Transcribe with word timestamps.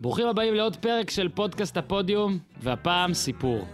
ברוכים 0.00 0.26
הבאים 0.26 0.54
לעוד 0.54 0.76
פרק 0.76 1.10
של 1.10 1.28
פודקאסט 1.28 1.76
הפודיום, 1.76 2.38
והפעם 2.62 3.14
סיפור. 3.14 3.66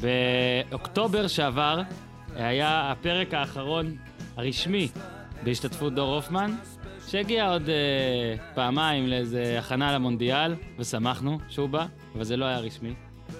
באוקטובר 0.00 1.26
שעבר 1.26 1.82
היה 2.34 2.90
הפרק 2.90 3.34
האחרון 3.34 3.96
הרשמי 4.36 4.88
בהשתתפות 5.42 5.94
דור 5.94 6.14
הופמן, 6.14 6.56
שהגיע 7.08 7.48
עוד 7.48 7.68
אה, 7.68 8.54
פעמיים 8.54 9.06
לאיזה 9.06 9.56
הכנה 9.58 9.92
למונדיאל, 9.92 10.54
ושמחנו 10.78 11.38
שהוא 11.48 11.68
בא, 11.68 11.86
אבל 12.14 12.24
זה 12.24 12.36
לא 12.36 12.44
היה 12.44 12.58
רשמי. 12.58 12.94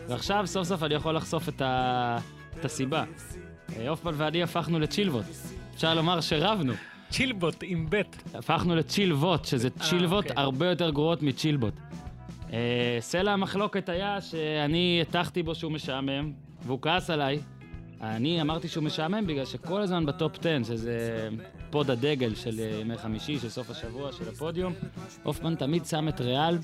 ועכשיו 0.09 0.47
סוף 0.47 0.69
סוף 0.69 0.83
אני 0.83 0.95
יכול 0.95 1.17
לחשוף 1.17 1.49
את, 1.49 1.63
ה... 1.63 2.19
את 2.61 2.65
הסיבה. 2.65 3.05
אה, 3.77 3.89
הופמן 3.89 4.13
ואני 4.17 4.43
הפכנו 4.43 4.79
לצ'ילבות. 4.79 5.25
אפשר 5.75 5.95
לומר 5.95 6.21
שרבנו. 6.21 6.73
צ'ילבות 7.15 7.57
עם 7.63 7.87
ב'. 7.91 8.03
הפכנו 8.35 8.77
לצ'ילבות, 8.77 9.45
שזה 9.45 9.71
צ'ילבות 9.71 10.25
אוקיי. 10.25 10.43
הרבה 10.43 10.67
יותר 10.67 10.91
גרועות 10.91 11.23
מצ'ילבות. 11.23 11.75
אה, 12.53 12.97
סלע 13.01 13.33
המחלוקת 13.33 13.89
היה 13.89 14.21
שאני 14.21 14.99
הטחתי 15.03 15.43
בו 15.43 15.55
שהוא 15.55 15.73
משעמם, 15.73 16.33
והוא 16.67 16.79
כעס 16.83 17.11
עליי. 17.11 17.41
אני 18.01 18.41
אמרתי 18.41 18.69
שהוא 18.69 18.85
משעמם 18.85 19.27
בגלל 19.27 19.45
שכל 19.45 19.83
הזמן 19.83 20.07
בטופ 20.07 20.39
10, 20.39 20.65
שזה 20.65 21.29
פוד 21.71 21.91
הדגל 21.91 22.35
של 22.35 22.61
אה, 22.61 22.81
ימי 22.81 22.99
חמישי, 22.99 23.39
של 23.39 23.49
סוף 23.49 23.71
השבוע, 23.71 24.13
של 24.13 24.29
הפודיום, 24.29 24.73
הופמן 25.23 25.55
תמיד 25.55 25.87
שם 25.87 26.09
את 26.09 26.21
ריאל 26.21 26.59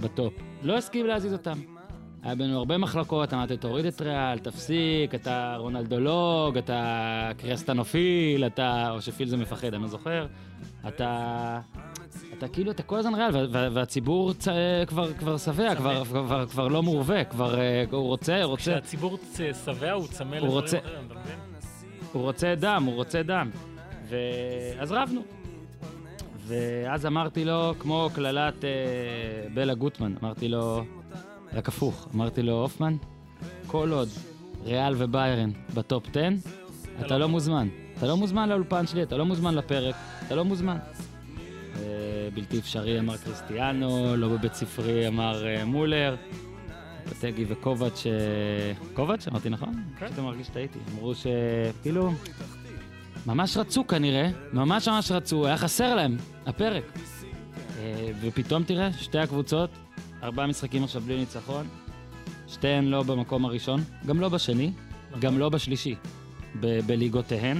בטופ. 0.00 0.34
לא 0.62 0.76
הסכים 0.76 1.06
להזיז 1.06 1.32
אותם. 1.32 1.77
היה 2.22 2.34
בינינו 2.34 2.58
הרבה 2.58 2.78
מחלוקות, 2.78 3.34
אמרתי, 3.34 3.56
תוריד 3.56 3.86
את 3.86 4.00
ריאל, 4.00 4.38
תפסיק, 4.38 5.14
אתה 5.14 5.56
רונלדולוג, 5.58 6.58
אתה 6.58 7.30
כריסטיאנופיל, 7.38 8.46
אתה... 8.46 8.90
או 8.90 9.02
שפיל 9.02 9.28
זה 9.28 9.36
מפחד, 9.36 9.74
אני 9.74 9.82
לא 9.82 9.88
זוכר. 9.88 10.26
אתה... 10.88 11.60
אתה 12.38 12.48
כאילו, 12.48 12.70
אתה 12.70 12.82
כל 12.82 12.96
הזמן 12.98 13.14
ריאל, 13.14 13.30
וה- 13.36 13.46
וה- 13.50 13.68
והציבור 13.72 14.32
צ... 14.34 14.48
כבר, 14.86 15.12
כבר 15.12 15.36
שבע, 15.38 15.74
כבר, 15.74 16.04
כבר, 16.04 16.46
כבר 16.46 16.68
לא 16.68 16.82
מורווה, 16.82 17.24
כבר 17.24 17.58
אה, 17.60 17.84
הוא 17.90 18.06
רוצה, 18.06 18.44
רוצה, 18.44 18.62
כשהציבור 18.62 19.18
שבע 19.64 19.92
הוא 19.92 20.06
צמא 20.08 20.34
לדברים 20.34 20.52
רוצה- 20.52 20.78
אחרים, 20.78 21.04
אתה 21.06 21.14
מבין? 21.14 21.38
הוא 22.12 22.22
רוצה 22.22 22.54
דם, 22.60 22.82
הוא 22.86 22.94
רוצה 22.94 23.22
דם. 23.22 23.50
ו... 24.08 24.16
אז 24.78 24.92
רבנו. 24.92 25.20
ואז 26.46 27.06
אמרתי 27.06 27.44
לו, 27.44 27.74
כמו 27.78 28.08
קללת 28.14 28.64
אה, 28.64 28.70
בלה 29.54 29.74
גוטמן, 29.74 30.14
אמרתי 30.22 30.48
לו, 30.48 30.82
רק 31.52 31.68
הפוך, 31.68 32.08
אמרתי 32.14 32.42
לו, 32.42 32.62
הופמן, 32.62 32.96
כל 33.66 33.92
עוד 33.92 34.08
ריאל 34.64 34.94
וביירן 34.98 35.50
בטופ 35.74 36.08
10, 36.10 36.28
אתה 37.00 37.14
לא 37.14 37.20
לא 37.20 37.28
מוזמן. 37.28 37.68
אתה 37.98 38.06
לא 38.06 38.16
מוזמן 38.16 38.48
לאולפן 38.48 38.86
שלי, 38.86 39.02
אתה 39.02 39.16
לא 39.16 39.26
מוזמן 39.26 39.54
לפרק, 39.54 39.94
אתה 40.26 40.34
לא 40.34 40.44
מוזמן. 40.44 40.76
אה, 41.76 42.28
בלתי 42.34 42.58
אפשרי 42.58 42.98
אמר 42.98 43.16
קריסטיאנו, 43.16 44.16
לא 44.16 44.28
בבית 44.28 44.54
ספרי 44.54 45.08
אמר 45.08 45.46
אה, 45.46 45.64
מולר, 45.64 46.16
פטגי 47.10 47.44
וקובץ', 47.48 48.06
אה, 48.06 48.12
קובץ', 48.94 49.28
אמרתי 49.28 49.48
נכון? 49.48 49.74
כן. 49.98 50.06
פשוט 50.06 50.18
מרגיש 50.18 50.46
שטעיתי. 50.46 50.78
אמרו 50.94 51.12
שכאילו, 51.14 52.12
ממש 53.26 53.56
רצו 53.56 53.86
כנראה, 53.86 54.30
ממש 54.52 54.88
ממש 54.88 55.12
רצו, 55.12 55.46
היה 55.46 55.56
חסר 55.56 55.94
להם, 55.94 56.16
הפרק. 56.46 56.84
ופתאום 58.20 58.62
תראה, 58.62 58.92
שתי 58.92 59.18
הקבוצות, 59.18 59.70
ארבעה 60.22 60.46
משחקים 60.46 60.84
עכשיו 60.84 61.02
בלי 61.02 61.16
ניצחון, 61.16 61.66
שתיהן 62.48 62.84
לא 62.84 63.02
במקום 63.02 63.44
הראשון, 63.44 63.80
גם 64.06 64.20
לא 64.20 64.28
בשני, 64.28 64.72
גם 65.20 65.38
לא 65.38 65.48
בשלישי, 65.48 65.94
ב- 66.60 66.80
בליגותיהן. 66.86 67.58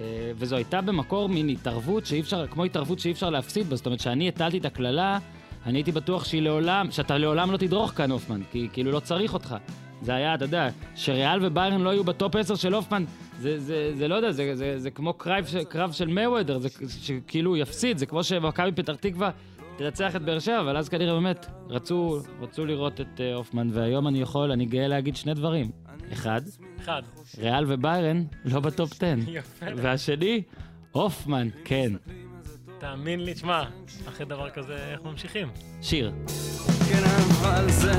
אה, 0.00 0.32
וזו 0.36 0.56
הייתה 0.56 0.80
במקור 0.80 1.28
מין 1.28 1.48
התערבות 1.48 2.06
שאי 2.06 2.20
אפשר, 2.20 2.46
כמו 2.46 2.64
התערבות 2.64 2.98
שאי 2.98 3.12
אפשר 3.12 3.30
להפסיד 3.30 3.70
בה, 3.70 3.76
זאת 3.76 3.86
אומרת 3.86 4.00
שאני 4.00 4.28
הטלתי 4.28 4.58
את 4.58 4.64
הקללה, 4.64 5.18
אני 5.66 5.78
הייתי 5.78 5.92
בטוח 5.92 6.24
שהיא 6.24 6.42
לעולם, 6.42 6.90
שאתה 6.90 7.18
לעולם 7.18 7.50
לא 7.50 7.56
תדרוך 7.56 7.90
כאן, 7.90 8.10
הופמן, 8.10 8.40
כי 8.52 8.68
כאילו 8.72 8.92
לא 8.92 9.00
צריך 9.00 9.34
אותך. 9.34 9.56
זה 10.02 10.14
היה, 10.14 10.34
אתה 10.34 10.44
יודע, 10.44 10.68
שריאל 10.94 11.46
וביירן 11.46 11.80
לא 11.80 11.90
יהיו 11.90 12.04
בטופ 12.04 12.36
10 12.36 12.54
של 12.54 12.74
הופמן, 12.74 13.04
זה, 13.40 13.60
זה, 13.60 13.92
זה 13.94 14.08
לא 14.08 14.14
יודע, 14.14 14.32
זה, 14.32 14.56
זה, 14.56 14.78
זה 14.78 14.90
כמו 14.90 15.12
קרב, 15.12 15.44
קרב 15.68 15.92
של 15.92 16.06
מייוודר, 16.06 16.58
זה 16.58 16.68
שכאילו 17.00 17.50
הוא 17.50 17.56
יפסיד, 17.56 17.98
זה 17.98 18.06
כמו 18.06 18.24
שמכבי 18.24 18.72
פתח 18.72 18.94
תקווה 18.94 19.30
תנצח 19.76 20.16
את 20.16 20.22
באר 20.22 20.38
שבע, 20.38 20.60
אבל 20.60 20.76
אז 20.76 20.88
כנראה 20.88 21.14
באמת 21.14 21.46
רצו, 21.68 22.18
רצו 22.40 22.66
לראות 22.66 23.00
את 23.00 23.20
אה, 23.20 23.34
הופמן, 23.34 23.68
והיום 23.72 24.08
אני 24.08 24.20
יכול, 24.20 24.52
אני 24.52 24.66
גאה 24.66 24.88
להגיד 24.88 25.16
שני 25.16 25.34
דברים. 25.34 25.70
אחד, 26.12 26.40
אחד. 26.80 27.02
ריאל 27.38 27.64
וביירן 27.68 28.24
לא 28.44 28.60
בטופ 28.60 28.92
10. 28.92 29.14
יפה. 29.28 29.66
והשני, 29.76 30.42
הופמן, 30.92 31.48
כן. 31.64 31.92
תאמין 32.78 33.20
לי, 33.20 33.34
תשמע, 33.34 33.62
אחרי 34.08 34.26
דבר 34.26 34.50
כזה, 34.50 34.76
איך 34.92 35.00
ממשיכים? 35.04 35.48
שיר. 35.82 36.12
כן 36.90 37.02
אבל 37.04 37.70
זה 37.70 37.92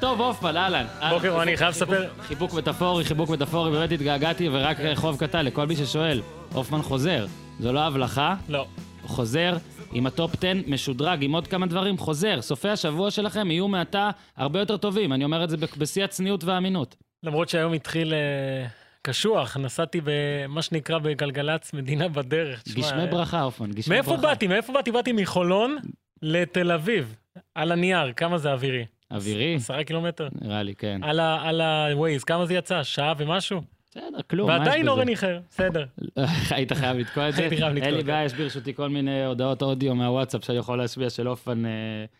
טוב, 0.00 0.20
הופמן, 0.20 0.56
אהלן. 0.56 0.86
בוקר, 1.10 1.42
אני 1.42 1.56
חייב 1.56 1.70
לספר- 1.70 2.08
חיבוק 2.22 2.52
מטאפורי, 2.54 3.04
חיבוק 3.04 3.30
מטאפורי, 3.30 3.70
באמת 3.70 3.92
התגעגעתי, 3.92 4.48
ורק 4.48 4.76
חוב 4.94 5.18
קטן 5.20 5.44
לכל 5.44 5.66
מי 5.66 5.76
ששואל. 5.76 6.20
הופמן 6.52 6.82
חוזר. 6.82 7.26
זו 7.60 7.72
לא 7.72 7.80
הבלחה, 7.80 8.34
לא. 8.48 8.66
חוזר 9.02 9.56
עם 9.92 10.06
הטופ 10.06 10.34
10 10.38 10.52
משודרג, 10.66 11.24
עם 11.24 11.32
עוד 11.34 11.46
כמה 11.46 11.66
דברים, 11.66 11.98
חוזר. 11.98 12.42
סופי 12.42 12.68
השבוע 12.68 13.10
שלכם 13.10 13.50
יהיו 13.50 13.68
מעתה 13.68 14.10
הרבה 14.36 14.58
יותר 14.60 14.76
טובים. 14.76 15.12
אני 15.12 15.24
אומר 15.24 15.44
את 15.44 15.50
זה 15.50 15.56
בשיא 15.78 16.04
הצניעות 16.04 16.44
והאמינות. 16.44 16.96
למרות 17.22 17.48
שהיום 17.48 17.72
התחיל 17.72 18.14
אה, 18.14 18.66
קשוח, 19.02 19.56
נסעתי 19.56 20.00
במה 20.04 20.62
שנקרא 20.62 20.98
בגלגלצ 20.98 21.72
מדינה 21.74 22.08
בדרך. 22.08 22.62
גשמי 22.68 23.00
אה, 23.00 23.06
ברכה, 23.06 23.40
הופמן, 23.40 23.70
גשמי 23.72 23.96
ברכה. 23.96 24.10
מאיפה 24.10 24.22
באתי? 24.28 24.46
מאיפה 24.46 24.72
באתי? 24.72 24.92
באתי 24.92 25.12
מחולון 25.12 25.76
לתל 26.22 26.72
אביב. 26.72 27.14
על 27.54 27.72
הנייר, 27.72 28.12
כמה 28.16 28.38
זה 28.38 28.52
אווירי? 28.52 28.84
אווירי? 29.10 29.54
עשרה 29.54 29.84
קילומטר. 29.84 30.28
נראה 30.42 30.62
לי, 30.62 30.74
כן. 30.74 31.00
על 31.04 31.60
ה-Waze, 31.60 32.24
כמה 32.26 32.46
זה 32.46 32.54
יצא? 32.54 32.82
שעה 32.82 33.12
ומשהו? 33.18 33.60
בסדר, 33.90 34.22
כלום, 34.30 34.48
ועדיין? 34.48 34.88
אורן 34.88 35.08
איחר, 35.08 35.40
בסדר. 35.50 35.84
היית 36.50 36.72
חייב 36.72 36.96
לתקוע 36.96 37.28
את 37.28 37.34
זה? 37.34 37.40
הייתי 37.40 37.56
חייב 37.56 37.72
לתקוע 37.72 37.86
אין 37.86 37.94
לי 37.94 38.00
את 38.00 38.06
זה. 38.06 38.12
בעיה, 38.12 38.24
יש 38.24 38.34
ברשותי 38.34 38.74
כל 38.74 38.88
מיני 38.88 39.24
הודעות 39.24 39.62
אודיו 39.62 39.94
מהוואטסאפ 39.94 40.44
שאני 40.44 40.58
יכול 40.58 40.78
להשמיע 40.78 41.10
של 41.10 41.28
אופן 41.28 41.66
אה, 41.66 41.70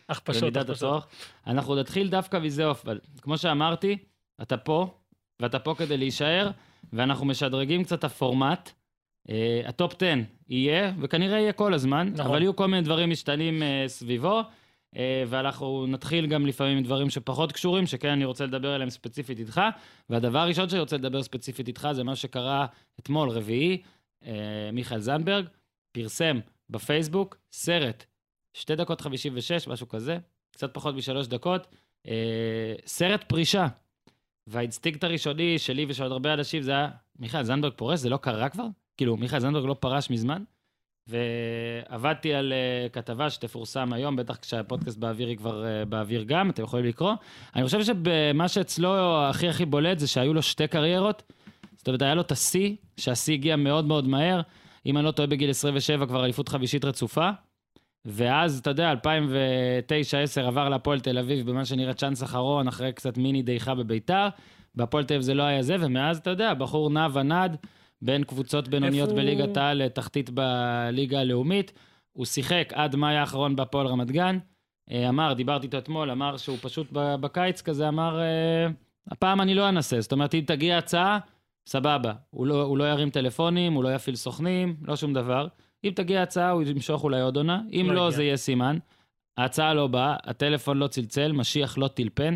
הכפשות, 0.09 0.53
במידת. 0.53 0.69
הצורך. 0.69 1.07
אנחנו 1.47 1.75
נתחיל 1.75 2.09
דווקא 2.09 2.37
מזה 2.37 2.65
אופן. 2.65 2.97
כמו 3.21 3.37
שאמרתי, 3.37 3.97
אתה 4.41 4.57
פה, 4.57 4.87
ואתה 5.39 5.59
פה 5.59 5.75
כדי 5.77 5.97
להישאר, 5.97 6.49
ואנחנו 6.93 7.25
משדרגים 7.25 7.83
קצת 7.83 8.03
הפורמט. 8.03 8.71
אה, 9.29 9.61
הטופ 9.65 9.93
10 9.95 10.13
יהיה, 10.49 10.91
וכנראה 10.99 11.39
יהיה 11.39 11.53
כל 11.53 11.73
הזמן, 11.73 12.09
נכון. 12.13 12.25
אבל 12.25 12.41
יהיו 12.41 12.55
כל 12.55 12.65
מיני 12.65 12.81
דברים 12.81 13.09
משתנים 13.09 13.63
אה, 13.63 13.83
סביבו. 13.87 14.41
אה, 14.95 15.23
ואנחנו 15.27 15.87
נתחיל 15.87 16.27
גם 16.27 16.45
לפעמים 16.45 16.77
עם 16.77 16.83
דברים 16.83 17.09
שפחות 17.09 17.51
קשורים, 17.51 17.87
שכן 17.87 18.09
אני 18.09 18.25
רוצה 18.25 18.45
לדבר 18.45 18.69
עליהם 18.69 18.89
ספציפית 18.89 19.39
איתך. 19.39 19.61
והדבר 20.09 20.39
הראשון 20.39 20.69
שאני 20.69 20.79
רוצה 20.79 20.97
לדבר 20.97 21.23
ספציפית 21.23 21.67
איתך 21.67 21.87
זה 21.91 22.03
מה 22.03 22.15
שקרה 22.15 22.65
אתמול, 22.99 23.29
רביעי, 23.29 23.81
אה, 24.25 24.69
מיכאל 24.73 24.99
זנדברג 24.99 25.45
פרסם 25.91 26.39
בפייסבוק 26.69 27.37
סרט, 27.51 28.05
שתי 28.53 28.75
דקות 28.75 29.01
חמישים 29.01 29.33
ושש, 29.35 29.67
משהו 29.67 29.87
כזה, 29.87 30.17
קצת 30.51 30.73
פחות 30.73 30.95
משלוש 30.95 31.27
דקות, 31.27 31.67
אה, 32.07 32.73
סרט 32.85 33.23
פרישה. 33.23 33.67
והאינסטינקט 34.47 35.03
הראשוני 35.03 35.59
שלי 35.59 35.85
ושל 35.89 36.03
עוד 36.03 36.11
הרבה 36.11 36.33
אנשים 36.33 36.61
זה 36.61 36.71
היה, 36.71 36.89
מיכאל 37.19 37.43
זנדברג 37.43 37.73
פורש, 37.75 37.99
זה 37.99 38.09
לא 38.09 38.17
קרה 38.17 38.49
כבר? 38.49 38.65
כאילו, 38.97 39.17
מיכאל 39.17 39.39
זנדברג 39.39 39.65
לא 39.65 39.73
פרש 39.73 40.09
מזמן? 40.09 40.43
ועבדתי 41.09 42.33
על 42.33 42.53
uh, 42.53 42.89
כתבה 42.93 43.29
שתפורסם 43.29 43.93
היום, 43.93 44.15
בטח 44.15 44.35
כשהפודקאסט 44.35 44.97
באוויר 44.97 45.27
היא 45.27 45.37
כבר 45.37 45.63
uh, 45.63 45.85
באוויר 45.85 46.23
גם, 46.23 46.49
אתם 46.49 46.63
יכולים 46.63 46.85
לקרוא. 46.85 47.13
אני 47.55 47.65
חושב 47.65 47.79
שמה 47.83 48.47
שאצלו 48.47 49.21
הכי 49.25 49.49
הכי 49.49 49.65
בולט 49.65 49.99
זה 49.99 50.07
שהיו 50.07 50.33
לו 50.33 50.41
שתי 50.41 50.67
קריירות. 50.67 51.23
זאת 51.77 51.87
אומרת, 51.87 52.01
היה 52.01 52.15
לו 52.15 52.21
את 52.21 52.31
השיא, 52.31 52.75
שהשיא 52.97 53.33
הגיע 53.33 53.55
מאוד 53.55 53.85
מאוד 53.85 54.07
מהר. 54.07 54.41
אם 54.85 54.97
אני 54.97 55.05
לא 55.05 55.11
טועה, 55.11 55.27
בגיל 55.27 55.49
27 55.49 56.05
כבר 56.05 56.25
אליפות 56.25 56.49
חמישית 56.49 56.85
רצופה. 56.85 57.29
ואז, 58.05 58.59
אתה 58.59 58.69
יודע, 58.69 58.93
2009-2010 58.93 60.47
עבר 60.47 60.69
להפועל 60.69 60.99
תל 60.99 61.17
אביב 61.17 61.49
במה 61.49 61.65
שנראה 61.65 61.93
צ'אנס 61.93 62.23
אחרון, 62.23 62.67
אחרי 62.67 62.93
קצת 62.93 63.17
מיני 63.17 63.41
דעיכה 63.41 63.75
בביתר. 63.75 64.27
בהפועל 64.75 65.03
תל 65.03 65.13
אביב 65.13 65.21
זה 65.21 65.33
לא 65.33 65.43
היה 65.43 65.63
זה, 65.63 65.75
ומאז, 65.79 66.17
אתה 66.17 66.29
יודע, 66.29 66.53
בחור 66.53 66.89
נע 66.89 67.07
ונד 67.13 67.57
בין 68.01 68.23
קבוצות 68.23 68.67
בינוניות 68.67 69.09
בליגת 69.09 69.57
העל 69.57 69.83
לתחתית 69.83 70.29
בליגה 70.29 71.19
הלאומית. 71.19 71.73
הוא 72.11 72.25
שיחק 72.25 72.73
עד 72.75 72.95
מאי 72.95 73.15
האחרון 73.15 73.55
בהפועל 73.55 73.87
רמת 73.87 74.11
גן. 74.11 74.37
אה, 74.91 75.09
אמר, 75.09 75.33
דיברתי 75.33 75.65
איתו 75.65 75.77
אתמול, 75.77 76.11
אמר 76.11 76.37
שהוא 76.37 76.57
פשוט 76.61 76.87
בקיץ 76.91 77.61
כזה 77.61 77.87
אמר, 77.87 78.19
אה, 78.19 78.67
הפעם 79.07 79.41
אני 79.41 79.55
לא 79.55 79.69
אנסה. 79.69 80.01
זאת 80.01 80.11
אומרת, 80.11 80.33
אם 80.35 80.43
תגיע 80.47 80.77
הצעה, 80.77 81.19
סבבה. 81.67 82.13
הוא 82.29 82.47
לא, 82.47 82.61
הוא 82.61 82.77
לא 82.77 82.83
ירים 82.83 83.09
טלפונים, 83.09 83.73
הוא 83.73 83.83
לא 83.83 83.95
יפעיל 83.95 84.15
סוכנים, 84.15 84.75
לא 84.81 84.95
שום 84.95 85.13
דבר. 85.13 85.47
אם 85.83 85.91
תגיע 85.95 86.23
הצעה, 86.23 86.51
הוא 86.51 86.63
ימשוך 86.63 87.03
אולי 87.03 87.21
עוד 87.21 87.37
עונה, 87.37 87.61
אם 87.71 87.85
לא 87.87 87.95
לא. 87.95 88.11
זה 88.11 88.23
יהיה 88.23 88.37
סימן. 88.37 88.77
ההצעה 89.37 89.73
לא 89.73 89.87
באה, 89.87 90.15
הטלפון 90.23 90.77
לא 90.77 90.87
צלצל, 90.87 91.31
משיח 91.31 91.77
לא 91.77 91.87
טלפן. 91.87 92.35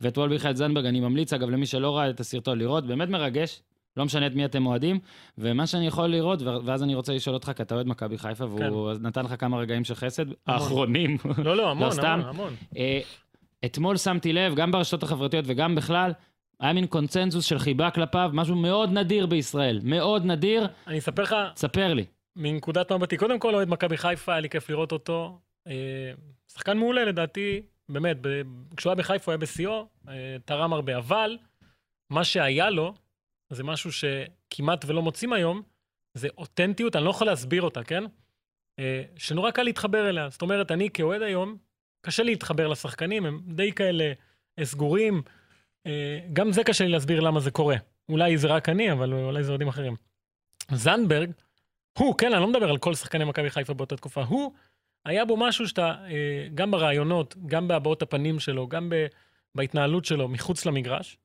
ואתמול 0.00 0.28
מיכאל 0.28 0.54
זנדברג, 0.54 0.86
אני 0.86 1.00
ממליץ, 1.00 1.32
אגב, 1.32 1.50
למי 1.50 1.66
שלא 1.66 1.96
ראה 1.96 2.10
את 2.10 2.20
הסרטון, 2.20 2.58
לראות, 2.58 2.86
באמת 2.86 3.08
מרגש, 3.08 3.62
לא 3.96 4.04
משנה 4.04 4.26
את 4.26 4.34
מי 4.34 4.44
אתם 4.44 4.66
אוהדים. 4.66 4.98
ומה 5.38 5.66
שאני 5.66 5.86
יכול 5.86 6.06
לראות, 6.06 6.42
ואז 6.42 6.82
אני 6.82 6.94
רוצה 6.94 7.12
לשאול 7.14 7.34
אותך, 7.34 7.52
כי 7.56 7.62
אתה 7.62 7.74
אוהד 7.74 7.86
מכבי 7.86 8.18
חיפה, 8.18 8.44
והוא 8.44 8.92
נתן 9.00 9.24
לך 9.24 9.34
כמה 9.38 9.58
רגעים 9.58 9.84
של 9.84 9.94
חסד, 9.94 10.24
האחרונים. 10.46 11.16
לא, 11.44 11.56
לא, 11.56 11.70
המון, 11.70 11.90
סתם. 11.90 12.04
המון, 12.06 12.28
המון. 12.28 12.54
אה, 12.76 13.00
אתמול 13.64 13.96
שמתי 13.96 14.32
לב, 14.32 14.54
גם 14.54 14.72
ברשתות 14.72 15.02
החברתיות 15.02 15.44
וגם 15.48 15.74
בכלל, 15.74 16.12
היה 16.60 16.72
מין 16.72 16.86
קונצנזוס 16.86 17.44
של 17.44 17.58
חיבה 17.58 17.90
כלפיו, 17.90 18.30
משהו 18.32 18.56
מאוד 18.56 18.90
נדיר 18.92 19.26
בישראל. 19.26 19.80
מאוד 19.82 20.24
נדיר, 20.24 20.66
אני 20.86 20.98
אספר 20.98 21.22
לך, 21.22 21.36
תספר 21.54 21.94
לי. 21.94 22.04
מנקודת 22.36 22.92
מבטי, 22.92 23.16
קודם 23.16 23.38
כל 23.38 23.54
אוהד 23.54 23.68
מכבי 23.68 23.96
חיפה, 23.96 24.32
היה 24.32 24.40
לי 24.40 24.48
כיף 24.48 24.70
לראות 24.70 24.92
אותו. 24.92 25.38
אה, 25.66 25.72
שחקן 26.52 26.78
מעולה 26.78 27.04
לדעתי, 27.04 27.60
באמת, 27.88 28.16
ב- 28.20 28.42
כשהוא 28.76 28.90
היה 28.90 28.96
בחיפה 28.96 29.24
הוא 29.24 29.32
היה 29.32 29.38
בשיאו, 29.38 29.86
אה, 30.08 30.36
תרם 30.44 30.72
הרבה, 30.72 30.96
אבל 30.96 31.36
מה 32.10 32.24
שהיה 32.24 32.70
לו, 32.70 32.94
זה 33.50 33.64
משהו 33.64 33.90
שכמעט 33.92 34.84
ולא 34.88 35.02
מוצאים 35.02 35.32
היום, 35.32 35.62
זה 36.14 36.28
אותנטיות, 36.38 36.96
אני 36.96 37.04
לא 37.04 37.10
יכול 37.10 37.26
להסביר 37.26 37.62
אותה, 37.62 37.84
כן? 37.84 38.04
אה, 38.78 39.02
שנורא 39.16 39.50
קל 39.50 39.62
להתחבר 39.62 40.08
אליה. 40.08 40.28
זאת 40.28 40.42
אומרת, 40.42 40.70
אני 40.70 40.90
כאוהד 40.90 41.22
היום, 41.22 41.56
קשה 42.00 42.22
לי 42.22 42.30
להתחבר 42.30 42.68
לשחקנים, 42.68 43.26
הם 43.26 43.40
די 43.46 43.72
כאלה 43.72 44.12
סגורים. 44.62 45.22
אה, 45.86 46.18
גם 46.32 46.52
זה 46.52 46.64
קשה 46.64 46.84
לי 46.84 46.90
להסביר 46.90 47.20
למה 47.20 47.40
זה 47.40 47.50
קורה. 47.50 47.76
אולי 48.08 48.38
זה 48.38 48.48
רק 48.48 48.68
אני, 48.68 48.92
אבל 48.92 49.12
אולי 49.12 49.44
זה 49.44 49.50
אוהדים 49.50 49.68
אחרים. 49.68 49.96
זנדברג, 50.72 51.30
הוא, 51.98 52.14
כן, 52.18 52.32
אני 52.32 52.40
לא 52.42 52.48
מדבר 52.48 52.70
על 52.70 52.78
כל 52.78 52.94
שחקני 52.94 53.24
מכבי 53.24 53.50
חיפה 53.50 53.74
באותה 53.74 53.96
תקופה, 53.96 54.22
הוא, 54.22 54.52
היה 55.04 55.24
בו 55.24 55.36
משהו 55.36 55.68
שאתה, 55.68 55.94
אה, 56.06 56.48
גם 56.54 56.70
ברעיונות, 56.70 57.36
גם 57.46 57.68
בהבעות 57.68 58.02
הפנים 58.02 58.38
שלו, 58.38 58.68
גם 58.68 58.88
ב, 58.88 59.06
בהתנהלות 59.54 60.04
שלו 60.04 60.28
מחוץ 60.28 60.66
למגרש, 60.66 61.16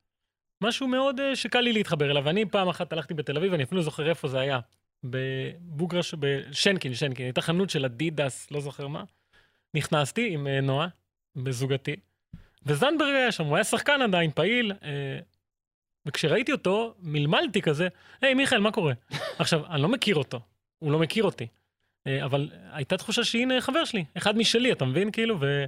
משהו 0.62 0.88
מאוד 0.88 1.20
אה, 1.20 1.36
שקל 1.36 1.62
לי 1.62 1.74
להתחבר 1.74 2.12
אליו. 2.12 2.24
ואני 2.26 2.46
פעם 2.46 2.70
אחת 2.70 2.94
הלכתי 2.94 3.14
בתל 3.14 3.38
אביב, 3.38 3.54
אני 3.54 3.64
אפילו 3.64 3.78
לא 3.78 3.86
זוכר 3.86 4.10
איפה 4.10 4.28
זה 4.28 4.40
היה, 4.40 4.60
בבוגרש, 5.04 6.16
בשנקין, 6.20 6.94
שנקין, 6.94 7.26
הייתה 7.26 7.42
חנות 7.42 7.70
של 7.70 7.86
אדידס, 7.86 8.52
לא 8.52 8.62
זוכר 8.62 8.88
מה. 8.88 9.04
נכנסתי 9.74 10.34
עם 10.34 10.48
אה, 10.48 10.62
נועה, 10.62 10.88
בזוגתי, 11.36 11.96
וזנדברג 12.66 13.14
היה 13.14 13.32
שם, 13.32 13.46
הוא 13.46 13.56
היה 13.56 13.64
שחקן 13.64 14.02
עדיין, 14.02 14.32
פעיל, 14.32 14.72
אה, 14.84 15.20
וכשראיתי 16.06 16.52
אותו, 16.52 16.96
מלמלתי 17.00 17.62
כזה, 17.62 17.88
היי, 18.22 18.34
מיכאל, 18.34 18.60
מה 18.60 18.72
קורה? 18.72 18.94
עכשיו, 19.40 19.66
אני 19.66 19.82
לא 19.82 19.90
מכיר 19.90 20.16
אותו, 20.16 20.40
הוא 20.80 20.92
לא 20.92 21.00
מכיר 21.00 21.24
אותי, 21.24 21.48
אבל 22.24 22.50
הייתה 22.72 22.98
תחושה 22.98 23.24
שהנה 23.24 23.62
חבר 23.62 23.86
שלי, 23.86 24.06
אחד 24.18 24.38
משלי, 24.38 24.72
אתה 24.72 24.86
מבין? 24.86 25.12
כאילו, 25.12 25.38
ו... 25.40 25.66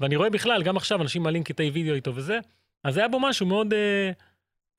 ואני 0.00 0.16
רואה 0.16 0.30
בכלל, 0.30 0.62
גם 0.62 0.76
עכשיו 0.76 1.02
אנשים 1.02 1.22
מעלים 1.22 1.44
קטעי 1.44 1.70
וידאו 1.70 1.94
איתו 1.94 2.14
וזה, 2.14 2.38
אז 2.84 2.96
היה 2.96 3.08
בו 3.08 3.20
משהו 3.20 3.46
מאוד 3.46 3.74
אה, 3.74 4.10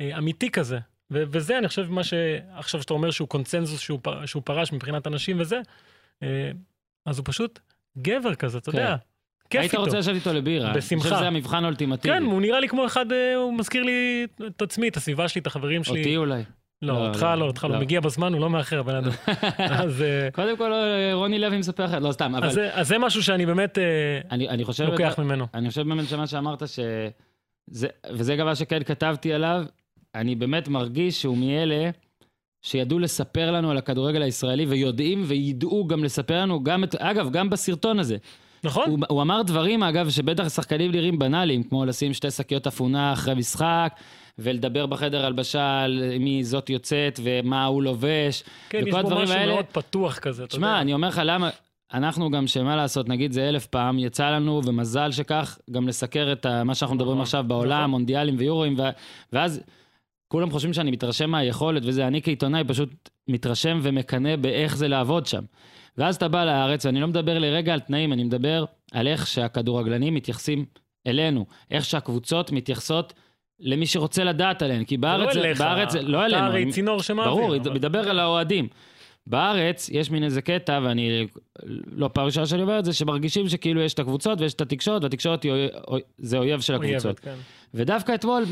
אמיתי 0.02 0.50
כזה. 0.52 0.80
ו- 1.12 1.24
וזה, 1.32 1.58
אני 1.58 1.68
חושב, 1.68 1.92
מה 1.92 2.04
שעכשיו 2.04 2.82
שאתה 2.82 2.94
אומר 2.94 3.12
שהוא 3.12 3.28
קונצנזוס 3.28 3.80
שהוא, 3.80 4.00
פ- 4.04 4.26
שהוא 4.26 4.42
פרש 4.46 4.74
מבחינת 4.74 5.08
אנשים 5.08 5.40
וזה, 5.40 5.62
אה, 6.24 6.52
אז 7.06 7.18
הוא 7.18 7.26
פשוט 7.28 7.60
גבר 7.98 8.36
כזה, 8.36 8.58
אתה 8.58 8.72
כן. 8.72 8.78
יודע. 8.78 8.96
כיף 9.50 9.62
היית 9.62 9.74
איתו. 9.74 9.84
רוצה 9.84 10.00
לשבת 10.00 10.16
איתו 10.16 10.34
לבירה. 10.34 10.68
אני 10.70 10.78
בשמחה. 10.78 11.04
חושב 11.04 11.16
שזה 11.16 11.28
המבחן 11.28 11.64
האולטימטיבי. 11.64 12.14
כן, 12.14 12.24
הוא 12.24 12.42
נראה 12.42 12.60
לי 12.60 12.68
כמו 12.68 12.86
אחד, 12.86 13.12
אה, 13.12 13.36
הוא 13.36 13.54
מזכיר 13.58 13.84
לי 13.84 14.28
את 14.48 14.62
עצמי, 14.62 14.88
את 14.88 14.98
הסביבה 14.98 15.28
שלי, 15.28 15.42
את 15.42 15.48
החברים 15.48 15.84
שלי. 15.84 16.00
אותי 16.00 16.18
אולי. 16.18 16.44
לא, 16.82 16.94
לא, 16.94 17.08
אותך 17.08 17.24
לא, 17.24 17.36
לא, 17.36 17.46
אותך 17.46 17.64
לא, 17.64 17.70
לא. 17.70 17.80
מגיע 17.80 18.00
בזמן, 18.02 18.34
הוא 18.34 18.42
לא 18.42 18.50
מאחר, 18.50 18.80
הבן 18.80 18.96
אדם. 18.96 19.12
אז, 19.84 20.02
אה, 20.02 20.32
קודם 20.32 20.58
כל, 20.58 20.74
אה, 20.74 21.14
רוני 21.14 21.40
לוי 21.40 21.58
מספר 21.58 21.86
לך, 21.86 21.92
לא 22.02 22.12
סתם, 22.12 22.36
אבל 22.36 22.48
אז 22.48 22.60
אז 22.72 22.88
זה 22.88 22.98
משהו 22.98 23.24
שאני 23.24 23.46
באמת 23.46 23.78
אה, 23.78 23.84
אני 24.32 24.50
אני. 24.50 24.64
לוקח 24.86 25.20
ממנו. 25.20 25.48
אני 25.54 25.70
חושב 25.70 25.82
באמת 25.82 26.08
שמה 26.10 26.28
שאמרת, 26.28 26.68
ש... 26.68 26.80
זה, 27.68 27.88
וזה 28.14 28.36
גם 28.36 28.46
מה 28.46 28.56
שכן 28.56 28.84
כתבתי 28.84 29.34
עליו, 29.34 29.66
אני 30.16 30.36
באמת 30.36 30.68
מרגיש 30.68 31.22
שהוא 31.22 31.38
מאלה 31.38 31.90
שידעו 32.62 33.00
לספר 33.00 33.52
לנו 33.52 33.72
על 33.72 33.78
הכדורגל 33.78 34.22
הישראלי, 34.22 34.66
ויודעים 34.66 35.24
וידעו 35.28 35.88
גם 35.88 36.04
לספר 36.04 36.42
לנו, 36.42 36.64
גם 36.64 36.84
את, 36.84 36.96
אגב, 36.96 37.32
גם 37.32 37.50
בסרטון 37.50 38.00
הזה. 38.00 38.18
נכון? 38.64 38.90
הוא, 38.90 39.00
הוא 39.10 39.22
אמר 39.22 39.42
דברים, 39.42 39.84
אגב, 39.84 40.10
שבטח 40.10 40.50
שחקנים 40.50 40.92
נראים 40.92 41.20
בנאליים, 41.20 41.64
כמו 41.64 41.86
לשים 41.86 42.14
שתי 42.14 42.32
שקיות 42.32 42.68
אפונה 42.68 43.14
אחרי 43.14 43.36
משחק, 43.36 43.94
ולדבר 44.40 44.86
בחדר 44.86 45.26
הלבשה 45.26 45.82
על 45.84 46.04
מי 46.20 46.44
זאת 46.44 46.70
יוצאת 46.70 47.20
ומה 47.24 47.66
הוא 47.66 47.84
לובש. 47.84 48.44
כן, 48.70 48.78
יש 48.78 48.84
וכל 48.84 48.92
בו 48.92 48.98
הדברים 48.98 49.24
משהו 49.24 49.36
האלה- 49.38 49.54
מאוד 49.54 49.66
פתוח 49.66 50.18
כזה, 50.20 50.44
אתה 50.44 50.52
תשמע, 50.52 50.68
יודע. 50.68 50.82
אני 50.82 50.94
אומר 50.94 51.08
לך 51.08 51.22
למה, 51.26 51.50
אנחנו 51.94 52.32
גם, 52.32 52.48
שמה 52.48 52.76
לעשות, 52.76 53.10
נגיד 53.10 53.32
זה 53.32 53.50
אלף 53.50 53.66
פעם, 53.66 54.00
יצא 54.00 54.30
לנו, 54.30 54.62
ומזל 54.66 55.12
שכך, 55.12 55.58
גם 55.72 55.88
לסקר 55.88 56.32
את 56.32 56.46
מה 56.46 56.76
שאנחנו 56.76 56.96
מדברים 56.96 57.12
נכון, 57.14 57.22
עכשיו 57.22 57.44
בעולם, 57.48 57.78
נכון. 57.80 57.92
מונדיאלים 57.92 58.36
ויורואים, 58.38 58.76
ואז 59.34 59.62
כולם 60.34 60.52
חושבים 60.52 60.74
שאני 60.74 60.92
מתרשם 60.92 61.30
מהיכולת 61.30 61.84
וזה, 61.86 62.08
אני 62.08 62.22
כעיתונאי 62.22 62.64
פשוט 62.68 63.10
מתרשם 63.28 63.80
ומקנא 63.82 64.36
באיך 64.36 64.78
זה 64.78 64.88
לעבוד 64.88 65.26
שם. 65.26 65.44
ואז 65.98 66.16
אתה 66.16 66.28
בא 66.28 66.46
לארץ, 66.46 66.86
ואני 66.86 67.02
לא 67.02 67.08
מדבר 67.08 67.40
לרגע 67.40 67.74
על 67.74 67.80
תנאים, 67.80 68.14
אני 68.14 68.24
מדבר 68.24 68.66
על 68.92 69.08
איך 69.08 69.28
שהכדורגלנים 69.28 70.14
מתייחסים 70.14 70.66
אלינו, 71.08 71.46
איך 71.72 71.86
שהקבוצות 71.86 72.52
מתייחסות 72.52 73.14
למי 73.60 73.86
שרוצה 73.86 74.24
לדעת 74.24 74.62
עליהן, 74.62 74.84
כי 74.84 74.98
בארץ, 74.98 75.36
לא 75.36 75.42
אליך, 75.42 75.62
בארץ, 75.62 75.96
לא 75.96 76.26
אלינו, 76.26 76.38
אתה 76.38 76.46
הרי 76.46 76.72
צינור 76.72 77.02
שמעביר. 77.02 77.34
ברור, 77.34 77.56
אבל- 77.56 77.74
מדבר 77.74 78.10
על 78.10 78.20
האוהדים. 78.20 78.68
בארץ 79.28 79.90
יש 79.90 80.12
מין 80.12 80.24
איזה 80.24 80.42
קטע, 80.42 80.80
ואני 80.84 81.28
לא 81.96 82.10
פעם 82.14 82.26
ראשונה 82.26 82.46
שאני 82.46 82.62
אומר 82.62 82.80
את 82.80 82.86
זה, 82.86 82.94
שמרגישים 82.94 83.50
שכאילו 83.50 83.82
יש 83.82 83.94
את 83.94 84.00
הקבוצות 84.00 84.42
ויש 84.42 84.54
את 84.54 84.62
התקשורת, 84.62 85.04
והתקשורת 85.04 85.44
היא 85.44 85.52
זה 86.18 86.38
אויב 86.38 86.62
של 86.62 86.76
אויבת, 86.76 86.90
הקבוצות. 86.96 87.20
כן. 87.20 87.36
ודווקא 87.74 88.16
אתמול, 88.16 88.44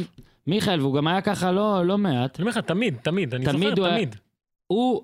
מיכאל, 0.48 0.82
והוא 0.82 0.96
גם 0.96 1.08
היה 1.08 1.22
ככה 1.22 1.52
לא, 1.52 1.86
לא 1.86 1.98
מעט, 1.98 2.40
אני 2.40 2.44
אומר 2.44 2.52
לך, 2.52 2.58
תמיד, 2.58 2.96
תמיד, 3.04 3.34
אני 3.36 3.46
תמיד 3.46 3.70
זוכר, 3.70 3.82
הוא 3.82 3.88
היה- 3.88 3.96
תמיד. 3.96 4.16
הוא 4.68 5.04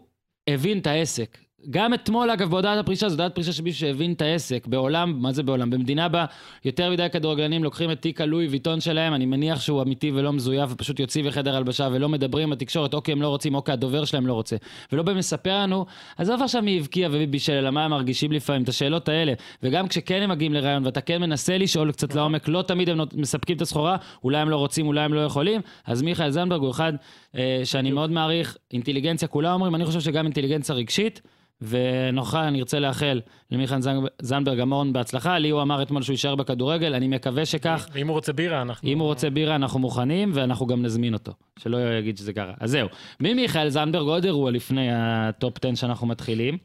הבין 0.50 0.80
את 0.80 0.88
העסק. 0.88 1.38
גם 1.69 1.94
אתמול, 1.94 2.30
אגב, 2.30 2.50
בהודעת 2.50 2.80
הפרישה, 2.80 3.09
זו 3.09 3.13
הודעת 3.13 3.36
פרישה 3.36 3.51
של 3.51 3.63
מישהו 3.63 3.80
שהבין 3.80 4.13
את 4.13 4.21
העסק. 4.21 4.68
בעולם, 4.68 5.21
מה 5.21 5.31
זה 5.31 5.44
בעולם? 5.44 5.69
במדינה 5.69 6.09
בה 6.09 6.25
יותר 6.65 6.92
מדי 6.92 7.07
כדורגלנים 7.12 7.63
לוקחים 7.63 7.92
את 7.92 8.01
תיק 8.01 8.21
הלואי 8.21 8.48
ויטון 8.48 8.81
שלהם, 8.81 9.13
אני 9.13 9.25
מניח 9.25 9.59
שהוא 9.59 9.81
אמיתי 9.81 10.12
ולא 10.12 10.33
מזויף, 10.33 10.69
ופשוט 10.74 11.00
יוצאים 11.00 11.25
בחדר 11.25 11.56
הלבשה 11.56 11.89
ולא 11.92 12.09
מדברים 12.09 12.50
בתקשורת, 12.50 12.94
אוקיי, 12.94 13.12
הם 13.12 13.21
לא 13.21 13.27
רוצים, 13.27 13.56
אוקיי, 13.56 13.74
הדובר 13.74 14.06
שלהם 14.06 14.27
לא 14.27 14.33
רוצה. 14.33 14.56
ולא 14.92 15.04
בא 15.04 15.13
מספר 15.13 15.59
לנו, 15.59 15.86
עזוב 16.18 16.42
עכשיו 16.42 16.62
מי 16.62 16.77
הבקיע 16.80 17.09
ומי 17.12 17.27
בישל, 17.27 17.54
אלא 17.54 17.71
מה 17.71 17.86
הם 17.86 17.92
מרגישים 17.92 18.31
לפעמים, 18.31 18.63
את 18.63 18.69
השאלות 18.69 19.10
האלה. 19.10 19.34
וגם 19.63 19.88
כשכן 19.88 20.22
הם 20.22 20.29
מגיעים 20.29 20.53
לרעיון, 20.53 20.86
ואתה 20.86 21.01
כן 21.01 21.22
מנסה 21.22 21.58
לשאול 21.58 21.91
קצת 21.91 22.15
לעומק, 22.15 22.48
לא 22.48 22.62
תמיד 22.62 22.89
הם 22.89 23.00
מספקים 23.13 23.58
את 23.58 23.62
הסחורה, 23.62 23.98
אולי 24.24 24.38
הם 24.38 24.50
לא 24.50 24.55
רוצים, 24.55 24.88
אולי 24.88 25.01
הם 25.01 25.13
לא 25.13 25.20
יכולים, 25.20 25.62
אז 25.86 26.01
מיכאל 26.01 26.29
זנדברג 26.29 26.62
הוא 26.62 26.72
אחד 26.72 26.93
אה, 27.36 27.62
שאני 27.63 27.91
מאוד 27.91 28.12
מעריך, 28.12 28.58
אינטליגנציה, 28.74 29.27
כולם 29.27 29.53
אומרים, 29.53 29.75
אני 29.75 29.86
חושב 29.86 30.00
שגם 30.00 30.25
אינטליגנציה 30.25 30.75
רגשית, 30.75 31.22
ונוכל, 31.61 32.37
אני 32.37 32.59
ארצה 32.59 32.79
לאחל 32.79 33.21
למיכאל 33.51 33.77
זנ- 33.79 34.07
זנדברג 34.21 34.59
המון 34.59 34.93
בהצלחה. 34.93 35.39
לי 35.39 35.49
הוא 35.49 35.61
אמר 35.61 35.81
אתמול 35.81 36.01
שהוא 36.01 36.13
יישאר 36.13 36.35
בכדורגל, 36.35 36.93
אני 36.95 37.07
מקווה 37.07 37.45
שכך. 37.45 37.87
ואם 37.93 38.07
הוא 38.07 38.13
רוצה 38.15 38.33
בירה, 38.33 38.61
אנחנו... 38.61 38.89
אם 38.89 38.99
הוא 38.99 39.07
רוצה 39.07 39.29
בירה, 39.29 39.55
אנחנו 39.55 39.79
מוכנים, 39.79 40.31
ואנחנו 40.33 40.67
גם 40.67 40.81
נזמין 40.81 41.13
אותו. 41.13 41.31
שלא 41.59 41.77
יגיד 41.97 42.17
שזה 42.17 42.33
קרה. 42.33 42.53
אז 42.59 42.71
זהו. 42.71 42.87
ממיכאל 43.19 43.69
זנדברג, 43.69 44.07
עוד 44.07 44.25
אירוע 44.25 44.51
לפני 44.51 44.87
הטופ 44.91 45.65
10 45.65 45.75
שאנחנו 45.75 46.07
מתחילים. 46.07 46.57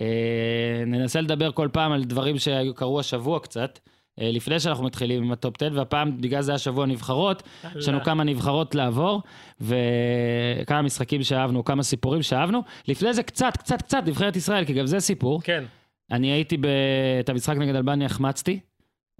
אה, 0.00 0.04
ננסה 0.86 1.20
לדבר 1.20 1.52
כל 1.52 1.68
פעם 1.72 1.92
על 1.92 2.04
דברים 2.04 2.38
שקרו 2.38 3.00
השבוע 3.00 3.40
קצת. 3.40 3.78
אה, 4.20 4.30
לפני 4.32 4.60
שאנחנו 4.60 4.84
מתחילים 4.84 5.22
עם 5.22 5.32
הטופ 5.32 5.62
10, 5.62 5.70
והפעם, 5.74 6.20
בגלל 6.20 6.42
זה 6.42 6.54
השבוע 6.54 6.86
נבחרות, 6.86 7.42
יש 7.76 7.88
לנו 7.88 8.02
כמה 8.04 8.24
נבחרות 8.24 8.74
לעבור, 8.74 9.22
וכמה 9.60 10.82
משחקים 10.82 11.22
שאהבנו, 11.22 11.64
כמה 11.64 11.82
סיפורים 11.82 12.22
שאהבנו. 12.22 12.62
לפני 12.88 13.14
זה 13.14 13.22
קצת, 13.22 13.56
קצת, 13.56 13.82
קצת, 13.82 14.02
נבחרת 14.06 14.36
ישראל, 14.36 14.64
כי 14.64 14.72
גם 14.72 14.86
זה 14.86 15.00
סיפור. 15.00 15.42
כן, 15.42 15.64
אני 16.10 16.32
הייתי 16.32 16.56
ב... 16.56 16.66
את 17.20 17.28
המשחק 17.28 17.56
נגד 17.56 17.74
אלבניה 17.74 18.06
החמצתי. 18.06 18.60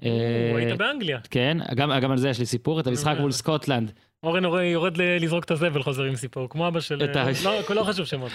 אה, 0.04 0.56
היית 0.56 0.78
באנגליה. 0.78 1.18
כן, 1.30 1.58
גם, 1.74 1.92
גם 2.02 2.10
על 2.10 2.18
זה 2.18 2.28
יש 2.28 2.38
לי 2.38 2.46
סיפור, 2.46 2.80
את 2.80 2.86
המשחק. 2.86 3.16
מול 3.20 3.32
סקוטלנד. 3.32 3.92
אורן 4.22 4.44
יורד 4.64 4.96
לזרוק 4.96 5.44
את 5.44 5.50
הזבל, 5.50 5.82
חוזר 5.82 6.02
עם 6.02 6.16
סיפור, 6.16 6.48
כמו 6.48 6.68
אבא 6.68 6.80
של... 6.80 7.02
לא, 7.44 7.74
לא 7.74 7.84
חשוב 7.84 8.06
שמות. 8.06 8.32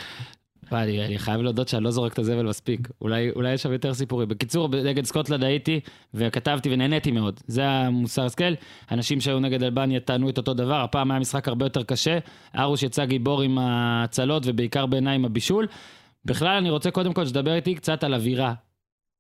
וואי, 0.71 1.05
אני, 1.05 1.19
חייב 1.19 1.41
להודות 1.41 1.67
שאני 1.67 1.83
לא 1.83 1.91
זורק 1.91 2.13
את 2.13 2.19
הזבל 2.19 2.45
מספיק. 2.45 2.87
אולי, 3.01 3.29
אולי 3.35 3.53
יש 3.53 3.63
שם 3.63 3.71
יותר 3.71 3.93
סיפורים. 3.93 4.27
בקיצור, 4.27 4.67
נגד 4.67 5.05
סקוטלנד 5.05 5.43
הייתי, 5.43 5.79
וכתבתי 6.13 6.73
ונהניתי 6.73 7.11
מאוד. 7.11 7.39
זה 7.47 7.67
המוסר 7.67 8.25
השכל. 8.25 8.53
אנשים 8.91 9.21
שהיו 9.21 9.39
נגד 9.39 9.63
אלבניה 9.63 9.99
טענו 9.99 10.29
את 10.29 10.37
אותו 10.37 10.53
דבר, 10.53 10.81
הפעם 10.81 11.11
היה 11.11 11.19
משחק 11.19 11.47
הרבה 11.47 11.65
יותר 11.65 11.83
קשה. 11.83 12.17
ארוש 12.59 12.83
יצא 12.83 13.05
גיבור 13.05 13.41
עם 13.41 13.57
ההצלות, 13.57 14.43
ובעיקר 14.45 14.85
בעיניי 14.85 15.15
עם 15.15 15.25
הבישול. 15.25 15.67
בכלל, 16.25 16.57
אני 16.57 16.69
רוצה 16.69 16.91
קודם 16.91 17.13
כל 17.13 17.25
שתדבר 17.25 17.53
איתי 17.53 17.75
קצת 17.75 18.03
על 18.03 18.13
אווירה. 18.13 18.53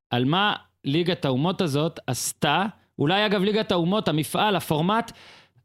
על 0.09 0.25
מה 0.25 0.55
ליגת 0.85 1.25
האומות 1.25 1.61
הזאת 1.61 1.99
עשתה, 2.07 2.65
אולי 2.99 3.25
אגב 3.25 3.41
ליגת 3.43 3.71
האומות, 3.71 4.07
המפעל, 4.07 4.55
הפורמט, 4.55 5.11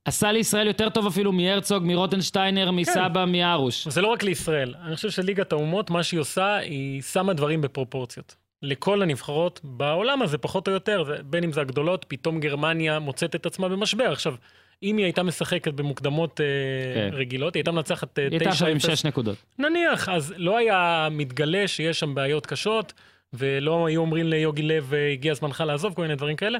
עשה 0.04 0.32
לישראל 0.32 0.66
יותר 0.66 0.88
טוב 0.88 1.06
אפילו 1.06 1.32
מהרצוג, 1.32 1.84
מרוטנשטיינר, 1.86 2.70
מסבא, 2.70 3.24
מארוש. 3.28 3.88
זה 3.88 4.00
לא 4.00 4.08
רק 4.08 4.22
לישראל. 4.22 4.74
אני 4.84 4.96
חושב 4.96 5.10
שליגת 5.10 5.52
האומות, 5.52 5.90
מה 5.90 6.02
שהיא 6.02 6.20
עושה, 6.20 6.56
היא 6.56 7.02
שמה 7.02 7.32
דברים 7.32 7.60
בפרופורציות. 7.60 8.36
לכל 8.62 9.02
הנבחרות 9.02 9.60
בעולם 9.64 10.22
הזה, 10.22 10.38
פחות 10.38 10.68
או 10.68 10.72
יותר, 10.72 11.04
בין 11.24 11.44
אם 11.44 11.52
זה 11.52 11.60
הגדולות, 11.60 12.04
פתאום 12.08 12.40
גרמניה 12.40 12.98
מוצאת 12.98 13.34
את 13.34 13.46
עצמה 13.46 13.68
במשבר. 13.68 14.12
עכשיו, 14.12 14.34
אם 14.82 14.96
היא 14.96 15.04
הייתה 15.04 15.22
משחקת 15.22 15.72
במוקדמות 15.74 16.40
אה, 16.40 16.46
כן. 16.94 17.16
רגילות, 17.16 17.54
היא 17.54 17.60
הייתה 17.60 17.72
מנצחת 17.72 18.18
אה, 18.18 18.24
היא 18.24 18.30
הייתה 18.32 18.48
עכשיו 18.48 18.68
עם 18.68 18.76
9-0. 18.76 18.80
שש 18.80 19.04
נקודות. 19.04 19.36
נניח, 19.58 20.08
אז 20.08 20.34
לא 20.36 20.56
היה 20.56 21.08
מתגלה 21.10 21.68
שיש 21.68 22.00
שם 22.00 22.14
בעיות 22.14 22.46
קשות, 22.46 22.92
ולא 23.32 23.86
היו 23.86 24.00
אומרים 24.00 24.26
ליוגי 24.26 24.62
לב, 24.62 24.94
"אה, 24.94 25.12
הגיע 25.12 25.34
זמנך 25.34 25.64
לעזוב, 25.66 25.94
כל 25.94 26.02
מיני 26.02 26.14
דברים 26.14 26.36
כאלה. 26.36 26.58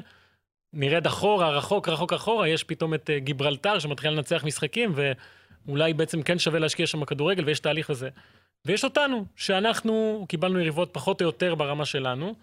נרד 0.73 1.07
אחורה, 1.07 1.49
רחוק, 1.49 1.89
רחוק 1.89 2.13
אחורה, 2.13 2.47
יש 2.47 2.63
פתאום 2.63 2.93
את 2.93 3.09
אה, 3.09 3.19
גיברלטר 3.19 3.79
שמתחיל 3.79 4.11
לנצח 4.11 4.43
משחקים, 4.43 4.93
ואולי 4.95 5.93
בעצם 5.93 6.21
כן 6.23 6.39
שווה 6.39 6.59
להשקיע 6.59 6.87
שם 6.87 6.99
בכדורגל, 6.99 7.45
ויש 7.45 7.59
תהליך 7.59 7.89
לזה. 7.89 8.09
ויש 8.65 8.83
אותנו, 8.83 9.25
שאנחנו 9.35 10.25
קיבלנו 10.29 10.59
יריבות 10.59 10.89
פחות 10.91 11.21
או 11.21 11.25
יותר 11.25 11.55
ברמה 11.55 11.85
שלנו, 11.85 12.35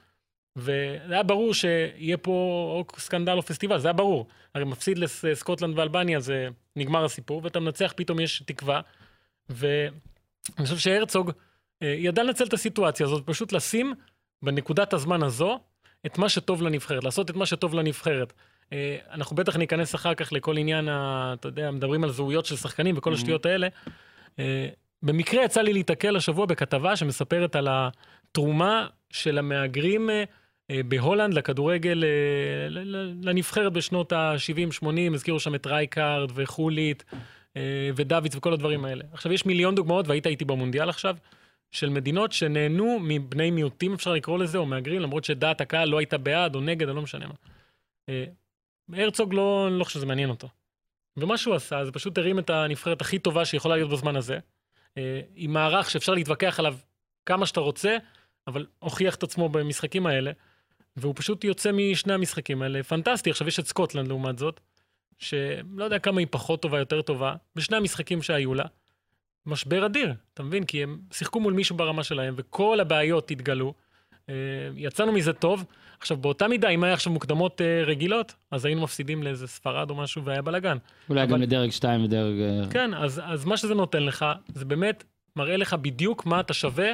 וזה 0.57 1.15
היה 1.15 1.23
ברור 1.23 1.55
שיהיה 1.55 2.17
פה 2.17 2.31
או 2.77 3.01
סקנדל 3.01 3.37
או 3.37 3.43
פסטיבל, 3.43 3.79
זה 3.79 3.89
היה 3.89 3.93
ברור. 3.93 4.27
הרי 4.55 4.65
מפסיד 4.65 4.99
לסקוטלנד 4.99 5.79
ואלבניה, 5.79 6.21
זה 6.21 6.49
נגמר 6.77 7.05
הסיפור, 7.05 7.41
ואתה 7.45 7.61
מנצח, 7.61 7.93
פתאום 7.97 8.21
יש 8.21 8.43
תקווה. 8.47 8.81
ואני 9.49 9.91
חושב 10.65 10.79
שהרצוג 10.79 11.31
אה, 11.83 11.89
ידע 11.89 12.23
לנצל 12.23 12.45
את 12.45 12.53
הסיטואציה 12.53 13.07
הזאת, 13.07 13.27
פשוט 13.27 13.53
לשים 13.53 13.95
בנקודת 14.43 14.93
הזמן 14.93 15.23
הזו 15.23 15.61
את 16.07 16.19
מה 16.19 16.28
שטוב 16.28 16.62
לנבחרת, 16.62 17.04
לעשות 17.04 17.30
את 17.30 17.37
מה 17.37 17.47
שטוב 17.47 17.75
לנבחרת. 17.75 18.33
אה, 18.73 18.97
אנחנו 19.12 19.37
בטח 19.37 19.57
ניכנס 19.57 19.95
אחר 19.95 20.14
כך 20.14 20.33
לכל 20.33 20.57
עניין, 20.57 20.88
ה, 20.88 21.35
אתה 21.40 21.49
יודע, 21.49 21.71
מדברים 21.71 22.04
על 22.04 22.11
זהויות 22.11 22.47
של 22.47 22.57
שחקנים 22.57 22.99
וכל 22.99 23.14
השטויות 23.14 23.47
האלה. 23.47 23.69
אה, 24.38 24.69
במקרה 25.02 25.45
יצא 25.45 25.61
לי 25.61 25.73
להיתקל 25.73 26.16
השבוע 26.16 26.47
בכתבה 26.47 26.97
שמספרת 26.97 27.57
על 27.57 27.69
התרומה 27.71 28.87
של 29.11 29.38
המהגרים 29.38 30.11
אה, 30.11 30.25
בהולנד 30.88 31.35
לכדורגל, 31.35 32.04
לנבחרת 33.23 33.73
בשנות 33.73 34.12
ה-70-80, 34.12 35.14
הזכירו 35.14 35.40
שם 35.40 35.54
את 35.54 35.66
רייקארד 35.66 36.30
וחולית 36.35 37.04
ודוידס 37.97 38.37
וכל 38.37 38.52
הדברים 38.52 38.85
האלה. 38.85 39.04
עכשיו, 39.12 39.33
יש 39.33 39.47
מיליון 39.47 39.75
דוגמאות, 39.75 40.09
והיית 40.09 40.26
איתי 40.26 40.45
במונדיאל 40.45 40.88
עכשיו, 40.88 41.16
של 41.71 41.89
מדינות 41.89 42.33
שנהנו 42.33 42.99
מבני 43.03 43.50
מיעוטים, 43.50 43.95
אפשר 43.95 44.12
לקרוא 44.12 44.39
לזה, 44.39 44.59
או 44.59 44.67
מהגרים, 44.67 45.00
למרות 45.00 45.25
שדעת 45.25 45.61
הקהל 45.61 45.89
לא 45.89 45.99
הייתה 45.99 46.19
בעד 46.19 46.55
או 46.55 46.61
נגד, 46.61 46.89
או 46.89 46.95
לא 46.95 47.03
משנה 47.03 47.27
מה. 47.27 47.35
אה, 48.09 48.25
הרצוג 48.93 49.35
לא, 49.35 49.67
אני 49.69 49.79
לא 49.79 49.85
חושב 49.85 49.99
שזה 49.99 50.07
מעניין 50.07 50.31
אותו. 50.31 50.49
ומה 51.17 51.37
שהוא 51.37 51.55
עשה, 51.55 51.85
זה 51.85 51.93
פשוט 51.93 52.19
הרים 52.19 52.39
את 52.39 52.50
הנבחרת 52.50 53.00
הכי 53.00 53.19
טובה 53.19 53.45
שיכולה 53.45 53.77
להיות 53.77 53.91
בזמן 53.91 54.17
הזה, 54.17 54.39
אה, 54.99 55.21
עם 55.35 55.53
מערך 55.53 55.91
שאפשר 55.91 56.15
להתווכח 56.15 56.59
עליו 56.59 56.77
כמה 57.27 57.47
שאתה 57.47 57.61
רוצה, 57.61 57.97
אבל 58.47 58.67
הוכיח 58.79 59.15
את 59.15 59.23
עצמו 59.23 59.49
במשחקים 59.49 60.07
האלה, 60.07 60.31
והוא 60.97 61.15
פשוט 61.17 61.45
יוצא 61.45 61.71
משני 61.73 62.12
המשחקים 62.12 62.62
האלה. 62.62 62.83
פנטסטי. 62.83 63.31
עכשיו 63.31 63.49
יש 63.49 63.59
את 63.59 63.67
סקוטלנד 63.67 64.09
לעומת 64.09 64.39
זאת, 64.39 64.61
שלא 65.19 65.85
יודע 65.85 65.99
כמה 65.99 66.21
היא 66.21 66.27
פחות 66.31 66.62
טובה, 66.62 66.79
יותר 66.79 67.03
טובה, 67.03 67.35
בשני 67.57 67.77
המשחקים 67.77 68.23
שהיו 68.23 68.55
לה. 68.55 68.65
משבר 69.47 69.87
אדיר, 69.87 70.12
אתה 70.35 70.42
מבין? 70.42 70.64
כי 70.64 70.82
הם 70.82 70.99
שיחקו 71.12 71.40
מול 71.40 71.52
מישהו 71.52 71.76
ברמה 71.76 72.04
שלהם, 72.04 72.35
וכל 72.37 72.80
הבעיות 72.80 73.30
התגלו. 73.30 73.75
אה, 74.28 74.35
יצאנו 74.76 75.12
מזה 75.12 75.32
טוב. 75.32 75.64
עכשיו, 76.00 76.16
באותה 76.16 76.49
מידה, 76.49 76.68
אם 76.68 76.85
היה 76.85 76.94
עכשיו 76.94 77.12
מוקדמות 77.12 77.61
אה, 77.61 77.82
רגילות, 77.87 78.35
אז 78.50 78.64
היינו 78.64 78.82
מפסידים 78.82 79.23
לאיזה 79.23 79.47
ספרד 79.49 79.90
או 79.90 79.94
משהו, 79.94 80.25
והיה 80.25 80.42
בלאגן. 80.42 80.76
אולי 81.09 81.23
אבל- 81.23 81.32
גם 81.32 81.40
לדרג 81.42 81.70
2 81.70 82.04
ודרג... 82.04 82.40
אה, 82.40 82.70
כן, 82.70 82.94
אז, 82.94 83.20
אז 83.25 83.44
מה 83.44 83.56
שזה 83.56 83.75
נותן 83.75 84.02
לך, 84.02 84.25
זה 84.54 84.64
באמת 84.64 85.04
מראה 85.37 85.56
לך 85.56 85.75
בדיוק 85.75 86.26
מה 86.26 86.40
אתה 86.40 86.54
שווה 86.54 86.92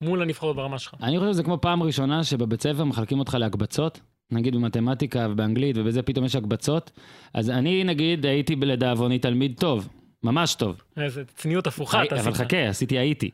מול 0.00 0.22
הנבחרות 0.22 0.56
ברמה 0.56 0.78
שלך. 0.78 0.94
אני 1.02 1.18
חושב 1.18 1.32
שזה 1.32 1.42
כמו 1.42 1.60
פעם 1.60 1.82
ראשונה 1.82 2.24
שבבית 2.24 2.62
ספר 2.62 2.84
מחלקים 2.84 3.18
אותך 3.18 3.36
להקבצות, 3.40 4.00
נגיד 4.30 4.54
במתמטיקה 4.54 5.26
ובאנגלית 5.30 5.76
ובזה 5.78 6.02
פתאום 6.02 6.24
יש 6.24 6.36
הקבצות. 6.36 6.90
אז 7.34 7.50
אני 7.50 7.84
נגיד 7.84 8.26
הייתי 8.26 8.56
לדאבוני 8.56 9.18
תלמיד 9.18 9.54
טוב, 9.60 9.88
ממש 10.26 10.54
טוב. 10.54 10.82
איזה 10.96 11.24
צניעות 11.24 11.66
הפוכה 11.66 12.04
אתה 12.04 12.14
אבל 12.20 12.30
עשית. 12.30 12.46
חכה, 12.46 12.68
עשיתי 12.68 12.98
הייתי. 12.98 13.30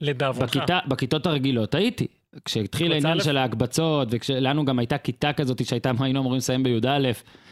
לדאבונך. 0.00 0.56
בכיתה, 0.56 0.78
בכיתות 0.88 1.26
הרגילות 1.26 1.74
הייתי. 1.74 2.06
כשהתחיל 2.44 2.92
העניין? 2.92 3.20
של 3.20 3.36
ההקבצות, 3.36 4.08
וכשלנו 4.10 4.64
גם 4.64 4.78
הייתה 4.78 4.98
כיתה 4.98 5.32
כזאת 5.32 5.66
שהייתה, 5.66 5.90
היינו 6.00 6.20
אמורים 6.20 6.38
לסיים 6.38 6.62
בי"א, 6.62 6.98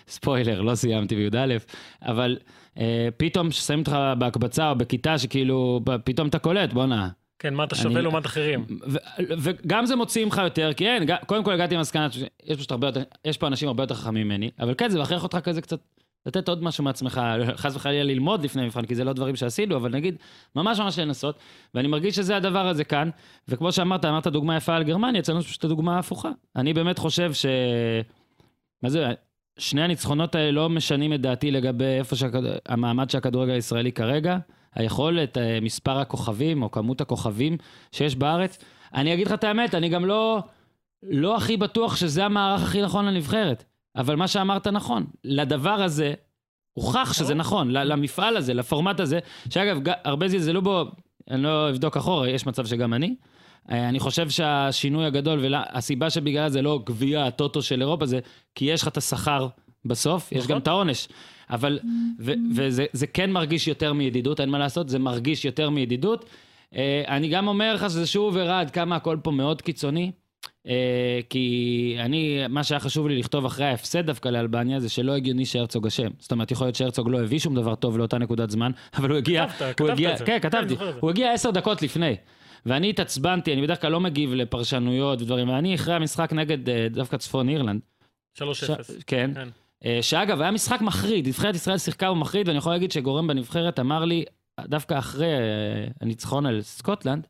ספוילר, 0.08 0.60
לא 0.60 0.74
סיימתי 0.74 1.16
בי"א, 1.16 1.56
אבל 2.02 2.38
אה, 2.78 3.08
פתאום 3.16 3.50
כששמים 3.50 3.78
אותך 3.78 3.96
בהקבצה 4.18 4.70
או 4.70 4.74
בכיתה 4.76 5.18
שכאילו, 5.18 5.80
פתאום 6.04 6.28
אתה 6.28 6.38
קולט, 6.38 6.72
בואנה. 6.72 7.08
כן, 7.38 7.54
מה 7.54 7.64
אתה 7.64 7.74
שווה 7.74 7.92
אני- 7.94 8.02
לעומת 8.02 8.26
אחרים. 8.26 8.66
ו- 8.88 8.96
וגם 9.38 9.86
זה 9.86 9.96
מוציא 9.96 10.24
ממך 10.24 10.40
יותר, 10.44 10.72
כי 10.76 10.86
אין, 10.88 11.02
קודם 11.26 11.44
כל 11.44 11.52
הגעתי 11.52 11.74
למסקנה 11.74 12.08
שיש 12.10 13.36
פה 13.38 13.46
אנשים 13.46 13.68
הרבה 13.68 13.82
יותר 13.82 13.94
חכמים 13.94 14.28
ממני, 14.28 14.50
אבל 14.60 14.74
כן, 14.78 14.88
זה 14.90 15.00
מכריח 15.00 15.22
אותך 15.22 15.38
כזה 15.42 15.60
קצת 15.60 15.78
לתת 16.26 16.48
עוד 16.48 16.62
משהו 16.62 16.84
מעצמך, 16.84 17.20
חס 17.56 17.76
וחלילה 17.76 18.04
ללמוד 18.04 18.44
לפני 18.44 18.66
מבחן, 18.66 18.84
כי 18.84 18.94
זה 18.94 19.04
לא 19.04 19.12
דברים 19.12 19.36
שעשינו, 19.36 19.76
אבל 19.76 19.90
נגיד, 19.90 20.16
ממש 20.56 20.80
ממש 20.80 20.98
לנסות, 20.98 21.38
ואני 21.74 21.88
מרגיש 21.88 22.16
שזה 22.16 22.36
הדבר 22.36 22.68
הזה 22.68 22.84
כאן, 22.84 23.10
וכמו 23.48 23.72
שאמרת, 23.72 24.04
אמרת 24.04 24.26
דוגמה 24.26 24.56
יפה 24.56 24.76
על 24.76 24.82
גרמניה, 24.82 25.20
אצלנו 25.20 25.42
פשוט 25.42 25.64
הדוגמה 25.64 25.96
ההפוכה. 25.96 26.30
אני 26.56 26.72
באמת 26.72 26.98
חושב 26.98 27.32
ש... 27.32 27.46
מה 28.82 28.88
זה, 28.88 29.06
שני 29.58 29.82
הניצחונות 29.82 30.34
האלה 30.34 30.50
לא 30.50 30.68
משנים 30.68 31.12
את 31.12 31.20
דעתי 31.20 31.50
לגבי 31.50 31.84
איפה 31.84 32.16
שהמעמד 32.16 33.10
של 33.10 33.18
הכדורגל 33.18 33.52
הישראלי 33.52 33.92
כרגע, 33.92 34.38
היכולת, 34.74 35.38
אה, 35.38 35.58
מספר 35.62 35.98
הכוכבים 35.98 36.62
או 36.62 36.70
כמות 36.70 37.00
הכוכבים 37.00 37.56
שיש 37.92 38.16
בארץ. 38.16 38.58
אני 38.94 39.14
אגיד 39.14 39.26
לך 39.26 39.32
את 39.32 39.44
האמת, 39.44 39.74
אני 39.74 39.88
גם 39.88 40.04
לא, 40.04 40.42
לא 41.02 41.36
הכי 41.36 41.56
בטוח 41.56 41.96
שזה 41.96 42.24
המערך 42.24 42.62
הכי 42.62 42.82
נכון 42.82 43.04
לנבחרת. 43.04 43.64
אבל 43.98 44.16
מה 44.16 44.28
שאמרת 44.28 44.66
נכון, 44.66 45.06
לדבר 45.24 45.82
הזה, 45.82 46.14
הוכח 46.72 47.12
שזה 47.12 47.34
נכון, 47.34 47.70
למפעל 47.70 48.36
הזה, 48.36 48.54
לפורמט 48.54 49.00
הזה, 49.00 49.18
שאגב, 49.50 49.78
הרבה 50.04 50.28
זלזלו 50.28 50.62
בו, 50.62 50.84
אני 51.30 51.42
לא 51.42 51.70
אבדוק 51.70 51.96
אחורה, 51.96 52.28
יש 52.28 52.46
מצב 52.46 52.66
שגם 52.66 52.94
אני. 52.94 53.14
אה, 53.70 53.88
אני 53.88 54.00
חושב 54.00 54.30
שהשינוי 54.30 55.04
הגדול, 55.04 55.44
והסיבה 55.44 56.10
שבגלל 56.10 56.48
זה 56.48 56.62
לא 56.62 56.82
גביע 56.86 57.24
הטוטו 57.24 57.62
של 57.62 57.80
אירופה, 57.80 58.06
זה 58.06 58.18
כי 58.54 58.64
יש 58.64 58.82
לך 58.82 58.88
את 58.88 58.96
השכר 58.96 59.48
בסוף, 59.84 60.32
יש 60.32 60.38
נכון. 60.38 60.50
גם 60.50 60.58
את 60.58 60.68
העונש. 60.68 61.08
אבל, 61.50 61.78
ו- 62.20 62.32
וזה 62.54 62.86
זה 62.92 63.06
כן 63.06 63.30
מרגיש 63.30 63.68
יותר 63.68 63.92
מידידות, 63.92 64.40
אין 64.40 64.48
מה 64.48 64.58
לעשות, 64.58 64.88
זה 64.88 64.98
מרגיש 64.98 65.44
יותר 65.44 65.70
מידידות. 65.70 66.24
אה, 66.74 67.02
אני 67.08 67.28
גם 67.28 67.48
אומר 67.48 67.74
לך 67.74 67.90
שזה 67.90 68.06
שוב 68.06 68.36
הראה 68.36 68.60
עד 68.60 68.70
כמה 68.70 68.96
הכל 68.96 69.16
פה 69.22 69.30
מאוד 69.30 69.62
קיצוני. 69.62 70.12
אה, 70.66 71.20
כי 71.30 71.96
אני, 72.00 72.40
מה 72.48 72.64
שהיה 72.64 72.80
חשוב 72.80 73.08
לי 73.08 73.18
לכתוב 73.18 73.44
אחרי 73.44 73.66
ההפסד 73.66 74.06
דווקא 74.06 74.28
לאלבניה, 74.28 74.80
זה 74.80 74.88
שלא 74.88 75.12
הגיוני 75.12 75.46
שהרצוג 75.46 75.86
אשם. 75.86 76.08
זאת 76.18 76.32
אומרת, 76.32 76.50
יכול 76.50 76.66
להיות 76.66 76.74
שהרצוג 76.74 77.10
לא 77.10 77.20
הביא 77.20 77.38
שום 77.38 77.54
דבר 77.54 77.74
טוב 77.74 77.98
לאותה 77.98 78.18
נקודת 78.18 78.50
זמן, 78.50 78.70
אבל 78.96 79.10
הוא 79.10 79.18
הגיע... 79.18 79.48
כתבת, 79.48 79.62
הוא 79.62 79.72
כתבת 79.72 79.90
הגיע, 79.90 80.12
את 80.12 80.18
זה. 80.18 80.24
כן, 80.24 80.38
כן, 80.42 80.48
כתבתי. 80.48 80.74
הוא 81.00 81.10
הגיע 81.10 81.32
עשר 81.32 81.50
דקות 81.50 81.82
לפני. 81.82 82.16
ואני 82.66 82.90
התעצבנתי, 82.90 83.52
אני 83.52 83.62
בדרך 83.62 83.80
כלל 83.80 83.92
לא 83.92 84.00
מגיב 84.00 84.34
לפרשנויות 84.34 85.22
ודברים, 85.22 85.48
ואני 85.48 85.74
אחרי 85.74 85.94
המשחק 85.94 86.32
נגד 86.32 86.68
אה, 86.68 86.86
דווקא 86.90 87.16
צפון 87.16 87.48
אירלנד. 87.48 87.80
3-0. 88.38 88.42
ש- 88.54 88.64
כן. 89.06 89.30
כן. 89.34 89.48
אה, 89.84 89.98
שאגב, 90.02 90.40
היה 90.40 90.50
משחק 90.50 90.80
מחריד, 90.80 91.28
נבחרת 91.28 91.54
ישראל 91.54 91.78
שיחקה 91.78 92.10
במחריד, 92.10 92.48
ואני 92.48 92.58
יכול 92.58 92.72
להגיד 92.72 92.92
שגורם 92.92 93.26
בנבחרת 93.26 93.78
אמר 93.80 94.04
לי, 94.04 94.24
דווקא 94.60 94.98
אחרי 94.98 95.26
הניצחון 96.00 96.46
על 96.46 96.62
סקוטלנד, 96.62 97.26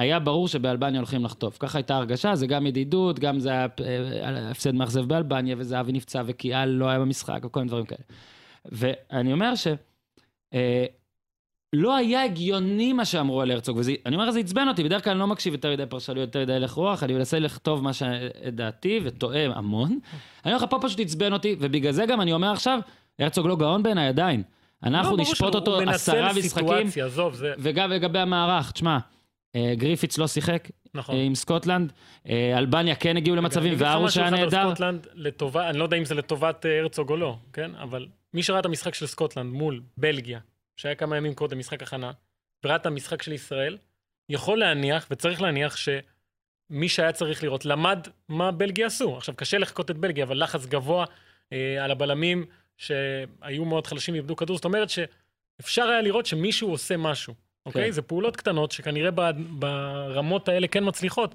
שהיה 0.00 0.18
ברור 0.18 0.48
שבאלבניה 0.48 1.00
הולכים 1.00 1.24
לחטוף. 1.24 1.58
ככה 1.58 1.78
הייתה 1.78 1.96
הרגשה, 1.96 2.34
זה 2.34 2.46
גם 2.46 2.66
ידידות, 2.66 3.18
גם 3.18 3.38
זה 3.38 3.50
היה 3.50 3.66
אה, 3.80 4.50
הפסד 4.50 4.74
מאכזב 4.74 5.04
באלבניה, 5.04 5.56
וזהבי 5.58 5.92
נפצע, 5.92 6.22
וקיאל 6.26 6.68
לא 6.68 6.88
היה 6.88 6.98
במשחק, 6.98 7.40
וכל 7.44 7.60
מיני 7.60 7.68
דברים 7.68 7.84
כאלה. 7.84 8.00
ואני 8.64 9.32
אומר 9.32 9.54
ש... 9.54 9.66
אה, 10.54 10.86
לא 11.72 11.96
היה 11.96 12.24
הגיוני 12.24 12.92
מה 12.92 13.04
שאמרו 13.04 13.40
על 13.40 13.50
הרצוג, 13.50 13.76
ואני 13.76 14.16
אומר, 14.16 14.30
זה 14.30 14.38
עצבן 14.38 14.68
אותי, 14.68 14.84
בדרך 14.84 15.04
כלל 15.04 15.10
אני 15.10 15.20
לא 15.20 15.26
מקשיב 15.26 15.52
יותר 15.52 15.72
מדי 15.72 15.86
פרשנויות, 15.86 16.26
יותר 16.26 16.40
מדי 16.40 16.52
הלך 16.52 16.72
רוח, 16.72 17.02
אני 17.02 17.14
מנסה 17.14 17.38
לכתוב 17.38 17.82
מה 17.82 17.92
שדעתי, 17.92 19.00
וטועה 19.02 19.44
המון. 19.44 19.88
אני 20.44 20.52
אומר 20.52 20.56
לך, 20.56 20.70
פה 20.70 20.78
פשוט 20.82 21.00
עצבן 21.00 21.32
אותי, 21.32 21.56
ובגלל 21.60 21.92
זה 21.92 22.06
גם 22.06 22.20
אני 22.20 22.32
אומר 22.32 22.52
עכשיו, 22.52 22.78
הרצוג 23.18 23.46
לא 23.46 23.56
גאון 23.56 23.82
בעיניי 23.82 24.08
עדיין. 24.08 24.42
אנחנו 24.82 25.16
לא, 25.16 25.22
נשפוט 25.22 25.54
אותו 25.54 25.80
עשרה 25.80 26.32
משחקים. 26.32 26.88
וגם 27.58 27.90
לגבי 27.90 28.18
המערך, 28.18 28.70
תשמע, 28.70 28.92
אה, 28.92 28.98
גריפיץ 29.76 30.18
לא 30.18 30.26
שיחק 30.26 30.68
נכון. 30.96 31.14
אה, 31.14 31.20
עם 31.22 31.34
סקוטלנד, 31.34 31.92
אה, 32.28 32.58
אלבניה 32.58 32.94
כן 32.94 33.16
הגיעו 33.16 33.36
למצבים, 33.36 33.74
משהו 34.00 34.20
היה 34.20 34.30
נהדר. 34.30 34.66
סקוטלנד, 34.66 35.06
לטובה, 35.14 35.70
אני 35.70 35.78
לא 35.78 35.84
יודע 35.84 35.96
אם 35.96 36.04
זה 36.04 36.14
לטובת 36.14 36.66
אה, 36.66 36.78
הרצוג 36.78 37.10
או 37.10 37.16
לא, 37.16 37.36
כן? 37.52 37.74
אבל 37.74 38.06
מי 38.34 38.42
שראה 38.42 38.60
את 38.60 38.66
המשחק 38.66 38.94
של 38.94 39.06
סקוטלנד 39.06 39.52
מול 39.52 39.82
בלגיה, 39.96 40.40
שהיה 40.76 40.94
כמה 40.94 41.16
ימים 41.16 41.34
קודם, 41.34 41.58
משחק 41.58 41.82
הכנה, 41.82 42.10
וראה 42.64 42.76
את 42.76 42.86
המשחק 42.86 43.22
של 43.22 43.32
ישראל, 43.32 43.78
יכול 44.28 44.58
להניח, 44.58 45.06
וצריך 45.10 45.42
להניח, 45.42 45.76
שמי 45.76 46.88
שהיה 46.88 47.12
צריך 47.12 47.42
לראות, 47.42 47.64
למד 47.64 48.08
מה 48.28 48.50
בלגיה 48.50 48.86
עשו. 48.86 49.16
עכשיו, 49.16 49.36
קשה 49.36 49.58
לחקות 49.58 49.90
את 49.90 49.98
בלגיה, 49.98 50.24
אבל 50.24 50.42
לחץ 50.42 50.66
גבוה 50.66 51.04
אה, 51.52 51.84
על 51.84 51.90
הבלמים, 51.90 52.44
שהיו 52.76 53.64
מאוד 53.64 53.86
חלשים 53.86 54.14
ואיבדו 54.14 54.36
כדור, 54.36 54.56
זאת 54.56 54.64
אומרת 54.64 54.88
שאפשר 54.90 55.82
היה 55.82 56.00
לראות 56.00 56.26
שמישהו 56.26 56.70
עושה 56.70 56.96
משהו, 56.96 57.34
אוקיי? 57.66 57.84
כן. 57.84 57.90
זה 57.90 58.02
פעולות 58.02 58.36
קטנות 58.36 58.72
שכנראה 58.72 59.10
ב- 59.10 59.30
ברמות 59.48 60.48
האלה 60.48 60.68
כן 60.68 60.84
מצליחות, 60.86 61.34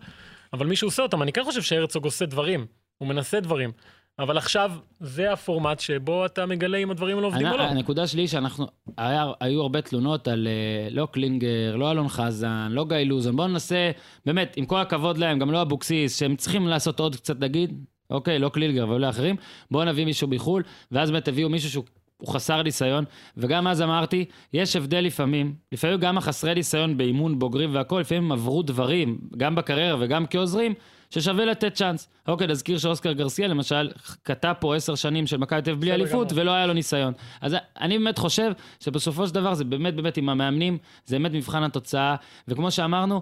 אבל 0.53 0.67
מישהו 0.67 0.87
עושה 0.87 1.03
אותם. 1.03 1.21
אני 1.21 1.33
כן 1.33 1.43
חושב 1.43 1.61
שהרצוג 1.61 2.05
עושה 2.05 2.25
דברים, 2.25 2.65
הוא 2.97 3.07
מנסה 3.07 3.39
דברים. 3.39 3.71
אבל 4.19 4.37
עכשיו, 4.37 4.71
זה 4.99 5.33
הפורמט 5.33 5.79
שבו 5.79 6.25
אתה 6.25 6.45
מגלה 6.45 6.77
אם 6.77 6.91
הדברים 6.91 7.17
האלה 7.17 7.27
עובדים 7.27 7.47
או 7.47 7.57
לא. 7.57 7.63
הנקודה 7.63 8.07
שלי 8.07 8.21
היא 8.21 8.27
שאנחנו, 8.27 8.67
היה, 8.97 9.25
היו 9.39 9.61
הרבה 9.61 9.81
תלונות 9.81 10.27
על 10.27 10.47
אה, 10.47 10.87
לא 10.91 11.07
קלינגר, 11.11 11.75
לא 11.75 11.91
אלון 11.91 12.07
חזן, 12.09 12.67
לא 12.71 12.85
גיא 12.85 12.97
לוזון. 12.97 13.35
בואו 13.35 13.47
ננסה, 13.47 13.91
באמת, 14.25 14.53
עם 14.57 14.65
כל 14.65 14.79
הכבוד 14.79 15.17
להם, 15.17 15.39
גם 15.39 15.51
לא 15.51 15.61
אבוקסיס, 15.61 16.19
שהם 16.19 16.35
צריכים 16.35 16.67
לעשות 16.67 16.99
עוד 16.99 17.15
קצת 17.15 17.39
נגיד, 17.39 17.85
אוקיי, 18.09 18.39
לא 18.39 18.49
קלינגר 18.49 18.83
אבל 18.83 19.01
לא 19.01 19.09
אחרים, 19.09 19.35
בואו 19.71 19.85
נביא 19.85 20.05
מישהו 20.05 20.27
מחו"ל, 20.27 20.63
ואז 20.91 21.11
באמת 21.11 21.27
הביאו 21.27 21.49
מישהו 21.49 21.69
שהוא... 21.69 21.83
הוא 22.21 22.33
חסר 22.33 22.63
ניסיון, 22.63 23.05
וגם 23.37 23.67
אז 23.67 23.81
אמרתי, 23.81 24.25
יש 24.53 24.75
הבדל 24.75 24.99
לפעמים, 24.99 25.55
לפעמים 25.71 25.99
גם 25.99 26.17
החסרי 26.17 26.53
ניסיון 26.53 26.97
באימון 26.97 27.39
בוגרים 27.39 27.75
והכל, 27.75 27.99
לפעמים 27.99 28.23
הם 28.23 28.31
עברו 28.31 28.63
דברים, 28.63 29.17
גם 29.37 29.55
בקריירה 29.55 29.97
וגם 29.99 30.25
כעוזרים, 30.29 30.73
ששווה 31.09 31.45
לתת 31.45 31.73
צ'אנס. 31.73 32.09
אוקיי, 32.27 32.47
נזכיר 32.47 32.77
שאוסקר 32.77 33.11
גרסיה 33.11 33.47
למשל, 33.47 33.91
קטע 34.23 34.53
פה 34.59 34.75
עשר 34.75 34.95
שנים 34.95 35.27
של 35.27 35.37
מכבי 35.37 35.61
תל 35.61 35.69
אביב 35.69 35.81
בלי 35.81 35.93
אליפות, 35.93 36.27
גמור. 36.27 36.41
ולא 36.41 36.51
היה 36.51 36.67
לו 36.67 36.73
ניסיון. 36.73 37.13
אז 37.41 37.55
אני 37.79 37.97
באמת 37.97 38.17
חושב 38.17 38.51
שבסופו 38.79 39.27
של 39.27 39.33
דבר 39.33 39.53
זה 39.53 39.63
באמת 39.63 39.95
באמת 39.95 40.17
עם 40.17 40.29
המאמנים, 40.29 40.77
זה 41.05 41.15
באמת 41.15 41.31
מבחן 41.31 41.63
התוצאה, 41.63 42.15
וכמו 42.47 42.71
שאמרנו, 42.71 43.21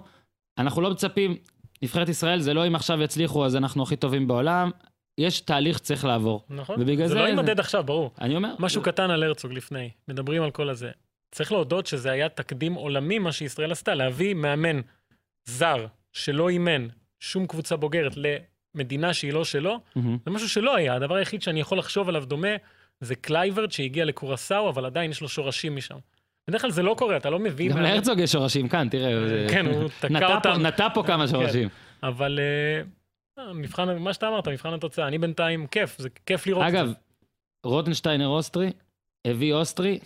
אנחנו 0.58 0.82
לא 0.82 0.90
מצפים, 0.90 1.36
נבחרת 1.82 2.08
ישראל 2.08 2.40
זה 2.40 2.54
לא 2.54 2.66
אם 2.66 2.74
עכשיו 2.74 3.02
יצליחו 3.02 3.44
אז 3.44 3.56
אנחנו 3.56 3.82
הכי 3.82 3.96
טובים 3.96 4.28
בעולם, 4.28 4.70
יש 5.20 5.40
תהליך 5.40 5.78
שצריך 5.78 6.04
לעבור. 6.04 6.44
נכון? 6.50 6.76
ובגלל 6.80 7.06
זה 7.06 7.14
זה- 7.14 7.20
לא 7.20 7.26
יימדד 7.26 7.60
עכשיו, 7.60 7.84
ברור. 7.84 8.10
אני 8.20 8.36
אומר, 8.36 8.54
משהו 8.58 8.82
קטן 8.82 9.10
על 9.10 9.22
הרצוג 9.22 9.52
לפני, 9.52 9.90
מדברים 10.08 10.42
על 10.42 10.50
כל 10.50 10.68
הזה. 10.68 10.90
צריך 11.30 11.52
להודות 11.52 11.86
שזה 11.86 12.10
היה 12.10 12.28
תקדים 12.28 12.74
עולמי, 12.74 13.18
מה 13.18 13.32
שישראל 13.32 13.72
עשתה, 13.72 13.94
להביא 13.94 14.34
מאמן 14.34 14.80
זר 15.44 15.86
שלא 16.12 16.48
אימן 16.48 16.86
שום 17.20 17.46
קבוצה 17.46 17.76
בוגרת 17.76 18.12
למדינה 18.74 19.14
שהיא 19.14 19.32
לא 19.32 19.44
שלו, 19.44 19.80
מהמם. 19.96 20.18
זה 20.24 20.30
משהו 20.30 20.48
שלא 20.48 20.76
היה. 20.76 20.94
הדבר 20.94 21.14
היחיד 21.14 21.42
שאני 21.42 21.60
יכול 21.60 21.78
לחשוב 21.78 22.08
עליו 22.08 22.24
דומה, 22.26 22.48
זה 23.00 23.14
קלויברט 23.14 23.72
שהגיע 23.72 24.04
לקורסאו, 24.04 24.68
אבל 24.68 24.84
עדיין 24.86 25.10
יש 25.10 25.20
לו 25.20 25.28
שורשים 25.28 25.76
משם. 25.76 25.96
בדרך 26.48 26.60
כלל 26.62 26.70
זה 26.70 26.82
לא 26.82 26.94
קורה, 26.98 27.16
אתה 27.16 27.30
לא 27.30 27.38
מביא... 27.38 27.70
גם 27.70 27.82
להרצוג 27.82 28.18
יש 28.18 28.32
שורשים 28.32 28.68
כאן, 28.68 28.88
תראה. 28.88 29.28
זה- 29.28 29.46
כן, 29.50 29.66
הוא 29.66 29.88
תקע 30.00 30.34
אותם. 30.36 30.66
נטע 30.66 30.88
פה 30.94 31.02
כמה 31.06 31.28
שורשים. 31.28 31.68
אבל 32.02 32.38
אה, 32.42 32.82
מבחן, 33.54 33.98
מה 33.98 34.12
שאתה 34.14 34.28
אמרת, 34.28 34.48
מבחן 34.48 34.74
התוצאה. 34.74 35.08
אני 35.08 35.18
בינתיים, 35.18 35.66
כיף, 35.66 35.98
זה 35.98 36.08
כיף 36.26 36.46
לראות 36.46 36.62
את 36.68 36.68
אגב, 36.68 36.86
זה. 36.86 36.92
רוטנשטיינר 37.66 38.26
אוסטרי, 38.26 38.70
הביא 39.26 39.54
אוסטרי, 39.54 39.98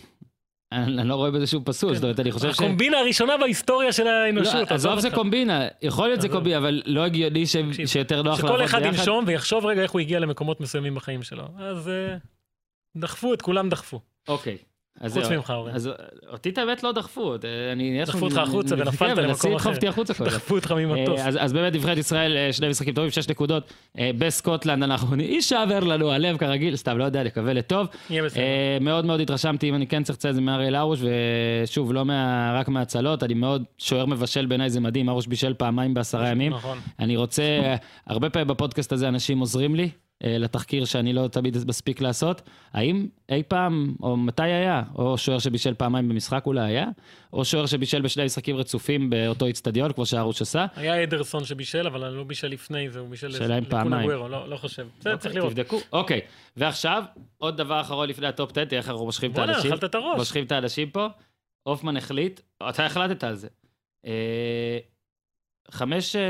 אני 0.71 1.01
אני 1.01 1.09
לא 1.09 1.15
רואה 1.15 1.31
בזה 1.31 1.47
שום 1.47 1.63
פסול, 1.63 1.89
כן. 1.89 1.95
זאת 1.95 2.03
אומרת, 2.03 2.19
אני 2.19 2.31
חושב 2.31 2.51
ש... 2.53 2.55
הקומבינה 2.55 2.97
הראשונה 2.99 3.37
בהיסטוריה 3.37 3.93
של 3.93 4.07
האנושות. 4.07 4.71
לא, 4.71 4.75
עזוב 4.75 4.99
זה. 4.99 5.09
קומבינה, 5.11 5.67
יכול 5.81 6.07
להיות 6.07 6.21
זה. 6.21 6.29
קומבינה, 6.29 6.57
אבל 6.57 6.81
לא 6.85 7.05
הגיוני 7.05 7.45
ש- 7.47 7.55
שיותר 7.85 8.21
נוח 8.21 8.35
לעבוד 8.43 8.51
שכל 8.51 8.61
ביחד. 8.61 8.77
אחד 8.81 8.87
ינשום 8.87 9.23
ויחשוב 9.27 9.65
רגע 9.65 9.81
איך 9.81 9.91
הוא 9.91 10.01
הגיע 10.01 10.19
למקומות 10.19 10.61
מסוימים 10.61 10.95
בחיים 10.95 11.23
שלו. 11.23 11.43
אז 11.57 11.89
אה, 11.89 12.17
דחפו 12.97 13.33
את 13.33 13.41
כולם 13.41 13.69
דחפו. 13.69 13.99
אוקיי. 14.27 14.57
חוץ 15.01 15.11
זהו. 15.11 15.33
ממך, 15.35 15.49
אורן. 15.49 15.71
אז 15.73 15.89
אותי 16.29 16.49
את 16.49 16.57
האמת 16.57 16.83
לא 16.83 16.91
דחפו, 16.91 17.35
אני... 17.71 17.99
יש 18.01 18.09
דחפו 18.09 18.25
אותך 18.25 18.37
החוצה 18.37 18.75
ונפלת 18.77 19.17
למקום 19.17 19.55
אחר. 19.55 19.73
אותי 19.73 19.87
החוצה 19.87 20.13
הזמן. 20.13 20.27
דחפו 20.27 20.55
אותך 20.55 20.71
ממטוס. 20.71 21.19
אה, 21.19 21.27
אז, 21.27 21.37
אז 21.39 21.53
באמת 21.53 21.73
נבחרת 21.73 21.97
ישראל, 21.97 22.37
אה, 22.37 22.53
שני 22.53 22.69
משחקים 22.69 22.93
טובים, 22.93 23.11
שש 23.11 23.29
נקודות. 23.29 23.73
אה, 23.99 24.11
בסקוטלנד 24.17 24.83
אנחנו, 24.83 25.21
יישבר 25.21 25.79
לנו 25.79 26.11
הלב 26.11 26.37
כרגיל, 26.37 26.75
סתם 26.75 26.97
לא 26.97 27.03
יודע, 27.03 27.23
נקווה 27.23 27.53
לטוב. 27.53 27.87
יהיה 28.09 28.23
בסדר. 28.23 28.41
אה, 28.41 28.77
מאוד 28.81 29.05
מאוד 29.05 29.19
התרשמתי, 29.19 29.69
אם 29.69 29.75
אני 29.75 29.87
כן 29.87 30.03
צריך 30.03 30.17
לציין, 30.17 30.33
זה 30.33 30.41
מאריאל 30.41 30.75
הרוש, 30.75 30.99
ושוב, 31.01 31.93
לא 31.93 32.05
מה, 32.05 32.51
רק 32.59 32.67
מההצלות, 32.67 33.23
אני 33.23 33.33
מאוד, 33.33 33.63
שוער 33.77 34.05
מבשל 34.05 34.45
בעיניי 34.45 34.69
זה 34.69 34.79
מדהים, 34.79 35.09
הרוש 35.09 35.27
בישל 35.27 35.53
פעמיים 35.53 35.93
בעשרה 35.93 36.29
ימים. 36.29 36.53
נכון. 36.53 36.77
אני 36.99 37.17
רוצה, 37.17 37.43
הרבה 38.07 38.29
פעמים 38.29 38.47
בפודקאסט 38.47 38.91
הזה 38.91 39.07
אנשים 39.07 39.39
עוזרים 39.39 39.75
לי. 39.75 39.89
אה, 40.23 40.37
לתחקיר 40.37 40.85
שאני 40.85 41.13
לא 41.13 41.27
תמיד 41.27 41.57
מספיק 41.67 42.01
לעשות. 42.01 42.41
האם 42.73 43.07
אי 43.29 43.43
פעם, 43.47 43.95
או 44.03 44.17
מתי 44.17 44.43
היה, 44.43 44.83
או 44.95 45.17
שוער 45.17 45.39
שבישל 45.39 45.73
פעמיים 45.73 46.09
במשחק 46.09 46.43
אולי 46.45 46.61
היה, 46.61 46.87
או 47.33 47.45
שוער 47.45 47.65
שבישל 47.65 48.01
בשני 48.01 48.25
משחקים 48.25 48.55
רצופים 48.55 49.09
באותו 49.09 49.45
איצטדיון, 49.45 49.93
כמו 49.93 50.05
שהרוש 50.05 50.41
עשה? 50.41 50.65
היה 50.75 51.03
אדרסון 51.03 51.45
שבישל, 51.45 51.87
אבל 51.87 52.03
אני 52.03 52.15
לא 52.17 52.23
בישל 52.23 52.47
לפני 52.47 52.89
זה, 52.89 52.99
הוא 52.99 53.09
בישל 53.09 53.27
לקונה. 53.27 54.03
גוורו, 54.03 54.27
לא 54.27 54.49
לא 54.49 54.57
חושב. 54.57 54.87
בסדר, 54.99 55.17
צריך 55.17 55.35
לראות. 55.35 55.51
תבדקו. 55.51 55.79
אוקיי, 55.93 56.21
ועכשיו, 56.57 57.03
עוד 57.37 57.57
דבר 57.57 57.81
אחרון 57.81 58.09
לפני 58.09 58.27
הטופ 58.27 58.51
10, 58.51 58.65
תראה 58.65 58.81
איך 58.81 58.89
אנחנו 58.89 59.05
מושכים 59.05 59.31
את 59.31 59.35
בואנה, 59.35 59.53
האנשים. 59.53 59.73
אכלת 59.73 59.83
את 59.83 59.95
הראש. 59.95 60.17
מושכים 60.17 60.45
את 60.45 60.51
האנשים 60.51 60.89
פה. 60.89 61.07
הופמן 61.63 61.97
החליט, 61.97 62.39
אתה 62.69 62.85
החלטת 62.85 63.23
על 63.23 63.35
זה. 63.35 63.47
אה, 65.71 65.77
חמש, 65.77 66.15
אה, 66.15 66.21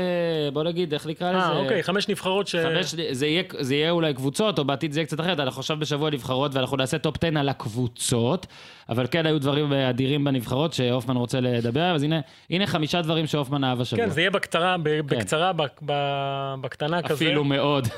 בוא 0.52 0.62
נגיד, 0.64 0.92
איך 0.92 1.06
נקרא 1.06 1.32
לזה? 1.32 1.38
אה, 1.46 1.56
אוקיי, 1.56 1.82
חמש 1.82 2.08
נבחרות 2.08 2.46
ש... 2.46 2.56
חמש, 2.56 2.94
זה 3.12 3.26
יהיה, 3.26 3.42
זה 3.60 3.74
יהיה 3.74 3.90
אולי 3.90 4.14
קבוצות, 4.14 4.58
או 4.58 4.64
בעתיד 4.64 4.92
זה 4.92 5.00
יהיה 5.00 5.06
קצת 5.06 5.20
אחרת, 5.20 5.40
אנחנו 5.40 5.60
עכשיו 5.60 5.76
בשבוע 5.76 6.10
נבחרות, 6.10 6.54
ואנחנו 6.54 6.76
נעשה 6.76 6.98
טופ 6.98 7.16
10 7.24 7.38
על 7.38 7.48
הקבוצות, 7.48 8.46
אבל 8.88 9.06
כן, 9.10 9.26
היו 9.26 9.38
דברים 9.40 9.72
אדירים 9.72 10.24
בנבחרות 10.24 10.72
שהופמן 10.72 11.16
רוצה 11.16 11.40
לדבר, 11.40 11.94
אז 11.94 12.02
הנה, 12.02 12.20
הנה 12.50 12.66
חמישה 12.66 13.02
דברים 13.02 13.26
שהופמן 13.26 13.64
אהב 13.64 13.80
השבוע. 13.80 14.04
כן, 14.04 14.10
זה 14.10 14.20
יהיה 14.20 14.30
בקצרה, 14.30 14.76
ב- 14.78 15.00
בקצרה, 15.00 15.52
בק- 15.52 15.80
ב- 15.86 16.54
בקטנה 16.60 17.02
כזה. 17.02 17.14
אפילו 17.14 17.44
מאוד. 17.44 17.88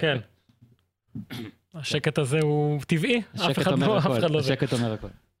כן. 0.00 0.18
השקט 1.74 2.18
הזה 2.18 2.40
הוא 2.42 2.80
טבעי, 2.86 3.22
אף 3.36 3.58
אחד 3.58 3.78
לא, 3.78 3.98
אף 3.98 4.06
אחד 4.06 4.30
לא 4.30 4.40
זה. 4.40 4.52
השקט 4.52 4.72
אומר. 4.72 4.94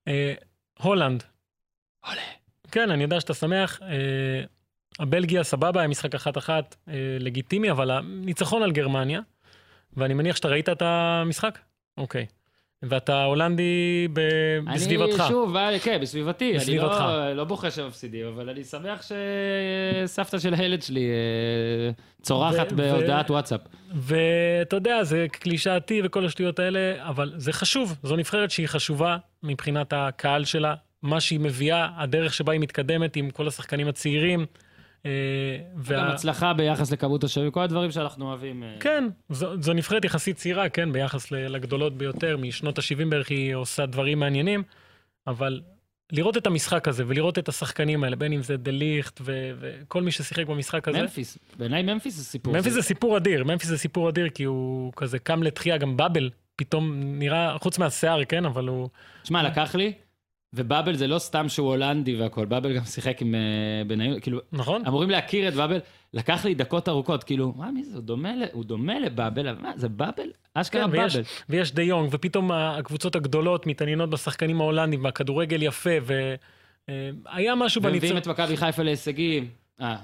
אה, 0.08 0.34
הולנד. 0.82 1.22
עולה. 2.06 2.20
כן, 2.70 2.90
אני 2.90 3.02
יודע 3.02 3.20
שאתה 3.20 3.34
שמח. 3.34 3.80
הבלגיה 4.98 5.44
סבבה, 5.44 5.80
היה 5.80 5.88
משחק 5.88 6.14
אחת-אחת 6.14 6.76
אה, 6.88 6.94
לגיטימי, 7.20 7.70
אבל 7.70 7.90
הניצחון 7.90 8.62
על 8.62 8.72
גרמניה, 8.72 9.20
ואני 9.96 10.14
מניח 10.14 10.36
שאתה 10.36 10.48
ראית 10.48 10.68
את 10.68 10.82
המשחק? 10.82 11.58
אוקיי. 11.98 12.26
ואתה 12.88 13.24
הולנדי 13.24 14.08
ב... 14.12 14.20
בסביבתך. 14.74 15.20
אני 15.20 15.28
שוב, 15.28 15.56
אה, 15.56 15.78
כן, 15.78 15.98
בסביבתי. 16.02 16.52
בסביבתך. 16.54 17.00
אני 17.00 17.06
לא, 17.08 17.32
לא 17.32 17.44
בוכה 17.44 17.70
שמפסידים, 17.70 18.26
אבל 18.26 18.48
אני 18.48 18.64
שמח 18.64 19.02
שסבתא 20.06 20.38
של 20.38 20.54
הילד 20.54 20.82
שלי 20.82 21.08
אה, 21.10 21.92
צורחת 22.22 22.72
ו- 22.72 22.76
בהודעת 22.76 23.30
ו- 23.30 23.32
וואטסאפ. 23.32 23.60
ואתה 23.94 24.76
יודע, 24.76 25.04
זה 25.04 25.26
קלישאתי 25.32 26.00
וכל 26.04 26.26
השטויות 26.26 26.58
האלה, 26.58 27.08
אבל 27.08 27.32
זה 27.36 27.52
חשוב. 27.52 27.96
זו 28.02 28.16
נבחרת 28.16 28.50
שהיא 28.50 28.66
חשובה 28.66 29.16
מבחינת 29.42 29.92
הקהל 29.96 30.44
שלה, 30.44 30.74
מה 31.02 31.20
שהיא 31.20 31.40
מביאה, 31.40 31.88
הדרך 31.96 32.34
שבה 32.34 32.52
היא 32.52 32.60
מתקדמת 32.60 33.16
עם 33.16 33.30
כל 33.30 33.48
השחקנים 33.48 33.88
הצעירים. 33.88 34.46
אה, 35.06 35.10
וה- 35.76 35.96
גם 35.96 36.10
הצלחה 36.10 36.52
ביחס 36.52 36.90
לכמות 36.92 37.24
השווים, 37.24 37.50
כל 37.50 37.60
הדברים 37.62 37.90
שאנחנו 37.90 38.28
אוהבים. 38.28 38.62
אה, 38.62 38.74
כן, 38.80 39.04
זו, 39.30 39.62
זו 39.62 39.72
נבחרת 39.72 40.04
יחסית 40.04 40.36
צעירה, 40.36 40.68
כן, 40.68 40.92
ביחס 40.92 41.30
לגדולות 41.30 41.96
ביותר, 41.98 42.36
משנות 42.36 42.78
ה-70 42.78 43.04
בערך 43.08 43.30
היא 43.30 43.54
עושה 43.54 43.86
דברים 43.86 44.18
מעניינים, 44.20 44.62
אבל 45.26 45.60
לראות 46.12 46.36
את 46.36 46.46
המשחק 46.46 46.88
הזה 46.88 47.04
ולראות 47.06 47.38
את 47.38 47.48
השחקנים 47.48 48.04
האלה, 48.04 48.16
בין 48.16 48.32
אם 48.32 48.42
זה 48.42 48.56
דה 48.56 48.70
ליכט 48.70 49.20
ו- 49.24 49.52
וכל 49.60 50.02
מי 50.02 50.10
ששיחק 50.10 50.46
במשחק 50.46 50.88
הזה. 50.88 51.02
ממפיס, 51.02 51.38
בעיניי 51.58 51.82
ממפיס 51.82 52.14
זה 52.16 52.24
סיפור. 52.24 52.54
ממפיס 52.54 52.72
זה 52.72 52.82
סיפור 52.82 53.16
אדיר, 53.16 53.44
ממפיס 53.44 53.68
זה 53.68 53.78
סיפור 53.78 54.08
אדיר, 54.08 54.28
כי 54.28 54.44
הוא 54.44 54.92
כזה 54.96 55.18
קם 55.18 55.42
לתחייה, 55.42 55.76
גם 55.78 55.96
באבל, 55.96 56.30
פתאום 56.56 56.92
נראה, 57.18 57.56
חוץ 57.58 57.78
מהשיער, 57.78 58.24
כן, 58.24 58.44
אבל 58.44 58.68
הוא... 58.68 58.88
שמע, 59.24 59.42
לקח 59.42 59.74
לי, 59.74 59.92
ובאבל 60.54 60.94
זה 60.96 61.06
לא 61.06 61.18
סתם 61.18 61.48
שהוא 61.48 61.68
הולנדי 61.68 62.16
והכל, 62.16 62.44
באבל 62.46 62.76
גם 62.76 62.84
שיחק 62.84 63.22
עם 63.22 63.34
אה, 63.34 63.40
בניון, 63.86 64.20
כאילו, 64.20 64.40
נכון? 64.52 64.86
אמורים 64.86 65.10
להכיר 65.10 65.48
את 65.48 65.54
באבל, 65.54 65.78
לקח 66.14 66.44
לי 66.44 66.54
דקות 66.54 66.88
ארוכות, 66.88 67.24
כאילו, 67.24 67.52
מה, 67.56 67.70
מי 67.70 67.84
זה, 67.84 67.94
הוא 67.94 68.02
דומה, 68.02 68.36
ל- 68.36 68.44
הוא 68.52 68.64
דומה 68.64 68.98
לבאבל, 68.98 69.48
אבל 69.48 69.62
מה, 69.62 69.72
זה 69.76 69.88
באבל? 69.88 70.28
אשכרה 70.54 70.84
כן, 70.84 70.90
ויש, 70.92 71.16
באבל. 71.16 71.26
ויש 71.48 71.72
דה 71.72 71.82
יונג, 71.82 72.08
ופתאום 72.12 72.52
הקבוצות 72.52 73.16
הגדולות 73.16 73.66
מתעניינות 73.66 74.10
בשחקנים 74.10 74.60
ההולנדים, 74.60 75.04
והכדורגל 75.04 75.62
יפה, 75.62 75.90
והיה 76.88 77.54
משהו 77.54 77.82
ומביאים 77.82 78.00
בניצחון, 78.00 78.18
את 78.18 78.26
מכבי 78.26 78.56
חיפה 78.56 78.82
להישגים. 78.82 79.48
אה, 79.80 79.96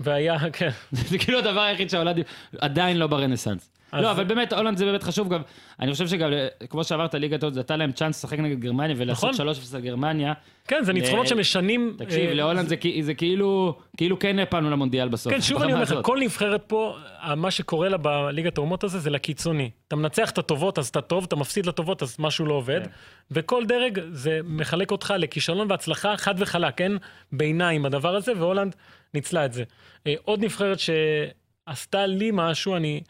והיה, 0.00 0.50
כן. 0.52 0.70
זה 0.92 1.18
כאילו 1.18 1.38
הדבר 1.38 1.60
היחיד 1.60 1.90
שההולנדים 1.90 2.24
עדיין 2.58 2.96
לא 2.98 3.06
ברנסאנס. 3.06 3.70
אז- 3.92 4.02
לא, 4.02 4.10
אבל 4.10 4.24
באמת, 4.24 4.52
הולנד 4.52 4.76
זה 4.78 4.84
באמת 4.84 5.02
חשוב 5.02 5.28
גם. 5.34 5.42
אני 5.80 5.92
חושב 5.92 6.06
שגם, 6.06 6.32
אה, 6.32 6.48
כמו 6.70 6.84
שאמרת, 6.84 7.14
ליגת 7.14 7.42
העוד, 7.42 7.54
זה 7.54 7.60
נתן 7.60 7.78
להם 7.78 7.92
צ'אנס 7.92 8.18
לשחק 8.24 8.38
נגד 8.38 8.60
גרמניה 8.60 8.96
ולעשות 8.98 9.30
נכון. 9.30 9.46
3-0 9.48 9.74
על 9.74 9.80
גרמניה. 9.80 10.32
כן, 10.68 10.84
זה 10.84 10.92
ניצחונות 10.92 11.26
ל- 11.26 11.28
שמשנים... 11.28 11.94
תקשיב, 11.98 12.28
אה, 12.28 12.34
להולנד 12.34 12.68
זה 13.02 13.14
כאילו, 13.14 13.76
כאילו 13.96 14.18
כן 14.18 14.38
הפלנו 14.38 14.70
למונדיאל 14.70 15.08
בסוף. 15.08 15.32
כן, 15.32 15.40
שוב 15.40 15.62
אני 15.62 15.72
אומר 15.72 15.82
לך. 15.82 15.94
כל 16.02 16.18
נבחרת 16.20 16.62
פה, 16.66 16.96
מה 17.36 17.50
שקורה 17.50 17.88
לה 17.88 17.96
בליגת 17.96 18.58
האומות 18.58 18.84
הזה, 18.84 18.98
זה 18.98 19.10
לקיצוני. 19.10 19.70
אתה 19.88 19.96
מנצח 19.96 20.30
את 20.30 20.38
הטובות, 20.38 20.78
אז 20.78 20.88
אתה 20.88 21.00
טוב, 21.00 21.24
אתה 21.24 21.36
מפסיד 21.36 21.66
לטובות, 21.66 22.02
אז 22.02 22.16
משהו 22.18 22.46
לא 22.46 22.54
עובד. 22.54 22.80
כן. 22.84 22.90
וכל 23.30 23.64
דרג, 23.66 24.00
זה 24.10 24.40
מחלק 24.44 24.90
אותך 24.90 25.14
לכישלון 25.18 25.70
והצלחה 25.70 26.16
חד 26.16 26.34
וחלק, 26.38 26.80
אין 26.80 26.98
ביניים 27.32 27.86
הדבר 27.86 28.16
הזה, 28.16 28.32
והולנד 28.38 28.74
ניצלה 29.14 29.44
את 29.44 29.52
זה. 29.52 29.64
אה, 30.06 30.14
עוד 30.24 30.44
נבחרת 30.44 30.78
שעשתה 30.78 32.06
לי 32.06 32.30
משהו, 32.32 32.76
אני... 32.76 33.00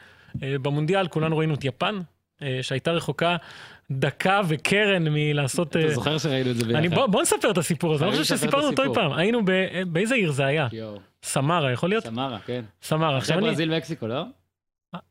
אה, 0.42 0.58
במונדיאל 0.58 1.08
כולנו 1.08 1.38
ראינו 1.38 1.54
את 1.54 1.64
יפן, 1.64 2.00
אה, 2.42 2.58
שהייתה 2.62 2.90
רחוקה 2.90 3.36
דקה 3.90 4.40
וקרן 4.48 5.08
מלעשות... 5.08 5.68
אתה 5.68 5.78
אה, 5.78 5.94
זוכר 5.94 6.18
שראינו 6.18 6.50
את 6.50 6.56
זה 6.56 6.64
ביחד? 6.64 6.78
אני, 6.78 6.88
בוא, 6.88 7.06
בוא 7.06 7.22
נספר 7.22 7.50
את 7.50 7.58
הסיפור 7.58 7.94
הזה, 7.94 8.04
אני 8.04 8.12
חושב 8.12 8.24
שסיפרנו 8.36 8.66
אותו 8.66 8.82
אי. 8.82 8.88
פעם. 8.94 9.12
היינו 9.12 9.44
ב... 9.44 9.50
באיזה 9.86 10.14
עיר 10.14 10.32
זה 10.32 10.44
היה? 10.46 10.68
יואו. 10.72 10.98
סמרה, 11.22 11.72
יכול 11.72 11.88
להיות? 11.88 12.04
סמרה, 12.04 12.38
כן. 12.46 12.64
סמרה. 12.82 13.08
אחרי 13.08 13.18
עכשיו 13.18 13.38
אני, 13.38 13.46
ברזיל 13.46 13.76
מקסיקו, 13.76 14.06
לא? 14.06 14.24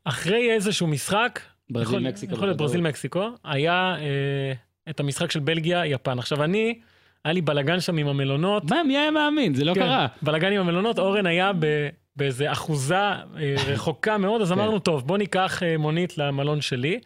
אחרי 0.04 0.52
איזשהו 0.52 0.88
משחק, 0.88 1.40
ברזיל 1.70 1.86
יכול, 1.86 2.02
להיות 2.02 2.32
בוודאות. 2.32 2.58
ברזיל 2.58 2.82
מקסיקו, 2.82 3.30
היה 3.44 3.96
אה, 4.00 4.54
את 4.90 5.00
המשחק 5.00 5.32
של 5.32 5.40
בלגיה 5.40 5.86
יפן. 5.86 6.20
עכשיו 6.20 6.44
אני, 6.44 6.80
היה 7.26 7.34
לי 7.34 7.42
בלאגן 7.42 7.80
שם 7.80 7.98
עם 7.98 8.08
המלונות. 8.08 8.72
מה, 8.72 8.84
מי 8.84 8.98
היה 8.98 9.12
מאמין? 9.12 9.54
זה 9.54 9.66
לא 9.66 9.74
כן, 9.74 9.80
קרה. 9.80 10.08
בלאגן 10.22 10.52
עם 10.52 10.60
המלונות, 10.60 11.00
אורן 11.00 11.26
היה 11.26 11.52
ב, 11.60 11.90
באיזה 12.16 12.52
אחוזה 12.52 12.96
אה, 12.96 13.24
רחוקה 13.68 14.18
מאוד, 14.18 14.42
אז 14.42 14.52
כן. 14.52 14.60
אמרנו, 14.60 14.80
טוב, 14.80 15.08
בוא 15.08 15.18
ניקח 15.18 15.64
אה, 15.64 15.78
מונית 15.78 16.18
למלון 16.18 16.62
שלי, 16.62 17.00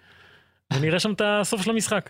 ונראה 0.73 0.99
שם 0.99 1.13
את 1.13 1.21
הסוף 1.25 1.61
של 1.61 1.71
המשחק. 1.71 2.09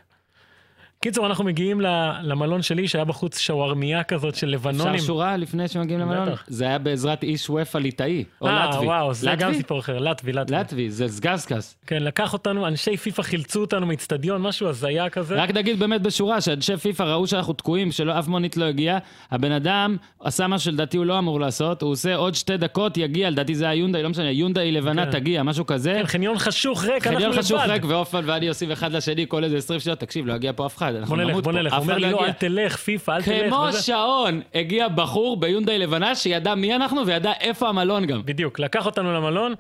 קיצור, 1.06 1.26
אנחנו 1.26 1.44
מגיעים 1.44 1.82
למלון 2.22 2.62
שלי, 2.62 2.88
שהיה 2.88 3.06
בחוץ 3.06 3.39
שווארמיה 3.39 4.04
כזאת 4.04 4.36
של 4.36 4.48
לבנונים. 4.48 4.94
אפשר 4.94 5.06
שורה 5.06 5.38
לפני 5.38 5.68
שמגיעים 5.68 6.00
למלון? 6.00 6.30
בטח. 6.30 6.44
זה 6.48 6.65
היה 6.65 6.78
בעזרת 6.78 7.24
איש 7.24 7.50
וופא 7.50 7.78
ליטאי, 7.78 8.24
או 8.41 8.48
אה, 8.48 8.70
לטבי. 8.70 8.86
וואו, 8.86 9.13
זה 9.13 9.32
גם 9.38 9.50
לטבי? 9.50 9.58
סיפור 9.58 9.80
אחר, 9.80 10.00
לטבי, 10.00 10.34
לטבי. 10.34 10.56
לטבי, 10.56 10.89
זה 10.89 11.08
סגזקס. 11.08 11.78
כן, 11.88 12.04
לקח 12.04 12.34
אותנו, 12.34 12.68
אנשי 12.68 12.98
פיפ"א 12.98 13.22
חילצו 13.22 13.62
אותנו 13.62 13.86
מאיצטדיון, 13.86 14.41
משהו 14.41 14.68
הזיה 14.68 15.10
כזה. 15.10 15.36
רק 15.36 15.52
נגיד 15.52 15.80
באמת 15.80 16.02
בשורה, 16.02 16.41
שאנשי 16.41 16.78
פיפ"א 16.78 17.04
ראו 17.04 17.28
שאנחנו 17.28 17.54
תקועים, 17.54 17.91
שאף 17.91 18.28
מונית 18.28 18.58
לא 18.58 18.65
הגיעה, 18.65 18.98
הבן 19.32 19.52
אדם 19.52 19.98
עשה 20.20 20.48
מה 20.48 20.60
שלדעתי 20.60 20.98
הוא 20.98 21.06
לא 21.06 21.20
אמור 21.20 21.39
לעשות, 21.39 21.82
הוא 21.82 21.91
עושה 21.91 22.15
עוד 22.15 22.36
שתי 22.36 22.58
דקות, 22.58 22.98
יגיע, 22.98 23.30
לדעתי 23.30 23.56
זה 23.56 23.65
היה 23.65 23.74
יונדאי, 23.74 24.04
לא 24.04 24.10
משנה, 24.10 24.32
יונדאי 24.32 24.72
לבנה 24.72 25.06
כן. 25.06 25.12
תגיע, 25.12 25.44
משהו 25.44 25.65
כזה. 25.65 25.94
כן, 25.94 26.06
חניון 26.06 26.38
חשוך 26.38 26.84
ריק, 26.84 27.08
אנחנו 27.08 27.15
חניון 27.18 27.32
לבד. 27.32 27.41
חשוך 27.41 27.62
ריק 27.68 27.84
ועופן 27.88 28.22
ואני 28.26 28.48
עושים 28.48 28.72
אחד 28.72 28.91
לשני 28.91 29.26
כל 29.28 29.44
איזה 29.44 29.58
20 29.58 29.80
שניות, 29.80 30.00
תקשיב, 30.00 30.26
לא 30.26 30.34
יגיע 30.34 30.52
פה 30.56 30.65
אף 30.65 30.78
אחד, 30.78 30.94
אנחנו 30.95 31.15
בוא 31.15 31.23
נלך, 31.23 31.31
נמות 31.31 31.43
בוא 31.43 31.51
פה, 31.51 31.58
נלך. 31.58 31.73
הוא 31.73 31.81
אומר 31.81 31.93
אחד 31.93 32.01
לי, 32.01 32.12
לא 32.12 32.21
לא, 32.21 32.25
אל. 32.25 32.31
תלך, 32.31 32.75
פיפ"א, 32.77 33.12
אל 33.12 33.21
תלך. 33.21 33.49
כמו. 33.49 33.73
שעון, 33.73 34.41
הגיע 34.53 34.88
בחור 34.88 35.39
ביונדאי 35.39 35.77
לבנה 35.77 36.15
שידע 36.15 36.55
מי 36.55 36.75
אנחנו 36.75 37.08
וידע 37.08 37.31
איפה 37.39 37.69
המלון 37.69 38.05
גם. 38.05 38.21
בדיוק, 38.25 38.60
לקח 38.60 38.86
אותנו 38.86 39.13
למלון. 39.13 39.53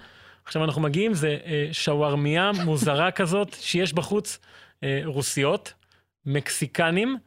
עכשיו 0.45 0.63
אנחנו 0.63 0.81
מגיעים, 0.81 1.13
זה 1.13 1.37
אה, 1.45 1.67
שווארמיה 1.71 2.51
מוזרה 2.65 3.11
כזאת, 3.19 3.55
שיש 3.59 3.93
בחוץ 3.93 4.39
אה, 4.83 5.01
רוסיות, 5.05 5.73
מקסיקנים, 6.25 7.17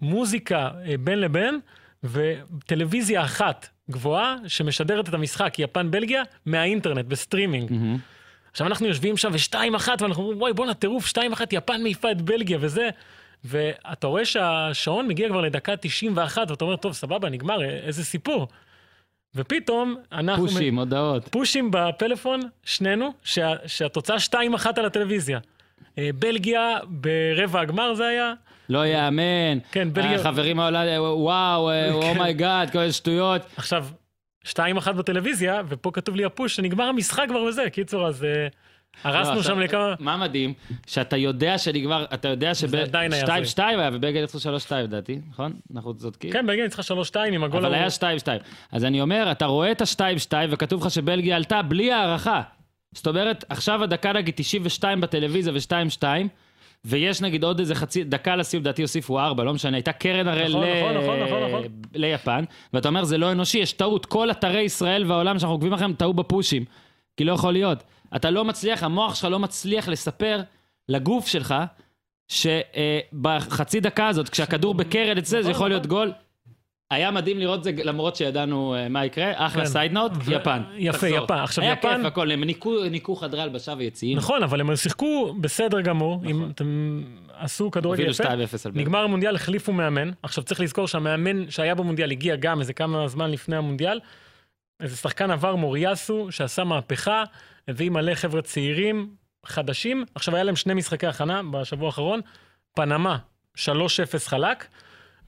מוזיקה 0.00 0.70
אה, 0.86 0.94
בין 1.00 1.20
לבין, 1.20 1.60
וטלוויזיה 2.04 3.24
אחת 3.24 3.68
גבוהה 3.90 4.36
שמשדרת 4.46 5.08
את 5.08 5.14
המשחק 5.14 5.58
יפן-בלגיה 5.58 6.22
מהאינטרנט, 6.46 7.06
בסטרימינג. 7.06 7.72
עכשיו 8.52 8.66
אנחנו 8.66 8.86
יושבים 8.86 9.16
שם 9.16 9.30
ושתיים 9.32 9.74
אחת, 9.74 10.02
ואנחנו 10.02 10.22
אומרים, 10.22 10.40
וואי 10.40 10.52
בואנה 10.52 10.74
טירוף, 10.74 11.06
שתיים 11.06 11.32
אחת, 11.32 11.52
יפן 11.52 11.82
מעיפה 11.82 12.10
את 12.10 12.22
בלגיה 12.22 12.58
וזה. 12.60 12.88
ואתה 13.46 14.06
רואה 14.06 14.24
שהשעון 14.24 15.08
מגיע 15.08 15.28
כבר 15.28 15.40
לדקה 15.40 15.76
91, 15.76 16.50
ואתה 16.50 16.64
אומר, 16.64 16.76
טוב, 16.76 16.92
סבבה, 16.92 17.28
נגמר, 17.30 17.64
איזה 17.64 18.04
סיפור. 18.04 18.48
ופתאום 19.34 19.96
אנחנו... 20.12 20.46
פושים, 20.48 20.78
הודעות. 20.78 21.28
פושים 21.28 21.70
בפלאפון, 21.72 22.40
שנינו, 22.64 23.12
שה, 23.24 23.52
שהתוצאה 23.66 24.16
2-1 24.30 24.36
על 24.76 24.84
הטלוויזיה. 24.86 25.38
אה, 25.98 26.10
בלגיה 26.18 26.76
ברבע 26.84 27.60
הגמר 27.60 27.94
זה 27.94 28.06
היה, 28.06 28.32
לא 28.68 28.86
יאמן. 28.86 29.58
כן, 29.72 29.92
בלגיה- 29.92 30.14
החברים 30.14 30.56
מהעולם, 30.56 30.86
וואו, 31.00 31.70
oh 32.10 32.25
my 32.25 32.40
god, 32.40 32.70
כל 32.70 32.78
מיני 32.78 32.92
שטויות. 32.92 33.42
עכשיו, 33.56 33.86
2-1 34.46 34.52
בטלוויזיה, 34.92 35.62
ופה 35.68 35.90
כתוב 35.94 36.16
לי 36.16 36.24
הפוש 36.24 36.56
שנגמר 36.56 36.84
המשחק 36.84 37.24
כבר 37.28 37.42
וזה. 37.42 37.70
קיצור, 37.70 38.06
אז 38.06 38.24
אה, 38.24 38.46
הרסנו 39.04 39.34
לא, 39.34 39.42
שם 39.42 39.60
לכמה... 39.60 39.94
מה 40.00 40.16
מדהים? 40.16 40.54
שאתה 40.86 41.16
יודע 41.16 41.58
שנגמר, 41.58 42.04
אתה 42.14 42.28
יודע 42.28 42.52
זה 42.54 42.82
עדיין 42.82 43.12
היה 43.12 43.44
שב-2-2 43.46 43.62
היה, 43.62 43.90
ובלגיה 43.92 44.20
ניצחו 44.20 44.38
3-2 44.68 44.74
לדעתי, 44.74 45.20
נכון? 45.30 45.52
אנחנו 45.74 45.94
צודקים? 45.94 46.32
כן, 46.32 46.46
בלגיה 46.46 46.64
ניצחה 46.64 46.82
3-2 47.12 47.16
עם 47.32 47.44
הגול 47.44 47.66
אבל. 47.66 47.74
היה 47.74 47.86
2-2. 47.86 48.28
אז 48.72 48.84
אני 48.84 49.00
אומר, 49.00 49.28
אתה 49.32 49.46
רואה 49.46 49.72
את 49.72 49.80
ה-2-2 49.80 50.32
וכתוב 50.50 50.86
לך 50.86 50.90
שבלגיה 50.90 51.36
עלתה 51.36 51.62
בלי 51.62 51.92
הערכה. 51.92 52.42
זאת 52.92 53.06
אומרת, 53.06 53.44
עכשיו 53.48 53.82
הדקה 53.82 54.12
נגיד 54.12 54.34
92 54.36 55.00
בטלוויזיה 55.00 55.52
ו-2-2, 55.52 56.04
ויש 56.84 57.22
נגיד 57.22 57.44
עוד 57.44 57.58
איזה 57.58 57.74
חצי 57.74 58.04
דקה 58.04 58.36
לסיום, 58.36 58.62
לדעתי 58.62 58.82
הוסיפו 58.82 59.20
4, 59.20 59.44
לא 59.44 59.54
משנה, 59.54 59.76
הייתה 59.76 59.92
קרן 59.92 60.28
הרי 60.28 60.48
ל... 60.48 60.56
נכון, 60.56 60.96
נכון, 60.96 61.42
נכון. 61.48 61.62
ליפן, 61.94 62.44
ואתה 62.72 62.88
אומר, 62.88 63.04
זה 63.04 63.18
לא 63.18 63.32
אנושי, 63.32 63.58
יש 63.58 63.72
טעות. 63.72 64.06
כל 64.06 64.30
אתרי 64.30 64.60
ישראל 64.60 65.04
והעולם 65.06 65.38
שאנחנו 65.38 65.54
עוקבים 65.54 65.72
אחריהם 65.72 65.92
טעו 65.92 66.14
בפושים. 66.14 66.64
כי 67.16 67.24
לא 67.24 67.32
יכול 67.32 67.52
להיות. 67.52 67.82
אתה 68.16 68.30
לא 68.30 68.44
מצליח, 68.44 68.82
המוח 68.82 69.14
שלך 69.14 69.24
לא 69.30 69.38
מצליח 69.38 69.88
לספר 69.88 70.42
לגוף 70.88 71.26
שלך, 71.26 71.54
שבחצי 72.28 73.80
דקה 73.80 74.08
הזאת, 74.08 74.28
כשהכדור 74.28 74.74
בקרן 74.74 75.18
אצלו, 75.18 75.42
זה 75.42 75.48
נכון, 75.48 75.50
יכול 75.50 75.68
להיות 75.68 75.86
נכון. 75.86 75.96
גול. 75.98 76.12
היה 76.90 77.10
מדהים 77.10 77.38
לראות 77.38 77.64
זה, 77.64 77.70
למרות 77.84 78.16
שידענו 78.16 78.74
אה, 78.74 78.88
מה 78.88 79.04
יקרה. 79.04 79.32
אחלה 79.46 79.62
כן. 79.62 79.68
סייד 79.68 79.92
נוט, 79.92 80.12
ו- 80.24 80.32
יפן. 80.32 80.62
יפה, 80.76 80.98
תחזור. 80.98 81.24
יפן. 81.24 81.34
עכשיו, 81.38 81.64
היה 81.64 81.72
יפן- 81.72 81.96
כיף 81.96 82.06
הכל, 82.06 82.30
הם 82.30 82.44
ניקו- 82.44 82.84
ניקו 82.90 83.16
חדרי 83.16 83.42
הלבשה 83.42 83.74
ויציאים. 83.78 84.16
נכון, 84.18 84.42
אבל 84.42 84.60
הם 84.60 84.76
שיחקו 84.76 85.34
בסדר 85.40 85.80
גמור, 85.80 86.22
אם 86.24 86.30
נכון. 86.36 86.50
אתם 86.50 87.02
עשו 87.38 87.70
כדורגל 87.70 88.10
יפה. 88.10 88.24
2-0 88.24 88.28
על 88.66 88.70
בלגיה. 88.70 88.82
נגמר 88.82 88.98
המונדיאל, 88.98 89.34
החליפו 89.34 89.72
מאמן. 89.72 90.10
עכשיו 90.22 90.44
צריך 90.44 90.60
לזכור 90.60 90.88
שהמאמן 90.88 91.50
שהיה 91.50 91.74
במונדיאל 91.74 92.10
הגיע 92.10 92.36
גם 92.36 92.60
איזה 92.60 92.72
כמה 92.72 93.08
זמן 93.08 93.30
לפני 93.30 93.56
המונדיאל. 93.56 94.00
איזה 94.82 94.96
שחקן 94.96 95.30
עבר 95.30 95.54
מוריאסו, 95.56 96.26
שעשה 96.30 96.64
מהפכה, 96.64 97.24
הביא 97.68 97.90
מלא 97.90 98.14
חבר'ה 98.14 98.42
צעירים, 98.42 99.14
חדשים. 99.46 100.04
עכשיו 100.14 100.34
היה 100.34 100.44
להם 100.44 100.56
שני 100.56 100.74
משחקי 100.74 101.06
הכנה 101.06 101.40
בשבוע 101.50 101.86
האחרון. 101.86 102.20
פנמה, 102.74 103.18
3-0 103.56 103.58
חלק, 104.26 104.66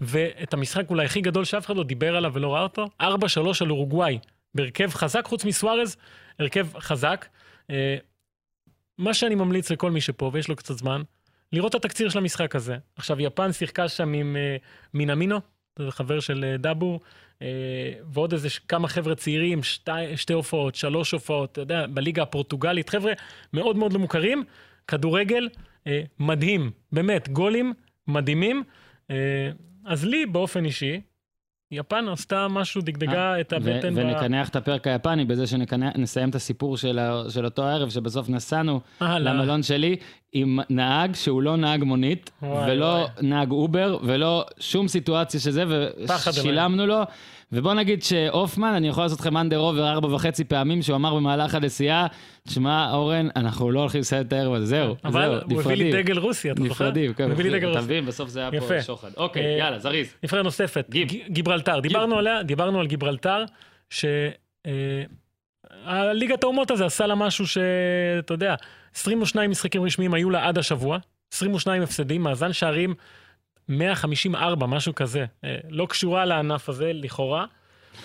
ואת 0.01 0.55
המשחק 0.55 0.91
אולי 0.91 1.05
הכי 1.05 1.21
גדול 1.21 1.45
שאף 1.45 1.67
אחד 1.67 1.77
לא 1.77 1.85
דיבר 1.85 2.17
עליו 2.17 2.35
ולא 2.35 2.55
ראה 2.55 2.63
אותו, 2.63 2.89
4-3 3.03 3.05
על 3.61 3.71
אורוגוואי, 3.71 4.19
בהרכב 4.55 4.91
חזק, 4.91 5.27
חוץ 5.27 5.45
מסוארז, 5.45 5.97
הרכב 6.39 6.79
חזק. 6.79 7.27
אה, 7.71 7.97
מה 8.99 9.15
שאני 9.15 9.35
ממליץ 9.35 9.71
לכל 9.71 9.91
מי 9.91 10.01
שפה, 10.01 10.31
ויש 10.33 10.49
לו 10.49 10.57
קצת 10.57 10.79
זמן, 10.79 11.03
לראות 11.53 11.75
את 11.75 11.85
התקציר 11.85 12.09
של 12.09 12.19
המשחק 12.19 12.57
הזה. 12.57 12.77
עכשיו, 12.97 13.21
יפן 13.21 13.53
שיחקה 13.53 13.89
שם 13.89 14.13
עם 14.13 14.37
אה, 14.37 14.57
מינמינו, 14.95 15.41
זה 15.79 15.91
חבר 15.91 16.21
של 16.21 16.45
אה, 16.45 16.57
דאבור, 16.57 17.01
ועוד 18.13 18.33
איזה 18.33 18.49
כמה 18.69 18.89
חבר'ה 18.89 19.15
צעירים, 19.15 19.63
שתי, 19.63 20.17
שתי 20.17 20.33
הופעות, 20.33 20.75
שלוש 20.75 21.13
הופעות, 21.13 21.53
אתה 21.53 21.61
יודע, 21.61 21.87
בליגה 21.87 22.23
הפורטוגלית, 22.23 22.89
חבר'ה 22.91 23.13
מאוד 23.53 23.77
מאוד 23.77 23.93
לא 23.93 23.99
מוכרים, 23.99 24.45
כדורגל 24.89 25.49
אה, 25.87 26.03
מדהים, 26.19 26.71
באמת, 26.93 27.29
גולים 27.29 27.75
מדהימים. 28.07 28.63
אה, 29.11 29.51
אז 29.85 30.05
לי, 30.05 30.27
באופן 30.27 30.65
אישי, 30.65 31.01
יפן 31.73 32.09
עשתה 32.09 32.47
משהו, 32.51 32.81
דגדגה 32.83 33.41
את 33.41 33.53
ו- 33.53 33.57
הבטן. 33.57 33.95
ב- 33.95 33.99
ונקנח 33.99 34.49
את 34.49 34.57
הפרק 34.57 34.87
היפני 34.87 35.25
בזה 35.25 35.47
שנסיים 35.47 36.31
את 36.31 36.35
הסיפור 36.35 36.77
של 36.77 36.99
ה- 36.99 37.23
של 37.29 37.45
אותו 37.45 37.63
הערב, 37.65 37.91
שבסוף 37.91 38.29
נסענו 38.29 38.81
אה, 39.03 39.19
לא. 39.19 39.31
למלון 39.31 39.63
שלי 39.63 39.97
עם 40.33 40.59
נהג 40.71 41.15
שהוא 41.15 41.43
לא 41.43 41.57
נהג 41.57 41.85
מונית, 41.85 42.31
וואי, 42.43 42.73
ולא 42.73 42.85
וואי. 42.85 43.07
נהג 43.23 43.51
אובר, 43.51 43.99
ולא 44.03 44.45
שום 44.61 44.89
סיטואציה 44.89 45.41
שזה, 45.41 45.65
ושילמנו 46.29 46.87
לו. 46.87 47.01
ובוא 47.53 47.75
נגיד 47.75 48.03
שהופמן, 48.03 48.73
אני 48.73 48.89
יכול 48.89 49.03
לעשות 49.03 49.21
לכם 49.21 49.37
אנדר 49.37 49.59
אובר 49.59 49.89
ארבע 49.89 50.15
וחצי 50.15 50.45
פעמים, 50.45 50.83
שהוא 50.83 50.97
אמר 50.97 51.15
במהלך 51.15 51.55
הנסיעה, 51.55 52.07
תשמע, 52.49 52.93
אורן, 52.93 53.29
אנחנו 53.37 53.71
לא 53.71 53.81
הולכים 53.81 54.01
לסיים 54.01 54.27
את 54.27 54.33
הערב 54.33 54.55
הזה, 54.55 54.67
זהו, 54.67 54.87
זהו, 54.87 54.97
אבל 55.05 55.25
הוא 55.29 55.35
הביא 55.37 55.77
לי 55.77 55.85
נפרדים. 55.85 55.93
דגל 55.93 56.19
רוסיה, 56.19 56.53
אתה 56.53 56.63
זוכר? 56.63 56.73
נפרדים, 56.75 57.15
כן, 57.15 57.25
הוא 57.25 57.33
הביא 57.33 57.45
לי 57.45 57.51
דגל 57.51 57.59
אתה 57.59 57.67
רוסיה. 57.67 57.83
מבין, 57.83 58.07
בסוף 58.07 58.29
זה 58.29 58.41
היה 58.41 58.61
פה. 58.61 58.83
שוחד. 58.83 59.11
אוקיי, 59.17 59.45
אה, 59.45 59.59
יאללה, 59.59 59.79
זריז. 59.79 60.15
נבחרת 60.23 60.45
נוספת, 60.45 60.91
גיברלטר. 61.29 61.81
דיברנו 61.81 62.19
עליה, 62.19 62.43
דיברנו 62.43 62.81
על 62.81 62.87
גיברלטר, 62.87 63.45
ש... 63.91 64.05
אה, 64.67 65.03
הליגת 65.85 66.43
האומות 66.45 66.71
הזה 66.71 66.87
עשה 66.87 67.07
לה 67.07 67.15
משהו 67.15 67.47
שאתה 67.47 68.35
יודע, 68.35 68.55
22 68.95 69.51
משחקים 69.51 69.83
רשמיים 69.83 70.15
היו 70.15 70.31
לה 70.31 70.49
עד 70.49 70.59
השבוע, 70.59 70.99
22 71.33 71.83
הפסדים, 71.83 72.23
מאזן 72.23 72.53
שערים 72.53 72.95
154, 73.69 74.67
משהו 74.67 74.95
כזה. 74.95 75.25
אה, 75.45 75.57
לא 75.69 75.87
קשורה 75.87 76.25
לענף 76.25 76.69
הזה, 76.69 76.93
לכאורה. 76.95 77.47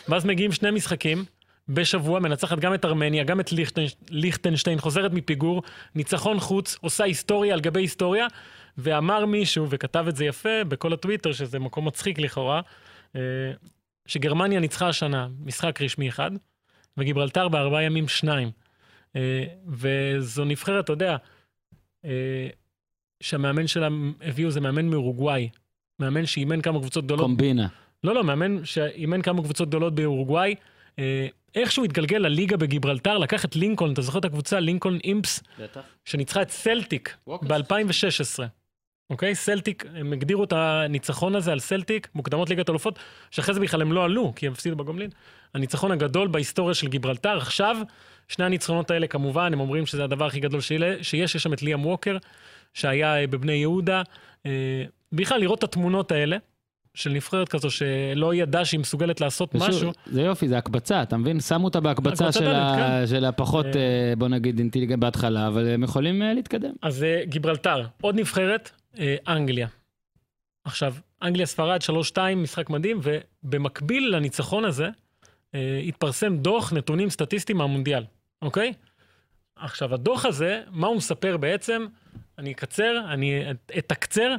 ואז 0.09 0.25
מגיעים 0.25 0.51
שני 0.51 0.71
משחקים 0.71 1.25
בשבוע, 1.69 2.19
מנצחת 2.19 2.59
גם 2.59 2.73
את 2.73 2.85
ארמניה, 2.85 3.23
גם 3.23 3.39
את 3.39 3.51
ליכטנש... 3.51 3.95
ליכטנשטיין, 4.09 4.79
חוזרת 4.79 5.13
מפיגור, 5.13 5.63
ניצחון 5.95 6.39
חוץ, 6.39 6.77
עושה 6.81 7.03
היסטוריה 7.03 7.53
על 7.53 7.61
גבי 7.61 7.81
היסטוריה, 7.81 8.27
ואמר 8.77 9.25
מישהו, 9.25 9.67
וכתב 9.69 10.05
את 10.09 10.15
זה 10.15 10.25
יפה 10.25 10.63
בכל 10.67 10.93
הטוויטר, 10.93 11.31
שזה 11.31 11.59
מקום 11.59 11.87
מצחיק 11.87 12.19
לכאורה, 12.19 12.61
אה, 13.15 13.21
שגרמניה 14.05 14.59
ניצחה 14.59 14.87
השנה 14.87 15.27
משחק 15.39 15.81
רשמי 15.81 16.09
אחד, 16.09 16.31
וגיברלטר 16.97 17.47
בארבעה 17.47 17.83
ימים 17.83 18.07
שניים. 18.07 18.51
אה, 19.15 19.43
וזו 19.67 20.45
נבחרת, 20.45 20.83
אתה 20.83 20.93
יודע, 20.93 21.17
שהמאמן 23.23 23.67
שלה 23.67 23.87
הביאו 24.21 24.51
זה 24.51 24.61
מאמן 24.61 24.85
מאורוגוואי. 24.85 25.49
מאמן 25.99 26.25
שאימן 26.25 26.61
כמה 26.61 26.79
קבוצות 26.79 27.05
גדולות 27.05 27.25
קומבינה. 27.25 27.67
לא, 28.03 28.15
לא, 28.15 28.23
מאמן 28.23 28.65
שאימן 28.65 29.21
כמה 29.21 29.43
קבוצות 29.43 29.67
גדולות 29.67 29.95
באורוגוואי. 29.95 30.55
אה, 30.99 31.27
איכשהו 31.55 31.83
התגלגל 31.83 32.17
לליגה 32.17 32.57
בגיברלטר, 32.57 33.17
לקח 33.17 33.45
את 33.45 33.55
לינקולן, 33.55 33.93
אתה 33.93 34.01
זוכר 34.01 34.19
את 34.19 34.25
הקבוצה? 34.25 34.59
לינקולן 34.59 34.97
אימפס, 35.03 35.43
בטח. 35.59 35.81
שניצחה 36.05 36.41
את 36.41 36.49
סלטיק 36.49 37.17
ווקרס. 37.27 37.51
ב-2016. 37.51 38.43
אוקיי? 39.09 39.35
סלטיק, 39.35 39.85
הם 39.95 40.13
הגדירו 40.13 40.43
את 40.43 40.53
הניצחון 40.53 41.35
הזה 41.35 41.51
על 41.51 41.59
סלטיק, 41.59 42.07
מוקדמות 42.15 42.49
ליגת 42.49 42.69
אלופות, 42.69 42.99
שאחרי 43.31 43.53
זה 43.53 43.59
בכלל 43.59 43.81
הם 43.81 43.91
לא 43.91 44.03
עלו, 44.03 44.33
כי 44.35 44.47
הם 44.47 44.53
הפסידו 44.53 44.75
בגומלין. 44.75 45.09
הניצחון 45.53 45.91
הגדול 45.91 46.27
בהיסטוריה 46.27 46.73
של 46.73 46.87
גיברלטר. 46.87 47.37
עכשיו, 47.37 47.77
שני 48.27 48.45
הניצחונות 48.45 48.91
האלה 48.91 49.07
כמובן, 49.07 49.53
הם 49.53 49.59
אומרים 49.59 49.85
שזה 49.85 50.03
הדבר 50.03 50.25
הכי 50.25 50.39
גדול 50.39 50.61
שיש, 50.61 51.13
יש 51.13 51.37
שם 51.37 51.53
את 51.53 51.61
ליאם 51.61 51.85
ווקר, 51.85 52.17
שהיה 52.73 53.19
אה, 53.19 53.27
בבני 53.27 53.53
יהודה. 53.53 54.01
אה, 54.45 54.83
בכלל, 55.11 55.39
לראות 55.39 55.59
את 55.59 55.63
התמונות 55.63 56.11
האלה, 56.11 56.37
של 56.93 57.09
נבחרת 57.09 57.49
כזו 57.49 57.71
שלא 57.71 58.33
ידעה 58.33 58.65
שהיא 58.65 58.79
מסוגלת 58.79 59.21
לעשות 59.21 59.55
ושוב, 59.55 59.69
משהו. 59.69 59.91
זה 60.05 60.21
יופי, 60.21 60.47
זה 60.47 60.57
הקבצה, 60.57 61.03
אתה 61.03 61.17
מבין? 61.17 61.39
שמו 61.39 61.65
אותה 61.65 61.79
בהקבצה 61.79 62.23
הקבצה 62.25 62.39
של, 62.39 62.55
ה... 62.55 62.75
דלת, 62.77 63.07
של 63.09 63.25
הפחות, 63.25 63.65
אה, 63.65 64.13
בוא 64.17 64.27
נגיד, 64.27 64.59
אינטליגנט 64.59 64.99
בהתחלה, 64.99 65.47
אבל 65.47 65.67
הם 65.67 65.83
יכולים 65.83 66.21
להתקדם. 66.21 66.73
אז 66.81 67.05
גיברלטר, 67.23 67.85
עוד 68.01 68.15
נבחרת, 68.15 68.71
אנגליה. 69.27 69.67
עכשיו, 70.65 70.95
אנגליה 71.21 71.45
ספרד 71.45 71.79
3-2, 72.15 72.17
משחק 72.35 72.69
מדהים, 72.69 72.99
ובמקביל 73.03 74.15
לניצחון 74.15 74.65
הזה, 74.65 74.89
התפרסם 75.87 76.37
דוח 76.37 76.73
נתונים 76.73 77.09
סטטיסטיים 77.09 77.57
מהמונדיאל, 77.57 78.03
אוקיי? 78.41 78.73
עכשיו, 79.55 79.93
הדוח 79.93 80.25
הזה, 80.25 80.61
מה 80.71 80.87
הוא 80.87 80.97
מספר 80.97 81.37
בעצם? 81.37 81.85
אני 82.37 82.51
אקצר, 82.51 83.01
אני 83.09 83.51
את- 83.51 83.71
אתקצר, 83.77 84.35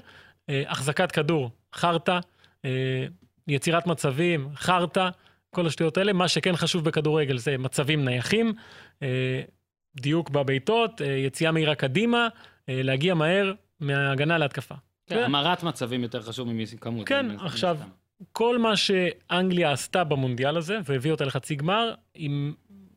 אה, 0.49 0.63
החזקת 0.67 1.13
כדור, 1.13 1.51
חרטא, 1.75 2.19
אה, 2.65 3.07
יצירת 3.49 3.87
מצבים, 3.87 4.49
חרטא, 4.55 5.09
כל 5.55 5.67
השטויות 5.67 5.97
האלה. 5.97 6.13
מה 6.13 6.29
שכן 6.29 6.57
חשוב 6.57 6.85
בכדורגל 6.85 7.39
זה 7.39 7.59
מצבים 7.59 8.05
נייחים, 8.05 8.53
אה, 9.03 9.41
דיוק 10.01 10.31
בבעיטות, 10.31 11.03
אה, 11.03 11.07
יציאה 11.07 11.53
מהירה 11.53 11.75
קדימה, 11.75 12.29
להגיע 12.69 13.15
מהר 13.15 13.53
מההגנה 13.81 14.39
להתקפה. 14.39 14.75
כן, 15.07 15.15
כן. 15.17 15.23
המרת 15.23 15.63
מצבים 15.63 16.03
יותר 16.03 16.23
חשוב 16.23 16.49
מכמות. 16.53 17.09
כן, 17.09 17.27
עכשיו. 17.41 17.79
כל 18.33 18.59
מה 18.59 18.77
שאנגליה 18.77 19.73
עשתה 19.73 20.05
במונדיאל 20.05 20.57
הזה, 20.57 20.79
והביא 20.85 21.11
אותה 21.11 21.25
לחצי 21.25 21.55
גמר, 21.55 21.95
היא 22.15 22.31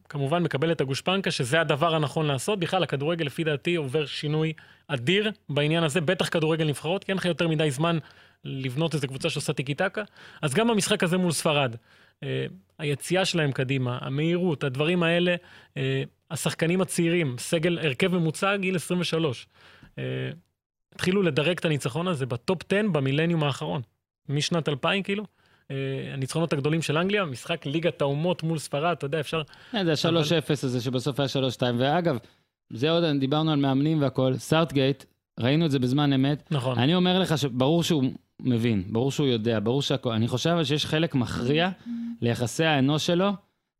כמובן 0.09 0.43
מקבלת 0.43 0.75
את 0.75 0.81
הגושפנקה 0.81 1.31
שזה 1.31 1.61
הדבר 1.61 1.95
הנכון 1.95 2.25
לעשות. 2.25 2.59
בכלל, 2.59 2.83
הכדורגל, 2.83 3.25
לפי 3.25 3.43
דעתי, 3.43 3.75
עובר 3.75 4.05
שינוי 4.05 4.53
אדיר 4.87 5.31
בעניין 5.49 5.83
הזה, 5.83 6.01
בטח 6.01 6.29
כדורגל 6.29 6.67
נבחרות, 6.67 7.03
כי 7.03 7.11
אין 7.11 7.17
לך 7.17 7.25
יותר 7.25 7.47
מדי 7.47 7.71
זמן 7.71 7.97
לבנות 8.43 8.93
איזה 8.93 9.07
קבוצה 9.07 9.29
שעושה 9.29 9.53
טיקי 9.53 9.75
טקה. 9.75 10.03
אז 10.41 10.53
גם 10.53 10.67
במשחק 10.67 11.03
הזה 11.03 11.17
מול 11.17 11.31
ספרד, 11.31 11.75
אה, 12.23 12.45
היציאה 12.77 13.25
שלהם 13.25 13.51
קדימה, 13.51 13.97
המהירות, 14.01 14.63
הדברים 14.63 15.03
האלה, 15.03 15.35
אה, 15.77 16.03
השחקנים 16.31 16.81
הצעירים, 16.81 17.35
סגל, 17.39 17.79
הרכב 17.79 18.15
ממוצע, 18.15 18.57
גיל 18.57 18.75
23. 18.75 19.47
אה, 19.97 20.03
התחילו 20.95 21.21
לדרג 21.21 21.57
את 21.57 21.65
הניצחון 21.65 22.07
הזה 22.07 22.25
בטופ 22.25 22.61
10 22.73 22.81
במילניום 22.91 23.43
האחרון. 23.43 23.81
משנת 24.29 24.69
2000 24.69 25.03
כאילו. 25.03 25.23
אה, 25.71 25.75
הניצחונות 26.13 26.53
הגדולים 26.53 26.81
של 26.81 26.97
אנגליה, 26.97 27.25
משחק 27.25 27.65
ליגת 27.65 28.01
האומות 28.01 28.43
מול 28.43 28.57
ספרד, 28.57 28.91
אתה 28.97 29.05
יודע, 29.05 29.19
אפשר... 29.19 29.41
כן, 29.71 29.85
זה 29.85 30.09
ה-3-0 30.09 30.51
הזה 30.51 30.81
שבסוף 30.81 31.19
היה 31.19 31.29
3-2. 31.59 31.61
ואגב, 31.77 32.17
זה 32.73 32.91
עוד, 32.91 33.03
דיברנו 33.19 33.51
על 33.51 33.59
מאמנים 33.59 34.01
והכל, 34.01 34.33
סארטגייט, 34.37 35.03
ראינו 35.39 35.65
את 35.65 35.71
זה 35.71 35.79
בזמן 35.79 36.13
אמת. 36.13 36.51
נכון. 36.51 36.79
אני 36.79 36.95
אומר 36.95 37.19
לך 37.19 37.37
שברור 37.37 37.83
שהוא 37.83 38.03
מבין, 38.39 38.83
ברור 38.89 39.11
שהוא 39.11 39.27
יודע, 39.27 39.59
ברור 39.63 39.81
שהכל. 39.81 40.11
אני 40.11 40.27
חושב 40.27 40.63
שיש 40.63 40.85
חלק 40.85 41.15
מכריע 41.15 41.69
ליחסי 42.21 42.65
האנוש 42.65 43.05
שלו, 43.05 43.31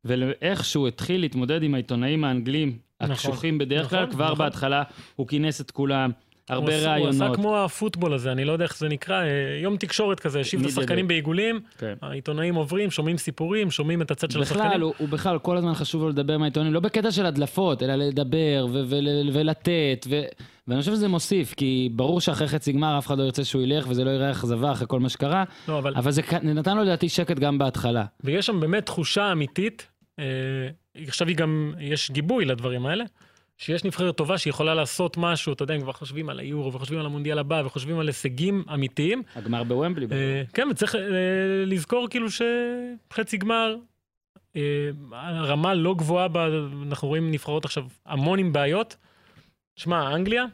ולאיך 0.05 0.65
שהוא 0.65 0.87
התחיל 0.87 1.21
להתמודד 1.21 1.63
עם 1.63 1.73
העיתונאים 1.73 2.23
האנגלים 2.23 2.77
נכון, 3.01 3.11
הקשוחים 3.11 3.57
בדרך 3.57 3.89
כלל, 3.89 3.99
נכון, 3.99 4.11
כבר 4.11 4.25
נכון. 4.25 4.37
בהתחלה 4.37 4.83
הוא 5.15 5.27
כינס 5.27 5.61
את 5.61 5.71
כולם, 5.71 6.11
הרבה 6.49 6.67
הוא 6.71 6.75
עשה- 6.79 6.95
הוא. 6.95 7.07
עשה 7.07 7.27
כמו 7.35 7.57
הפוטבול 7.57 8.13
הזה, 8.13 8.31
אני 8.31 8.45
לא 8.45 8.51
יודע 8.51 8.63
איך 8.65 8.77
זה 8.77 8.87
נקרא, 8.87 9.21
אה, 9.23 9.27
יום 9.61 9.77
תקשורת 9.77 10.19
כזה, 10.19 10.39
השיב 10.39 10.59
את 10.59 10.65
השחקנים. 10.65 11.07
בעיגולים, 11.07 11.59
כן. 11.77 11.93
העיתונאים 12.01 12.55
עוברים, 12.55 12.91
שומעים 12.91 13.17
סיפורים, 13.17 13.71
שומעים 13.71 14.01
את 14.01 14.11
הצד 14.11 14.31
של 14.31 14.39
בכלל, 14.41 14.61
השחקנים. 14.61 14.81
הוא, 14.81 14.93
הוא 14.97 15.09
בכלל, 15.09 15.39
כל 15.39 15.57
הזמן 15.57 15.73
חשוב 15.73 16.01
לו 16.01 16.09
לדבר 16.09 16.33
עם 16.33 16.41
העיתונים, 16.43 16.73
לא 16.73 16.79
בקטע 16.79 17.11
של 17.11 17.25
הדלפות, 17.25 17.83
אלא 17.83 17.95
לדבר 17.95 18.67
ו- 18.71 18.81
ו- 18.89 18.95
ולתת, 19.33 20.07
ו- 20.09 20.21
ואני 20.67 20.79
חושב 20.79 20.91
שזה 20.91 21.07
מוסיף, 21.07 21.53
כי 21.53 21.89
ברור 21.91 22.21
שאחרי 22.21 22.47
חצי 22.47 22.71
גמר 22.71 22.97
אף 22.97 23.07
אחד 23.07 23.17
לא 23.17 23.23
ירצה 23.23 23.43
שהוא 23.43 23.61
ילך, 23.61 23.85
וזה 23.89 24.03
לא 24.03 24.09
יראה 24.09 24.31
אכזבה 24.31 24.71
אחרי 24.71 24.87
כל 24.89 24.99
מה 24.99 25.09
שקרה, 25.09 25.43
לא, 25.67 25.79
אבל... 25.79 25.93
אבל 25.95 26.11
זה 26.11 26.21
נתן 26.43 26.77
לו 26.77 26.83
לדעתי 26.83 27.09
שקט 27.09 27.39
גם 27.39 27.57
בהתחלה. 27.57 28.05
ויש 28.23 28.45
שם 28.45 28.59
באמת 28.59 28.85
תחושה 28.85 29.31
אמיתית, 29.31 29.87
אה, 30.19 30.25
עכשיו 31.07 31.27
היא 31.27 31.35
גם, 31.35 31.73
יש 31.79 32.11
גיבוי 32.11 32.45
לדברים 32.45 32.85
האלה, 32.85 33.03
שיש 33.57 33.83
נבחרת 33.83 34.17
טובה 34.17 34.37
שיכולה 34.37 34.75
לעשות 34.75 35.17
משהו, 35.17 35.53
אתה 35.53 35.63
יודע, 35.63 35.73
הם 35.73 35.81
כבר 35.81 35.91
חושבים 35.91 36.29
על 36.29 36.39
היורו, 36.39 36.73
וחושבים 36.73 36.99
על 36.99 37.05
המונדיאל 37.05 37.39
הבא, 37.39 37.61
וחושבים 37.65 37.99
על 37.99 38.07
הישגים 38.07 38.63
אמיתיים. 38.73 39.23
הגמר 39.35 39.63
בוומבלי. 39.63 40.07
אה, 40.11 40.43
כן, 40.53 40.67
וצריך 40.71 40.95
אה, 40.95 41.01
לזכור 41.65 42.07
כאילו 42.09 42.27
שחצי 42.31 43.37
גמר, 43.37 43.75
אה, 44.55 44.89
הרמה 45.11 45.73
לא 45.73 45.95
גבוהה. 45.95 46.27
אנחנו 46.83 47.07
רואים 47.07 47.31
נבחרות 47.31 47.65
עכשיו 47.65 47.83
המון 48.05 48.39
עם 48.39 48.53
בעיות. 48.53 48.95
שמע, 49.75 50.15
אנגליה, 50.15 50.45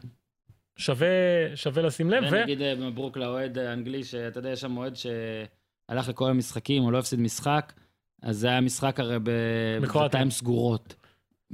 שווה, 0.76 1.06
שווה 1.54 1.82
לשים 1.82 2.10
לב, 2.10 2.24
ו... 2.24 2.26
ונגיד 2.30 2.62
אה, 2.62 2.74
מברוק 2.74 3.16
לאוהד 3.16 3.58
האנגלי, 3.58 4.04
שאתה 4.04 4.38
יודע, 4.38 4.50
יש 4.50 4.60
שם 4.60 4.76
אוהד 4.76 4.94
שהלך 4.96 6.08
לכל 6.08 6.30
המשחקים, 6.30 6.82
הוא 6.82 6.92
לא 6.92 6.98
הפסיד 6.98 7.20
משחק, 7.20 7.72
אז 8.22 8.36
זה 8.36 8.48
היה 8.48 8.60
משחק 8.60 9.00
הרי. 9.00 9.16
בדלתיים 9.82 10.30
סגורות. 10.30 10.94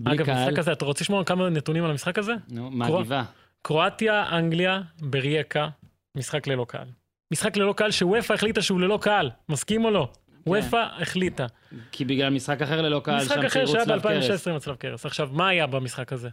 בלי 0.02 0.14
אגב, 0.14 0.26
קהל. 0.26 0.36
המשחק 0.36 0.58
הזה, 0.58 0.72
אתה 0.72 0.84
רוצה 0.84 1.04
לשמוע 1.04 1.24
כמה 1.24 1.50
נתונים 1.50 1.84
על 1.84 1.90
המשחק 1.90 2.18
הזה? 2.18 2.32
נו, 2.48 2.70
מהגבעה. 2.70 3.24
קרואטיה, 3.62 4.38
אנגליה, 4.38 4.82
בריאקה, 5.00 5.68
משחק 6.16 6.46
ללא 6.46 6.66
קהל. 6.68 6.88
משחק 7.32 7.56
ללא 7.56 7.72
קהל 7.72 7.90
שוופא 7.90 8.32
החליטה 8.32 8.62
שהוא 8.62 8.80
ללא 8.80 8.98
קהל, 9.02 9.30
מסכים 9.48 9.84
או 9.84 9.90
לא? 9.90 10.08
כן. 10.44 10.50
וופא 10.50 10.88
החליטה. 11.02 11.46
כי 11.92 12.04
בגלל 12.04 12.30
משחק 12.30 12.62
אחר 12.62 12.82
ללא 12.82 13.00
קהל, 13.04 13.16
משחק 13.16 13.36
שם 13.36 13.46
אחר 13.46 13.66
שהיה 13.66 13.84
צלב 13.84 14.02
קרס. 14.02 14.30
ב-2016 14.30 14.50
עם 14.50 14.56
הצלב 14.56 14.76
קרס. 14.76 15.06
עכשיו, 15.06 15.28
מה 15.32 15.48
היה 15.48 15.66
במשחק 15.66 16.12
הזה? 16.12 16.28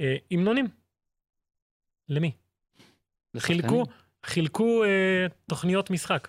אה, 0.00 0.16
המנונים. 0.30 0.68
למי? 2.08 2.32
חילקו, 3.36 3.84
חילקו 4.26 4.84
אה, 4.84 5.26
תוכניות 5.46 5.90
משחק. 5.90 6.28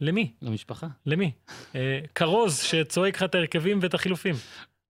למי? 0.00 0.32
למשפחה. 0.42 0.86
למי? 1.06 1.32
אה, 1.74 2.00
כרוז 2.14 2.58
שצועק 2.58 3.16
לך 3.16 3.22
את 3.22 3.34
ההרכבים 3.34 3.78
ואת 3.82 3.94
החילופים. 3.94 4.34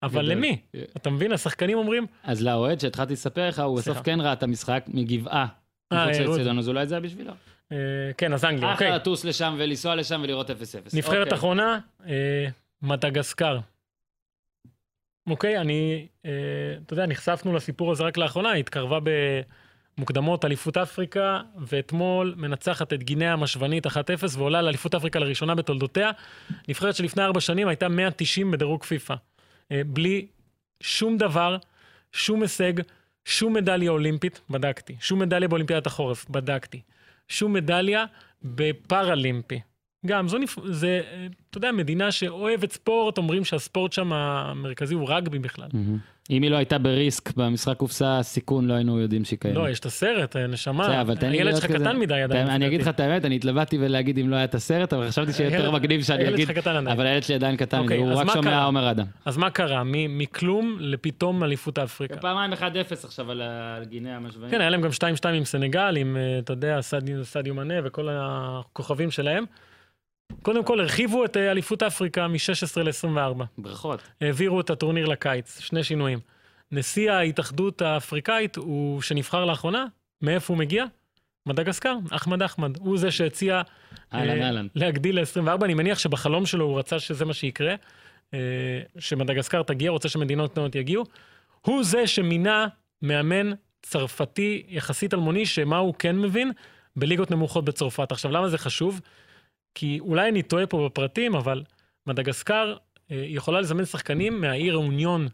אבל 0.03 0.23
גדול. 0.23 0.25
למי? 0.25 0.61
אתה 0.97 1.11
מבין? 1.11 1.33
השחקנים 1.33 1.79
אומרים, 1.79 2.07
אז 2.23 2.43
לאוהד 2.43 2.81
שהתחלתי 2.81 3.13
לספר 3.13 3.49
לך, 3.49 3.59
הוא 3.59 3.79
בסוף. 3.79 4.01
כן 4.05 4.21
ראה 4.21 4.33
את 4.33 4.43
המשחק 4.43 4.85
מגבעה. 4.89 5.47
אה, 5.93 6.07
מחוץ 6.07 6.19
לאצטדיון, 6.19 6.59
אז 6.59 6.69
אולי 6.69 6.87
זה 6.87 6.95
היה 6.95 7.01
בשבילו. 7.01 7.33
אה, 7.73 7.77
כן, 8.19 8.33
אז 8.33 8.45
אנגליה, 8.45 8.73
אוקיי. 8.73 8.87
אחלה 8.89 8.97
לטוס 8.97 9.25
לשם 9.25 9.55
ולנסוע 9.59 9.95
לשם 9.95 10.21
ולראות 10.25 10.51
0-0. 10.51 10.55
נבחרת 10.95 11.27
אוקיי. 11.27 11.39
אחרונה, 11.39 11.79
אה, 12.07 12.47
מדגסקר. 12.83 13.59
אוקיי, 15.27 15.59
אני, 15.59 16.07
אתה 16.87 16.93
יודע, 16.93 17.07
נחשפנו 17.07 17.55
לסיפור 17.55 17.93
הזה 17.93 18.05
רק 18.05 18.17
לאחרונה, 18.17 18.51
היא 18.51 18.61
התקרבה 18.61 18.99
במוקדמות 19.99 20.45
אליפות 20.45 20.77
אפריקה, 20.77 21.41
ואתמול 21.59 22.35
מנצחת 22.37 22.93
את 22.93 23.03
גינאה 23.03 23.33
המשוונית 23.33 23.87
1-0 23.87 23.91
ועולה 24.37 24.63
לאליפות 24.63 24.95
אפריקה 24.95 25.19
לראשונה 25.19 25.55
בתולדותיה. 25.55 26.11
נבחרת 26.69 26.95
שלפני 26.95 27.23
ארבע 27.23 27.41
שנים 27.41 27.69
הייתה 27.69 27.89
190 27.89 28.51
בדירוג 28.51 28.85
פיפא. 28.85 29.15
אה, 29.73 29.83
בלי 29.87 30.27
שום 30.83 31.19
דבר, 31.19 31.57
שום 32.13 32.43
הישג, 32.43 32.73
שום 33.25 33.53
מדליה 33.53 33.91
אולימפית, 33.91 34.41
בדקתי. 34.51 34.97
שום 35.01 35.19
מדליה 35.19 35.49
באולימפיאדת 35.49 35.87
החורף, 35.87 36.27
בדקתי. 36.31 36.81
שום 37.29 37.53
מדליה 37.53 38.05
בפאראלימפי. 38.43 39.61
גם, 40.07 40.29
זו 40.29 40.39
נפ... 40.39 40.57
זה, 40.65 41.01
אה, 41.05 41.27
אתה 41.51 41.59
יודע, 41.59 41.73
מדינה 41.73 42.13
שאוהבת 42.13 42.73
ספורט, 42.73 43.19
אומרים 43.19 43.45
שהספורט 43.45 43.93
שם 43.93 44.13
המרכזי 44.13 44.95
הוא 44.95 45.11
רגבי 45.11 45.39
בכלל. 45.39 45.69
מהמם. 45.73 45.99
אם 46.31 46.43
היא 46.43 46.51
לא 46.51 46.57
הייתה 46.57 46.79
בריסק 46.79 47.37
במשחק 47.37 47.77
קופסה, 47.77 48.19
סיכון 48.23 48.67
לא 48.67 48.75
היינו 48.75 49.01
יודעים 49.01 49.25
שהיא 49.25 49.39
קיימת. 49.39 49.57
לא, 49.57 49.71
יש 49.71 49.81
את 49.81 49.87
הסרט, 49.87 50.37
נשמה. 50.37 50.85
בסדר, 50.85 51.01
אבל 51.01 51.17
תן 51.17 51.31
לי 51.31 51.37
הילד 51.37 51.47
להיות 51.47 51.63
שלך 51.63 51.71
כזה- 51.73 51.85
קטן 51.85 51.97
מדי 51.99 52.23
עדיין. 52.23 52.47
אני 52.49 52.67
אגיד 52.67 52.81
לך. 52.83 52.89
את 52.89 53.01
האמת, 53.01 53.25
אני 53.25 53.37
התלבטתי 53.37 53.79
ולהגיד 53.81 54.19
אם 54.19 54.31
לא 54.31 54.37
היה 54.37 54.45
את 54.45 54.55
הסרט, 54.55 54.93
אבל 54.93 55.09
חשבתי 55.09 55.33
שיהיה 55.33 55.47
יותר 55.51 55.59
הילד- 55.63 55.73
מגניב 55.75 56.03
שאני 56.03 56.23
הילד 56.23 56.35
אגיד, 56.35 56.47
שלך. 56.47 56.67
אבל 56.67 57.07
הילד 57.07 57.23
שלי 57.23 57.35
עדיין 57.35 57.57
קטן, 57.57 57.79
אוקיי, 57.79 57.97
הוא 57.99 58.13
רק 58.13 58.29
שומע? 58.33 58.65
עומר 58.65 58.91
אדם. 58.91 59.07
אז 59.25 59.37
מה 59.37 59.51
קרה? 59.51 59.83
מכלום 60.09 60.77
לפתאום 60.81 61.45
אליפות 61.45 61.79
אפריקה. 61.79 62.17
פעמיים 62.17 62.53
1-0 62.53 62.57
עכשיו 63.05 63.31
על 63.31 63.43
גינאה 63.89 64.17
המשוואים. 64.17 64.51
כן, 64.51 64.61
היה 64.61 64.71
להם 64.71 64.81
גם 64.81 64.91
2-2 64.93 65.03
עם 65.35 65.45
סנגל, 65.45 65.97
עם, 65.97 66.17
אה, 66.17 66.39
אתה 66.39 66.53
יודע, 66.53 66.79
סדיו 67.23 67.55
מנה 67.55 67.75
וכל 67.85 68.09
הכוכבים 68.13 69.11
שלהם. 69.11 69.45
קודם 70.43 70.65
כל, 70.65 70.81
הרחיבו 70.81 71.25
את 71.25 71.37
אה, 71.37 71.51
אליפות 71.51 71.83
אפריקה 71.83 72.29
מ-16 72.29 72.81
ל-24. 72.83 73.45
ברכות. 73.59 74.03
העבירו 74.21 74.61
את 74.61 74.71
הטורניר 74.71 75.07
לקיץ, 75.07 75.61
שני 75.61 75.85
שינויים. 75.85 76.19
נשיא 76.73 77.13
ההתאחדות 77.13 77.83
האפריקאית, 77.83 78.57
הוא 78.57 79.03
שנבחר 79.03 79.45
לאחרונה, 79.45 79.87
מאיפה 80.23 80.55
הוא 80.55 80.59
מגיע? 80.59 80.85
מדגסקר, 81.47 81.97
אחמד 82.11 82.43
אחמד. 82.43 82.77
הוא 82.77 82.99
זה 82.99 83.11
שהציע 83.11 83.63
אהלן 84.15 84.41
אה, 84.43 84.47
אהלן. 84.47 84.67
להגדיל 84.75 85.21
ל-24. 85.21 85.65
אני 85.65 85.75
מניח 85.75 85.99
שבחלום 85.99 86.47
שלו 86.47 86.65
הוא 86.65 86.79
רצה 86.79 86.99
שזה 86.99 87.25
מה 87.25 87.33
שיקרה, 87.33 87.75
אה, 88.35 88.39
שמדגסקר 88.99 89.63
תגיע, 89.63 89.91
רוצה 89.91 90.09
שמדינות 90.09 90.53
קטנות 90.53 90.75
יגיעו. 90.75 91.05
הוא 91.61 91.85
זה 91.85 92.07
שמינה 92.07 92.67
מאמן 93.03 93.51
צרפתי 93.83 94.63
יחסית 94.69 95.15
אלמוני, 95.15 95.47
שמה 95.47 95.77
הוא 95.79 95.95
כן 95.99 96.19
מבין? 96.19 96.53
בליגות 96.97 97.31
נמוכות 97.31 97.65
בצרפת. 97.65 98.13
עכשיו, 98.13 98.31
למה 98.31 98.49
זה 98.49 98.59
חשוב? 98.59 99.01
כי 99.75 100.01
אולי 100.01 100.29
אני 100.29 100.43
טועה 100.43 100.67
פה 100.67 100.89
בפרטים, 100.89 101.35
אבל 101.35 101.63
מדגסקר 102.07 102.77
אה, 103.11 103.25
יכולה 103.27 103.61
לזמן 103.61 103.85
שחקנים 103.85 104.41
מהעיר 104.41 104.75
האוניון, 104.75 105.29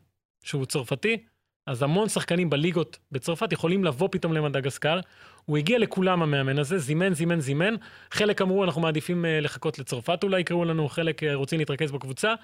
שהוא 0.44 0.64
צרפתי, 0.64 1.18
אז 1.66 1.82
המון 1.82 2.08
שחקנים 2.08 2.50
בליגות 2.50 2.98
בצרפת 3.12 3.52
יכולים 3.52 3.84
לבוא 3.84 4.08
פתאום 4.12 4.32
למדגסקר. 4.32 5.00
הוא 5.44 5.56
הגיע 5.56 5.78
לכולם 5.78 6.22
המאמן 6.22 6.58
הזה, 6.58 6.78
זימן, 6.78 7.14
זימן, 7.14 7.40
זימן. 7.40 7.74
חלק 8.10 8.42
אמרו, 8.42 8.64
אנחנו 8.64 8.80
מעדיפים 8.80 9.24
אה, 9.24 9.40
לחכות 9.40 9.78
לצרפת 9.78 10.24
אולי 10.24 10.40
יקראו 10.40 10.64
לנו, 10.64 10.88
חלק 10.88 11.22
אה, 11.22 11.34
רוצים 11.34 11.58
להתרכז 11.58 11.92
בקבוצה, 11.92 12.34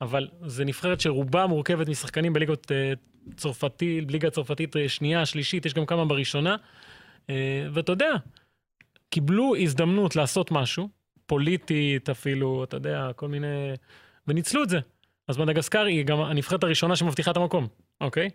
אבל 0.00 0.28
זה 0.46 0.64
נבחרת 0.64 1.00
שרובה 1.00 1.46
מורכבת 1.46 1.88
משחקנים 1.88 2.32
בליגות 2.32 2.72
אה, 2.72 2.92
צרפתי, 3.36 4.00
ליגה 4.08 4.30
צרפתית 4.30 4.76
אה, 4.76 4.88
שנייה, 4.88 5.26
שלישית, 5.26 5.66
יש 5.66 5.74
גם 5.74 5.86
כמה 5.86 6.04
בראשונה. 6.04 6.56
אה, 7.30 7.66
ואתה 7.72 7.92
יודע, 7.92 8.12
קיבלו 9.10 9.56
הזדמנות 9.56 10.16
לעשות 10.16 10.50
משהו, 10.50 10.88
פוליטית 11.28 12.10
אפילו, 12.10 12.64
אתה 12.64 12.76
יודע, 12.76 13.10
כל 13.16 13.28
מיני... 13.28 13.72
וניצלו 14.28 14.62
את 14.62 14.68
זה. 14.68 14.78
אז 15.28 15.38
מדגסקר 15.38 15.84
היא 15.84 16.04
גם 16.04 16.20
הנבחרת 16.20 16.64
הראשונה 16.64 16.96
שמבטיחה 16.96 17.30
את 17.30 17.36
המקום, 17.36 17.66
אוקיי? 18.00 18.30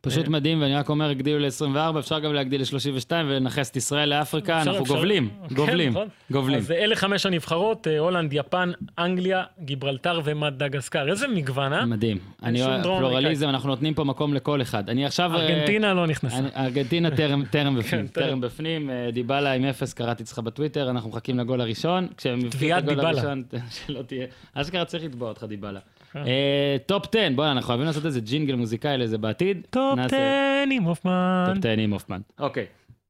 פשוט 0.00 0.24
אה. 0.24 0.30
מדהים, 0.30 0.62
ואני 0.62 0.74
רק 0.74 0.88
אומר, 0.88 1.10
הגדילו 1.10 1.38
ל-24, 1.38 1.98
אפשר 1.98 2.18
גם 2.18 2.32
להגדיל 2.32 2.60
ל-32 2.60 3.10
ולנכס 3.12 3.70
את 3.70 3.76
ישראל 3.76 4.08
לאפריקה, 4.08 4.58
אפשר- 4.58 4.70
אנחנו 4.70 4.82
אפשר- 4.84 4.94
גובלים, 4.94 5.28
כן, 5.48 5.54
גובלים, 5.54 5.90
נכון. 5.92 6.08
גובלים. 6.30 6.58
אז 6.58 6.70
אלה 6.70 6.96
חמש 6.96 7.26
הנבחרות, 7.26 7.86
אה, 7.88 7.98
הולנד, 7.98 8.32
יפן, 8.32 8.70
אנגליה, 8.98 9.42
גיברלטר 9.60 10.20
ומדגסקר. 10.24 11.08
איזה 11.10 11.28
מגוון, 11.28 11.72
אה? 11.72 11.84
מדהים. 11.86 12.18
אני 12.42 12.62
אוהב. 12.62 12.82
פלורליזם, 12.82 13.48
אנחנו 13.48 13.68
נותנים 13.68 13.94
פה 13.94 14.04
מקום 14.04 14.34
לכל 14.34 14.62
אחד. 14.62 14.90
אני 14.90 15.06
עכשיו... 15.06 15.34
אה, 15.36 15.40
ארגנטינה 15.42 15.94
לא 15.94 16.06
נכנסה. 16.06 16.36
ארגנטינה 16.56 17.10
טרם, 17.10 17.42
בפנים, 17.50 17.82
כן, 17.82 18.06
טרם. 18.06 18.40
בפנים, 18.40 18.90
אה, 18.90 19.08
דיבלה 19.12 19.52
עם 19.52 19.64
אפס, 19.64 19.92
קראתי 19.92 20.22
אצלך 20.22 20.38
בטוויטר, 20.38 20.90
אנחנו 20.90 21.10
מחכים 21.10 21.38
לגול 21.38 21.60
הראשון. 21.60 22.06
כשהם 22.16 22.32
יבקיעו 22.38 22.48
את 22.50 22.54
תביעת 22.56 22.82
הגול 22.82 22.94
דיבלה. 22.94 23.08
הראשון, 23.10 23.42
שלא 23.86 24.02
תהיה. 24.02 24.26
אשכרה 24.54 24.84
צריך 24.84 25.04
לתבוע 25.04 25.28
אותך 25.28 25.44
דיבלה. 25.48 25.80
אה, 26.16 26.76
טופ 26.86 27.06
10, 27.08 27.28
בוא'נה, 27.36 27.52
אנחנו 27.52 27.66
חייבים 27.66 27.86
לעשות 27.86 28.06
איזה 28.06 28.20
ג'ינגל 28.20 28.54
מוזיקאי 28.54 28.98
לזה 28.98 29.18
בעתיד. 29.18 29.66
טופ 29.70 29.96
נעשה. 29.96 30.62
10 30.62 30.72
עם 30.72 30.82
הופמן. 30.82 31.44
טופ 31.54 31.58
10 31.58 31.68
עם 31.78 31.92
הופמן. 31.92 32.20
אוקיי. 32.38 32.66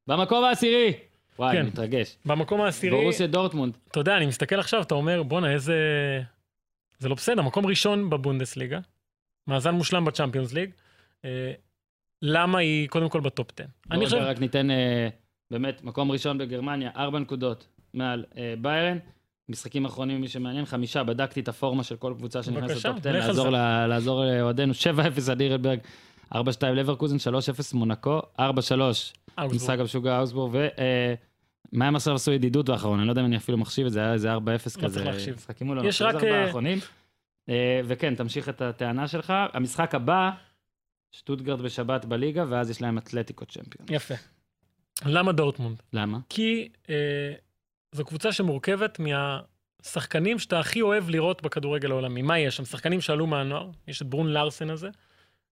במקום 0.07 0.45
העשירי. 0.45 0.93
וואי, 1.39 1.57
כן. 1.57 1.67
מתרגש. 1.67 2.17
במקום 2.27 2.61
העשירי, 2.61 3.01
ברוסיה 3.03 3.27
דורטמונד. 3.27 3.77
אתה 3.91 4.01
יודע, 4.01 4.17
אני 4.17 4.27
מסתכל 4.27 4.61
עכשיו, 4.61 4.83
אתה 4.83 4.95
אומר, 4.95 5.23
בואנה, 5.23 5.53
איזה... 5.53 5.77
זה 6.99 7.09
לא 7.09 7.15
בסדר, 7.15 7.43
מקום 7.43 7.67
ראשון 7.67 8.11
בבונדסליגה, 8.11 8.79
מאזן 9.47 9.75
מושלם 9.75 10.05
בצ'אמפיונס 10.05 10.53
ליג. 10.53 10.71
אה, 11.25 11.53
למה 12.23 12.59
היא 12.59 12.89
קודם 12.89 13.09
כל 13.09 13.21
בטופ 13.21 13.51
10? 13.61 13.65
אני 13.91 13.99
בואו 13.99 14.11
חושב, 14.11 14.23
רק 14.23 14.39
ניתן 14.39 14.71
אה, 14.71 15.09
באמת 15.51 15.85
מקום 15.85 16.11
ראשון 16.11 16.39
בגרמניה, 16.39 16.91
ארבע 16.97 17.19
נקודות 17.19 17.67
מעל 17.95 18.25
ביירן. 18.61 18.99
משחקים 19.49 19.85
אחרונים, 19.85 20.21
מי 20.21 20.29
שמעניין, 20.29 20.65
חמישה, 20.65 21.05
בדקתי 21.05 21.41
את 21.41 21.49
הפורמה 21.49 21.83
של 21.85 21.97
כל 21.97 22.15
קבוצה 22.19 22.43
שנכנסת 22.43 22.71
בבקשה, 22.75 22.89
לטופ 22.91 23.07
10, 23.07 23.11
לך 23.13 23.23
על 23.25 23.29
לעזור. 23.29 23.49
ל- 23.51 23.87
לעזור 23.87 24.25
לאוהדינו, 24.25 24.73
7-0 24.73 25.31
על 25.31 25.41
נירנברג, 25.41 25.79
4-2 26.35 26.39
לברקוזן, 26.75 27.17
3-0 27.17 27.75
מונקו, 27.75 28.21
4-3 28.39 28.43
אאוגסבורג. 28.43 29.55
משחק 29.55 29.79
המשוגע 29.79 30.17
האוסבורג, 30.17 30.55
ו... 30.55 30.69
אה, 30.79 31.15
מה 31.73 31.87
הם 31.87 31.97
עכשיו 31.97 32.15
עשו 32.15 32.33
ידידות 32.33 32.69
באחרון, 32.69 32.99
אני 32.99 33.07
לא 33.07 33.13
יודע 33.13 33.21
אם 33.21 33.27
אני 33.27 33.37
אפילו 33.37 33.59
מחשיב 33.59 33.87
את 33.87 33.93
זה, 33.93 34.01
היה 34.01 34.13
איזה 34.13 34.35
4-0 34.35 34.39
לא 34.39 34.83
כזה. 34.83 35.33
משחקים 35.37 35.67
מולו, 35.67 35.85
יש 35.85 36.03
אנחנו 36.03 36.19
רק, 36.19 36.25
ארבעה 36.25 36.41
אה, 36.41 36.47
האחרונים. 36.47 36.79
אה, 37.49 37.81
וכן, 37.85 38.15
תמשיך 38.15 38.49
את 38.49 38.63
הטענה 38.63 39.09
שלך. 39.09 39.33
המשחק 39.53 39.95
הבא, 39.95 40.31
שטוטגרד 41.13 41.61
בשבת 41.63 42.05
בליגה, 42.05 42.45
ואז 42.49 42.71
יש 42.71 42.83
להם 42.83 42.99
אתלטיקו 42.99 43.47
צ'מפיון. 43.47 43.87
יפה. 43.91 44.15
למה 45.07 45.33
דורטמונד? 45.33 45.77
למה? 45.93 46.19
כי 46.29 46.69
אה, 46.91 46.95
זו 47.95 48.05
קבוצה 48.05 48.33
שמורכבת 48.33 48.99
מהשחקנים 48.99 50.39
שאתה 50.39 50.61
הכי 50.61 50.83
אוהב 50.83 51.11
לראות 51.11 51.43
בכדורגל 51.43 51.91
העולמי. 51.91 52.23
מה 52.23 52.39
יש 52.39 52.57
שם? 52.57 52.65
שחקנים 52.65 53.01
שעלו 53.01 53.27
מהנוער, 53.27 53.71
יש 53.89 54.03
את 54.03 54.07
ברון 54.07 54.29
לארסן 54.29 54.71
הזה. 54.71 54.89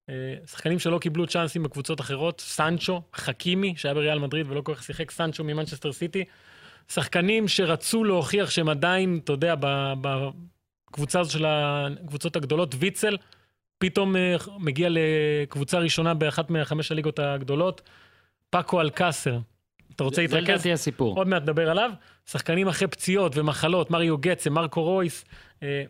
אה, 0.09 0.35
שחקנים 0.47 0.79
שלא 0.79 0.99
קיבלו 0.99 1.27
צ'אנסים 1.27 1.63
בקבוצות 1.63 2.01
אחרות, 2.01 2.41
סנצ'ו, 2.41 3.03
חכימי, 3.15 3.75
שהיה 3.77 3.95
בריאל 3.95 4.19
מדריד 4.19 4.47
ולא 4.51 4.61
כל 4.61 4.75
כך 4.75 4.83
שיחק, 4.83 5.11
סנצ'ו 5.11 5.45
ממנצ'סטר 5.45 5.93
סיטי. 5.93 6.25
שחקנים 6.89 7.49
שרצו 7.49 8.05
להוכיח 8.05 8.51
שהם 8.51 8.69
עדיין, 8.69 9.21
אתה 9.25 9.33
יודע, 9.33 9.55
בקבוצה 10.01 11.21
הזו 11.21 11.33
של 11.33 11.45
הקבוצות 11.47 12.37
הגדולות, 12.37 12.75
ויצל, 12.79 13.17
פתאום 13.79 14.17
אה, 14.17 14.37
מגיע 14.59 14.89
לקבוצה 14.91 15.79
ראשונה 15.79 16.15
באחת 16.15 16.51
מהחמש 16.51 16.93
הליגות 16.93 17.19
הגדולות. 17.19 17.83
פאקו 18.51 18.81
אלקאסר, 18.81 19.39
אתה 20.03 20.07
רוצה 20.09 20.17
זה 20.17 20.23
להתרכז? 20.37 20.49
לדעתי 20.55 20.73
הסיפור. 20.73 21.17
עוד 21.17 21.29
מעט 21.29 21.43
נדבר 21.43 21.71
עליו. 21.71 21.91
שחקנים 22.27 22.69
אחרי 22.69 22.89
פציעות 22.89 23.37
ומחלות, 23.37 23.91
מריו 23.91 24.19
גצה, 24.19 24.51
מרקו 24.51 24.83
רויס, 24.83 25.25
אה, 25.63 25.83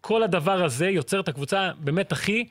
כל 0.00 0.22
הדבר 0.22 0.64
הזה 0.64 0.88
יוצר 0.88 1.20
את 1.20 1.28
הקבוצה 1.28 1.70
באמת 1.78 2.12
הכי 2.12 2.48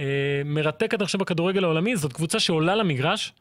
אה, 0.00 0.04
מרתקת 0.44 1.02
עכשיו 1.02 1.20
בכדורגל 1.20 1.64
העולמי. 1.64 1.96
זאת 1.96 2.12
קבוצה 2.12 2.40
שעולה 2.40 2.74
למגרש, 2.74 3.32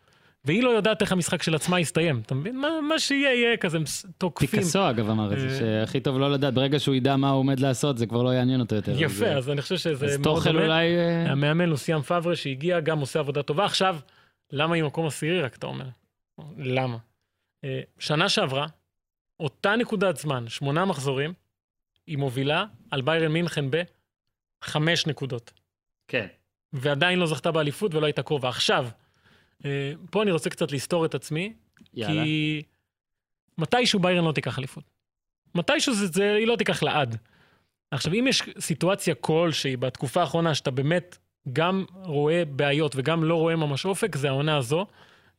והיא 0.45 0.63
לא 0.63 0.69
יודעת 0.69 1.01
איך 1.01 1.11
המשחק 1.11 1.43
של 1.43 1.55
עצמה 1.55 1.79
יסתיים. 1.79 2.21
אתה 2.25 2.35
מבין? 2.35 2.57
מה, 2.59 2.67
מה 2.87 2.99
שיהיה, 2.99 3.33
יהיה 3.33 3.57
כזה 3.57 3.79
מס- 3.79 4.05
תוקפים. 4.17 4.49
פיקאסו 4.49 4.89
אגב 4.89 5.09
אמר 5.09 5.33
את 5.33 5.39
זה, 5.39 5.47
אה, 5.47 5.57
שהכי 5.59 5.99
טוב 5.99 6.19
לא 6.19 6.31
לדעת, 6.31 6.53
ברגע 6.53 6.79
שהוא 6.79 6.95
ידע 6.95 7.15
מה 7.15 7.29
הוא 7.29 7.39
עומד 7.39 7.59
לעשות, 7.59 7.97
זה 7.97 8.05
כבר 8.05 8.23
לא 8.23 8.29
יעניין 8.29 8.59
אותו 8.59 8.75
יותר. 8.75 8.93
יפה, 8.95 9.25
אז, 9.25 9.37
אז 9.37 9.49
אני 9.49 9.61
חושב 9.61 9.77
שזה 9.77 10.05
אז 10.05 10.19
תוכל. 10.23 10.57
אולי... 10.57 10.85
המאמן 11.27 11.69
לוסיאן 11.69 12.01
פאברה 12.01 12.35
שהגיע, 12.35 12.79
גם 12.79 12.99
עושה 12.99 13.19
עבודה 13.19 13.43
טובה. 13.43 13.65
עכשיו, 13.65 13.97
למה 14.51 14.75
היא 14.75 14.83
מקום 14.83 15.07
עשירי 15.07 15.41
רק, 15.41 15.55
אתה 15.55 15.67
אומר? 15.67 15.85
למה? 16.57 16.97
אה, 17.63 17.81
שנה 17.99 18.29
שעברה, 18.29 18.67
אותה 19.39 19.75
נקודת 19.75 20.17
זמן, 20.17 20.47
שמונה 20.47 20.85
מחזורים, 20.85 21.33
היא 22.07 22.17
מובילה 22.17 22.65
על 22.91 23.01
ביירן 23.01 23.31
מינכן 23.31 23.65
בחמש 24.61 25.07
נקודות. 25.07 25.51
כן. 26.07 26.27
ועדיין 26.73 27.19
לא 27.19 27.27
זכתה 27.27 27.51
באליפות 27.51 27.95
ולא 27.95 28.05
הייתה 28.05 28.23
קרובה. 28.23 28.49
עכשיו, 28.49 28.87
אה, 29.65 29.93
פה 30.11 30.23
אני 30.23 30.31
רוצה 30.31 30.49
קצת 30.49 30.71
לסתור 30.71 31.05
את 31.05 31.15
עצמי, 31.15 31.53
יאללה. 31.93 32.23
כי 32.23 32.61
מתישהו 33.57 33.99
ביירן 33.99 34.25
לא 34.25 34.31
תיקח 34.31 34.59
אליפות. 34.59 34.83
מתישהו 35.55 35.93
זה, 35.93 36.07
זה, 36.07 36.33
היא 36.33 36.47
לא 36.47 36.55
תיקח 36.55 36.83
לעד. 36.83 37.17
עכשיו, 37.91 38.13
אם 38.13 38.25
יש 38.27 38.43
סיטואציה 38.59 39.15
כלשהי 39.15 39.77
בתקופה 39.77 40.21
האחרונה 40.21 40.55
שאתה 40.55 40.71
באמת 40.71 41.17
גם 41.53 41.85
רואה 41.93 42.45
בעיות 42.45 42.95
וגם 42.95 43.23
לא 43.23 43.35
רואה 43.35 43.55
ממש 43.55 43.85
אופק, 43.85 44.15
זה 44.15 44.27
העונה 44.27 44.57
הזו. 44.57 44.85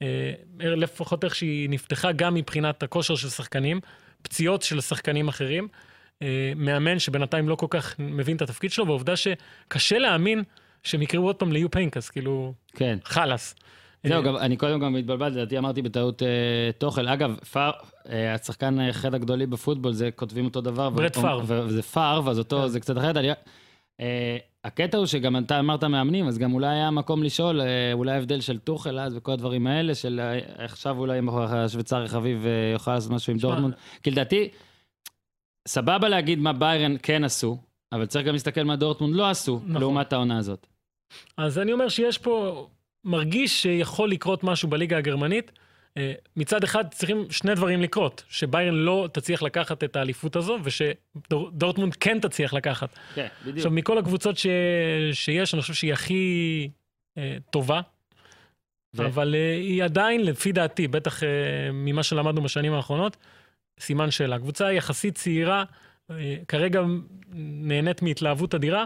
אה, 0.03 0.33
לפחות 0.61 1.25
איך 1.25 1.35
שהיא 1.35 1.71
נפתחה, 1.71 2.13
גם 2.13 2.35
מבחינת 2.35 2.83
הכושר 2.83 3.15
של 3.15 3.29
שחקנים, 3.29 3.81
פציעות 4.23 4.63
של 4.63 4.81
שחקנים 4.81 5.29
אחרים, 5.29 5.69
אה, 6.23 6.53
מאמן 6.57 6.99
שבינתיים 6.99 7.49
לא 7.49 7.55
כל 7.55 7.67
כך 7.71 7.95
מבין 7.99 8.37
את 8.37 8.43
התפקיד 8.43 8.73
שלו, 8.73 8.87
והעובדה 8.87 9.15
שקשה 9.17 9.99
להאמין 9.99 10.43
שהם 10.83 11.03
יקראו 11.03 11.25
עוד 11.25 11.37
פעם 11.37 11.53
ליו 11.53 11.71
פיינקס, 11.71 12.11
כאילו, 12.11 12.55
כן. 12.77 12.99
חלאס. 13.05 13.55
זהו, 14.05 14.17
אה, 14.17 14.23
גם, 14.23 14.37
אני 14.37 14.57
קודם 14.57 14.81
גם 14.81 14.97
התבלבלתי, 14.97 15.37
לדעתי 15.37 15.59
אמרתי 15.59 15.83
בטעות 15.83 16.23
אה, 16.23 16.29
תוכל. 16.79 17.09
אגב, 17.09 17.37
פאר, 17.53 17.71
אה, 18.09 18.35
השחקן 18.35 18.81
אחד 18.81 19.15
הגדולים 19.15 19.51
בפוטבול, 19.51 19.93
זה 19.93 20.11
כותבים 20.11 20.45
אותו 20.45 20.61
דבר. 20.61 20.91
ברט 20.91 21.17
ו- 21.17 21.21
פאר. 21.21 21.41
וזה 21.47 21.83
פאר, 21.83 22.31
אז 22.31 22.39
אותו, 22.39 22.63
כן. 22.63 22.69
זה 22.69 22.81
קצת 22.81 22.99
אחרת. 22.99 23.17
אה, 24.01 24.37
הקטע 24.65 24.99
הוא 24.99 25.07
שגם 25.07 25.39
אתה 25.39 25.59
אמרת 25.59 25.85
מאמנים, 25.85 26.29
אז 26.29 26.39
גם 26.39 26.55
אולי 26.55 26.69
היה 26.69 26.91
מקום 26.91 27.23
לשאול, 27.23 27.61
אה, 27.61 27.93
אולי 27.93 28.13
ההבדל 28.13 28.41
של 28.41 28.59
טוחל 28.59 28.99
אז 28.99 29.17
וכל 29.17 29.33
הדברים 29.33 29.67
האלה, 29.67 29.95
של 29.95 30.21
אה, 30.21 30.65
עכשיו 30.65 30.99
אולי 30.99 31.19
אם 31.19 31.29
השוויצרי 31.29 32.09
חביב 32.09 32.45
יוכל 32.73 32.95
לעשות 32.95 33.13
משהו 33.13 33.33
עם 33.33 33.39
דורטמונד. 33.39 33.75
כי 34.03 34.11
לדעתי, 34.11 34.49
סבבה 35.69 36.09
להגיד 36.09 36.39
מה 36.39 36.53
ביירן 36.53 36.97
כן 37.03 37.25
עשו, 37.25 37.59
אבל 37.93 38.07
צריך 38.07 38.27
גם 38.27 38.33
להסתכל 38.33 38.63
מה 38.63 38.77
דורטמונד 38.77 39.17
לא 39.17 39.31
עשו, 39.31 39.61
נכון. 39.65 39.81
לעומת 39.81 40.13
העונה 40.13 40.39
הזאת. 40.39 40.67
אז 41.37 41.59
אני 41.59 41.73
אומר 41.73 41.89
שיש 41.89 42.19
פה, 42.19 42.67
מרגיש 43.05 43.63
שיכול 43.63 44.11
לקרות 44.11 44.45
משהו 44.45 44.69
בליגה 44.69 44.99
הגרמנית. 44.99 45.53
אה, 45.97 46.13
מצד 46.37 46.65
אחד 46.65 46.85
צריכים 46.91 47.27
שני 47.31 47.55
דברים 47.55 47.83
לקרות, 47.83 48.25
שביירן 48.29 48.75
לא 48.75 49.09
תצליח 49.13 49.43
לקחת 49.43 49.85
את 49.85 49.97
האליפות 49.97 50.37
הזו, 50.37 50.59
ושדורטמונד 50.63 51.95
כן 51.95 52.21
תצליח 52.21 52.55
לקחת. 52.55 52.89
כן, 53.15 53.27
בדיוק. 53.41 53.57
עכשיו, 53.57 53.71
מכל 53.71 53.99
הקבוצות 53.99 54.39
ש... 54.39 54.47
שיש, 55.13 55.55
אני 55.55 55.63
חושב 55.63 55.75
שהיא 55.75 55.93
הכי 55.93 56.69
אה, 57.19 57.37
טובה, 57.51 57.81
ו- 58.95 59.07
אבל 59.07 59.35
אה, 59.35 59.57
היא 59.57 59.85
עדיין, 59.85 60.25
לפי 60.25 60.53
דעתי, 60.53 60.89
בטח 60.89 61.23
אה, 61.23 61.29
ממה 61.73 62.03
שלמדנו 62.03 62.43
בשנים 62.43 62.73
האחרונות, 62.73 63.17
סימן 63.81 64.11
שאלה. 64.11 64.39
קבוצה 64.39 64.73
יחסית 64.73 65.15
צעירה, 65.15 65.65
אה, 66.11 66.37
כרגע 66.49 66.83
נהנית 67.35 68.03
מהתלהבות 68.03 68.55
אדירה. 68.55 68.85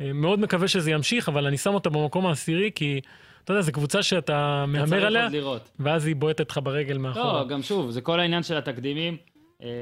אה, 0.00 0.12
מאוד 0.12 0.40
מקווה 0.40 0.68
שזה 0.68 0.90
ימשיך, 0.90 1.28
אבל 1.28 1.46
אני 1.46 1.58
שם 1.58 1.74
אותה 1.74 1.90
במקום 1.90 2.26
העשירי, 2.26 2.70
כי 2.74 3.00
אתה 3.46 3.52
יודע, 3.52 3.62
זו 3.62 3.72
קבוצה 3.72 4.02
שאתה 4.02 4.18
אתה 4.18 4.64
מהמר 4.68 5.06
עליה. 5.06 5.28
ואז 5.80 6.06
היא 6.06 6.16
בועטת 6.16 6.50
לך 6.50 6.60
ברגל 6.62 6.98
מאחורה. 6.98 7.42
לא, 7.42 7.48
גם 7.48 7.62
שוב, 7.62 7.90
זה 7.90 8.00
כל 8.00 8.20
העניין 8.20 8.42
של 8.42 8.56
התקדימים, 8.56 9.16
אה, 9.62 9.66
אה, 9.68 9.72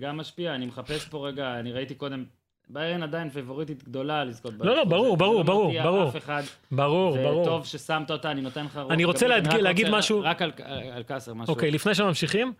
גם 0.00 0.16
משפיע. 0.16 0.54
אני 0.54 0.66
מחפש 0.66 1.04
פה 1.08 1.28
רגע, 1.28 1.58
אני 1.60 1.72
ראיתי 1.72 1.94
קודם 1.94 2.24
ביירן 2.68 3.02
עדיין 3.02 3.30
פייבוריטית 3.30 3.84
גדולה 3.84 4.24
לזכות 4.24 4.52
לא, 4.58 4.58
באליפות. 4.64 4.88
ברור, 4.88 5.10
זה 5.10 5.16
ברור, 5.16 5.36
לא 5.38 5.42
ברור, 5.42 5.82
ברור. 5.82 6.08
אף 6.08 6.16
אחד. 6.16 6.42
ברור, 6.72 7.16
ברור. 7.16 7.42
וטוב 7.42 7.66
ששמת 7.66 8.10
אותה, 8.10 8.30
אני 8.30 8.40
נותן 8.40 8.64
לך... 8.64 8.80
אני 8.90 9.04
רוצה 9.04 9.28
להגיד 9.60 9.88
משהו- 9.90 10.20
רק 10.24 10.42
על- 10.42 11.02
קאסר, 11.06 11.34
משהו. 11.34 11.54
אוקיי, 11.54 11.70
לפני 11.70 11.94
שממשיכים, 11.94 12.52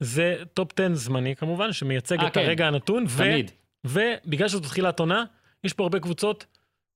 זה 0.00 0.36
טופ 0.54 0.80
10 0.80 0.94
זמני 0.94 1.36
כמובן, 1.36 1.72
שמייצג 1.72 2.20
אה, 2.20 2.26
את 2.26 2.34
כן. 2.34 2.40
הרגע 2.40 2.66
הנתון, 2.66 3.04
תמיד. 3.18 3.50
ובגלל 3.84 4.48
שזו 4.48 4.60
תחילת 4.60 5.00
עונה, 5.00 5.24
יש 5.64 5.72
פה 5.72 5.82
הרבה 5.82 6.00
קבוצות 6.00 6.46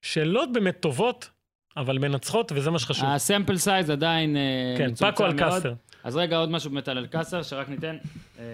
שלא 0.03 0.47
באמת 0.47 0.81
טובות, 0.81 1.31
אבל 1.77 1.99
מנצחות, 1.99 2.53
וזה 2.55 2.71
מה 2.71 2.79
שחשוב. 2.79 3.05
ה 3.09 3.16
sample 3.16 3.57
size 3.57 3.91
עדיין 3.91 4.37
אה, 4.37 4.75
כן, 4.79 4.85
מצומצם 4.91 5.05
פאקו 5.11 5.25
אל 5.25 5.35
מאוד. 5.35 5.53
קאסר. 5.53 5.75
אז 6.05 6.17
רגע, 6.17 6.37
עוד 6.37 6.51
משהו 6.51 6.71
באמת 6.71 6.89
על 6.89 6.99
אלקאסר, 6.99 7.43
שרק 7.43 7.69
ניתן. 7.69 7.97
אה, 8.39 8.45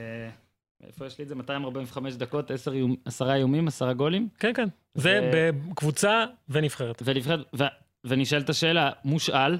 איפה 0.86 1.06
יש 1.06 1.18
לי 1.18 1.22
את 1.24 1.28
זה? 1.28 1.34
245 1.34 2.14
דקות, 2.14 2.50
10 2.50 2.72
איום- 2.72 2.96
עשרה 3.04 3.34
איומים, 3.34 3.68
עשרה 3.68 3.92
גולים. 3.92 4.28
כן, 4.38 4.52
כן. 4.54 4.68
זה 4.94 5.30
בקבוצה 5.34 6.24
ונבחרת. 6.48 7.02
ונבחרת, 7.04 7.40
ו- 7.58 7.64
ונשאלת 8.04 8.48
השאלה, 8.50 8.90
מושאל, 9.04 9.58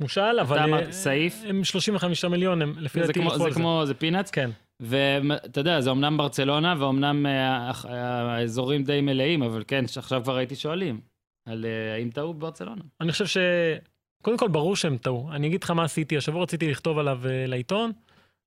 מושאל, 0.00 0.40
אבל... 0.40 0.56
אתה 0.56 0.64
אה, 0.64 0.68
אמרת 0.68 0.90
סעיף. 0.92 1.42
הם 1.46 1.64
35 1.64 2.24
מיליון, 2.24 2.62
הם 2.62 2.74
לפי 2.78 3.00
דעתי 3.00 3.12
כמו- 3.12 3.22
ילכו 3.22 3.38
זה 3.38 3.44
על 3.44 3.50
זה. 3.50 3.58
כמו, 3.58 3.82
זה 3.86 3.94
פינאץ, 3.94 4.30
כן. 4.30 4.50
ואתה 4.80 5.60
יודע, 5.60 5.80
זה 5.80 5.90
אמנם 5.90 6.16
ברצלונה, 6.16 6.74
ואומנם 6.78 7.26
האזורים 7.84 8.84
די 8.84 9.00
מלאים, 9.00 9.42
אבל 9.42 9.62
כן, 9.68 9.86
שעכשיו 9.86 10.22
כבר 10.22 10.36
הייתי 10.36 10.54
שואלים, 10.56 11.00
על 11.46 11.64
אה, 11.64 11.94
האם 11.94 12.10
טעו 12.10 12.34
בברצלונה. 12.34 12.82
אני 13.00 13.12
חושב 13.12 13.26
ש... 13.26 13.36
קודם 14.22 14.36
כל, 14.36 14.48
ברור 14.48 14.76
שהם 14.76 14.96
טעו. 14.96 15.30
אני 15.32 15.46
אגיד 15.46 15.64
לך 15.64 15.70
מה 15.70 15.84
עשיתי. 15.84 16.16
השבוע 16.16 16.42
רציתי 16.42 16.70
לכתוב 16.70 16.98
עליו 16.98 17.20
אה, 17.24 17.46
לעיתון, 17.46 17.92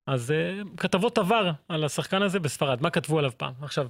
אז 0.07 0.31
אה, 0.31 0.61
כתבות 0.77 1.17
עבר 1.17 1.51
על 1.69 1.83
השחקן 1.83 2.21
הזה 2.21 2.39
בספרד. 2.39 2.81
מה 2.81 2.89
כתבו 2.89 3.19
עליו 3.19 3.31
פעם? 3.37 3.53
עכשיו, 3.61 3.87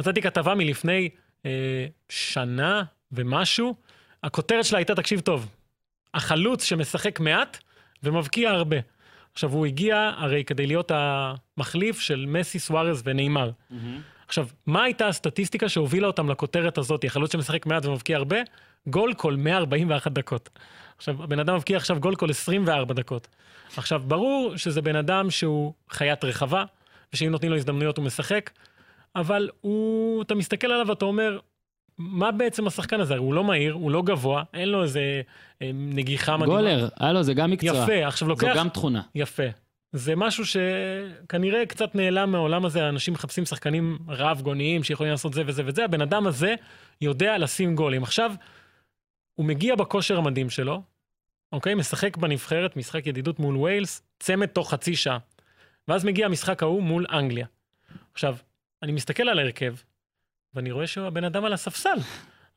מצאתי 0.00 0.22
כתבה 0.22 0.54
מלפני 0.54 1.08
אה, 1.46 1.86
שנה 2.08 2.82
ומשהו, 3.12 3.74
הכותרת 4.22 4.64
שלה 4.64 4.78
הייתה, 4.78 4.94
תקשיב 4.94 5.20
טוב, 5.20 5.48
החלוץ 6.14 6.64
שמשחק 6.64 7.20
מעט 7.20 7.58
ומבקיע 8.02 8.50
הרבה. 8.50 8.76
עכשיו, 9.32 9.52
הוא 9.52 9.66
הגיע 9.66 10.12
הרי 10.16 10.44
כדי 10.44 10.66
להיות 10.66 10.90
המחליף 10.94 12.00
של 12.00 12.24
מסי, 12.28 12.58
סוארז 12.58 13.02
ונאמר. 13.04 13.50
עכשיו, 14.32 14.46
מה 14.66 14.82
הייתה 14.82 15.08
הסטטיסטיקה 15.08 15.68
שהובילה 15.68 16.06
אותם 16.06 16.30
לכותרת 16.30 16.78
הזאת? 16.78 17.04
החלוץ 17.04 17.32
שמשחק 17.32 17.66
מעט 17.66 17.86
ומבקיע 17.86 18.16
הרבה? 18.16 18.36
גול 18.86 19.14
כל 19.14 19.36
141 19.36 20.12
דקות. 20.12 20.48
עכשיו, 20.96 21.22
הבן 21.22 21.38
אדם 21.38 21.56
מבקיע 21.56 21.76
עכשיו 21.76 22.00
גול 22.00 22.14
כל 22.14 22.30
24 22.30 22.94
דקות. 22.94 23.28
עכשיו, 23.76 24.02
ברור 24.06 24.56
שזה 24.56 24.82
בן 24.82 24.96
אדם 24.96 25.30
שהוא 25.30 25.72
חיית 25.90 26.24
רחבה, 26.24 26.64
ושאם 27.12 27.30
נותנים 27.30 27.50
לו 27.50 27.56
הזדמנויות 27.56 27.96
הוא 27.96 28.04
משחק, 28.04 28.50
אבל 29.16 29.48
הוא, 29.60 30.22
אתה 30.22 30.34
מסתכל 30.34 30.66
עליו 30.66 30.86
ואתה 30.88 31.04
אומר, 31.04 31.38
מה 31.98 32.32
בעצם 32.32 32.66
השחקן 32.66 33.00
הזה? 33.00 33.16
הוא 33.16 33.34
לא 33.34 33.44
מהיר, 33.44 33.72
הוא 33.72 33.90
לא 33.90 34.02
גבוה, 34.02 34.42
אין 34.54 34.68
לו 34.68 34.82
איזה 34.82 35.22
אה, 35.62 35.70
נגיחה 35.74 36.36
מדהימה. 36.36 36.56
גולר, 36.56 36.88
הלו, 36.96 37.22
זה 37.22 37.34
גם 37.34 37.50
מקצוע. 37.50 37.82
יפה, 37.82 38.06
עכשיו 38.06 38.26
זו 38.26 38.30
לוקח... 38.30 38.56
גם 38.56 38.68
תכונה. 38.68 39.02
יפה. 39.14 39.46
זה 39.92 40.16
משהו 40.16 40.44
שכנראה 40.46 41.66
קצת 41.66 41.94
נעלם 41.94 42.32
מהעולם 42.32 42.64
הזה, 42.64 42.88
אנשים 42.88 43.14
מחפשים 43.14 43.44
שחקנים 43.44 43.98
רב-גוניים 44.08 44.84
שיכולים 44.84 45.12
לעשות 45.12 45.34
זה 45.34 45.42
וזה 45.46 45.62
וזה, 45.66 45.84
הבן 45.84 46.00
אדם 46.00 46.26
הזה 46.26 46.54
יודע 47.00 47.38
לשים 47.38 47.74
גולים. 47.74 48.02
עכשיו, 48.02 48.32
הוא 49.34 49.46
מגיע 49.46 49.74
בכושר 49.74 50.18
המדהים 50.18 50.50
שלו, 50.50 50.82
אוקיי? 51.52 51.74
משחק 51.74 52.16
בנבחרת, 52.16 52.76
משחק 52.76 53.06
ידידות 53.06 53.38
מול 53.38 53.56
ווילס, 53.56 54.02
צמד 54.20 54.46
תוך 54.46 54.70
חצי 54.70 54.96
שעה. 54.96 55.18
ואז 55.88 56.04
מגיע 56.04 56.26
המשחק 56.26 56.62
ההוא 56.62 56.82
מול 56.82 57.06
אנגליה. 57.12 57.46
עכשיו, 58.12 58.36
אני 58.82 58.92
מסתכל 58.92 59.28
על 59.28 59.38
ההרכב, 59.38 59.74
ואני 60.54 60.70
רואה 60.70 60.86
שהבן 60.86 61.24
אדם 61.24 61.44
על 61.44 61.52
הספסל. 61.52 61.96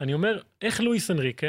אני 0.01 0.13
אומר, 0.13 0.41
איך 0.61 0.81
לואיס 0.81 1.11
אנריקה, 1.11 1.47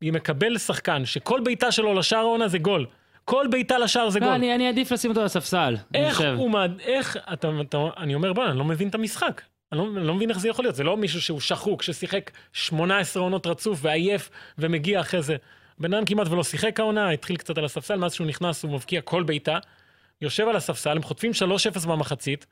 היא 0.00 0.12
מקבל 0.12 0.58
שחקן 0.58 1.04
שכל 1.04 1.40
בעיטה 1.44 1.72
שלו 1.72 1.94
לשער 1.94 2.20
העונה 2.20 2.48
זה 2.48 2.58
גול. 2.58 2.86
כל 3.24 3.46
בעיטה 3.50 3.78
לשער 3.78 4.10
זה 4.10 4.20
לא, 4.20 4.26
גול. 4.26 4.34
אני 4.34 4.54
אני 4.54 4.66
אעדיף 4.66 4.92
לשים 4.92 5.10
אותו 5.10 5.20
על 5.20 5.26
הספסל. 5.26 5.76
איך. 5.94 6.22
הוא 6.36 6.50
מעד... 6.50 6.80
איך 6.80 7.16
אתה... 7.32 7.50
אתה... 7.60 7.78
אני 7.96 8.14
אומר, 8.14 8.32
בוא, 8.32 8.46
אני 8.46 8.58
לא 8.58 8.64
מבין 8.64 8.88
את 8.88 8.94
המשחק. 8.94 9.42
אני 9.72 9.80
לא, 9.80 9.86
אני 9.96 10.06
לא 10.06 10.14
מבין 10.14 10.30
איך 10.30 10.38
זה 10.38 10.48
יכול 10.48 10.64
להיות. 10.64 10.74
זה 10.74 10.84
לא 10.84 10.96
מישהו 10.96 11.20
שהוא 11.20 11.40
שחוק, 11.40 11.82
ששיחק 11.82 12.30
18 12.52 13.22
עונות 13.22 13.46
רצוף 13.46 13.78
ועייף 13.82 14.30
ומגיע 14.58 15.00
אחרי 15.00 15.22
זה. 15.22 15.36
בן 15.78 15.94
אדם 15.94 16.04
כמעט 16.04 16.28
ולא 16.28 16.44
שיחק 16.44 16.80
העונה, 16.80 17.10
התחיל 17.10 17.36
קצת 17.36 17.58
על 17.58 17.64
הספסל, 17.64 17.96
מאז 17.96 18.14
שהוא 18.14 18.26
נכנס 18.26 18.62
הוא 18.62 18.72
מבקיע 18.72 19.00
כל 19.00 19.22
בעיטה. 19.22 19.58
יושב 20.20 20.48
על 20.48 20.56
הספסל, 20.56 20.96
הם 20.96 21.02
חוטפים 21.02 21.30
3-0 21.82 21.88
במחצית. 21.88 22.46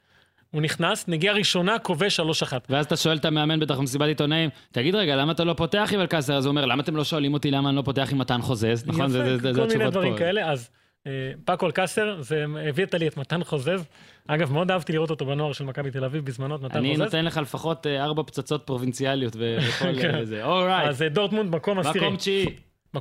הוא 0.51 0.63
נכנס, 0.63 1.09
נגיעה 1.09 1.35
ראשונה, 1.35 1.79
כובש 1.79 2.21
3-1. 2.21 2.23
ואז 2.69 2.87
אתה 2.87 2.97
שואל 2.97 3.17
את 3.17 3.25
המאמן 3.25 3.61
בטח 3.61 3.79
במסיבת 3.79 4.07
עיתונאים, 4.07 4.51
תגיד 4.73 4.95
רגע, 4.95 5.17
למה 5.17 5.33
אתה 5.33 5.45
לא 5.45 5.53
פותח 5.53 5.91
עם 5.95 6.01
אלקאסר? 6.01 6.35
אז 6.37 6.45
הוא 6.47 6.51
אומר, 6.51 6.65
למה 6.67 6.83
אתם 6.83 6.97
לא 6.97 7.05
שואלים 7.05 7.35
אותי 7.35 7.51
למה 7.51 7.69
אני 7.69 7.77
לא 7.77 7.83
פותח 7.83 8.09
עם 8.13 8.19
מתן 8.19 8.43
חוזז? 8.43 8.85
נכון, 8.87 9.09
זה- 9.09 9.25
זה 9.25 9.37
זה- 9.39 9.53
זה 9.53 9.61
כל 9.61 9.79
מיני 9.79 9.91
דברים 9.91 10.13
פה. 10.13 10.19
כאלה. 10.19 10.51
אז 10.53 10.71
אה, 11.07 11.13
פאקו 11.45 11.67
אלקאסר, 11.67 12.17
זה 12.21 12.45
הבאת 12.69 12.95
לי 12.95 13.09
את 13.09 13.17
מתן 13.17 13.45
חוזז. 13.45 13.85
אגב, 14.29 14.53
מאוד 14.53 14.71
אהבתי 14.71 14.93
לראות 14.93 15.11
אותו 15.11 15.27
בנוער 15.27 15.53
של 15.53 15.65
מכבי 15.65 15.91
תל 15.91 16.05
אביב 16.05 16.25
בזמנו, 16.25 16.59
מתן 16.59 16.79
אני 16.79 16.89
חוזז. 16.89 17.01
נותן 17.03 17.25
לך 17.25 17.37
לפחות 17.37 17.87
אה, 17.87 18.05
ארבע 18.05 18.23
פצצות 18.23 18.63
פרובינציאליות 18.67 19.37
בכל 19.37 19.89
כן. 20.03 20.15
אה, 20.15 20.25
זה. 20.25 20.45
אורייט, 20.45 20.89
אז 20.89 21.03
דורטמונד 21.11 21.51
מקום 21.55 21.79
עשירי. 21.79 21.99
מקום 22.07 22.17
תשיעי, 22.17 22.47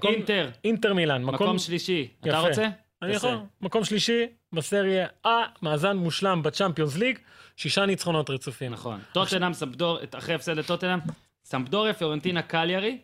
אינטר, 0.05 0.49
אינטר 0.63 0.93
מילאן. 0.93 1.23
מקום 1.23 1.59
שלישי. 1.59 2.07
אתה 2.21 2.29
יפה. 2.29 2.39
רוצה? 2.39 2.67
אני. 3.01 3.13
יכול. 3.15 3.35
מקום 3.61 3.83
שלישי 3.83 4.25
בסריה 4.53 5.07
A, 5.25 5.29
מאזן 5.61 5.97
מושלם 5.97 6.43
בצ'אמפיונס 6.43 6.97
ליג, 6.97 7.17
שישה 7.57 7.85
ניצחונות 7.85 8.29
רצופים. 8.29 8.71
נכון. 8.71 8.99
טוטנאם, 9.11 9.53
סמפדור, 9.53 9.99
אחרי 10.17 10.35
הפסד 10.35 10.57
לטוטנאם, 10.57 10.99
סמפדוריה, 11.43 11.93
פיורנטינה, 11.93 12.41
קליארי, 12.41 12.97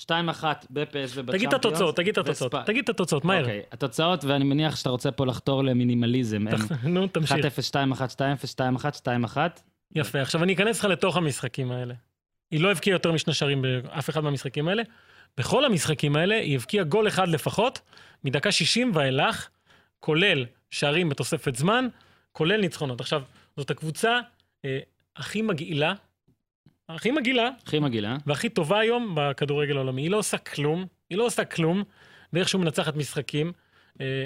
2-1 0.00 0.04
בפס 0.70 1.12
ובצ'אמפיונס. 1.16 1.30
תגיד 1.30 1.48
את 1.48 1.54
התוצאות, 1.54 1.96
תגיד 1.96 2.18
את 2.18 2.18
התוצאות, 2.18 2.52
תגיד 2.66 2.84
את 2.84 2.88
התוצאות, 2.88 3.24
מהר. 3.24 3.40
אוקיי, 3.40 3.62
התוצאות, 3.72 4.24
ואני 4.24 4.44
מניח 4.44 4.76
שאתה 4.76 4.90
רוצה 4.90 5.10
פה 5.10 5.26
לחתור 5.26 5.64
למינימליזם. 5.64 6.44
נו, 6.82 7.04
1-0, 7.04 7.08
תמשיך. 7.08 7.36
2-1, 7.70 7.76
2-0, 8.10 8.54
2-1, 8.54 9.34
2-1. 9.34 9.36
יפה, 9.94 10.20
עכשיו 10.20 10.42
אני 10.42 10.52
אכנס 10.54 10.78
לך 10.78 10.84
לתוך 10.84 11.16
המשחקים 11.16 11.72
האלה. 11.72 11.94
היא 12.50 12.60
לא 12.60 12.70
הבקיעה 12.70 12.94
יותר 12.94 13.12
משני 13.12 13.34
שערים 13.34 13.62
באף 13.62 14.10
אחד 14.10 14.20
מהמשחקים 14.20 14.68
האלה. 14.68 14.82
בכל 15.38 15.64
המשחקים 15.64 16.16
האלה 16.16 16.34
היא 16.34 16.56
הבקיעה 16.56 16.84
גול 16.84 17.08
אחד 17.08 17.28
לפחות, 17.28 17.80
מדקה 18.24 18.52
60 18.52 18.90
ואילך, 18.94 19.48
כולל 20.00 20.46
שערים 20.70 21.08
בתוספת 21.08 21.56
זמן, 21.56 21.88
כולל 22.32 22.60
ניצחונות. 22.60 23.00
עכשיו, 23.00 23.22
זאת 23.56 23.70
הקבוצה 23.70 24.20
אה, 24.64 24.78
הכי 25.16 25.42
מגעילה, 25.42 25.94
הכי 26.88 27.10
מגעילה, 27.10 27.50
הכי 27.66 27.78
מגעילה. 27.78 28.16
והכי 28.26 28.48
טובה 28.48 28.80
היום 28.80 29.14
בכדורגל 29.16 29.76
העולמי. 29.76 30.02
היא 30.02 30.10
לא 30.10 30.16
עושה 30.16 30.38
כלום, 30.38 30.86
היא 31.10 31.18
לא 31.18 31.26
עושה 31.26 31.44
כלום, 31.44 31.82
ואיכשהו 32.32 32.58
מנצחת 32.58 32.96
משחקים. 32.96 33.52
אה, 34.00 34.24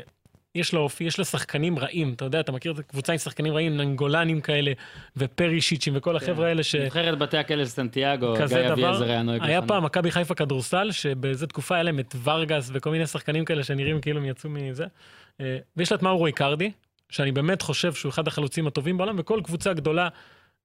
יש 0.55 0.75
לה 0.75 0.81
אופי, 0.81 1.05
יש 1.05 1.19
לה 1.19 1.25
שחקנים 1.25 1.79
רעים, 1.79 2.13
אתה 2.13 2.25
יודע, 2.25 2.41
אתה 2.41 2.53
מכיר 2.53 2.73
את 2.73 2.79
הקבוצה 2.79 3.13
עם 3.13 3.19
שחקנים 3.19 3.53
רעים, 3.53 3.77
ננגולנים 3.77 4.41
כאלה, 4.41 4.73
ופרישיצ'ים 5.17 5.97
וכל 5.97 6.17
החבר'ה 6.17 6.49
האלה 6.49 6.63
ש... 6.63 6.75
נבחרת 6.75 7.19
בתי 7.19 7.37
הכלא 7.37 7.65
של 7.65 7.71
סנטיאגו, 7.71 8.35
גיא 8.35 8.73
אביעזר. 8.73 9.05
היה 9.05 9.23
נוהג 9.23 9.43
היה. 9.43 9.63
פעם 9.63 9.85
מכבי 9.85 10.11
חיפה 10.11 10.35
כדורסל, 10.35 10.91
שבאיזה 10.91 11.47
תקופה 11.47 11.75
היה 11.75 11.83
להם 11.83 11.99
את 11.99 12.15
ורגס 12.25 12.71
וכל 12.73 12.91
מיני 12.91 13.07
שחקנים 13.07 13.45
כאלה 13.45 13.65
שנראים 13.65 14.01
כאילו 14.01 14.21
הם 14.21 14.25
יצאו 14.25 14.51
מזה. 14.51 14.87
אה, 15.41 15.59
ויש 15.77 15.93
לה 15.93 15.97
את 15.97 16.03
מאורו 16.03 16.27
איקרדי, 16.27 16.71
שאני 17.09 17.33
באמת 17.33 17.63
חושב 17.63 17.95
שהוא 17.95 18.11
אחד 18.11 18.29
החלוצים 18.29 18.67
הטובים 18.67 18.97
בעולם, 18.97 19.17
וכל 19.19 19.41
קבוצה 19.45 19.73
גדולה, 19.73 20.09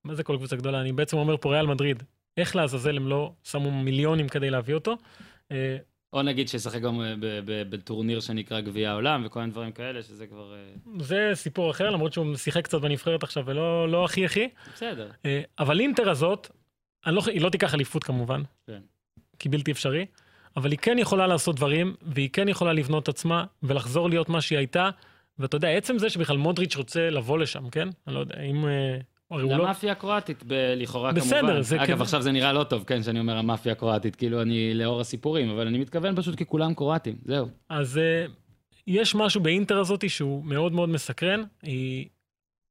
מה 0.04 0.16
זה 0.16 0.24
כל 0.24 0.38
קבוצה 0.38 0.56
גדולה? 0.56 0.82
אני 0.82 0.92
בעצם 0.92 1.18
אומר 1.18 1.38
פה 1.38 1.52
ריאל 1.52 1.68
מדריד, 1.68 2.04
איך 2.38 2.56
לעזאזל 2.56 2.98
הם 2.98 3.08
לא 3.08 3.34
שמו 3.44 3.72
מיליונים 3.72 4.30
כדי 4.30 4.50
להביא 4.50 4.76
אותו. 4.76 4.98
אה, 5.52 5.78
או 6.14 6.22
נגיד 6.22 6.48
שישחק 6.48 6.82
גם 6.82 7.02
אה, 7.02 7.14
בטורניר 7.70 8.20
שנקרא 8.20 8.60
גביע 8.62 8.92
העולם 8.92 9.24
וכל 9.26 9.40
מיני 9.40 9.52
דברים 9.52 9.72
כאלה, 9.72 10.04
שזה 10.04 10.28
כבר... 10.28 10.54
אה, 10.54 10.74
זה 11.00 11.32
סיפור 11.34 11.72
אחר, 11.72 11.90
למרות 11.90 12.14
שהוא 12.14 12.36
שיחק 12.36 12.64
קצת 12.64 12.82
בנבחרת 12.82 13.24
עכשיו 13.24 13.46
ולא 13.46 13.90
לא 13.90 14.06
הכי 14.06 14.26
הכי. 14.26 14.50
בסדר. 14.74 15.12
אבל 15.60 15.80
אינטר 15.80 16.10
הזאת, 16.10 16.48
לא, 17.06 17.22
היא 17.28 17.42
לא 17.42 17.50
תיקח 17.50 17.74
אליפות 17.74 18.04
כמובן, 18.04 18.42
כן. 18.68 18.82
כי 19.40 19.50
בלתי 19.50 19.72
אפשרי, 19.72 20.06
אבל 20.58 20.72
היא 20.72 20.80
כן 20.80 20.98
יכולה 21.00 21.28
לעשות 21.28 21.56
דברים, 21.56 21.96
והיא 22.02 22.30
כן 22.34 22.48
יכולה 22.48 22.74
לבנות 22.74 23.10
עצמה 23.10 23.46
ולחזור 23.64 24.10
להיות 24.10 24.30
מה 24.30 24.42
שהיא 24.42 24.58
הייתה. 24.58 24.90
ואתה 25.42 25.56
יודע, 25.56 25.70
עצם 25.70 25.98
זה 25.98 26.10
שבכלל 26.10 26.38
מודריץ' 26.38 26.76
רוצה 26.76 27.10
לבוא 27.10 27.38
לשם, 27.38 27.70
כן? 27.70 27.90
אני 28.08 28.16
לא 28.16 28.20
יודע, 28.20 28.42
אם... 28.42 28.66
אה, 28.68 28.98
לא... 29.32 29.58
למאפיה 29.58 29.92
הקרואטית, 29.92 30.44
לכאורה 30.76 31.12
בסדר, 31.12 31.40
כמובן. 31.40 31.62
זה 31.62 31.76
אגב, 31.76 31.96
כן. 31.96 32.02
עכשיו 32.02 32.22
זה 32.22 32.32
נראה 32.32 32.54
לא 32.54 32.64
טוב, 32.64 32.84
כן, 32.84 33.04
שאני 33.04 33.20
אומר 33.20 33.38
המאפיה 33.38 33.72
הקרואטית, 33.72 34.16
כאילו 34.16 34.42
אני 34.42 34.74
לאור 34.74 35.02
הסיפורים, 35.02 35.50
אבל 35.50 35.68
אני 35.68 35.78
מתכוון 35.78 36.16
פשוט 36.16 36.38
כי 36.38 36.46
כולם 36.46 36.74
קרואטים, 36.74 37.16
זהו. 37.26 37.48
אז 37.70 37.98
uh, 37.98 38.32
יש 38.88 39.16
משהו 39.16 39.42
באינטר 39.42 39.80
הזאתי 39.80 40.10
שהוא 40.10 40.44
מאוד 40.46 40.72
מאוד 40.72 40.90
מסקרן. 40.90 41.44
היא, 41.64 42.08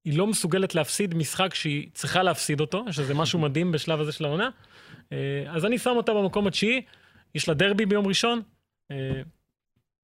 היא 0.04 0.18
לא 0.18 0.26
מסוגלת 0.26 0.74
להפסיד 0.74 1.14
משחק 1.14 1.54
שהיא 1.54 1.88
צריכה 1.94 2.22
להפסיד 2.22 2.60
אותו, 2.60 2.84
שזה 2.90 3.14
משהו 3.14 3.38
מדהים 3.38 3.72
בשלב 3.72 4.00
הזה 4.00 4.12
של 4.12 4.24
העונה. 4.24 4.48
Uh, 4.98 5.12
אז 5.48 5.64
אני 5.64 5.78
שם 5.78 5.94
אותה 5.96 6.14
במקום 6.14 6.46
התשיעי, 6.46 6.82
יש 7.34 7.48
לה 7.48 7.54
דרבי 7.54 7.86
ביום 7.86 8.06
ראשון, 8.06 8.42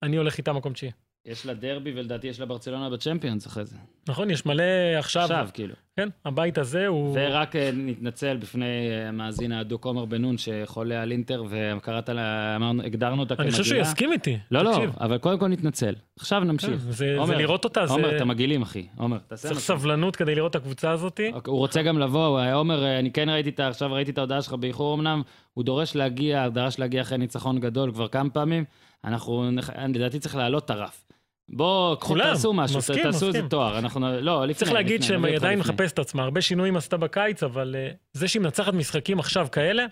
אני 0.03 0.17
הולך 0.17 0.39
איתה 0.39 0.53
מקום 0.53 0.73
תשיעי. 0.73 0.93
יש 1.27 1.47
לה 1.47 1.55
דרבי 1.55 1.93
ולדעתי 1.97 2.27
יש 2.27 2.41
לה 2.41 2.47
ברצלונה 2.47 2.91
בצ'מפיונס 2.91 3.47
אחרי 3.47 3.65
זה. 3.65 3.77
נכון, 4.09 4.31
יש 4.31 4.47
מלא 4.47 4.63
עכשיו, 4.99 5.23
עכשיו, 5.23 5.49
כאילו. 5.55 5.75
כן, 5.97 6.09
הבית 6.25 6.59
הזה 6.59 6.87
הוא... 6.87 7.19
ורק 7.21 7.57
אה, 7.57 7.71
נתנצל 7.75 8.37
בפני 8.37 8.65
אה, 8.91 9.09
המאזין 9.09 9.53
ההדוק 9.53 9.85
עומר 9.85 10.05
בן 10.05 10.23
נון, 10.23 10.39
שחולה 10.39 11.03
על 11.03 11.13
אינטר, 11.13 11.45
וקראת 11.49 12.09
לה, 12.09 12.57
אמרנו, 12.57 12.83
הגדרנו 12.83 13.21
אותה 13.23 13.35
אני 13.35 13.39
כמגעילה. 13.39 13.57
חושב 13.63 13.65
שהוא 13.75 13.81
יסכים 13.83 14.13
איתי. 14.13 14.39
לא, 14.51 14.63
לא, 14.63 14.71
תקשיב. 14.73 14.91
אבל 15.01 15.19
קודם 15.19 15.39
כל 15.39 15.49
נתנצל. 15.49 15.95
עכשיו 16.19 16.41
כן, 16.41 16.47
נמשיך. 16.49 16.77
זה 16.77 16.93
זה 16.93 17.15
עומר, 17.19 17.37
לראות 17.37 17.65
אותה, 17.65 17.87
זה... 17.87 17.93
עומר, 17.93 18.17
אתה 18.17 18.25
מגעילים, 18.25 18.63
אחי. 18.63 18.87
עומר, 18.97 19.19
תעשה 19.19 19.49
צריך 19.49 19.61
משהו. 19.61 19.79
סבלנות 19.79 20.17
כדי 20.17 20.35
לראות 20.35 20.51
את 20.51 20.57
הקבוצה 20.57 20.91
הזאת. 20.91 21.21
אוקיי, 21.33 21.51
הוא 21.51 21.59
רוצה 21.59 21.83
גם 21.83 21.99
לבוא, 21.99 22.41
עומר, 22.55 22.85
אה, 22.85 22.99
אני 22.99 23.11
כן 23.13 23.29
ראיתי 23.29 23.51
את. 23.51 23.61
עכשיו 23.61 23.93
ראיתי 23.93 24.11
את 24.11 24.19
ההודעה 24.19 24.43
שלך 24.43 24.53
באיחור 24.55 24.95
אמנם, 24.95 25.23
הוא 25.55 25.65
דורש 25.65 25.97
להגיע, 25.97 26.49
דרש 26.49 26.79
להגיע 26.79 27.03
אחרי 27.03 27.19
ניצחון 27.19 27.61
גדול 27.61 27.93
כבר 27.93 28.09
כמה 28.09 28.31
פעמים. 28.31 28.65
אנחנו, 29.05 29.51
נח- 29.51 29.71
לדעתי 29.89 30.19
צריך 30.19 30.37
להעלות 30.37 30.65
את 30.65 30.71
הרף. 30.71 31.03
בוא, 31.49 31.97
קחו, 31.97 32.15
תעשו 32.19 32.53
משהו, 32.53 32.79
מסכים, 32.79 33.03
תעשו 33.03 33.27
איזה 33.27 33.39
מסכים. 33.39 33.49
תואר. 33.49 33.79
אנחנו, 33.79 34.21
לא, 34.21 34.45
לפני, 34.45 34.55
צריך 34.55 34.73
להגיד 34.73 35.03
שהיא 35.03 35.17
אותך 35.17 35.29
עדיין. 35.35 35.59
מחפשת 35.59 35.95
את 35.95 35.99
עצמה. 35.99 36.23
הרבה 36.23 36.41
שינויים 36.41 36.77
עשתה 36.77 36.97
בקיץ, 36.97 37.43
אבל 37.43 37.77
אה, 37.79 37.91
זה 38.13 38.29
שהיא 38.29 38.43
מנצחת 38.43 38.75
משחקים 38.75 39.19
עכשיו 39.19 39.49
כאלה, 39.53 39.87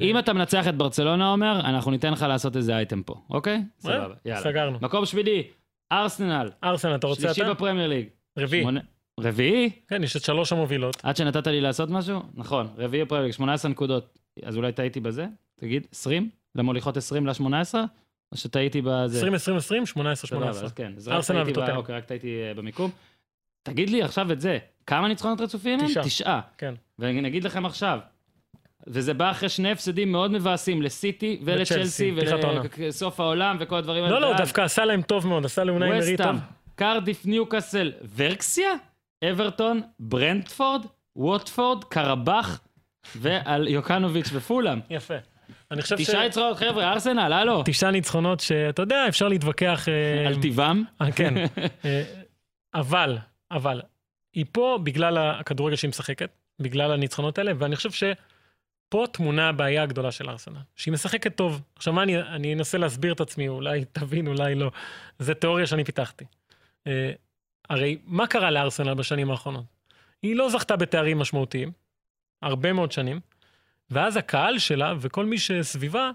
אם 0.00 0.18
אתה 0.18 0.32
מנצח 0.32 0.68
את 0.68 0.74
ברצלונה, 0.74 1.30
עומר, 1.30 1.60
אנחנו 1.60 1.90
ניתן 1.90 2.12
לך 2.12 2.22
לעשות 2.22 2.56
איזה 2.56 2.76
אייטם 2.76 3.02
פה, 3.02 3.14
אוקיי? 3.30 3.54
אה, 3.54 3.60
סבבה, 3.78 4.14
יאללה. 4.24 4.40
סגרנו. 4.42 4.78
מקום 4.82 5.06
שמיני, 5.06 5.42
ארסנל, 5.92 6.50
ארסנל, 6.64 6.94
אתה 6.94 7.06
רוצה 7.06 7.20
שלישי 7.22 7.42
אתה? 7.42 7.54
בפרמייר 7.54 7.88
ליג. 7.88 8.08
רביעי. 8.38 8.64
רביעי? 9.20 9.70
כן, 9.88 10.04
יש 10.04 10.16
את 10.16 10.22
שלוש 10.22 10.52
המובילות. 10.52 10.96
עד 11.02 11.16
שנתת 11.16 11.46
לי 11.46 11.60
לעשות 11.60 11.90
משהו? 11.90 12.20
נכון, 12.34 12.66
רביעי 12.78 13.04
בפרמייר 13.04 13.24
ליג, 13.24 13.32
18 13.34 13.70
נקודות. 13.70 14.18
אז 14.44 14.56
אולי 14.56 14.72
טעיתי 14.72 15.00
בזה? 15.00 15.26
תגיד, 15.60 15.86
20? 15.92 16.30
למוליכות 16.54 16.96
20 16.96 17.26
ל-18? 17.26 17.74
או 18.32 18.36
שטעיתי 18.36 18.82
בזה? 18.82 19.18
20, 19.18 19.34
20, 19.34 19.56
20, 19.56 19.86
18, 19.86 20.28
סבבה, 20.28 20.40
18. 20.52 20.64
אז 20.64 20.72
כן. 20.72 20.92
אז 20.96 21.08
רק 21.08 21.24
טעיתי 21.26 21.60
ב-. 21.60 21.76
אוקיי, 21.76 21.96
רק 21.96 22.04
טעיתי 22.04 22.42
אה, 22.42 22.54
במיקום. 22.54 22.90
תגיד 23.62 23.90
לי 23.90 24.02
עכשיו 24.02 24.32
את 24.32 24.40
זה, 24.40 24.58
כמה 24.86 25.08
ניצחונות 25.08 25.40
רצופים 25.40 25.80
הם? 25.80 25.86
תשעה. 25.86 26.04
תשעה. 26.04 26.40
כן. 26.58 26.74
ואני 26.98 27.28
אגיד 27.28 27.44
לכם 27.44 27.66
עכשיו, 27.66 27.98
וזה 28.86 29.14
בא 29.14 29.30
אחרי 29.30 29.48
שני 29.48 29.70
הפסדים 29.72 30.12
מאוד 30.12 30.30
מבאסים 30.30 30.82
לסיטי 30.82 31.40
ולצ'לסי. 31.44 32.14
ולסוף 32.76 33.20
העולם 33.20 33.56
וכל 33.60 33.76
הדברים 33.76 34.04
האלה. 34.04 34.20
לא, 34.20 34.30
לא, 34.30 34.36
דווקא 34.36 34.60
עשה 34.60 34.84
להם 34.84 35.02
טוב 35.02 35.26
מאוד, 35.26 35.44
עשה 35.44 35.64
לאונאי 35.64 35.90
מרי 35.90 36.16
טוב. 36.16 36.36
קרדיף, 36.74 37.26
ניוקאסל, 37.26 37.92
ורקסיה, 38.16 38.70
אברטון, 39.30 39.80
ברנדפורד, 39.98 40.86
ווטפורד, 41.16 41.84
קרבח, 41.84 42.60
ועל 43.16 43.68
יוקנוביץ' 43.68 44.28
ופולאם. 44.32 44.80
יפה. 44.90 45.14
אני 45.70 45.82
חושב 45.82 45.98
ש... 45.98 46.02
תשעה 46.02 46.26
יצחקות, 46.26 46.56
חבר'ה, 46.56 46.92
ארסנל, 46.92 47.32
הלו. 47.32 47.62
תשעה 47.64 47.90
ניצחונות 47.90 48.40
שאתה 48.40 48.82
יודע, 48.82 49.08
אפשר 49.08 49.28
להתווכח... 49.28 49.88
אה, 49.88 50.26
על 50.28 50.42
טיבם. 50.42 50.82
אה, 51.00 51.12
כן. 51.12 51.34
אה, 51.84 52.02
אבל, 52.74 53.18
אבל, 53.50 53.82
היא 54.34 54.44
פה 54.52 54.78
בגלל 54.82 55.18
הכדורגל 55.18 55.76
שהיא 55.76 55.88
משחקת, 55.88 56.30
בגלל 56.58 56.92
הניצחונות 56.92 57.38
האלה, 57.38 57.52
ואני 57.58 57.76
חושב 57.76 57.90
שפה 57.90 59.04
טמונה 59.12 59.48
הבעיה 59.48 59.82
הגדולה 59.82 60.10
של 60.12 60.30
ארסנל, 60.30 60.56
שהיא 60.76 60.92
משחקת 60.92 61.36
טוב. 61.36 61.62
עכשיו, 61.76 61.92
מה 61.92 62.02
אני, 62.02 62.20
אני 62.20 62.54
אנסה 62.54 62.78
להסביר 62.78 63.12
את 63.12 63.20
עצמי, 63.20 63.48
אולי 63.48 63.84
תבין, 63.92 64.26
אולי 64.26 64.54
לא. 64.54 64.70
זו 65.18 65.34
תיאוריה 65.34 65.66
שאני 65.66 65.84
פיתחתי. 65.84 66.24
אה, 66.86 67.12
הרי 67.70 67.98
מה 68.04 68.26
קרה 68.26 68.50
לארסנל 68.50 68.94
בשנים 68.94 69.30
האחרונות? 69.30 69.64
היא 70.22 70.36
לא 70.36 70.48
זכתה 70.48 70.76
בתארים 70.76 71.18
משמעותיים, 71.18 71.72
הרבה 72.42 72.72
מאוד 72.72 72.92
שנים, 72.92 73.20
ואז 73.90 74.16
הקהל 74.16 74.58
שלה 74.58 74.94
וכל 75.00 75.24
מי 75.24 75.38
שסביבה 75.38 76.10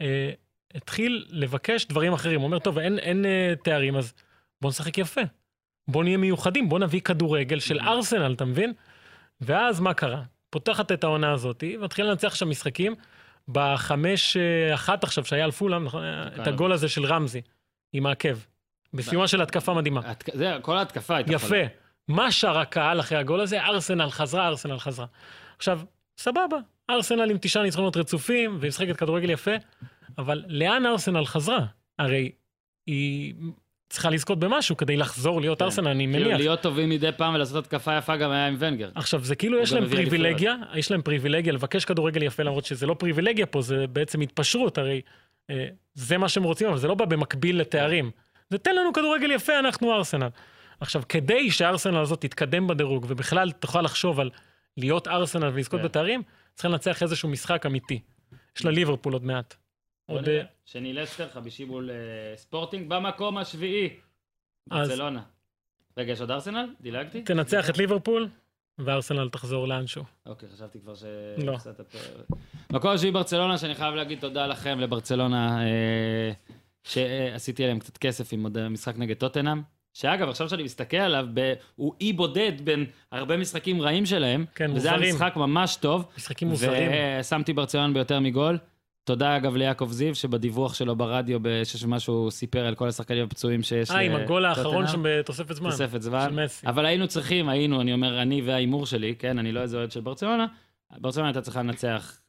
אה, 0.00 0.30
התחיל 0.74 1.26
לבקש 1.30 1.84
דברים 1.84 2.12
אחרים. 2.12 2.40
הוא 2.40 2.46
אומר, 2.46 2.58
טוב, 2.58 2.78
אין, 2.78 2.98
אין 2.98 3.26
אה, 3.26 3.54
תארים, 3.64 3.96
אז 3.96 4.14
בוא 4.60 4.70
נשחק 4.70 4.98
יפה. 4.98 5.20
בוא 5.88 6.04
נהיה 6.04 6.16
מיוחדים, 6.16 6.68
בוא 6.68 6.78
נביא 6.78 7.00
כדורגל 7.00 7.60
של 7.60 7.80
ארסנל, 7.80 8.32
אתה 8.32 8.44
מבין? 8.44 8.72
ואז 9.40 9.80
מה 9.80 9.94
קרה? 9.94 10.22
פותחת 10.50 10.92
את 10.92 11.04
העונה 11.04 11.32
הזאת, 11.32 11.64
ומתחילה 11.78 12.08
לנצח 12.08 12.34
שם 12.34 12.50
משחקים. 12.50 12.94
בחמש, 13.48 14.36
אה, 14.36 14.74
אחת 14.74 15.04
עכשיו, 15.04 15.24
שהיה 15.24 15.44
על 15.44 15.50
פולאם, 15.50 15.84
נכון? 15.84 16.02
את 16.42 16.46
הגול 16.46 16.72
הזה 16.72 16.88
של 16.88 17.06
רמזי, 17.06 17.40
עם 17.92 18.06
העקב. 18.06 18.38
בסיומה 18.94 19.28
של 19.28 19.42
התקפה 19.42 19.74
מדהימה. 19.74 20.00
זה, 20.32 20.56
כל 20.62 20.78
ההתקפה 20.78 21.16
הייתה 21.16 21.32
יפה. 21.32 21.56
מה 22.08 22.32
שר 22.32 22.58
הקהל 22.58 23.00
אחרי 23.00 23.18
הגול 23.18 23.40
הזה? 23.40 23.62
ארסנל 23.62 24.10
חזרה, 24.10 24.48
ארסנל 24.48 24.78
חזרה. 24.78 25.06
עכשיו, 25.56 25.80
סבבה, 26.18 26.56
ארסנל 26.90 27.30
עם 27.30 27.36
תשעה 27.40 27.62
ניצחונות 27.62 27.96
רצופים, 27.96 28.56
והיא 28.60 28.68
משחקת 28.68 28.96
כדורגל 28.96 29.30
יפה, 29.30 29.50
אבל 30.18 30.44
לאן 30.48 30.86
ארסנל 30.86 31.24
חזרה? 31.24 31.66
הרי 31.98 32.30
היא 32.86 33.34
צריכה 33.88 34.10
לזכות 34.10 34.38
במשהו 34.38 34.76
כדי 34.76 34.96
לחזור 34.96 35.40
להיות 35.40 35.58
כן. 35.58 35.64
ארסנל, 35.64 35.88
אני 35.88 36.06
כאילו 36.06 36.24
מניח. 36.24 36.38
להיות 36.38 36.60
טובים 36.60 36.88
מדי 36.88 37.10
פעם 37.16 37.34
ולעשות 37.34 37.64
התקפה 37.64 37.98
יפה 37.98 38.16
גם 38.16 38.30
היה 38.30 38.46
עם 38.46 38.56
ונגר. 38.58 38.90
עכשיו, 38.94 39.24
זה 39.24 39.36
כאילו 39.36 39.58
יש 39.58 39.72
להם. 39.72 39.88
פריבילגיה, 39.88 40.56
יש 40.74 40.90
להם 40.90 41.02
פריבילגיה 41.02 41.52
לבקש 41.52 41.84
כדורגל 41.84 42.22
יפה, 42.22 42.42
למרות 42.42 42.64
שזה 42.64 42.86
לא 42.86 42.94
פריבילגיה 42.94 43.46
פה, 43.46 43.62
זה 43.62 43.86
בעצם 43.86 44.20
התפשרות, 44.20 44.78
הרי 44.78 45.00
אה, 45.50 45.66
זה 45.94 46.18
מה 46.18 46.28
שהם 46.28 46.42
רוצים, 46.42 46.68
אבל 46.68 46.78
זה 46.78 46.88
לא 46.88 46.94
בא 46.94 47.04
במקביל 47.04 47.60
לתארים. 47.60 48.10
זה 48.50 48.58
תן 48.58 48.76
לנו 48.76 48.92
כדורגל 48.92 49.30
יפה, 49.30 49.58
אנחנו 49.58 49.94
ארסנל. 49.94 50.28
עכשיו, 50.80 51.02
כדי 51.08 51.50
שהארסנל 51.50 51.98
הזאת 51.98 52.20
תתקדם 52.20 52.66
בדירוג, 52.66 53.06
ובכלל 53.08 53.50
תוכל 53.50 53.82
לחשוב 53.82 54.20
על 54.20 54.30
להיות 54.76 55.08
ארסנל 55.08 55.50
ולזכות 55.54 55.80
כן. 55.80 55.86
בתארים, 55.86 56.22
צריך 56.58 56.70
לנצח 56.72 57.02
איזשהו 57.02 57.28
משחק 57.28 57.66
אמיתי. 57.66 58.00
יש 58.56 58.64
לה 58.64 58.70
ליברפול 58.70 59.12
עוד 59.12 59.24
מעט. 59.24 59.54
עוד. 60.06 60.28
אה, 60.28 60.42
שני 60.64 60.92
לסטר, 60.92 61.28
חמישי 61.28 61.64
מול 61.64 61.90
אה, 61.90 62.36
ספורטינג, 62.36 62.88
במקום 62.88 63.38
השביעי. 63.38 63.90
אז- 64.70 64.88
ברצלונה. 64.88 65.22
רגע, 65.96 66.12
יש 66.12 66.20
עוד 66.20 66.30
ארסנל? 66.30 66.74
דילגתי? 66.80 67.22
תנצח 67.22 67.70
את 67.70 67.78
ליברפול, 67.78 68.28
וארסנל 68.78 69.28
תחזור 69.28 69.68
לאנשהו. 69.68 70.04
אוקיי, 70.26 70.48
חשבתי 70.48 70.80
כבר 70.80 70.94
ש... 70.94 71.04
לא. 71.44 71.56
מקום 72.72 72.90
השביעי 72.90 73.12
ברצלונה, 73.12 73.58
שאני 73.58 73.74
חייב 73.74 73.94
להגיד 73.94 74.20
תודה 74.20 74.46
לכם, 74.46 74.80
לברצלונה, 74.80 75.66
אה, 75.66 76.32
שעשיתי 76.84 77.62
עליהם 77.64 77.78
קצת 77.78 77.98
כסף 77.98 78.32
עם 78.32 78.44
עוד 78.44 78.68
משחק 78.68 78.94
נגד 78.96 79.16
טוטנאם. 79.16 79.62
שאגב, 80.00 80.28
עכשיו 80.28 80.48
שאני 80.48 80.62
מסתכל 80.62 80.96
עליו, 80.96 81.26
ב... 81.34 81.52
הוא 81.76 81.92
אי 82.00 82.12
בודד 82.12 82.52
בין 82.64 82.86
הרבה 83.12 83.36
משחקים 83.36 83.82
רעים 83.82 84.06
שלהם. 84.06 84.44
כן, 84.54 84.70
וזה 84.74 84.88
היה 84.88 84.96
מוזרים. 84.96 85.14
משחק 85.14 85.36
ממש 85.36 85.76
טוב. 85.76 86.04
משחקים 86.18 86.48
מוזרים. 86.48 86.90
ושמתי 87.20 87.52
ברצלונה 87.52 87.94
ביותר 87.94 88.20
מגול. 88.20 88.58
תודה 89.04 89.36
אגב 89.36 89.56
ליעקב 89.56 89.88
זיו, 89.90 90.14
שבדיווח 90.14 90.74
שלו 90.74 90.96
ברדיו, 90.96 91.38
בשש 91.42 91.84
ומשהו, 91.84 92.14
הוא 92.14 92.30
סיפר 92.30 92.66
על 92.66 92.74
כל 92.74 92.88
השחקנים 92.88 93.24
הפצועים 93.24 93.62
שיש 93.62 93.90
אה, 93.90 93.98
עם 93.98 94.14
הגול 94.14 94.44
האחרון. 94.44 94.86
שם 94.86 95.02
בתוספת 95.04 95.54
זמן. 95.54 95.70
תוספת 95.70 96.02
זמן. 96.02 96.26
של 96.28 96.44
מסי. 96.44 96.66
אבל 96.66 96.86
היינו 96.86 97.08
צריכים, 97.08 97.48
היינו, 97.48 97.80
אני 97.80 97.92
אומר, 97.92 98.22
אני 98.22 98.42
וההימור 98.42 98.86
שלי, 98.86 99.14
כן, 99.18 99.38
אני 99.38 99.52
לא 99.52 99.60
איזה 99.60 99.76
אוהד 99.76 99.92
של 99.92 100.00
ברצלונה, 100.00 100.46
ברצלונה 100.98 101.28
הייתה 101.28 101.40
צריכה 101.40 101.62
לנצח 101.62 102.20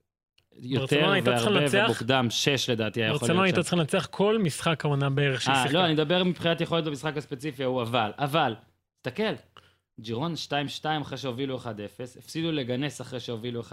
יותר 0.61 0.79
ברצלונה 0.95 1.13
הייתה 1.13 1.29
והרבה 1.31 1.49
לנצח- 1.51 1.83
ומוקדם, 1.85 2.27
שש 2.29 2.69
לדעתי 2.69 2.99
היה 3.01 3.07
יכול 3.07 3.19
ברצלונה 3.19 3.33
להיות 3.41 3.45
הייתה 3.45 3.57
שם. 3.57 3.61
צריכה 3.61 3.75
לנצח 3.75 4.07
כל 4.11 4.37
משחק 4.43 4.85
העונה 4.85 5.09
בערך 5.09 5.41
שהיא 5.41 5.55
אה, 5.55 5.61
שיחקה. 5.63 5.77
לא, 5.77 5.85
אני 5.85 5.93
מדבר 5.93 6.23
מבחינת 6.23 6.61
יכולת 6.61 6.83
במשחק 6.83 7.17
הספציפי 7.17 7.63
ההוא, 7.63 7.81
אבל, 7.81 8.11
אבל, 8.17 8.55
תסתכל, 9.01 9.33
ג'ירון 9.99 10.33
2-2 10.49 10.51
אחרי 11.01 11.17
שהובילו 11.17 11.57
1-0, 11.57 11.65
הפסידו 12.19 12.51
לגנס 12.51 13.01
אחרי 13.01 13.19
שהובילו 13.19 13.61
1-0, 13.61 13.65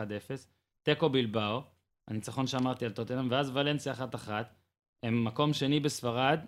תיקו 0.83 1.09
בלבאו, 1.09 1.63
הניצחון 2.09 2.47
שאמרתי 2.47 2.85
על 2.85 2.91
טוטנאם, 2.91 3.29
ואז 3.31 3.51
ולנסיה 3.55 3.93
1-1, 3.93 4.31
הם 5.03 5.25
מקום 5.25 5.53
שני 5.53 5.81
בספרד, 5.81 6.41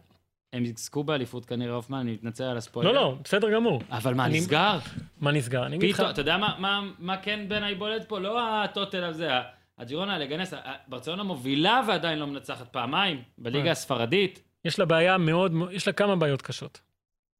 הם 0.52 0.64
יזכו 0.64 1.04
באליפות 1.04 1.44
כנראה, 1.46 1.74
הופמן, 1.74 1.98
אני 1.98 2.12
מתנצל 2.12 2.44
על 2.44 2.56
הספוילר. 2.56 2.92
לא, 2.92 3.00
לא, 3.00 3.16
בסדר 3.24 3.50
גמור. 3.54 3.82
אבל 3.90 4.14
מה, 4.14 4.26
אני- 4.26 4.38
נסגר? 4.38 4.78
מה 5.20 5.32
נסגר? 5.32 5.66
אני 5.66 5.76
אגיד 5.76 5.90
לך... 5.94 6.00
אתה 6.10 6.20
יודע 6.20 6.36
מה, 6.36 6.54
מה, 6.58 6.80
מה 6.98 7.16
כן 7.16 7.44
בעיניי 7.48 7.74
בולט 7.74 8.08
פה? 8.08 8.18
לא 8.20 8.40
הטוטל 8.64 9.04
הזה, 9.04 9.30
הג'ירונה, 9.78 10.18
לגנס, 10.18 10.54
ה- 10.54 10.74
ברצלונה 10.88 11.22
מובילה 11.22 11.80
ועדיין 11.88 12.18
לא 12.18 12.26
מנצחת 12.26 12.72
פעמיים, 12.72 13.22
בליגה 13.38 13.66
אה. 13.66 13.72
הספרדית. 13.72 14.42
יש 14.64 14.78
לה 14.78 14.84
בעיה 14.84 15.18
מאוד, 15.18 15.52
יש 15.72 15.86
לה 15.86 15.92
כמה 15.92 16.16
בעיות 16.16 16.42
קשות. 16.42 16.80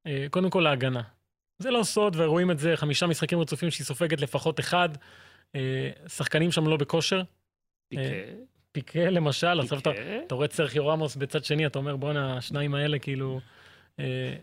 אה, 0.07 0.27
קודם 0.31 0.51
כל 0.51 0.67
ההגנה. 0.67 1.03
זה 1.59 1.71
לא 1.71 1.83
סוד, 1.83 2.17
ורואים 2.17 2.51
את 2.51 2.59
זה, 2.59 2.77
חמישה 2.77 3.07
משחקים 3.07 3.41
רצופים 3.41 3.71
שהיא 3.71 3.85
סופגת 3.85 4.21
לפחות 4.21 4.61
אחד. 4.61 4.89
אה, 5.55 5.91
שחקנים 6.09 6.53
שם 6.53 6.67
לא 6.67 6.77
בכושר. 6.77 7.23
פיקה, 7.89 8.03
פיקה 8.73 9.11
למשל, 9.11 9.61
עכשיו 9.61 9.79
אתה. 9.79 9.91
אתה 10.27 10.35
רואה 10.35 10.47
את 10.47 10.53
סרחיו 10.53 10.87
רמוס 10.87 11.17
בצד 11.17 11.45
שני, 11.45 11.67
אתה 11.67 11.79
אומר, 11.79 11.97
בואנה, 11.97 12.37
השניים 12.37 12.75
האלה 12.75 12.99
כאילו... 12.99 13.41
אה, 13.99 14.35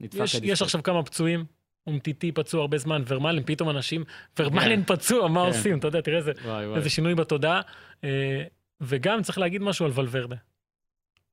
יש. 0.00 0.34
יש 0.42 0.62
עכשיו 0.62 0.82
כמה 0.82 1.02
פצועים, 1.02 1.44
אומטיטי 1.86 2.32
פצוע 2.32 2.60
הרבה 2.60 2.78
זמן, 2.78 3.02
ורמלן, 3.06 3.42
פתאום 3.46 3.70
אנשים, 3.70 4.04
ורמלן 4.38 4.84
פצוע, 4.84 5.28
מה 5.28 5.40
כן. 5.40 5.46
עושים? 5.46 5.78
אתה 5.78 5.88
יודע, 5.88 6.00
תראה 6.00 6.18
איזה. 6.18 6.32
איזה 6.76 6.90
שינוי 6.90 7.14
בתודעה. 7.14 7.60
אה, 8.04 8.44
וגם 8.80 9.22
צריך 9.22 9.38
להגיד 9.38 9.62
משהו 9.62 9.86
על 9.86 9.92
ולוורדה. 9.94 10.36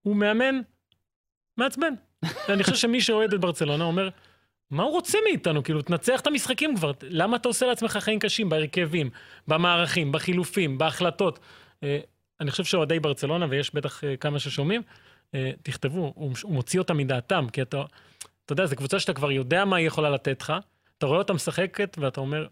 הוא 0.01 0.15
מאמן 0.15 0.61
מעצבן. 1.57 1.93
אני 2.53 2.63
חושב 2.63 2.75
שמי 2.75 3.01
שאוהד 3.01 3.33
את 3.33 3.39
ברצלונה 3.39 3.83
אומר, 3.83 4.09
מה 4.71 4.83
הוא 4.83 4.91
רוצה 4.91 5.17
מאיתנו? 5.23 5.63
כאילו, 5.63 5.81
תנצח 5.81 6.21
את 6.21 6.27
המשחקים 6.27 6.75
כבר. 6.75 6.91
למה 7.03 7.37
אתה 7.37 7.47
עושה 7.47 7.65
לעצמך 7.65 7.97
חיים 8.01 8.19
קשים 8.19 8.49
בהרכבים, 8.49 9.09
במערכים, 9.47 10.11
בחילופים, 10.11 10.77
בהחלטות? 10.77 11.39
אה, 11.83 11.99
אני 12.41 12.51
חושב 12.51 12.63
שאוהדי 12.63 12.99
ברצלונה, 12.99 13.45
ויש 13.49 13.73
בטח 13.73 14.03
אה, 14.03 14.17
כמה 14.17 14.39
ששומעים, 14.39 14.81
תכתבו, 15.63 16.13
הוא, 16.15 16.33
הוא 16.43 16.53
מוציא 16.53 16.79
אותם 16.79 16.97
מדעתם, 16.97 17.47
כי 17.53 17.61
אתה... 17.61 17.83
אתה 18.45 18.53
יודע, 18.53 18.65
זו 18.65 18.75
קבוצה 18.75 18.99
שאתה 18.99 19.13
כבר 19.13 19.31
יודע 19.31 19.65
מה 19.65 19.75
היא 19.75 19.87
יכולה 19.87 20.09
לתת 20.09 20.41
לך, 20.41 20.53
אתה 20.97 21.05
רואה 21.05 21.17
אותה 21.17 21.33
משחקת 21.33 21.97
ואתה 22.01 22.21
אומר, 22.21 22.47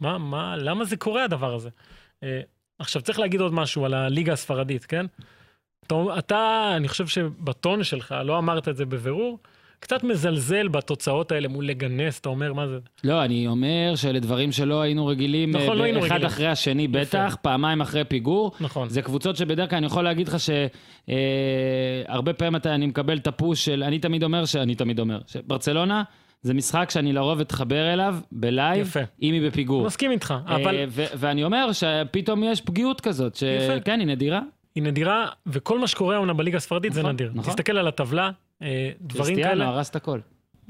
מה, 0.00 0.18
מה, 0.18 0.56
למה 0.56 0.84
זה 0.84 0.96
קורה 0.96 1.24
הדבר 1.24 1.54
הזה? 1.54 1.70
אה, 2.22 2.40
עכשיו, 2.78 3.02
צריך 3.02 3.18
להגיד 3.18 3.40
עוד 3.40 3.54
משהו 3.54 3.84
על 3.84 3.94
הליגה 3.94 4.32
הספרדית, 4.32 4.84
כן? 4.84 5.06
אתה, 5.86 5.94
אתה, 6.18 6.72
אני 6.76 6.88
חושב 6.88 7.06
שבטון 7.06 7.84
שלך, 7.84 8.14
לא 8.24 8.38
אמרת 8.38 8.68
את 8.68 8.76
זה 8.76 8.86
בבירור, 8.86 9.38
קצת 9.80 10.04
מזלזל 10.04 10.68
בתוצאות 10.68 11.32
האלה 11.32 11.48
מול 11.48 11.66
לגנס, 11.66 12.20
אתה 12.20 12.28
אומר, 12.28 12.52
מה 12.52 12.66
זה? 12.68 12.78
לא, 13.04 13.24
אני 13.24 13.46
אומר 13.46 13.92
שאלה 13.96 14.18
דברים 14.20 14.52
שלא 14.52 14.80
היינו 14.80 15.06
רגילים, 15.06 15.50
נכון, 15.50 15.68
אה, 15.68 15.74
לא 15.74 15.82
היינו 15.84 15.98
אחד 15.98 16.06
רגילים. 16.10 16.26
אחרי 16.26 16.46
השני 16.46 16.88
בטח, 16.88 17.36
פעמיים 17.42 17.80
אחרי 17.80 18.04
פיגור. 18.04 18.52
נכון. 18.60 18.88
זה 18.88 19.02
קבוצות 19.02 19.36
שבדרך 19.36 19.70
כלל 19.70 19.76
אני 19.76 19.86
יכול 19.86 20.04
להגיד 20.04 20.28
לך 20.28 20.36
שהרבה 22.08 22.32
פעמים 22.32 22.56
אתה, 22.56 22.74
אני 22.74 22.86
מקבל 22.86 23.16
את 23.18 23.26
הפוש 23.26 23.64
של, 23.64 23.82
אני 23.82 23.98
תמיד 23.98 24.22
אומר, 24.24 24.44
שאני 24.44 24.74
תמיד 24.74 25.00
אומר, 25.00 25.18
שברצלונה 25.26 26.02
זה 26.42 26.54
משחק 26.54 26.90
שאני 26.90 27.12
לרוב 27.12 27.40
אתחבר 27.40 27.92
אליו 27.92 28.16
בלייב, 28.32 28.86
יפה. 28.86 29.00
אם 29.22 29.34
היא 29.34 29.46
בפיגור. 29.46 29.86
מסכים 29.86 30.10
איתך, 30.10 30.34
אה, 30.48 30.56
אבל 30.56 30.76
ו- 30.88 31.04
ואני 31.16 31.44
אומר 31.44 31.72
שפתאום 31.72 32.44
יש 32.44 32.60
פגיעות 32.60 33.00
כזאת, 33.00 33.36
יפה. 33.36 33.76
שכן, 33.80 34.00
היא 34.00 34.06
נדירה. 34.08 34.40
היא 34.74 34.82
נדירה, 34.82 35.26
וכל 35.46 35.78
מה 35.78 35.86
שקורה 35.86 36.14
העונה 36.14 36.32
בליגה 36.32 36.56
הספרדית 36.56 36.92
זה 36.92 37.00
נכון, 37.00 37.12
נדיר. 37.12 37.30
נכון. 37.34 37.50
תסתכל 37.50 37.78
על 37.78 37.88
הטבלה, 37.88 38.30
אה, 38.62 38.90
דברים 39.00 39.24
קריסטיאנו 39.24 39.50
כאלה. 39.50 39.66
הרס 39.66 39.90
את 39.90 39.96
הכל. 39.96 40.20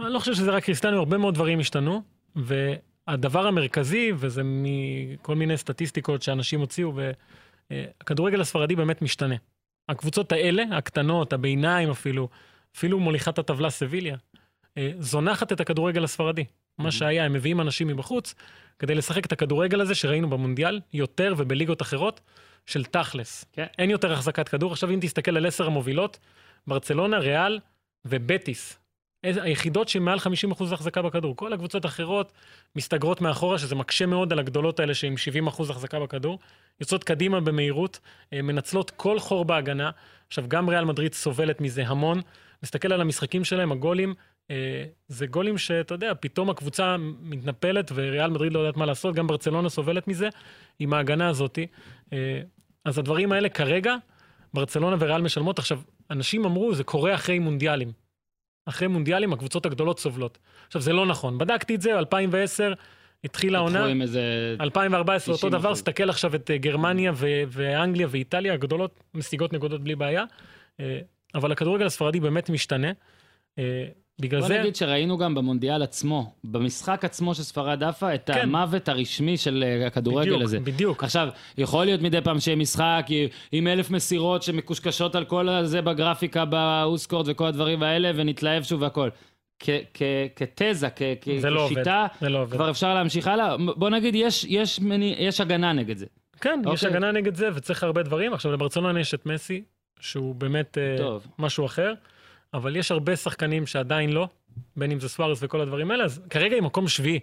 אני 0.01 0.12
לא 0.12 0.18
חושב 0.18 0.34
שזה 0.34 0.51
רק 0.51 0.64
קריסטיאנו, 0.64 0.99
הרבה 0.99 1.18
מאוד 1.18 1.34
דברים 1.34 1.61
השתנו, 1.61 2.03
והדבר 2.37 3.47
המרכזי, 3.47 4.12
וזה 4.16 4.43
מכל 4.45 5.34
מיני 5.34 5.57
סטטיסטיקות 5.57 6.22
שאנשים 6.22 6.61
הוציאו, 6.61 6.93
והכדורגל 7.70 8.41
הספרדי 8.41 8.76
באמת 8.76 9.03
משתנה. 9.03 9.34
הקבוצות 9.89 10.32
האלה, 10.32 10.62
הקטנות, 10.72 11.32
הביניים 11.32 11.91
אפילו, 11.91 12.28
אפילו 12.76 13.01
מוליכת 13.01 13.39
הטבלה 13.39 13.70
סביליה, 13.70 14.16
אה, 14.78 14.91
זונחת 14.99 15.53
את 15.53 15.61
הכדורגל 15.61 16.05
הספרדי. 16.05 16.45
מה 16.78 16.93
שהיה, 16.93 17.24
הם 17.24 17.32
מביאים 17.32 17.61
אנשים 17.61 17.89
מבחוץ 17.89 18.34
כדי 18.78 18.95
לשחק 18.95 19.26
את 19.26 19.32
הכדורגל 19.32 19.80
הזה 19.80 19.95
שראינו 19.95 20.30
במונדיאל, 20.30 20.80
יותר 20.93 21.34
ובליגות 21.37 21.82
אחרות, 21.82 22.20
של 22.66 22.84
תכלס. 22.84 23.45
כן. 23.53 23.66
אין 23.78 23.91
יותר 23.91 24.12
החזקת 24.12 24.49
כדור. 24.49 24.72
עכשיו, 24.72 24.91
אם 24.91 24.99
תסתכל 25.03 25.37
על 25.37 25.47
עשר 25.47 25.66
המובילות, 25.66 26.18
ברצלונה, 26.66 27.18
ריאל 27.18 27.59
ובטיס. 28.09 28.78
היחידות 29.22 29.88
שמעל 29.88 30.18
50% 30.18 30.64
החזקה 30.72 31.02
בכדור. 31.02 31.36
כל 31.36 31.52
הקבוצות 31.52 31.84
האחרות 31.84 32.32
מסתגרות 32.76 33.20
מאחורה, 33.20 33.59
שזה 33.59 33.74
מקשה 33.74 34.07
מאוד 34.07 34.32
על 34.32 34.38
הגדולות 34.38 34.80
האלה 34.80 34.94
שעם 34.94 35.14
70% 35.48 35.70
החזקה 35.70 36.00
בכדור. 36.00 36.38
יוצאות 36.80 37.04
קדימה 37.04 37.40
במהירות, 37.40 38.00
אה, 38.32 38.42
מנצלות 38.42 38.90
כל 38.90 39.18
חור 39.18 39.44
בהגנה. 39.44 39.90
עכשיו, 40.26 40.44
גם 40.48 40.68
ריאל 40.68 40.84
מדריד 40.84 41.14
סובלת 41.14 41.61
מזה 41.61 41.86
המון. 41.86 42.20
נסתכל 42.62 42.92
על 42.92 43.00
המשחקים 43.00 43.44
שלהם, 43.44 43.72
הגולים, 43.72 44.14
אה, 44.50 44.84
זה 45.09 45.26
גולים 45.26 45.59
שאתה 45.59 45.94
יודע, 45.94 46.12
פתאום 46.20 46.50
הקבוצה 46.50 46.96
מתנפלת 47.20 47.92
וריאל 47.94 48.30
מדריד 48.30 48.52
לא 48.52 48.59
יודעת 48.59 48.76
מה 48.76 48.86
לעשות, 48.86 49.14
גם 49.14 49.26
ברצלונה 49.26 49.68
סובלת 49.68 50.09
מזה, 50.09 50.28
עם 50.78 50.92
ההגנה 50.92 51.28
הזאת. 51.28 51.59
אה, 52.12 52.40
אז 52.84 52.98
הדברים 52.98 53.32
האלה 53.32 53.48
כרגע, 53.48 53.96
ברצלונה 54.54 54.96
וריאל 55.00 55.22
משלמות. 55.22 55.59
עכשיו, 55.59 55.80
אנשים 56.11 56.44
אמרו, 56.44 56.74
זה 56.74 56.84
קורה 56.84 57.14
אחרי 57.14 57.38
מונדיאלים. 57.38 57.92
אחרי 58.66 58.88
מונדיאלים 58.88 59.32
הקבוצות 59.32 59.66
הגדולות 59.66 60.00
סובלות. 60.00 60.38
עכשיו, 60.66 60.82
זה 60.82 60.92
לא 60.92 61.07
נכון. 61.07 61.38
בדקתי 61.38 61.74
את 61.74 61.82
זה, 61.82 61.98
2010 61.98 62.72
התחילה 63.24 63.59
העונה, 63.59 63.86
עם 63.86 64.02
איזה... 64.02 64.57
2014 64.61 65.34
אותו 65.34 65.46
90%. 65.46 65.50
דבר, 65.50 65.74
סתכל 65.74 66.11
עכשיו 66.11 66.34
את 66.34 66.50
אה, 66.50 66.59
גרמניה 66.59 67.12
ו- 67.14 67.42
ואנגליה 67.48 68.07
ואיטליה, 68.11 68.52
הגדולות 68.52 69.00
משיגות 69.14 69.52
נקודות 69.52 69.84
בלי 69.84 69.94
בעיה. 69.94 70.24
אה, 70.80 70.98
אבל 71.34 71.52
הכדורגל 71.52 71.86
הספרדי 71.86 72.20
באמת 72.20 72.50
משתנה. 72.50 72.92
בגלל 74.21 74.41
בוא 74.41 74.49
זה... 74.49 74.59
נגיד 74.59 74.77
שראינו 74.77 75.19
גם 75.19 75.35
במונדיאל 75.35 75.83
עצמו, 75.83 76.33
במשחק 76.45 77.05
עצמו 77.05 77.35
של 77.35 77.43
ספרד 77.43 77.83
עפה, 77.83 78.14
את 78.14 78.31
כן. 78.35 78.41
המוות 78.41 78.89
הרשמי 78.89 79.37
של 79.37 79.64
אה, 79.67 79.87
הכדורגל 79.87 80.31
בדיוק, 80.31 80.43
הזה. 80.43 80.61
בדיוק. 80.61 81.05
עכשיו, 81.05 81.29
יכול 81.59 81.85
להיות 81.85 82.01
מדי 82.03 82.21
פעם 82.21 82.41
שיהיה 82.41 82.57
משחק 82.57 83.07
עם 83.53 83.67
אלף 83.67 83.91
מסירות 83.91 84.43
שמקושקשות 84.43 85.14
על 85.14 85.25
כל 85.25 85.49
הזה 85.49 85.83
בגרפיקה, 85.83 86.45
באוסקורד 86.45 87.29
וכל 87.29 87.47
הדברים 87.47 87.83
האלה, 87.83 88.11
ונתלהב 88.14 88.62
שוב 88.62 88.83
והכל. 88.83 89.09
כתזה, 90.35 90.89
לא. 91.51 91.67
כשיטה, 91.71 92.07
לא 92.23 92.43
עובד. 92.43 92.57
כבר 92.57 92.71
אפשר 92.71 92.95
להמשיך 92.95 93.29
הלאה. 93.29 93.57
בוא 93.57 93.91
נגיד, 93.91 94.14
יש, 94.14 94.45
יש, 94.49 94.81
מני, 94.81 95.14
יש 95.19 95.41
הגנה 95.41 95.73
נגד 95.73 95.97
זה. 95.97 96.07
כן, 96.41 96.61
יש 96.73 96.85
אוקיי. 96.85 96.97
הגנה 96.97 97.12
נגד 97.12 97.35
זה 97.35 97.49
וצריך 97.55 97.83
הרבה 97.83 98.03
דברים. 98.03 98.33
עכשיו, 98.33 98.53
לברצלונה 98.53 99.01
יש 99.01 99.14
את 99.14 99.27
מסי, 99.27 99.62
שהוא 100.01 100.35
באמת 100.35 100.79
טוב. 100.99 101.27
משהו 101.39 101.67
אחר, 101.67 101.95
אבל 102.57 102.76
יש 102.76 102.90
הרבה 102.90 103.16
שחקנים 103.16 103.66
שעדיין 103.66 104.12
לא, 104.12 104.28
בין 104.76 104.90
אם 104.90 105.00
זה 105.00 105.09
סוארס 105.09 105.38
וכל 105.42 105.61
הדברים 105.61 105.90
האלה, 105.90 106.04
אז 106.04 106.20
כרגע 106.30 106.54
היא 106.54 106.62
מקום 106.62 106.88
שביעי. 106.88 107.20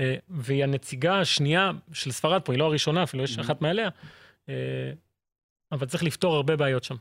אה, 0.00 0.14
והיא 0.28 0.64
הנציגה 0.64 1.20
השנייה 1.20 1.70
של 1.92 2.10
ספרד 2.10 2.42
פה, 2.42 2.52
היא 2.52 2.58
לא 2.58 2.64
הראשונה, 2.64 3.02
אפילו 3.02 3.24
יש. 3.24 3.38
אחת 3.38 3.60
מעליה, 3.62 3.88
אה, 4.48 4.54
אבל 5.72 5.86
צריך 5.86 6.04
לפתור 6.04 6.34
הרבה 6.36 6.56
בעיות 6.56 6.84
שם. 6.84 6.94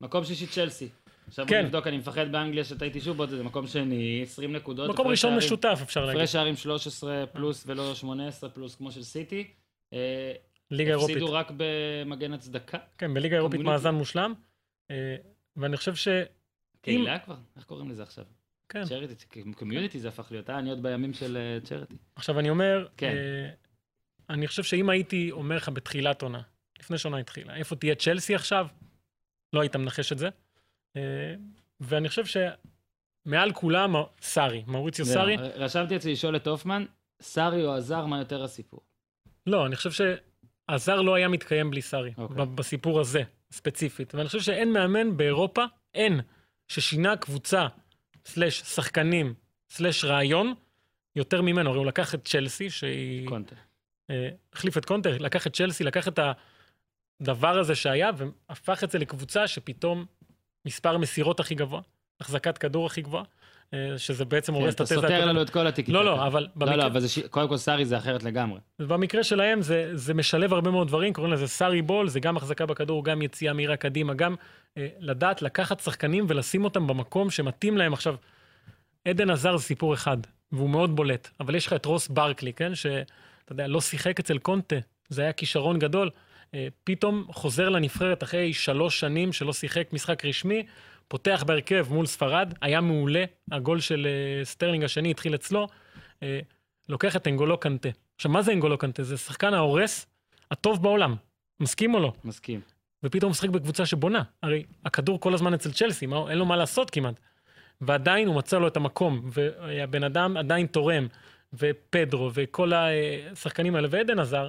מקום 0.00 0.24
שישי 0.24 0.46
צ'לסי. 0.46 0.88
עכשיו 1.28 1.46
כן. 1.46 1.54
בוא 1.56 1.62
נבדוק, 1.64 1.86
אני 1.86 1.98
מפחד 1.98 2.32
באנגליה 2.32 2.64
שטעיתי 2.64 3.00
שוב, 3.00 3.16
בוא, 3.16 3.26
זה 3.26 3.42
מקום 3.42 3.66
שני, 3.66 4.20
20 4.22 4.52
נקודות. 4.52 4.90
מקום 4.90 5.06
ראשון 5.06 5.30
שערים- 5.30 5.38
משותף, 5.46 5.78
אפשר 5.82 6.04
להגיד. 6.04 6.20
הפרש 6.20 6.32
שערים 6.32 6.56
13 6.56 7.24
פלוס 7.32 7.64
ולא 7.66 7.94
18 7.94 8.50
פלוס 8.50 8.74
כמו 8.74 8.92
של 8.92 9.02
סיטי. 9.02 9.46
אה, 9.92 10.32
ליגה 10.70 10.90
אירופית. 10.90 11.16
הפסידו 11.16 11.32
רק 11.32 11.52
במגן 11.56 12.32
הצדקה. 12.32 12.78
כן, 12.98 13.14
בליגה 13.14 13.36
אירופית. 13.36 13.60
מאזן 13.60 13.94
מושלם. 13.94 14.34
ואני 15.56 15.76
חושב 15.76 15.94
ש... 15.94 16.08
קהילה 16.82 17.18
כבר? 17.18 17.36
איך 17.56 17.64
קוראים 17.64 17.90
לזה 17.90 18.02
עכשיו? 18.02 18.24
כן. 18.68 18.84
צ'ריטי, 18.84 19.14
קומיוניטי 19.56 20.00
זה 20.00 20.08
הפך 20.08 20.28
להיות, 20.30 20.50
אה, 20.50 20.58
אני 20.58 20.70
עוד 20.70 20.82
בימים 20.82 21.12
של 21.12 21.58
צ'ריטי. 21.64 21.96
עכשיו, 22.16 22.38
אני 22.38 22.50
אומר, 22.50 22.88
כן. 22.96 23.08
אה, 23.08 23.50
אני 24.30 24.46
חושב 24.46 24.62
שאם 24.62 24.90
הייתי 24.90 25.30
אומר 25.30 25.56
לך 25.56 25.68
בתחילת 25.68 26.22
עונה, 26.22 26.42
לפני 26.78 26.98
שעונה 26.98 27.18
התחילה, 27.18 27.56
איפה 27.56 27.76
תהיה 27.76 27.94
צ'לסי 27.94 28.34
עכשיו? 28.34 28.66
לא 29.52 29.60
היית 29.60 29.76
מנחש 29.76 30.12
את 30.12 30.18
זה. 30.18 30.28
אה, 30.96 31.34
ואני 31.80 32.08
חושב 32.08 32.24
שמעל 33.26 33.52
כולם, 33.52 33.94
סארי, 34.20 34.64
מאוריציו 34.66 35.06
סארי. 35.06 35.36
רשמתי 35.36 35.96
אצלי 35.96 36.12
לשאול 36.12 36.36
את 36.36 36.46
הופמן, 36.46 36.84
סארי 37.22 37.64
או 37.64 37.72
עזר, 37.72 38.06
מה 38.06 38.18
יותר 38.18 38.44
הסיפור? 38.44 38.80
לא, 39.46 39.66
אני 39.66 39.76
חושב 39.76 39.90
שהזר 39.90 41.00
לא 41.00 41.14
היה 41.14 41.28
מתקיים 41.28 41.70
בלי 41.70 41.82
סארי, 41.82 42.12
אוקיי. 42.18 42.46
בסיפור 42.46 43.00
הזה, 43.00 43.22
ספציפית. 43.52 44.14
ואני 44.14 44.26
חושב 44.26 44.40
שאין 44.40 44.72
מאמן 44.72 45.16
באירופה, 45.16 45.64
אין, 45.94 46.20
ששינה 46.72 47.16
קבוצה, 47.16 47.66
סלש 48.26 48.60
שחקנים, 48.60 49.34
סלש 49.70 50.04
רעיון, 50.04 50.54
יותר 51.16 51.42
ממנו. 51.42 51.70
הרי 51.70 51.78
הוא 51.78 51.86
לקח 51.86 52.14
את 52.14 52.28
צ'לסי, 52.28 52.70
שהיא... 52.70 53.28
קונטה. 53.28 53.56
אה, 54.10 54.28
החליף 54.52 54.78
את 54.78 54.84
קונטר, 54.84 55.18
לקח 55.18 55.46
את 55.46 55.56
צ'לסי, 55.56 55.84
לקח 55.84 56.08
את 56.08 56.18
הדבר 57.20 57.58
הזה 57.58 57.74
שהיה, 57.74 58.10
והפך 58.16 58.84
את 58.84 58.90
זה 58.90 58.98
לקבוצה 58.98 59.48
שפתאום 59.48 60.06
מספר 60.64 60.98
מסירות 60.98 61.40
הכי 61.40 61.54
גבוה, 61.54 61.80
החזקת 62.20 62.58
כדור 62.58 62.86
הכי 62.86 63.02
גבוהה, 63.02 63.24
שזה 63.96 64.24
בעצם 64.24 64.52
כן, 64.52 64.58
הורס 64.60 64.70
את 64.70 64.74
אתה 64.74 64.82
התזה 64.82 64.94
סותר 64.94 65.06
הקודמת. 65.06 65.26
לנו 65.26 65.42
את 65.42 65.50
כל 65.50 65.66
התיקים. 65.66 65.94
לא, 65.94 66.04
לא, 66.04 66.26
אבל 66.26 66.48
לא, 66.60 66.74
לא, 66.74 66.86
אבל 66.86 67.00
קודם 67.30 67.48
כל 67.48 67.56
סארי 67.56 67.84
זה 67.84 67.96
אחרת 67.96 68.22
לגמרי. 68.22 68.60
במקרה 68.78 69.24
שלהם 69.24 69.62
זה, 69.62 69.90
זה 69.94 70.14
משלב 70.14 70.54
הרבה 70.54 70.70
מאוד 70.70 70.88
דברים, 70.88 71.12
קוראים 71.12 71.32
לזה 71.32 71.46
סארי 71.46 71.82
בול, 71.82 72.08
זה 72.08 72.20
גם 72.20 72.36
החזקה 72.36 72.66
בכדור, 72.66 73.04
גם 73.04 73.22
יציאה 73.22 73.52
מהירה 73.52 73.76
קדימה, 73.76 74.14
גם 74.14 74.34
אה, 74.78 74.88
לדעת 74.98 75.42
לקחת 75.42 75.80
שחקנים 75.80 76.26
ולשים 76.28 76.64
אותם 76.64 76.86
במקום 76.86 77.30
שמתאים 77.30 77.78
להם. 77.78 77.92
עכשיו, 77.92 78.14
עדן 79.08 79.30
הזאר 79.30 79.56
זה 79.56 79.64
סיפור 79.64 79.94
אחד, 79.94 80.16
והוא 80.52 80.70
מאוד 80.70 80.96
בולט, 80.96 81.28
אבל 81.40 81.54
יש 81.54 81.66
לך 81.66 81.72
את 81.72 81.84
רוס 81.86 82.08
ברקלי, 82.08 82.52
כן? 82.52 82.74
שאתה 82.74 83.02
יודע, 83.50 83.66
לא 83.66 83.80
שיחק 83.80 84.20
אצל 84.20 84.38
קונטה, 84.38 84.76
זה 85.08 85.22
היה 85.22 85.32
כישרון 85.32 85.78
גדול. 85.78 86.10
אה, 86.54 86.68
פתאום 86.84 87.26
חוזר 87.32 87.68
לנבחרת 87.68 88.22
אחרי 88.22 88.52
שלוש 88.52 89.00
שנים 89.00 89.32
שלא 89.32 89.52
שיחק 89.52 89.92
משחק 89.92 90.24
רשמי, 90.24 90.66
פותח 91.12 91.44
בהרכב 91.46 91.86
מול 91.90 92.06
ספרד, 92.06 92.54
היה 92.60 92.80
מעולה, 92.80 93.24
הגול 93.50 93.80
של 93.80 94.06
אה, 94.06 94.44
סטרלינג 94.44 94.84
השני 94.84 95.10
התחיל 95.10 95.34
אצלו, 95.34 95.68
אה, 96.22 96.40
לוקח 96.88 97.16
את 97.16 97.28
אנגולו 97.28 97.60
קנטה. 97.60 97.88
עכשיו, 98.16 98.30
מה 98.30 98.42
זה 98.42 98.52
אנגולו 98.52 98.78
קנטה? 98.78 99.02
זה 99.02 99.16
שחקן 99.16 99.54
ההורס 99.54 100.06
הטוב 100.50 100.82
בעולם, 100.82 101.14
מסכים 101.60 101.94
או 101.94 102.00
לא? 102.00 102.12
מסכים. 102.24 102.60
ופתאום 103.02 103.28
הוא 103.28 103.30
משחק 103.30 103.48
בקבוצה 103.48 103.86
שבונה. 103.86 104.22
הרי 104.42 104.64
הכדור 104.84 105.20
כל 105.20 105.34
הזמן 105.34 105.54
אצל 105.54 105.72
צ'לסי, 105.72 106.06
מה, 106.06 106.30
אין 106.30 106.38
לו 106.38 106.46
מה 106.46 106.56
לעשות 106.56 106.90
כמעט. 106.90 107.14
ועדיין 107.80 108.28
הוא 108.28 108.36
מצא 108.36 108.58
לו 108.58 108.68
את 108.68 108.76
המקום, 108.76 109.30
והבן 109.32 110.04
אדם 110.04 110.36
עדיין 110.36 110.66
תורם, 110.66 111.06
ופדרו, 111.52 112.30
וכל 112.34 112.72
השחקנים 112.72 113.74
האלה, 113.74 113.88
ועדן 113.90 114.18
עזר, 114.18 114.48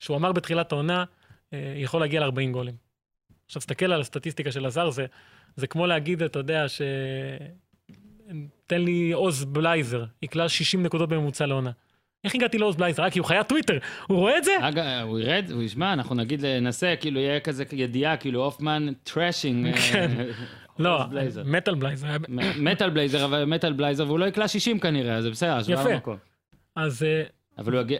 שהוא 0.00 0.16
אמר 0.16 0.32
בתחילת 0.32 0.72
העונה, 0.72 1.04
אה, 1.52 1.74
יכול 1.76 2.00
להגיע 2.00 2.26
ל-40 2.26 2.52
גולים. 2.52 2.74
עכשיו, 3.46 3.60
תסתכל 3.60 3.92
על 3.92 4.00
הסטטיסטיקה 4.00 4.52
של 4.52 4.66
עזר, 4.66 4.90
זה, 4.90 5.06
זה 5.56 5.66
כמו 5.66 5.86
להגיד, 5.86 6.22
אתה 6.22 6.38
יודע, 6.38 6.68
ש... 6.68 6.82
תן 8.66 8.80
לי 8.80 9.12
עוז 9.12 9.44
בלייזר, 9.44 10.04
יקלע 10.22 10.48
60 10.48 10.82
נקודות 10.82 11.08
בממוצע 11.08 11.46
לעונה. 11.46 11.70
איך 12.24 12.34
הגעתי 12.34 12.58
לעוז 12.58 12.76
בלייזר? 12.76 13.02
רק 13.02 13.12
כי 13.12 13.18
הוא 13.18 13.26
חיית 13.26 13.48
טוויטר, 13.48 13.78
הוא 14.06 14.18
רואה 14.18 14.38
את 14.38 14.44
זה? 14.44 14.52
אגב, 14.60 14.84
הוא 15.02 15.18
ירד, 15.18 15.50
הוא 15.50 15.62
ישמע, 15.62 15.92
אנחנו 15.92 16.14
נגיד, 16.14 16.46
ננסה, 16.46 16.94
כאילו, 17.00 17.20
יהיה 17.20 17.40
כזה 17.40 17.64
ידיעה, 17.72 18.16
כאילו, 18.16 18.44
הופמן 18.44 18.92
trashing. 19.02 19.76
כן. 19.92 20.10
לא. 20.78 21.04
מטאל 21.44 21.74
בלייזר. 21.74 22.16
מטאל 22.58 22.90
בלייזר, 22.90 23.24
אבל 23.24 23.44
מטאל 23.44 23.72
בלייזר, 23.72 24.06
והוא 24.06 24.18
לא 24.18 24.24
יקלע 24.24 24.48
60 24.48 24.78
כנראה, 24.78 25.16
אז 25.16 25.24
זה 25.24 25.30
בסדר, 25.30 25.52
השוואה 25.52 25.80
יפה. 25.80 25.90
במקום. 25.94 26.16
אז... 26.76 27.02
אה, 27.02 27.22
אבל 27.58 27.72
הוא 27.72 27.80
יגיע 27.80 27.98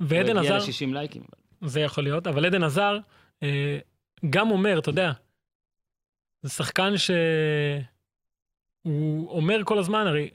ועדן 0.00 0.36
הוא 0.36 0.44
יגיע 0.44 0.56
הזאר, 0.56 0.86
ל-60 0.86 0.94
לייקים. 0.94 1.22
זה 1.64 1.80
יכול 1.80 2.04
להיות, 2.04 2.26
אבל 2.26 2.46
עדן 2.46 2.62
הזאר 2.62 2.98
אה, 3.42 3.78
גם 4.30 4.50
אומר, 4.50 4.78
אתה 4.78 4.90
יודע, 4.90 5.12
זה 6.42 6.50
שחקן 6.50 6.92
שהוא 6.96 7.84
אומר 9.28 9.64
כל 9.64 9.78
הזמן, 9.78 10.06
הרי 10.06 10.30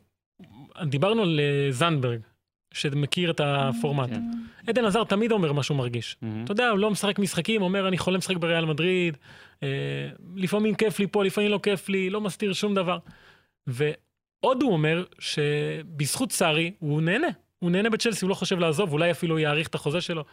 דיברנו 0.84 1.22
על 1.22 1.39
אה, 1.39 1.72
זנדברג, 1.72 2.20
שמכיר 2.74 3.32
את 3.32 3.41
הפורמט. 3.43 4.10
כן. 4.10 4.22
עדן 4.68 4.86
עזר 4.86 5.03
תמיד 5.03 5.32
אומר 5.32 5.53
מה 5.53 5.64
שהוא 5.64 5.78
מרגיש. 5.78 6.18
מהמם. 6.22 6.43
אתה 6.43 6.51
יודע, 6.51 6.70
הוא 6.70 6.80
לא 6.80 6.91
משחק 6.91 7.20
משחקים, 7.20 7.62
אומר, 7.62 7.88
אני 7.88 7.97
חולם 7.97 8.18
לשחק 8.18 8.38
בריאל 8.38 8.66
מדריד, 8.66 9.18
אה, 9.64 9.68
לפעמים 10.36 10.76
כיף 10.76 10.99
לי 10.99 11.08
פה, 11.08 11.24
לפעמים 11.24 11.51
לא 11.51 11.60
כיף 11.64 11.89
לי, 11.89 12.10
לא 12.10 12.22
מסתיר 12.22 12.53
שום 12.53 12.76
דבר. 12.76 12.97
ועוד 13.68 14.62
הוא 14.62 14.74
אומר 14.74 15.03
שבזכות 15.20 16.32
סארי 16.32 16.72
הוא 16.80 17.01
נהנה. 17.01 17.28
הוא 17.60 17.72
נהנה 17.72 17.89
בצ'לסי, 17.89 18.26
הוא 18.26 18.30
לא 18.30 18.36
חושב 18.36 18.60
לעזוב, 18.60 18.93
אולי 18.93 19.12
אפילו 19.12 19.39
יאריך 19.39 19.68
את 19.68 19.76
החוזה 19.76 20.01
שלו. 20.01 20.24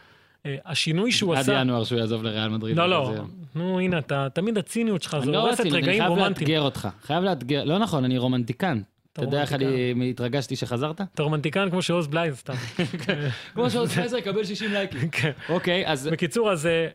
אה, 0.45 0.55
השינוי 0.65 1.11
שהוא 1.11 1.33
עד 1.33 1.39
עשה... 1.39 1.53
ינואר 1.53 1.83
שהוא 1.83 1.99
יעזוב 1.99 2.23
לריאל 2.23 2.49
מדריד. 2.49 2.77
לא, 2.77 2.89
לא, 2.89 3.13
נו 3.55 3.79
הנה, 3.79 3.99
אתה, 3.99 4.27
תמיד 4.33 4.57
הציניות 4.57 5.01
שלך, 5.01 5.17
זה 5.23 5.31
לא 5.31 5.37
הורסת 5.37 5.59
רציני, 5.59 5.77
אני 5.77 5.81
רגעים 5.81 5.99
חייב 5.99 6.09
רומנטיים. 6.09 6.47
לאתגר 6.47 6.61
אותך. 6.61 6.87
חייב 7.01 7.23
לאתגר, 7.23 7.63
לא 7.63 7.79
נכון, 7.79 8.05
אני 8.05 8.17
רומנטיקן. 8.17 8.81
אתה 9.15 9.23
יודע 9.23 9.41
איך 9.41 9.53
אני 9.53 10.09
התרגשתי 10.09 10.55
שחזרת? 10.55 11.01
אתה 11.01 11.23
רומנטיקן 11.23 11.69
כמו 11.69 11.81
שעוז 11.81 12.07
בלייזר 12.07 12.35
סתם. 12.35 12.53
כמו 13.53 13.69
שעוז 13.69 13.89
בלייזר 13.89 14.17
יקבל 14.17 14.43
60 14.43 14.71
לייקים. 14.71 15.09
כן. 15.17 15.31
אוקיי, 15.49 15.87
אז 15.87 16.07
בקיצור, 16.11 16.51
אז 16.51 16.65
אה, 16.65 16.87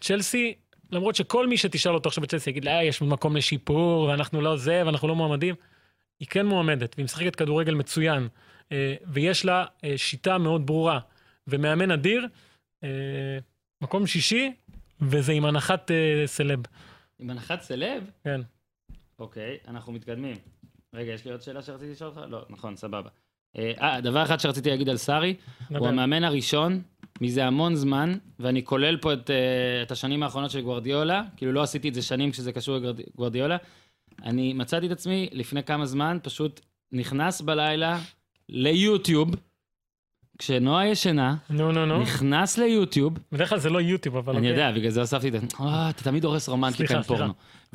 צ'לסי, 0.00 0.54
למרות 0.92 1.14
שכל 1.14 1.46
מי 1.46 1.56
שתשאל 1.56 1.94
אותו 1.94 2.08
עכשיו 2.08 2.22
בצ'לסי 2.22 2.50
יגיד, 2.50 2.68
אה, 2.68 2.84
יש 2.84 3.02
מקום 3.02 3.36
לשיפור, 3.36 4.02
ואנחנו 4.02 4.40
לא 4.40 4.56
זה, 4.56 4.82
ואנחנו 4.86 5.08
לא 5.08 5.16
מועמדים, 5.16 5.54
היא 6.20 6.28
כן 6.28 6.46
מועמדת, 6.46 6.94
והיא 6.96 7.04
משחקת 7.04 7.36
כדורגל 7.36 7.74
מצוין, 7.74 8.28
אה, 8.72 8.94
ויש 9.06 9.44
לה 9.44 9.64
שיטה 9.96 10.38
מאוד 10.38 10.66
ברורה, 10.66 10.98
ומאמן 11.48 11.90
אדיר, 11.90 12.26
מקום 13.82 14.06
שישי, 14.06 14.52
וזה 15.00 15.32
עם 15.32 15.44
הנחת 15.44 15.90
אה, 15.90 16.22
סלב. 16.26 16.60
עם 17.18 17.30
הנחת 17.30 17.62
סלב? 17.62 18.10
כן. 18.24 18.40
אוקיי, 19.18 19.58
אנחנו 19.68 19.92
מתקדמים. 19.92 20.36
רגע, 20.94 21.12
יש 21.12 21.24
לי 21.24 21.30
עוד 21.30 21.42
שאלה 21.42 21.62
שרציתי 21.62 21.92
לשאול 21.92 22.10
אותך? 22.10 22.20
לא, 22.28 22.46
נכון, 22.50 22.76
סבבה. 22.76 23.08
אה, 23.58 23.72
אה, 23.80 24.00
דבר 24.00 24.22
אחד 24.22 24.40
שרציתי 24.40 24.70
להגיד 24.70 24.88
על 24.88 24.96
סארי. 24.96 25.34
הוא 25.68 25.88
המאמן 25.88 26.24
הראשון 26.24 26.82
מזה 27.20 27.44
המון 27.44 27.74
זמן, 27.74 28.14
ואני 28.38 28.64
כולל 28.64 28.96
פה 28.96 29.12
את, 29.12 29.30
אה, 29.30 29.82
את 29.82 29.90
השנים 29.90 30.22
האחרונות 30.22 30.50
של 30.50 30.60
גוורדיולה, 30.60 31.22
כאילו 31.36 31.52
לא 31.52 31.62
עשיתי 31.62 31.88
את 31.88 31.94
זה 31.94 32.02
שנים 32.02 32.30
כשזה 32.30 32.52
קשור 32.52 32.76
לגוורדיולה. 32.76 33.56
אני 34.22 34.52
מצאתי 34.52 34.86
את 34.86 34.92
עצמי 34.92 35.28
לפני 35.32 35.62
כמה 35.62 35.86
זמן, 35.86 36.18
פשוט 36.22 36.60
נכנס 36.92 37.40
בלילה 37.40 37.98
ליוטיוב, 38.48 39.30
כשנועה 40.40 40.88
ישנה, 40.88 41.36
נו, 41.50 41.72
נו, 41.72 41.86
נו. 41.86 42.02
נכנס 42.02 42.58
ליוטיוב, 42.58 43.18
בדרך 43.32 43.48
כלל 43.48 43.58
זה 43.58 43.70
לא 43.70 43.80
יוטיוב, 43.80 44.16
אבל 44.16 44.36
אני 44.36 44.50
אוקיי. 44.50 44.64
יודע, 44.64 44.78
בגלל 44.78 44.90
זה 44.90 45.00
הוספתי 45.00 45.28
את 45.28 45.32
זה. 45.32 45.38
אה, 45.60 45.90
אתה 45.90 46.04
תמיד 46.04 46.24
הורס 46.24 46.48
רומנטיקה 46.48 46.96
עם 46.96 47.02
פורנו. 47.02 47.32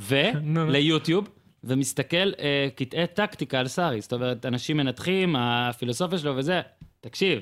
נו, 0.10 0.20
נו. 0.42 0.68
וליוטיוב, 0.68 1.30
ומסתכל 1.64 2.32
אה, 2.40 2.68
קטעי 2.76 3.08
טקטיקה 3.08 3.60
על 3.60 3.68
סארי. 3.68 4.02
זאת 4.02 4.14
אומרת, 4.14 4.46
אנשים 4.46 4.78
מנתחים, 4.78 5.36
הפילוסופיה 5.36 6.20
שלו 6.20 6.38
וזה. 6.38 6.62
תקשיב, 7.02 7.40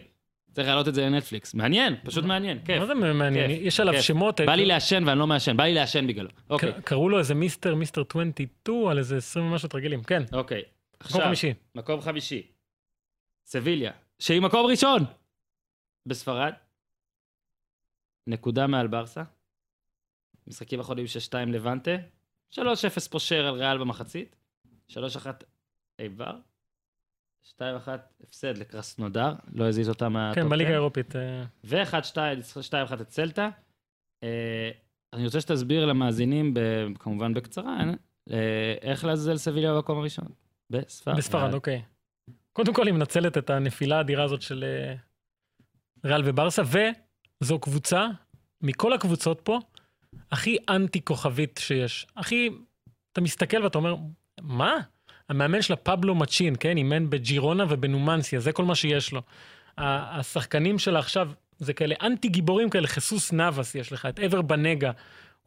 צריך 0.51 0.67
להעלות 0.67 0.87
את 0.87 0.95
זה 0.95 1.05
לנטפליקס. 1.05 1.53
מעניין, 1.53 1.95
פשוט 2.03 2.25
מעניין, 2.25 2.59
כיף. 2.65 2.79
מה 2.79 2.85
זה 2.85 2.93
מעניין? 2.93 3.47
כיף, 3.47 3.59
יש 3.61 3.79
עליו 3.79 3.93
כיף. 3.93 4.03
שמות. 4.03 4.41
בא 4.41 4.55
לי 4.55 4.65
לעשן 4.65 5.03
ואני 5.07 5.19
לא 5.19 5.27
מעשן, 5.27 5.57
בא 5.57 5.63
לי 5.63 5.73
לעשן 5.73 6.07
בגללו. 6.07 6.29
אוקיי, 6.49 6.71
קראו 6.83 7.09
לו 7.09 7.19
איזה 7.19 7.35
מיסטר, 7.35 7.75
מיסטר 7.75 8.03
22, 8.09 8.87
על 8.87 8.97
איזה 8.97 9.17
20 9.17 9.45
ומשהו 9.45 9.69
תרגילים. 9.69 10.03
כן, 10.03 10.23
אוקיי. 10.33 10.57
מקום 10.57 10.67
עכשיו, 10.99 11.21
חמישי. 11.21 11.53
מקום 11.75 12.01
חמישי. 12.01 12.41
סביליה, 13.45 13.91
שהיא 14.23 14.41
מקום 14.41 14.65
ראשון 14.65 15.05
בספרד. 16.05 16.53
נקודה 18.27 18.67
מעל 18.67 18.87
ברסה. 18.87 19.23
משחקים 20.47 20.79
אחרונים 20.79 21.05
6-2 21.29 21.35
לבנטה. 21.47 21.91
3-0 22.51 22.59
פושר 23.11 23.45
על 23.45 23.53
ריאל 23.53 23.77
במחצית. 23.77 24.35
3-1 24.89 24.95
איבר. 25.99 26.37
2-1 27.57 27.59
הפסד 28.23 28.57
לקרסנודר, 28.57 29.33
לא 29.53 29.67
הזיז 29.67 29.89
אותה 29.89 30.09
מהטופ 30.09 30.43
כן, 30.43 30.49
בליגה 30.49 30.69
10. 30.69 30.73
האירופית. 30.73 31.15
אה, 31.15 31.43
ו-1-2 31.63 32.17
את 33.01 33.09
סלטה. 33.09 33.49
אה, 34.23 34.71
אני 35.13 35.25
רוצה 35.25 35.41
שתסביר 35.41 35.85
למאזינים, 35.85 36.53
כמובן 36.99 37.33
בקצרה, 37.33 37.79
אה, 38.31 38.75
איך 38.81 39.05
לעזאזל 39.05 39.37
סביליה 39.37 39.73
במקום 39.73 39.99
הראשון. 39.99 40.27
בספרד. 40.69 41.17
בספרד, 41.17 41.53
אוקיי. 41.53 41.81
קודם 42.53 42.73
כל 42.73 42.85
היא 42.85 42.93
מנצלת 42.93 43.37
את 43.37 43.49
הנפילה 43.49 43.97
האדירה 43.97 44.23
הזאת 44.23 44.41
של 44.41 44.63
אה, 44.63 44.95
ריאל 46.05 46.21
וברסה, 46.25 46.61
וזו 47.41 47.59
קבוצה, 47.59 48.07
מכל 48.61 48.93
הקבוצות 48.93 49.41
פה, 49.43 49.59
הכי 50.31 50.57
אנטי 50.69 51.01
כוכבית 51.01 51.59
שיש. 51.63 52.07
הכי, 52.15 52.49
אתה 53.11 53.21
מסתכל 53.21 53.63
ואתה 53.63 53.77
אומר, 53.77 53.95
מה? 54.41 54.79
המאמן 55.29 55.61
שלה 55.61 55.75
פבלו 55.75 56.15
מצ'ין, 56.15 56.55
כן? 56.59 56.77
אימן 56.77 57.09
בג'ירונה 57.09 57.65
ובנומנסיה, 57.69 58.39
זה 58.39 58.51
כל 58.51 58.65
מה 58.65 58.75
שיש 58.75 59.11
לו. 59.11 59.21
השחקנים 59.77 60.79
שלה 60.79 60.99
עכשיו, 60.99 61.31
זה 61.57 61.73
כאלה 61.73 61.95
אנטי 62.01 62.27
גיבורים 62.27 62.69
כאלה, 62.69 62.87
חיסוס 62.87 63.33
נאבס 63.33 63.75
יש 63.75 63.91
לך, 63.91 64.05
את 64.05 64.19
עבר 64.19 64.41
בנגה, 64.41 64.91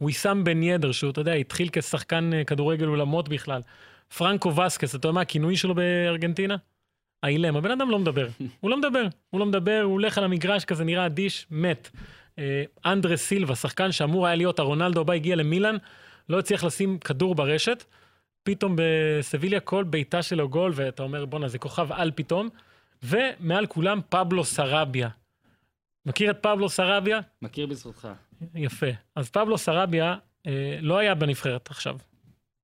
ויסאם 0.01 0.43
בן 0.43 0.63
ידר, 0.63 0.91
שהוא, 0.91 1.11
אתה 1.11 1.21
יודע, 1.21 1.33
התחיל 1.33 1.69
כשחקן 1.71 2.33
אה, 2.33 2.43
כדורגל 2.43 2.87
אולמות 2.87 3.29
בכלל. 3.29 3.61
פרנקו 4.17 4.55
וסקס, 4.55 4.95
אתה 4.95 5.07
יודע 5.07 5.13
מה 5.13 5.21
הכינוי 5.21 5.57
שלו 5.57 5.75
בארגנטינה? 5.75 6.55
האילם, 7.23 7.55
הבן 7.55 7.71
אדם 7.71 7.89
לא 7.89 7.99
מדבר. 7.99 8.27
הוא 8.59 8.71
לא 8.71 8.77
מדבר, 8.77 9.03
הוא 9.29 9.39
לא 9.39 9.45
מדבר, 9.45 9.81
הוא 9.83 9.91
הולך 9.91 10.17
על 10.17 10.23
המגרש 10.23 10.65
כזה, 10.65 10.83
נראה 10.83 11.05
אדיש, 11.05 11.47
מת. 11.51 11.89
אה, 12.39 12.63
אנדרס 12.85 13.21
סילבה, 13.21 13.55
שחקן 13.55 13.91
שאמור 13.91 14.27
היה 14.27 14.35
להיות 14.35 14.59
הרונלדו 14.59 15.01
הבא, 15.01 15.13
הגיע 15.13 15.35
למילאן, 15.35 15.75
לא 16.29 16.39
הצליח 16.39 16.63
לשים 16.63 16.99
כדור 16.99 17.35
ברשת. 17.35 17.83
פתאום 18.43 18.75
בסביליה 18.77 19.59
כל 19.59 19.83
בעיטה 19.83 20.21
שלו 20.21 20.49
גול, 20.49 20.71
ואתה 20.75 21.03
אומר, 21.03 21.25
בואנה, 21.25 21.47
זה 21.47 21.57
כוכב 21.57 21.91
על 21.91 22.11
פתאום. 22.15 22.49
ומעל 23.03 23.65
כולם, 23.65 23.99
פבלו 24.09 24.43
סרביה. 24.43 25.09
מכיר 26.05 26.31
את 26.31 26.37
פבלו 26.41 26.69
סרביה? 26.69 27.19
מכיר 27.41 27.65
בזכותך. 27.65 28.07
יפה. 28.55 28.87
אז 29.15 29.29
פבלו 29.29 29.57
סרביה 29.57 30.15
אה, 30.47 30.79
לא 30.81 30.97
היה 30.97 31.15
בנבחרת 31.15 31.69
עכשיו. 31.69 31.97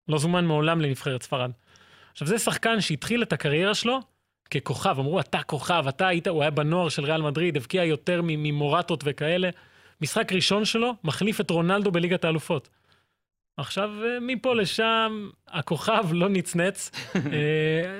לא 0.07 0.17
זומן 0.17 0.45
מעולם 0.45 0.81
לנבחרת 0.81 1.23
ספרד. 1.23 1.51
עכשיו, 2.11 2.27
זה 2.27 2.39
שחקן 2.39 2.81
שהתחיל 2.81 3.23
את 3.23 3.33
הקריירה 3.33 3.73
שלו 3.73 3.99
ככוכב. 4.51 4.95
אמרו, 4.99 5.19
אתה 5.19 5.43
כוכב, 5.43 5.83
אתה 5.89 6.07
היית, 6.07 6.27
הוא 6.27 6.41
היה 6.41 6.51
בנוער 6.51 6.89
של 6.89 7.03
ריאל 7.05 7.21
מדריד, 7.21 7.57
הבקיע 7.57 7.83
יותר 7.83 8.21
ממורטות 8.23 9.03
וכאלה. 9.05 9.49
משחק 10.01 10.33
ראשון 10.33 10.65
שלו, 10.65 10.93
מחליף 11.03 11.41
את 11.41 11.49
רונלדו 11.49 11.91
בליגת 11.91 12.25
האלופות. 12.25 12.69
עכשיו, 13.57 13.89
אה, 14.05 14.19
מפה 14.21 14.55
לשם, 14.55 15.29
הכוכב 15.47 16.05
לא 16.11 16.29
נצנץ. 16.29 16.91
אה, 17.15 17.21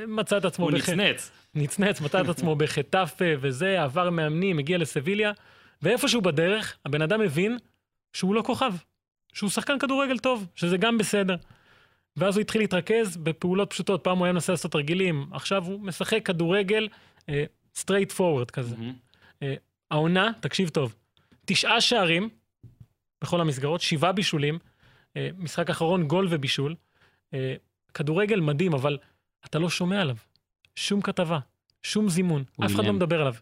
מצא 0.08 0.38
את 0.38 0.46
עצמו 0.46 0.66
הוא 0.66 0.74
בח- 0.78 0.90
נצנץ. 0.90 1.32
נצנץ, 1.56 2.02
מצא 2.02 2.22
את 2.22 2.30
עצמו 2.30 2.56
בחטאפה 2.56 3.26
וזה, 3.40 3.84
עבר 3.84 4.10
מאמנים, 4.10 4.60
הגיע 4.60 4.78
לסביליה, 4.78 5.32
ואיפשהו 5.82 6.22
בדרך, 6.22 6.78
הבן 6.86 7.02
אדם 7.02 7.22
הבין 7.22 7.58
שהוא 8.14 8.36
לא 8.36 8.42
כוכב, 8.42 8.74
שהוא 9.34 9.50
שחקן 9.50 9.80
כדורגל 9.80 10.18
טוב, 10.18 10.46
שזה 10.56 10.78
גם 10.78 10.98
בסדר. 10.98 11.36
ואז 12.18 12.36
הוא 12.38 12.42
התחיל 12.42 12.62
להתרכז 12.62 13.18
בפעולות 13.18 13.70
פשוטות, 13.70 14.04
פעם 14.04 14.18
הוא 14.18 14.26
היה 14.26 14.34
מנסה 14.34 14.54
לעשות 14.54 14.72
תרגילים, 14.72 15.26
עכשיו 15.32 15.66
הוא 15.66 15.80
משחק 15.82 16.26
כדורגל 16.26 16.88
straight 17.76 18.12
uh, 18.12 18.16
forward 18.16 18.52
כזה. 18.52 18.76
מהמם. 18.78 18.94
העונה, 19.92 20.32
תקשיב 20.40 20.70
טוב, 20.70 20.96
תשעה 21.46 21.82
שערים 21.82 22.30
בכל 23.24 23.42
המסגרות, 23.42 23.82
שבעה 23.82 24.12
בישולים, 24.12 24.60
אה, 25.18 25.30
משחק 25.38 25.70
אחרון 25.70 26.08
גול 26.08 26.28
ובישול. 26.30 26.76
אה, 27.34 27.56
כדורגל 27.94 28.40
מדהים, 28.40 28.74
אבל 28.74 28.98
אתה 29.46 29.60
לא 29.60 29.70
שומע 29.70 30.02
עליו. 30.02 30.16
שום 30.76 31.02
כתבה, 31.02 31.40
שום 31.84 32.10
זימון, 32.10 32.44
אף 32.66 32.76
אחד 32.76 32.86
לא. 32.86 32.94
מדבר 32.94 33.22
עליו. 33.22 33.34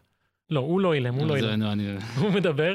לא, 0.50 0.60
הוא 0.60 0.80
לא 0.80 0.94
אילם, 0.94 1.14
הוא 1.14 1.26
לא 1.26 1.40
זה- 1.40 1.46
אילם. 1.50 1.62
אני- 1.62 1.96
הוא 2.20 2.30
מדבר, 2.30 2.74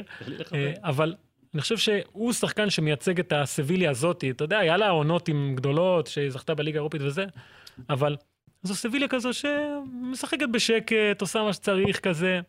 אבל 0.82 1.14
אני 1.54 1.62
חושב 1.62 1.76
שהוא 1.76 2.32
שחקן 2.32 2.70
שמייצג 2.70 3.20
את 3.20 3.32
הסביליה 3.36 3.90
הזאתי. 3.90 4.30
אתה 4.30 4.44
יודע, 4.44 4.58
היה 4.58 4.76
לה 4.76 4.88
עונות 4.88 5.28
עם 5.28 5.52
גדולות, 5.56 6.06
שזכתה 6.06 6.54
בליגה 6.54 6.78
האירופית 6.78 7.02
וזה, 7.02 7.24
אבל 7.90 8.16
זו 8.62 8.74
סביליה 8.74 9.08
כזו 9.08 9.30
שמשחקת 9.32 10.48
בשקט, 10.52 11.20
עושה 11.20 11.42
מה 11.42 11.52
שצריך 11.52 12.00
כזה, 12.00 12.40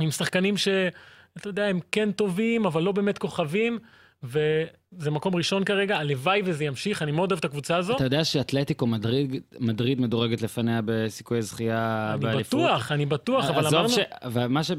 עם 0.00 0.10
שחקנים 0.10 0.56
שאתה 0.56 1.48
יודע, 1.48 1.66
הם 1.66 1.80
כן 1.92 2.12
טובים, 2.12 2.66
אבל 2.66 2.82
לא 2.82 2.92
באמת 2.92 3.18
כוכבים, 3.18 3.78
וזה 4.22 5.10
מקום 5.10 5.36
ראשון 5.36 5.64
כרגע, 5.64 5.96
הלוואי 5.98 6.42
וזה 6.44 6.64
ימשיך, 6.64 7.02
אני 7.02 7.12
מאוד 7.12 7.30
אוהב 7.32 7.38
את 7.38 7.44
הקבוצה 7.44 7.76
הזו. 7.76 7.96
אתה 7.96 8.04
יודע 8.04 8.24
שאתלטיקו 8.24 8.86
מדריד, 8.86 9.42
מדריד 9.60 10.00
מדורגת 10.00 10.42
לפניה 10.42 10.80
בסיכויי 10.84 11.42
זכייה 11.42 12.10
אני 12.14 12.20
באליפות? 12.22 12.60
בטוח, 12.60 12.92
אני 12.92 13.06
בטוח, 13.06 13.44
אבל 13.44 13.66
אמרנו... 13.66 13.88
ש... 13.88 13.98
ומה 14.32 14.64
ש... 14.64 14.70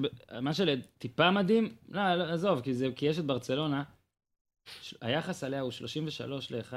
מה 0.42 0.52
שטיפה 0.54 1.32
מדהים, 1.32 1.70
לא, 1.90 2.16
לא, 2.16 2.24
עזוב, 2.24 2.62
כי, 2.62 2.74
זה... 2.74 2.88
כי 2.96 3.06
יש 3.06 3.20
את 3.20 3.26
ברצלונה, 3.26 3.84
ש- 4.82 4.96
היחס 5.02 5.44
עליה 5.44 5.62
הוא 5.62 5.72
33 5.72 6.52
ל-1. 6.52 6.74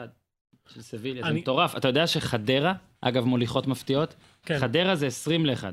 של 0.69 0.83
סביליה, 0.83 1.23
זה 1.23 1.29
אני- 1.29 1.41
מטורף. 1.41 1.77
אתה 1.77 1.89
יודע 1.89 2.07
שחדרה, 2.07 2.73
אגב, 3.01 3.25
מוליכות 3.25 3.67
מפתיעות, 3.67 4.15
כן. 4.47 4.59
חדרה 4.59 4.95
זה 4.97 5.07
20 5.07 5.47
ל-1. 5.47 5.65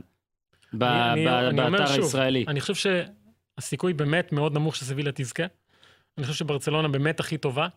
ב- 0.73 0.83
אני- 0.83 1.25
ב- 1.25 1.29
אני 1.29 1.71
באתר 1.71 1.91
הישראלי. 1.91 2.45
אני 2.47 2.61
חושב 2.61 2.75
שהסיכוי 3.59 3.93
באמת 3.93 4.31
מאוד 4.31 4.53
נמוך 4.53 4.75
שסביליה 4.75 5.11
תזכה. 5.15 5.43
אני 6.19 6.27
חושב 6.27 6.37
שברצלונה 6.39 6.87
באמת 6.87 7.19
הכי 7.19 7.37
טובה, 7.37 7.67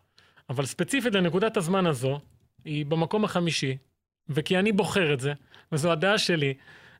אבל 0.49 0.65
ספציפית 0.65 1.15
לנקודת 1.15 1.57
הזמן 1.57 1.85
הזו, 1.85 2.19
היא 2.65 2.85
במקום 2.85 3.23
החמישי, 3.23 3.77
וכי 4.29 4.59
אני 4.59 4.71
בוחר 4.71 5.13
את 5.13 5.19
זה, 5.19 5.33
וזו 5.71 5.91
הדעה 5.91 6.17
שלי, 6.17 6.53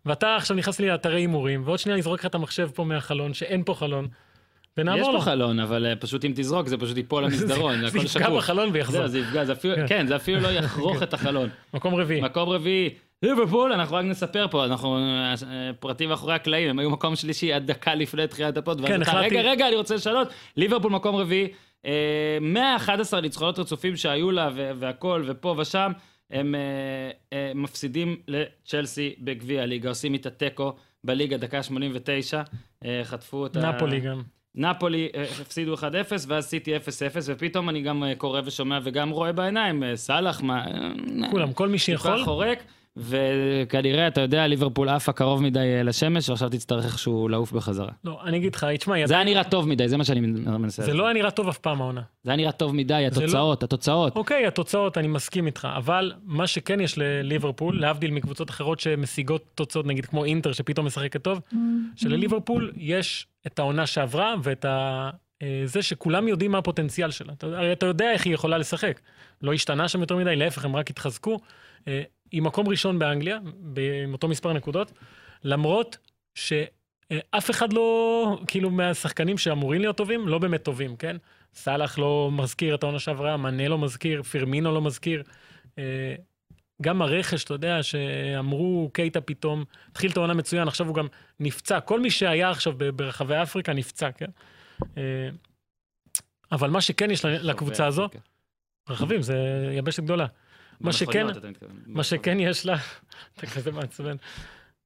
ואתה 0.06 0.36
עכשיו 0.36 0.58
נכנס 0.58 0.80
לי 0.80 0.88
לאתרי 0.88 1.22
הימורים, 1.22 1.62
ועוד 1.66 1.80
שנייה 1.80 1.96
אני 1.96 2.14
לך 2.14 2.26
את 2.26 2.36
המחשב 2.36 2.70
פה 2.76 2.84
מהחלון, 2.84 3.34
שאין 3.34 3.64
פה 3.64 3.74
חלון, 3.74 4.06
יש 4.06 4.12
ונעבור 4.78 5.06
פה 5.06 5.12
לו. 5.12 5.22
חלון, 5.22 5.60
אבל 5.60 5.86
אה, 5.86 5.96
פשוט 5.96 6.26
אם 6.26 6.32
תזרוק, 6.36 6.68
זה 6.68 6.78
פשוט 6.78 6.98
ייפול 6.98 7.24
למסדרון, 7.26 7.76
זה 7.76 7.82
זה 7.82 7.88
הכל 7.88 7.98
יפגע 7.98 8.08
שקוף. 8.10 8.38
בחלון 8.38 8.70
ויחזור. 8.74 9.08
זה 9.08 9.20
יפגע, 9.20 9.46
זה 9.46 9.54
אפילו, 9.54 9.76
כן. 9.76 9.86
כן, 9.88 10.08
זה 10.08 10.16
אפילו 10.16 10.40
לא 10.40 10.48
יחרוך 10.48 11.04
את 11.04 11.14
החלון. 11.14 11.50
מקום 11.74 11.96
רביעי. 11.96 12.22
מקום 12.22 12.50
רביעי, 12.50 12.90
ליברפול, 13.24 13.74
אנחנו 13.74 13.96
רק 13.96 14.06
נספר 14.06 14.48
פה, 14.52 14.66
אנחנו 14.66 14.98
אה, 14.98 15.34
פרטים 15.80 16.10
מאחורי 16.10 16.34
הקלעים, 16.34 16.70
הם 16.70 16.80
היו 16.80 16.90
מקום 16.90 17.16
שלישי 17.16 17.54
עד 17.54 17.68
דקה 17.68 17.96
לפני 17.96 18.28
תחילת 18.28 18.58
הפוד, 18.58 18.80
ואז 18.82 18.90
כן, 18.90 19.02
החלטתי- 19.02 19.38
רגע, 19.38 19.50
רגע, 19.50 19.68
אני 19.68 19.76
רוצה 19.76 19.96
לשנות, 19.96 20.28
ליברפול 20.58 20.92
מקום 20.92 21.16
רביעי, 21.16 21.48
אה, 21.86 21.92
111 22.42 23.22
ניצחונות 23.22 23.60
רצופים 23.60 23.96
שהיו 23.96 24.32
לה, 24.32 24.50
והכל, 24.54 25.24
ופה 25.28 25.56
ושם, 25.58 25.92
הם 26.32 26.56
אה, 26.56 26.60
אה, 27.34 27.52
מפסידים 27.56 28.16
לצ'לסי 28.28 29.16
בגביע 29.20 29.62
הליגה, 29.64 29.90
עושים 29.90 30.14
איתה 30.14 30.30
תיקו 30.30 30.74
בליגה, 31.04 31.38
דקה 31.38 31.64
89, 31.64 32.42
אה, 32.86 33.02
חטפו 33.04 33.46
את 33.46 33.56
ה... 33.58 33.60
נפולי 33.72 34.00
גם. 34.00 34.22
נפולי 34.56 35.10
אה, 35.16 35.24
הפסידו 35.42 35.74
1-0, 35.74 35.82
ואז 36.28 36.46
סיטי 36.46 36.76
0-0, 36.76 36.80
ופתאום 37.26 37.70
אני 37.70 37.82
גם 37.82 38.04
אה, 38.04 38.16
קורא 38.16 38.42
ושומע 38.46 38.80
וגם 38.84 39.10
רואה 39.10 39.32
בעיניים, 39.32 39.84
אה, 39.84 39.96
סאלח, 39.96 40.42
מה... 40.42 40.66
אה, 40.68 40.92
כולם, 41.32 41.54
כל 41.54 41.68
מי 41.70 41.78
שיכול. 41.78 42.24
חורק, 42.24 42.64
וכנראה, 42.98 44.08
אתה 44.08 44.22
יודע, 44.22 44.48
ליברפול 44.48 44.90
עפה 44.90 45.12
קרוב 45.12 45.42
מדי 45.42 45.60
אה, 45.60 45.84
לשמש, 45.84 46.30
ועכשיו 46.30 46.50
תצטרך 46.50 46.86
איכשהו 46.86 47.28
לעוף 47.30 47.52
בחזרה. 47.52 47.92
לא, 48.04 48.20
אני 48.26 48.38
אגיד 48.38 48.56
לך, 48.56 48.68
תשמע, 48.78 49.08
זה 49.08 49.14
היה 49.14 49.24
נראה 49.24 49.44
טוב 49.44 49.68
מדי, 49.68 49.88
זה 49.88 49.98
מה 49.98 50.04
שאני 50.04 50.20
מנסה. 50.20 50.84
זה. 50.84 50.94
לא 50.94 51.06
היה 51.06 51.14
נראה 51.14 51.32
טוב 51.32 51.48
אף 51.48 51.58
פעם 51.58 51.82
העונה. 51.82 52.02
זה 52.24 52.32
היה 52.32 52.38
נראה 52.38 52.52
טוב 52.52 52.76
מדי, 52.76 52.94
לא- 53.02 53.08
התוצאות, 53.08 53.64
התוצאות. 53.64 54.16
אוקיי, 54.16 54.48
התוצאות, 54.48 54.98
אני 54.98 55.08
מסכים 55.08 55.46
איתך, 55.46 55.68
אבל 55.78 56.14
מה 56.24 56.48
שכן 56.48 56.80
יש 56.80 56.98
לליברפול, 56.98 57.82
להבדיל 57.82 58.12
מקבוצות 58.12 58.50
אחרות 58.50 58.80
שמשיגות 58.80 59.44
תוצאות, 59.56 59.86
נגיד 59.86 60.06
כמו 60.06 60.26
אינטר 60.26 60.52
שפתאום 60.52 60.86
משחקת 60.86 61.24
טוב, 61.24 61.40
שלליברפול 61.96 62.72
יש 62.78 63.28
את 63.48 63.60
העונה 63.60 63.86
שעברה 63.88 64.36
ואת 64.44 64.66
ה... 64.66 65.10
אה, 65.42 65.62
זה 65.66 65.82
שכולם 65.82 66.28
יודעים 66.28 66.52
מה 66.52 66.58
הפוטנציאל 66.58 67.12
שלה. 67.12 67.34
הרי 67.42 67.72
אתה 67.74 67.86
יודע 67.86 68.12
איך 68.12 68.26
היא 68.26 68.34
יכולה 68.34 68.58
לשחק. 68.58 69.00
לא 69.42 69.54
השתנה 69.54 69.88
שם 69.88 70.02
יותר 70.02 70.16
מדי, 70.16 70.36
להפך, 70.36 70.66
הם 70.66 70.76
רק 70.76 70.90
התחזקו. 70.90 71.40
היא 72.34 72.42
מקום 72.42 72.68
ראשון 72.68 73.00
באנגליה, 73.00 73.38
עם 74.04 74.14
אותו 74.14 74.28
מספר 74.28 74.54
נקודות, 74.54 74.92
למרות 75.44 75.98
שאף 76.36 77.50
אחד 77.50 77.74
לא, 77.74 78.40
כאילו, 78.48 78.70
מהשחקנים 78.70 79.38
שאמורים 79.38 79.82
להיות 79.82 79.98
טובים, 79.98 80.28
לא 80.28 80.38
באמת 80.38 80.64
טובים, 80.64 80.96
כן? 80.96 81.18
סאלח 81.54 82.00
לא 82.00 82.30
מזכיר 82.32 82.76
את 82.76 82.84
העונה 82.84 83.00
שעברה, 83.00 83.38
מנה 83.38 83.68
לא 83.68 83.78
מזכיר, 83.78 84.24
פירמינו 84.24 84.72
לא 84.72 84.82
מזכיר. 84.82 85.24
אה, 85.78 86.16
גם 86.82 87.02
הרכש, 87.02 87.44
אתה 87.44 87.54
יודע, 87.54 87.84
שאמרו 87.84 88.90
קייטה 88.94 89.22
פתאום, 89.22 89.64
התחיל 89.92 90.12
את 90.12 90.18
העונה 90.18 90.34
מצוין, 90.34 90.68
עכשיו 90.68 90.88
הוא 90.88 90.96
גם 90.96 91.08
נפצע. 91.40 91.80
כל 91.80 92.00
מי 92.00 92.12
שהיה 92.12 92.50
עכשיו 92.50 92.74
ברחבי 92.96 93.42
אפריקה 93.42 93.74
נפצע, 93.74 94.12
כן? 94.12 94.30
אה, 94.98 95.30
אבל 96.52 96.70
מה 96.70 96.82
שכן 96.82 97.12
יש 97.12 97.26
לקבוצה 97.26 97.86
הזו, 97.86 98.10
רחבים, 98.90 99.22
זה 99.22 99.36
יבשת 99.78 100.04
גדולה. 100.04 100.26
מה 100.82 100.94
שכן-. 100.94 101.28
מה 101.86 102.04
שכן 102.04 102.40
יש 102.40 102.66
לה, 102.66 102.76
אתה 103.38 103.48
כזה 103.48 103.72
מעצבן, 103.72 104.16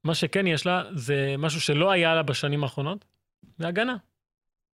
מה 0.03 0.15
שכן 0.15 0.47
יש 0.47 0.65
לה 0.65 0.83
זה 0.93 1.35
משהו 1.37 1.61
שלא 1.61 1.91
היה 1.91 2.15
לה 2.15 2.23
בשנים 2.23 2.63
האחרונות, 2.63 3.05
זה 3.57 3.67
הגנה. 3.67 3.95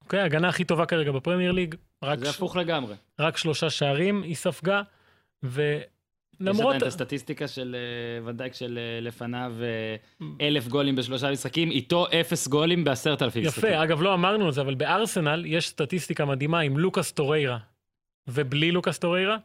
אוקיי, 0.04 0.20
ההגנה 0.20 0.48
הכי 0.48 0.64
טובה 0.64 0.86
כרגע 0.86 1.12
בפרמייר 1.12 1.52
ליג, 1.52 1.74
זה 2.18 2.26
ש... 2.26 2.28
הפוך 2.28 2.56
לגמרי. 2.56 2.94
רק 3.18 3.36
שלושה 3.36 3.70
שערים 3.70 4.22
היא 4.22 4.34
ספגה, 4.34 4.82
יש 5.42 5.50
ולמרות... 6.40 6.66
עדיין 6.66 6.76
את 6.76 6.82
הסטטיסטיקה 6.82 7.48
של 7.48 7.76
אה, 7.78 8.26
ונדייק 8.26 8.54
של 8.54 8.78
אה, 8.78 9.00
לפניו 9.00 9.52
אה, 9.62 10.26
אלף 10.40 10.68
גולים 10.68 10.96
בשלושה 10.96 11.30
משחקים, 11.30 11.70
איתו 11.70 12.06
אפס 12.20 12.48
גולים 12.48 12.84
בעשרת 12.84 13.22
אלפים 13.22 13.42
משחקים. 13.42 13.70
יפה, 13.70 13.82
אגב, 13.82 14.02
לא 14.02 14.14
אמרנו 14.14 14.48
את 14.48 14.54
זה, 14.54 14.60
אבל 14.60 14.74
בארסנל 14.74 15.44
יש 15.46 15.68
סטטיסטיקה 15.68 16.24
מדהימה 16.24 16.60
עם 16.60 16.78
לוקאס 16.78 17.12
טוריירה, 17.12 17.58
ובלי 18.28 18.70
לוקאס 18.70 18.98
טוריירה, 18.98 19.36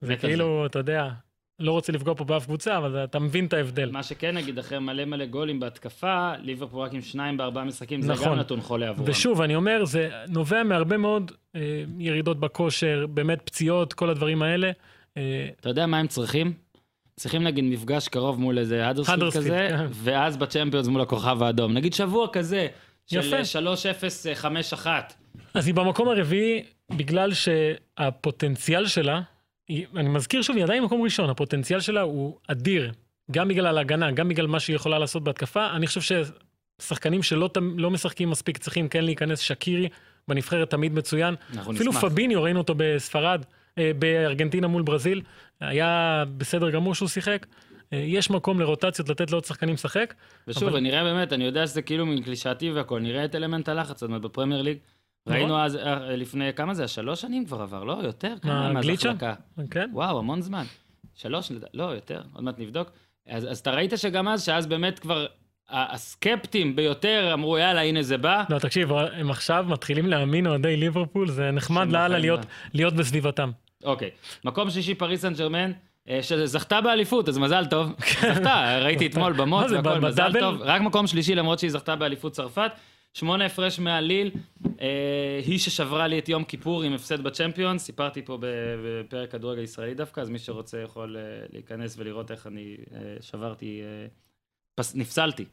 זה 0.00 0.16
כאילו, 0.16 0.66
אתה 0.66 0.78
יודע, 0.78 1.10
לא 1.58 1.72
רוצה 1.72 1.92
לפגוע 1.92 2.14
פה 2.14 2.24
באף 2.24 2.44
קבוצה, 2.44 2.76
אבל 2.76 3.04
אתה 3.04 3.18
מבין 3.18 3.46
את 3.46 3.52
ההבדל. 3.52 3.90
מה 3.90 4.02
שכן 4.02 4.34
נגיד, 4.34 4.58
אחרי 4.58 4.78
מלא 4.78 5.04
מלא 5.04 5.26
גולים 5.26 5.60
בהתקפה, 5.60 6.32
ליברפול 6.42 6.82
רק 6.82 6.94
עם 6.94 7.02
שניים 7.02 7.36
בארבעה 7.36 7.64
משחקים, 7.64 8.02
זה 8.02 8.12
נכון. 8.12 8.26
גם 8.26 8.34
נתון 8.34 8.60
חולה 8.60 8.88
עבורם. 8.88 9.10
ושוב, 9.10 9.40
אני 9.40 9.56
אומר, 9.56 9.84
זה 9.84 10.10
נובע 10.28 10.62
מהרבה 10.62 10.96
מאוד 10.96 11.32
אה, 11.56 11.84
ירידות 11.98 12.40
בכושר, 12.40 13.06
באמת 13.10 13.42
פציעות, 13.44 13.92
כל 13.92 14.10
הדברים 14.10 14.42
האלה. 14.42 14.70
אה, 15.16 15.48
אתה 15.60 15.68
יודע 15.68 15.86
מה 15.86 15.98
הם 15.98 16.06
צריכים? 16.06 16.52
צריכים 17.16 17.42
נגיד 17.42 17.64
מפגש 17.64 18.08
קרוב 18.08 18.40
מול 18.40 18.58
איזה 18.58 18.86
האדרספיד 18.86 19.14
האדרספילד, 19.14 19.46
כזה, 19.46 19.66
כן. 19.70 19.86
ואז 19.92 20.36
בצ'מפיונס 20.36 20.86
מול 20.86 21.00
הכוכב 21.00 21.42
האדום. 21.42 21.72
נגיד 21.72 21.94
שבוע 21.94 22.28
כזה, 22.32 22.66
של 23.06 23.20
יפה. 23.20 23.60
3-0-5-1. 24.74 24.86
אז 25.54 25.66
היא 25.66 25.74
במקום 25.74 26.08
הרביעי, 26.08 26.62
בגלל 26.92 27.32
שהפוטנציאל 27.32 28.86
שלה, 28.86 29.20
אני 29.70 30.08
מזכיר 30.08 30.42
שוב, 30.42 30.56
היא 30.56 30.64
עדיין 30.64 30.82
במקום 30.82 31.02
ראשון, 31.02 31.30
הפוטנציאל 31.30 31.80
שלה 31.80 32.00
הוא 32.00 32.36
אדיר, 32.46 32.92
גם 33.30 33.48
בגלל 33.48 33.78
ההגנה, 33.78 34.10
גם 34.10 34.28
בגלל 34.28 34.46
מה 34.46 34.60
שהיא 34.60 34.76
יכולה 34.76 34.98
לעשות 34.98 35.24
בהתקפה. 35.24 35.70
אני 35.76 35.86
חושב 35.86 36.00
ששחקנים 36.80 37.22
שלא 37.22 37.50
לא 37.76 37.90
משחקים 37.90 38.30
מספיק 38.30 38.58
צריכים 38.58 38.88
כן 38.88 39.04
להיכנס, 39.04 39.38
שקירי 39.38 39.88
בנבחרת 40.28 40.70
תמיד 40.70 40.94
מצוין. 40.94 41.34
אפילו 41.60 41.90
נשמח. 41.90 42.04
פביניו, 42.04 42.42
ראינו 42.42 42.58
אותו 42.60 42.74
בספרד, 42.76 43.44
אה, 43.78 43.90
בארגנטינה 43.98 44.66
מול 44.66 44.82
ברזיל, 44.82 45.22
היה 45.60 46.24
בסדר 46.38 46.70
גמור 46.70 46.94
שהוא 46.94 47.08
שיחק. 47.08 47.46
אה, 47.92 47.98
יש 47.98 48.30
מקום 48.30 48.60
לרוטציות, 48.60 49.08
לתת 49.08 49.30
לעוד 49.30 49.44
שחקנים 49.44 49.74
לשחק. 49.74 50.14
ושוב, 50.48 50.68
אבל- 50.68 50.80
נראה 50.80 51.04
באמת, 51.04 51.32
אני 51.32 51.44
יודע 51.44 51.66
שזה 51.66 51.82
כאילו 51.82 52.06
קלישאתי 52.24 52.70
והכל, 52.70 53.00
נראה 53.00 53.24
את 53.24 53.34
אלמנט 53.34 53.68
הלחץ, 53.68 54.00
זאת 54.00 54.08
אומרת, 54.08 54.22
בפרמייר 54.22 54.62
ליג. 54.62 54.78
נכון. 55.26 55.38
ראינו 55.38 55.60
אז, 55.60 55.76
אה, 55.76 56.16
לפני, 56.16 56.52
כמה 56.56 56.74
זה? 56.74 56.88
שלוש 56.88 57.20
שנים 57.20 57.46
כבר 57.46 57.62
עבר, 57.62 57.84
לא? 57.84 57.98
יותר? 58.02 58.34
כמה 58.42 58.72
מאז 58.72 58.84
גליצ'ה? 58.84 59.12
כן? 59.70 59.90
וואו, 59.92 60.18
המון 60.18 60.40
זמן. 60.40 60.64
שלוש, 61.14 61.52
לא, 61.74 61.84
יותר, 61.84 62.22
עוד 62.34 62.44
מעט 62.44 62.58
נבדוק. 62.58 62.90
אז, 63.28 63.50
אז 63.50 63.58
אתה 63.58 63.70
ראית 63.70 63.92
שגם 63.96 64.28
אז, 64.28 64.44
שאז 64.44 64.66
באמת 64.66 64.98
כבר 64.98 65.26
הסקפטים 65.70 66.76
ביותר 66.76 67.30
אמרו, 67.32 67.58
יאללה, 67.58 67.82
הנה 67.82 68.02
זה 68.02 68.18
בא. 68.18 68.44
לא, 68.48 68.58
תקשיב, 68.58 68.92
הם 68.92 69.30
עכשיו 69.30 69.64
מתחילים 69.68 70.06
להאמין 70.06 70.46
אוהדי 70.46 70.76
ליברפול, 70.76 71.28
זה 71.28 71.50
נחמד 71.50 71.92
לאללה 71.92 72.18
להיות. 72.18 72.40
להיות 72.74 72.94
בסביבתם. 72.94 73.50
אוקיי. 73.84 74.10
מקום 74.44 74.70
שישי, 74.70 74.94
פריס 74.94 75.20
סן 75.22 75.34
ג'רמן, 75.34 75.72
אה, 76.08 76.22
שזכתה 76.22 76.80
באליפות, 76.80 77.28
אז 77.28 77.38
מזל 77.38 77.66
טוב. 77.66 77.92
זכתה, 78.34 78.78
ראיתי 78.82 79.06
אתמול 79.06 79.44
מה 79.44 79.68
זה, 79.68 79.76
והכל, 79.76 80.00
מזל? 80.00 80.40
טוב. 80.40 80.62
רק 80.62 80.80
מקום 80.80 81.06
שלישי, 81.06 81.34
למרות 81.34 81.58
שהיא 81.58 81.70
זכתה 81.70 81.96
באליפות 81.96 82.32
צרפת. 82.32 82.70
שמונה 83.16 83.46
הפרש 83.46 83.78
מהליל, 83.78 84.30
אה, 84.80 85.40
היא 85.46 85.58
ששברה 85.58 86.06
לי 86.06 86.18
את 86.18 86.28
יום 86.28 86.44
כיפור 86.44 86.82
עם 86.82 86.92
הפסד 86.92 87.22
בצ'מפיון, 87.22 87.78
סיפרתי 87.78 88.22
פה 88.24 88.38
בפרק 88.40 89.30
כדורגל 89.30 89.62
ישראלי 89.62 89.94
דווקא, 89.94 90.20
אז 90.20 90.28
מי 90.28 90.38
שרוצה 90.38 90.78
יכול 90.78 91.16
אה, 91.16 91.22
להיכנס 91.52 91.94
ולראות 91.98 92.30
איך 92.30 92.46
אני 92.46 92.76
אה, 92.94 92.98
שברתי, 93.20 93.80
אה, 93.82 94.06
פס, 94.74 94.94
נפסלתי 94.94 95.44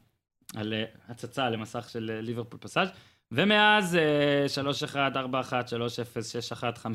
על 0.55 0.73
אה, 0.73 0.83
הצצה 1.07 1.49
למסך 1.49 1.89
של 1.89 2.11
אה, 2.15 2.21
ליברפול 2.21 2.59
פסאז', 2.59 2.89
ומאז 3.31 3.95
אה, 3.95 4.45
3-1, 4.93 4.95
4-1, 4.95 5.51
3-0, 5.51 6.55
6-1, 6.55 6.63
5-0, 6.83 6.85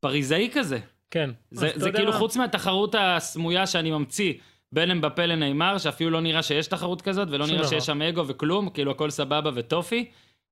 פריזאי 0.00 0.50
כזה. 0.52 0.78
כן. 1.10 1.30
זה, 1.50 1.70
זה 1.74 1.92
כאילו 1.92 2.12
מה? 2.12 2.18
חוץ 2.18 2.36
מהתחרות 2.36 2.94
הסמויה 2.98 3.66
שאני 3.66 3.90
ממציא 3.90 4.34
בין 4.72 4.90
אמבפה 4.90 5.26
לנאמר, 5.26 5.78
שאפילו 5.78 6.10
לא 6.10 6.20
נראה 6.20 6.42
שיש 6.42 6.66
תחרות 6.66 7.02
כזאת, 7.02 7.28
ולא 7.30 7.46
נראה. 7.46 7.68
שיש 7.68 7.86
שם 7.86 8.02
אגו 8.02 8.26
וכלום, 8.26 8.70
כאילו 8.70 8.90
הכל 8.90 9.10
סבבה 9.10 9.50
וטופי. 9.54 10.10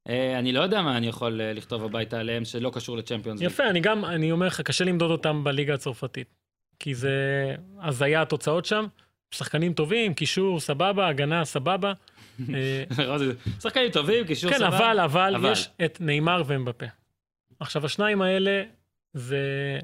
אה, 0.09 0.39
אני 0.39 0.53
לא 0.53 0.61
יודע 0.61 0.83
מה 0.83 0.97
אני 0.97 1.07
יכול 1.07 1.41
אה, 1.41 1.53
לכתוב 1.53 1.85
הביתה 1.85 2.21
עליהם 2.21 2.45
שלא 2.45 2.71
קשור 2.75 2.97
לצ'מפיונס. 2.97 3.41
יפה, 3.41 3.71
אני 3.71 3.81
גם, 3.81 4.05
אני 4.05 4.33
אומר 4.33 4.47
לך, 4.47 4.61
קשה 4.61 4.85
למדוד 4.85 5.11
אותם 5.11 5.45
בליגה 5.45 5.75
הצרפתית. 5.75 6.35
כי 6.79 6.95
זה 6.95 7.55
הזיה 7.81 8.23
התוצאות 8.23 8.65
שם, 8.65 8.87
שחקנים 9.31 9.73
טובים, 9.73 10.15
קישור 10.15 10.61
סבבה, 10.61 11.09
הגנה 11.09 11.45
סבבה. 11.45 11.93
אה, 12.55 12.85
שחקנים 13.63 13.91
טובים, 13.91 14.27
קישור 14.27 14.51
כן, 14.51 14.59
סבבה. 14.59 14.79
אבל, 14.79 15.01
אבל, 15.01 15.37
אבל. 15.37 15.53
יש 15.53 15.69
את 15.85 15.99
נאמר 16.01 16.43
ואמבפה. 16.47 16.87
עכשיו, 17.61 17.87
השניים 17.87 18.23
האלה, 18.23 18.63
זה... 19.15 19.79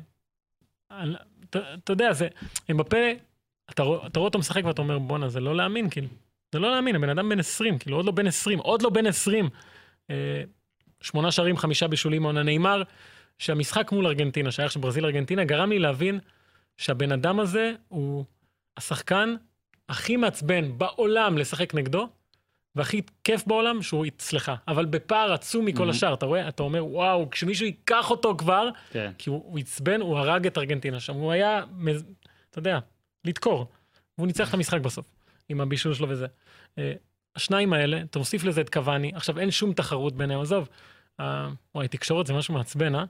אתה 1.49 1.93
יודע, 1.93 2.12
זה... 2.12 2.29
אמבפה, 2.70 2.97
אתה 3.71 3.83
אתה 4.07 4.19
רואה 4.19 4.27
אותו 4.29 4.39
משחק 4.39 4.64
ואתה 4.64 4.83
אומר, 4.83 4.99
בואנה, 4.99 5.29
זה 5.29 5.41
לא 5.41 5.57
להאמין, 5.57 5.91
כאילו. 5.91 6.09
זה 6.53 6.59
לא 6.59 6.71
להאמין, 6.71 6.97
הבן 6.97 7.09
אדם 7.09 7.29
בן 7.29 7.39
20, 7.41 7.79
כאילו, 7.79 7.97
עוד 7.97 8.07
לא 8.07 8.12
בן 8.12 8.27
20, 8.27 8.59
עוד 8.59 8.83
לא 8.83 8.91
בן 8.91 9.07
20. 9.07 9.49
אה, 10.11 10.43
שמונה 11.01 11.31
שערים, 11.33 11.57
חמישה 11.57 11.89
בישולים 11.89 12.23
מעונה 12.23 12.43
נאמר. 12.43 12.83
שהמשחק 13.39 13.93
מול 13.93 14.07
ארגנטינה, 14.07 14.51
שהיה 14.51 14.66
עכשיו 14.66 14.83
ברזיל-ארגנטינה, 14.83 15.45
גרם 15.45 15.71
לי 15.71 15.79
להבין 15.79 16.19
שהבן 16.77 17.12
אדם 17.12 17.41
הזה 17.41 17.73
הוא 17.89 18.25
השחקן 18.77 19.35
הכי 19.89 20.16
מעצבן 20.16 20.79
בעולם 20.79 21.39
לשחק 21.39 21.75
נגדו, 21.75 22.09
והכי 22.75 23.01
כיף 23.25 23.47
בעולם 23.47 23.83
שהוא 23.83 24.07
אצלך, 24.07 24.53
אבל 24.69 24.85
בפער 24.85 25.33
עצום 25.33 25.64
מכל 25.64 25.87
Mhm. 25.87 25.91
השאר, 25.91 26.14
אתה 26.14 26.27
רואה? 26.27 26.49
אתה 26.49 26.62
אומר, 26.62 26.87
וואו, 26.87 27.31
כשמישהו 27.31 27.66
ייקח 27.66 28.11
אותו 28.11 28.35
כבר, 28.37 28.69
כן. 28.91 29.11
כי 29.19 29.31
הוא 29.31 29.43
הוא 29.47 29.59
עצבן, 29.59 30.01
הוא 30.01 30.19
הרג 30.19 30.47
את 30.47 30.59
ארגנטינה 30.59 31.01
שם, 31.01 31.14
הוא 31.14 31.33
היה, 31.33 31.64
אתה 32.51 32.59
יודע, 32.59 32.79
לדקור. 33.29 33.66
והוא 34.18 34.26
ניצח 34.26 34.49
את 34.49 34.55
המשחק 34.55 34.81
בסוף, 34.81 35.07
עם 35.49 35.61
הבישול 35.61 35.95
שלו 35.95 36.09
וזה. 36.09 36.26
אה, 36.79 36.93
השניים 37.37 37.72
האלה, 37.72 38.01
אתה 38.01 38.18
מוסיף 38.18 38.45
לזה 38.45 38.61
את 38.61 38.70
קוואני, 38.70 39.12
עכשיו 39.14 39.39
אין 39.39 39.51
שום 39.51 39.72
תחרות 39.72 40.16
ביניהם, 40.16 40.41
עזוב. 40.41 40.68
אה, 41.20 41.49
וואי, 41.74 41.89
תקשורת 41.89 42.26
זה 42.26 42.33
משהו 42.33 42.55
מעצבן, 42.55 42.95
אה? 42.95 43.05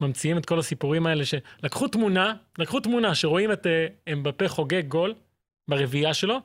ממציאים 0.00 0.38
את 0.38 0.46
כל 0.46 0.58
הסיפורים 0.58 1.06
האלה 1.06 1.24
שלקחו 1.24 1.88
תמונה, 1.88 2.34
לקחו 2.58 2.80
תמונה 2.80 3.14
שרואים 3.14 3.52
את 3.52 3.66
אה, 3.66 3.86
אמבפה 4.12 4.48
חוגג 4.48 4.88
גול 4.88 5.14
ברביעייה 5.68 6.14
שלו, 6.14 6.38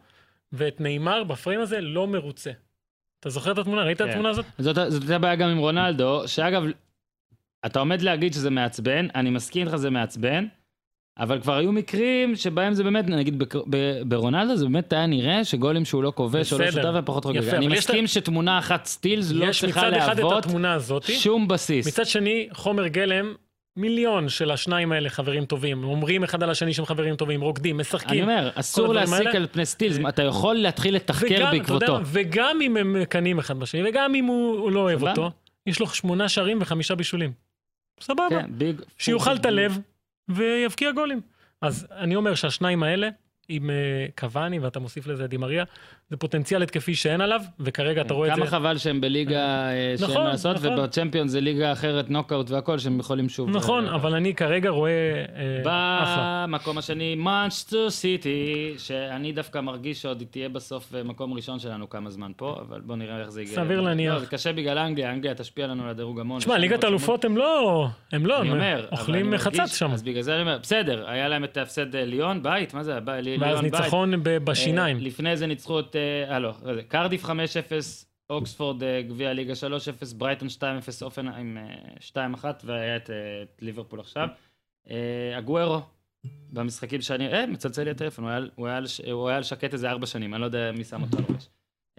ואת 0.52 0.82
נאמר 0.82 1.24
בפריים 1.24 1.60
הזה 1.60 1.82
לא 1.82 2.08
מרוצה. 2.08 2.52
אתה 3.20 3.30
זוכר 3.30 3.52
את 3.52 3.58
התמונה? 3.58 3.84
ראית 3.84 4.02
את 4.02 4.06
כן. 4.06 4.12
התמונה 4.12 4.30
הזאת? 4.30 4.46
זאת 4.58 4.78
הייתה 4.78 5.20
בעיה 5.20 5.36
גם 5.36 5.50
עם 5.50 5.58
רונלדו, 5.58 6.28
שאגב, 6.28 6.64
אתה 7.66 7.80
עומד 7.80 8.02
להגיד 8.02 8.34
שזה 8.34 8.50
מעצבן, 8.50 9.08
אני 9.16 9.30
מסכים 9.30 9.68
איתך 9.68 9.76
זה 9.76 9.90
מעצבן, 9.90 10.46
אבל 11.20 11.42
כבר 11.42 11.54
היו 11.54 11.72
מקרים 11.72 12.36
שבהם 12.36 12.74
זה 12.74 12.84
באמת, 12.84 13.08
נגיד 13.08 13.44
ברונלדו 14.06 14.56
זה 14.56 14.66
באמת 14.66 14.94
היה 14.94 15.06
נראה 15.06 15.44
שגולים 15.44 15.86
שהוא 15.86 16.04
לא 16.04 16.14
כובש 16.16 16.54
או 16.54 16.58
לא. 16.58 16.72
שותף 16.72 16.90
ופחות 16.94 17.26
חוגג. 17.26 17.48
אני 17.48 17.68
מסכים 17.68 18.08
שתמונה 18.08 18.60
אחת 18.60 18.86
סטילס 18.86 19.32
לא 19.32 19.52
צריכה 19.52 19.90
להוות 19.90 21.04
שום 21.04 21.48
בסיס. 21.48 21.88
מצד 21.88 22.06
שני, 22.06 22.48
חומר 22.54 22.88
גלם, 22.88 23.34
מיליון 23.78 24.30
של 24.30 24.52
השניים 24.52 24.92
האלה 24.92 25.10
חברים 25.10 25.46
טובים, 25.46 25.84
אומרים 25.84 26.24
אחד 26.24 26.44
על 26.44 26.50
השני 26.50 26.74
שהם 26.74 26.86
חברים 26.86 27.16
טובים, 27.16 27.42
רוקדים, 27.42 27.78
משחקים. 27.78 28.10
אני 28.10 28.22
אומר, 28.22 28.50
אסור 28.56 28.94
להסיק 28.94 29.18
האלה. 29.28 29.38
על 29.38 29.48
פני 29.52 29.66
סטילס, 29.66 29.98
אתה 30.10 30.24
יכול 30.24 30.56
להתחיל 30.56 30.96
לתחקר 30.96 31.26
וגם, 31.26 31.40
יודע 31.40 31.52
בעקבותו. 31.52 32.00
וגם 32.06 32.60
אם 32.62 32.78
הם 32.78 33.02
מקנאים 33.02 33.40
אחד 33.40 33.60
בשני, 33.60 33.90
וגם 33.90 34.16
אם 34.16 34.26
הוא, 34.26 34.60
הוא 34.60 34.72
לא 34.72 34.80
אוהב. 34.80 35.04
אותו, 35.04 35.32
יש 35.68 35.80
לו 35.80 35.88
שמונה 35.88 36.30
שערים 36.30 36.58
וחמישה 36.62 36.96
בישולים. 36.96 37.32
סבבה. 38.02 38.30
כן, 38.30 38.46
big. 38.50 38.82
שיאכל 38.98 39.36
את 39.36 39.46
הלב 39.46 39.80
ויבקיע 40.30 40.92
גולים. 40.92 41.22
אז 41.62 41.88
אני 41.92 42.16
אומר 42.16 42.36
שהשניים 42.36 42.84
האלה, 42.84 43.10
עם 43.56 43.70
אה, 43.70 43.76
קוואני 44.18 44.60
ואתה 44.60 44.80
מוסיף 44.80 45.08
לזה 45.08 45.28
דימריה, 45.28 45.64
זה 46.10 46.18
פוטנציאל 46.18 46.64
התקפי 46.64 46.96
שאין 46.96 47.22
עליו, 47.22 47.42
וכרגע 47.60 48.02
אתה 48.02 48.14
רואה 48.14 48.30
את 48.30 48.36
זה. 48.36 48.42
כמה 48.42 48.50
חבל 48.50 48.78
שהם 48.78 49.02
בליגה 49.02 49.70
אה, 49.70 49.94
שאין 49.98 50.10
נכון, 50.10 50.24
מה 50.24 50.30
לעשות, 50.30 50.56
נכון. 50.56 50.80
ובצ'מפיון 50.80 51.28
זה 51.28 51.42
ליגה 51.42 51.72
אחרת, 51.72 52.10
נוקאוט 52.10 52.50
והכל, 52.50 52.78
שהם 52.80 53.00
יכולים 53.00 53.30
שוב. 53.30 53.50
נכון, 53.50 53.88
אה, 53.88 53.96
אבל 53.96 54.16
אני 54.16 54.36
כרגע 54.36 54.70
רואה 54.70 54.92
אה. 55.66 56.46
במקום 56.48 56.78
השני, 56.78 57.16
מאנצ'סטר 57.16 57.90
סיטי, 57.90 58.74
שאני 58.78 59.32
דווקא 59.32 59.60
מרגיש 59.60 60.02
שעוד 60.02 60.24
תהיה 60.32 60.50
בסוף 60.50 60.96
אה, 60.96 61.04
מקום 61.04 61.34
ראשון 61.34 61.60
שלנו 61.60 61.90
כמה 61.90 62.10
זמן 62.10 62.32
פה, 62.38 62.58
אבל 62.68 62.82
בוא 62.82 62.96
נראה 62.96 63.20
איך 63.20 63.30
זה 63.30 63.42
ייגע. 63.42 63.56
סביר 63.56 63.82
להניח. 63.82 64.14
לא, 64.14 64.20
זה 64.20 64.26
קשה 64.26 64.54
בגלל 64.54 64.78
אנגליה, 64.78 65.12
אנגליה 65.12 65.36
תשפיע 65.36 65.68
לנו 65.68 65.84
על 65.84 65.90
הדירוג 65.90 66.20
המון. 66.20 66.40
תשמע, 66.40 66.58
ליגת 66.58 66.74
עוד 66.74 66.86
האלופות 66.86 67.26
הם 67.26 67.38
לא, 67.38 67.88
הם 68.12 68.26
לא, 68.26 68.38
הם 68.38 68.62
אוכלים 68.92 69.38
חצץ 69.38 69.76
שם. 69.76 69.92
אז 69.92 70.04
בגלל 70.04 70.22
זה 70.22 70.34
אני 70.34 70.42
אומר, 70.42 70.58
בסדר, 70.62 71.10
היה 71.10 71.28
להם 71.28 71.44
את 71.44 71.58
ההפסד 71.58 71.96
אה, 71.96 72.06
ליון, 72.06 72.44
בית, 72.44 72.74
מה 72.74 72.84
זה. 72.84 73.00
ואז 73.44 73.62
ניצחון 73.62 74.24
ב- 74.24 74.30
בשיניים. 74.38 74.98
אה, 74.98 75.02
לפני 75.02 75.38
זה 75.38 75.48
ניצחו 75.48 75.80
את, 75.80 75.96
אה, 75.96 76.34
אה, 76.34 76.40
לא, 76.40 76.54
רגע, 76.64 76.82
קרדיף 76.84 77.26
5-0, 77.26 77.30
אוקספורד 78.30 78.84
אה, 78.84 79.02
גביע 79.02 79.34
ליגה 79.34 79.54
3-0, 79.54 80.14
ברייטון 80.18 80.48
2-0, 80.48 80.62
אופנהיים 81.02 81.58
אה, 81.58 81.64
2-1, 82.36 82.46
והיה 82.64 82.96
את, 82.96 83.10
אה, 83.10 83.16
ליברפול 83.62 84.00
עכשיו. 84.00 84.28
אה, 84.90 84.96
אגוארו, 85.38 85.82
במשחקים 86.54 87.02
שאני, 87.02 87.34
אה, 87.34 87.46
מצלצל 87.48 87.84
לי 87.84 87.90
הטלפון, 87.92 88.26
הוא 88.56 88.68
היה 88.68 88.78
על- 89.38 89.44
שקט 89.44 89.74
איזה 89.74 89.90
ארבע 89.90 90.06
שנים, 90.06 90.34
אני 90.34 90.42
לא 90.42 90.46
יודע 90.46 90.72
מי 90.72 90.84
שם 90.84 91.02
אותו 91.02 91.18
על 91.18 91.24
הראש. 91.30 91.50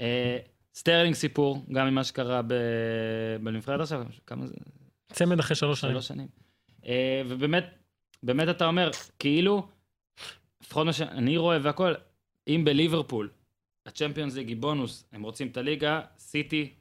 אה, 0.00 0.38
סטרלינג 0.74 1.14
סיפור, 1.14 1.64
גם 1.72 1.86
ממה 1.86 2.04
שקרה 2.04 2.40
בנבחרת 3.42 3.80
עכשיו, 3.80 4.04
כמה 4.26 4.46
זה? 4.46 4.54
צמד 5.12 5.38
אחרי 5.38 5.56
שלוש 5.56 5.80
שנים. 5.80 5.92
שלוש 5.92 6.08
שנים. 6.08 6.26
אה, 6.86 7.22
ובאמת, 7.28 7.64
באמת 8.22 8.48
אתה 8.48 8.66
אומר, 8.66 8.90
כאילו, 9.18 9.66
לפחות 10.64 10.86
מה 10.86 10.92
שאני 10.92 11.36
רואה 11.36 11.58
והכל, 11.62 11.94
אם 12.48 12.62
בליברפול, 12.64 13.28
הצ'מפיונס 13.86 14.34
ליג 14.34 14.48
היא 14.48 14.56
בונוס, 14.56 15.04
הם 15.12 15.22
רוצים 15.22 15.48
את 15.48 15.56
הליגה, 15.56 16.00
סיטי, 16.18 16.72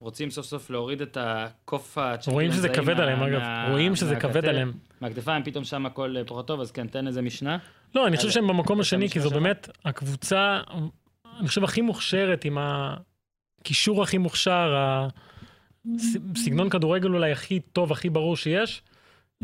רוצים 0.00 0.30
סוף 0.30 0.46
סוף 0.46 0.70
להוריד 0.70 1.02
את 1.02 1.16
הקוף 1.20 1.98
הצ'מפיונס, 1.98 2.28
רואים 2.28 2.52
שזה 2.52 2.68
כבד 2.68 3.00
עליהם, 3.00 3.22
אגב. 3.22 3.70
רואים 3.70 3.96
שזה 3.96 4.16
כבד 4.16 4.44
עליהם. 4.44 4.72
מהכתפיים, 5.00 5.44
פתאום 5.44 5.64
שם 5.64 5.86
הכל 5.86 6.16
אה, 6.16 6.24
פחות 6.24 6.46
טוב, 6.46 6.60
אז 6.60 6.70
כן, 6.72 6.86
תן 6.86 7.06
איזה 7.06 7.22
משנה. 7.22 7.58
לא, 7.94 8.06
אני 8.06 8.16
חושב 8.16 8.30
שהם 8.30 8.48
במקום 8.48 8.80
השני, 8.80 9.08
כי 9.08 9.20
זו? 9.20 9.30
באמת 9.30 9.68
הקבוצה, 9.84 10.60
אני 11.40 11.48
חושב, 11.48 11.64
הכי 11.64 11.80
מוכשרת, 11.80 12.44
עם 12.44 12.58
הקישור 12.60 14.02
הכי 14.02 14.18
מוכשר, 14.18 14.74
הסגנון 16.34 16.70
כדורגל 16.70 17.08
אולי 17.08 17.32
הכי 17.32 17.60
טוב, 17.60 17.92
הכי 17.92 18.10
ברור 18.10 18.36
שיש. 18.36 18.82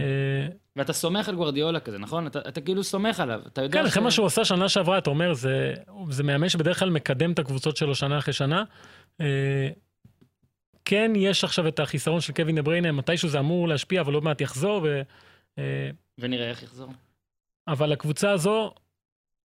אה, 0.00 0.46
ואתה 0.76 0.92
סומך 0.92 1.28
על 1.28 1.34
גוורדיאולה 1.34 1.80
כזה, 1.80 1.98
נכון? 1.98 2.26
אתה, 2.26 2.38
אתה 2.38 2.60
כאילו 2.60 2.84
סומך 2.84 3.20
עליו, 3.20 3.40
אתה 3.46 3.62
יודע 3.62 3.78
כן, 3.80 3.86
אחרי 3.86 4.02
ש- 4.02 4.04
מה 4.04 4.10
שהוא 4.10 4.26
עשה 4.26 4.44
שנה 4.44 4.68
שעברה, 4.68 4.98
אתה 4.98 5.10
אומר, 5.10 5.34
זה, 5.34 5.74
זה 6.10 6.22
מאמן 6.22 6.48
שבדרך 6.48 6.78
כלל 6.78 6.90
מקדם 6.90 7.32
את 7.32 7.38
הקבוצות 7.38 7.76
שלו 7.76 7.94
שנה 7.94 8.18
אחרי 8.18 8.32
שנה. 8.34 8.64
אה, 9.20 9.68
כן, 10.84 11.12
יש 11.16 11.44
עכשיו 11.44 11.68
את 11.68 11.80
החיסרון 11.80 12.20
של 12.20 12.32
קווין 12.32 12.56
דה 12.56 12.62
בריינה, 12.62 12.92
מתישהו 12.92 13.28
זה 13.28 13.38
אמור 13.38 13.68
להשפיע, 13.68 14.00
אבל 14.00 14.14
עוד 14.14 14.24
מעט 14.24 14.40
יחזור. 14.40 14.80
ו, 14.84 15.02
אה, 15.58 15.90
ונראה 16.18 16.50
איך 16.50 16.62
יחזור. 16.62 16.92
אבל 17.68 17.92
הקבוצה 17.92 18.30
הזו, 18.30 18.74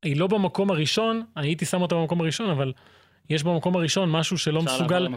היא 0.04 0.18
לא 0.18 0.28
במקום 0.28 0.72
הראשון, 0.72 1.24
אני 1.38 1.48
הייתי 1.48 1.66
שם 1.66 1.82
אותה 1.82 1.96
במקום 1.96 2.22
הראשון, 2.22 2.50
אבל 2.50 2.74
יש 3.30 3.44
במקום 3.44 3.76
הראשון 3.76 4.12
משהו 4.12 4.38
שלא 4.38 4.62
מסוגל. 4.62 5.08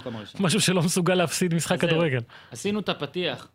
משהו 0.41 0.61
שלא 0.61 0.83
מסוגל 0.83 1.15
להפסיד 1.15 1.55
משחק. 1.55 1.81
כדורגל. 1.81 2.21
עשינו 2.51 2.81
את 2.81 2.89
הפתיח, 2.89 3.49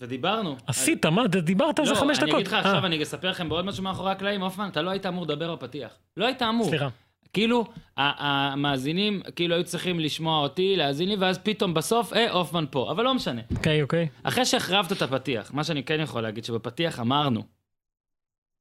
ודיברנו. 0.00 0.56
עשית, 0.66 1.06
מה, 1.06 1.26
דיברת 1.26 1.78
על 1.78 1.86
זה 1.86 1.94
חמש 1.94 2.18
לא, 2.18 2.22
אני 2.22 2.30
דקות. 2.30 2.34
אגיד 2.34 2.46
לך 2.46 2.52
אה, 2.54 2.58
עכשיו, 2.58 2.86
אני 2.86 3.02
אספר 3.02 3.30
לכם 3.30 3.48
בעוד 3.48 3.64
משהו 3.64 3.82
מאחורי 3.84 4.10
הקלעים, 4.12 4.42
הופמן, 4.42 4.68
אתה 4.68 4.82
לא 4.82 4.90
היית 4.90 5.06
אמור 5.06 5.24
לדבר 5.24 5.54
בפתיח. 5.54 5.92
לא 6.16 6.26
היית 6.26 6.42
אמור. 6.42 6.68
סליחה. 6.68 6.88
כאילו, 7.32 7.64
המאזינים, 7.96 9.22
כאילו 9.36 9.54
היו 9.54 9.64
צריכים 9.64 10.00
לשמוע 10.00 10.42
אותי, 10.42 10.76
להאזין 10.76 11.08
לי, 11.08 11.16
ואז 11.16 11.38
פתאום 11.38 11.74
בסוף, 11.74 12.12
אה, 12.12 12.30
הופמן 12.30 12.64
פה. 12.70 12.90
אבל 12.90 13.04
לא 13.04 13.14
משנה. 13.14 13.40
אוקיי, 13.56 13.82
אוקיי. 13.82 14.08
אחרי 14.22 14.44
שהחרבת 14.44 14.92
את 14.92 15.02
הפתיח, 15.02 15.54
מה 15.54 15.64
שאני 15.64 15.82
כן 15.82 16.00
יכול 16.00 16.22
להגיד, 16.22 16.44
שבפתיח 16.44 17.00
אמרנו, 17.00 17.42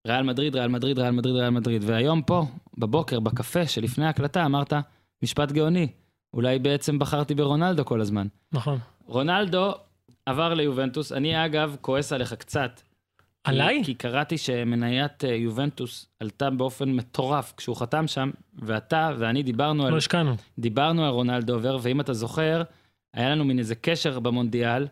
ריאל 0.08 0.24
מדריד, 0.24 0.56
ריאל 0.56 0.68
מדריד, 0.68 1.00
ריאל 1.00 1.12
מדריד, 1.12 1.36
ריאל 1.36 1.50
מדריד, 1.50 1.84
והיום 1.86 2.22
פה, 2.22 2.46
בבוקר, 2.78 3.20
בקפה 3.20 3.68
שלפני 3.68 4.06
ההקלטה, 4.06 4.46
אמרת, 4.46 4.74
משפט 5.24 5.52
גאוני, 5.52 5.88
אולי 6.34 6.60
בעצם 6.60 7.00
בחרתי 7.00 7.36
ברונלדו 7.36 7.86
כל 7.86 8.02
הזמן. 8.02 8.28
נכון. 8.52 8.80
רונלדו 9.06 9.74
עבר 10.28 10.54
ליובנטוס, 10.54 11.12
אני 11.12 11.46
אגב 11.46 11.76
כועס 11.82 12.14
עליך 12.14 12.34
קצת. 12.34 12.82
עליי? 13.44 13.82
כי, 13.86 13.94
קראתי 13.94 14.38
שמניית 14.38 15.26
אה, 15.26 15.30
יובנטוס 15.30 16.10
עלתה 16.20 16.50
באופן 16.50 16.90
מטורף 16.90 17.54
כשהוא 17.58 17.76
חתם 17.76 18.08
שם, 18.08 18.32
ואתה 18.54 19.12
ואני 19.18 19.44
דיברנו 19.44 19.86
על, 19.86 19.92
לא 19.92 19.98
השקענו. 19.98 20.36
דיברנו 20.60 21.06
על 21.06 21.10
רונלדו 21.12 21.54
עובר, 21.54 21.78
ואם 21.82 22.02
אתה 22.02 22.14
זוכר, 22.14 22.62
היה 23.14 23.30
לנו 23.30 23.46
מין 23.46 23.60
איזה 23.60 23.76
קשר 23.76 24.20
במונדיאל 24.20 24.88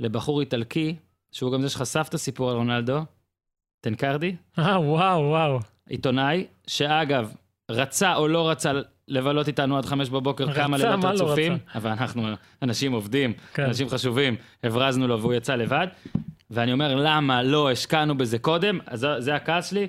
לבחור 0.00 0.40
איטלקי, 0.40 0.96
שהוא 1.32 1.52
גם 1.52 1.62
זה 1.62 1.68
שחשף 1.68 2.06
את 2.08 2.14
הסיפור 2.14 2.50
על 2.50 2.56
רונלדו, 2.56 3.00
טנקרדי, 3.80 4.36
אה, 4.58 4.80
וואו, 4.80 5.20
וואו. 5.20 5.58
עיתונאי, 5.88 6.46
שאגב, 6.66 7.34
רצה 7.70 8.16
או 8.16 8.28
לא 8.28 8.50
רצה 8.50 8.72
לבלות 9.08 9.48
איתנו 9.48 9.78
עד 9.78 9.84
חמש 9.86 10.08
בבוקר 10.10 10.44
רצה, 10.44 10.54
כמה 10.54 10.68
מה 10.68 10.76
לילות 10.78 11.04
לא 11.04 11.08
רצופים? 11.10 11.58
אבל 11.74 11.90
אנחנו 11.90 12.28
אנשים 12.62 12.92
עובדים, 12.92 13.32
כן. 13.54 13.62
אנשים 13.64 13.88
חשובים, 13.88 14.36
הברזנו 14.64 15.08
לו 15.08 15.20
והוא 15.20 15.34
יצא 15.34 15.54
לבד. 15.54 15.86
ואני 16.50 16.72
אומר, 16.72 16.94
למה 16.94 17.42
לא 17.42 17.70
השקענו 17.70 18.16
בזה 18.18 18.38
קודם? 18.38 18.78
אז 18.86 19.06
זה- 19.18 19.34
הכעס 19.34 19.70
שלי. 19.70 19.86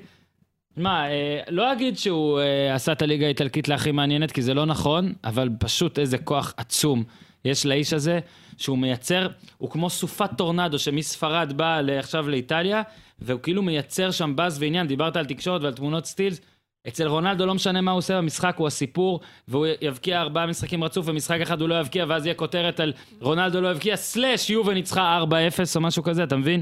מה, 0.77 1.09
אה, 1.09 1.39
לא 1.49 1.73
אגיד 1.73 1.97
שהוא 1.97 2.39
אה, 2.39 2.75
עשה 2.75 2.91
את 2.91 3.01
הליגה 3.01 3.25
האיטלקית 3.25 3.67
להכי 3.67 3.91
מעניינת, 3.91 4.31
כי 4.31 4.41
זה 4.41 4.53
לא 4.53 4.65
נכון, 4.65 5.13
אבל 5.23 5.49
פשוט 5.59 5.99
איזה 5.99 6.17
כוח 6.17 6.53
עצום 6.57 7.03
יש 7.45 7.65
לאיש 7.65 7.93
הזה, 7.93 8.19
שהוא 8.57 8.77
מייצר, 8.77 9.27
הוא 9.57 9.69
כמו 9.69 9.89
סופת 9.89 10.29
טורנדו 10.37 10.79
שמספרד 10.79 11.53
באה 11.55 11.99
עכשיו 11.99 12.29
לאיטליה, 12.29 12.81
והוא 13.19 13.41
כאילו 13.41 13.61
מייצר 13.61 14.11
שם 14.11 14.35
באז 14.35 14.61
ועניין, 14.61 14.87
דיברת 14.87 15.17
על 15.17 15.25
תקשורת 15.25 15.61
ועל 15.63 15.73
תמונות 15.73 16.05
סטילס. 16.05 16.41
אצל 16.87 17.07
רונלדו 17.07 17.45
לא 17.45 17.53
משנה 17.55 17.81
מה 17.81 17.91
הוא 17.91 17.97
עושה 17.97 18.17
במשחק, 18.17 18.55
הוא 18.57 18.67
הסיפור, 18.67 19.19
והוא 19.47 19.67
יבקיע 19.81 20.21
ארבעה 20.21 20.45
משחקים 20.45 20.83
רצוף, 20.83 21.05
ומשחק 21.09 21.41
אחד 21.41 21.61
הוא 21.61 21.69
לא 21.69 21.79
יבקיע, 21.79 22.05
ואז 22.07 22.25
יהיה 22.25 22.35
כותרת 22.35 22.79
על 22.79 22.93
רונלדו 23.21 23.61
לא 23.61 23.71
יבקיע, 23.71 23.95
סלאש 23.95 24.49
יובה 24.49 24.73
ניצחה 24.73 25.23
4-0 25.23 25.29
או 25.75 25.81
משהו 25.81 26.03
כזה, 26.03 26.23
אתה 26.23 26.35
מבין? 26.37 26.61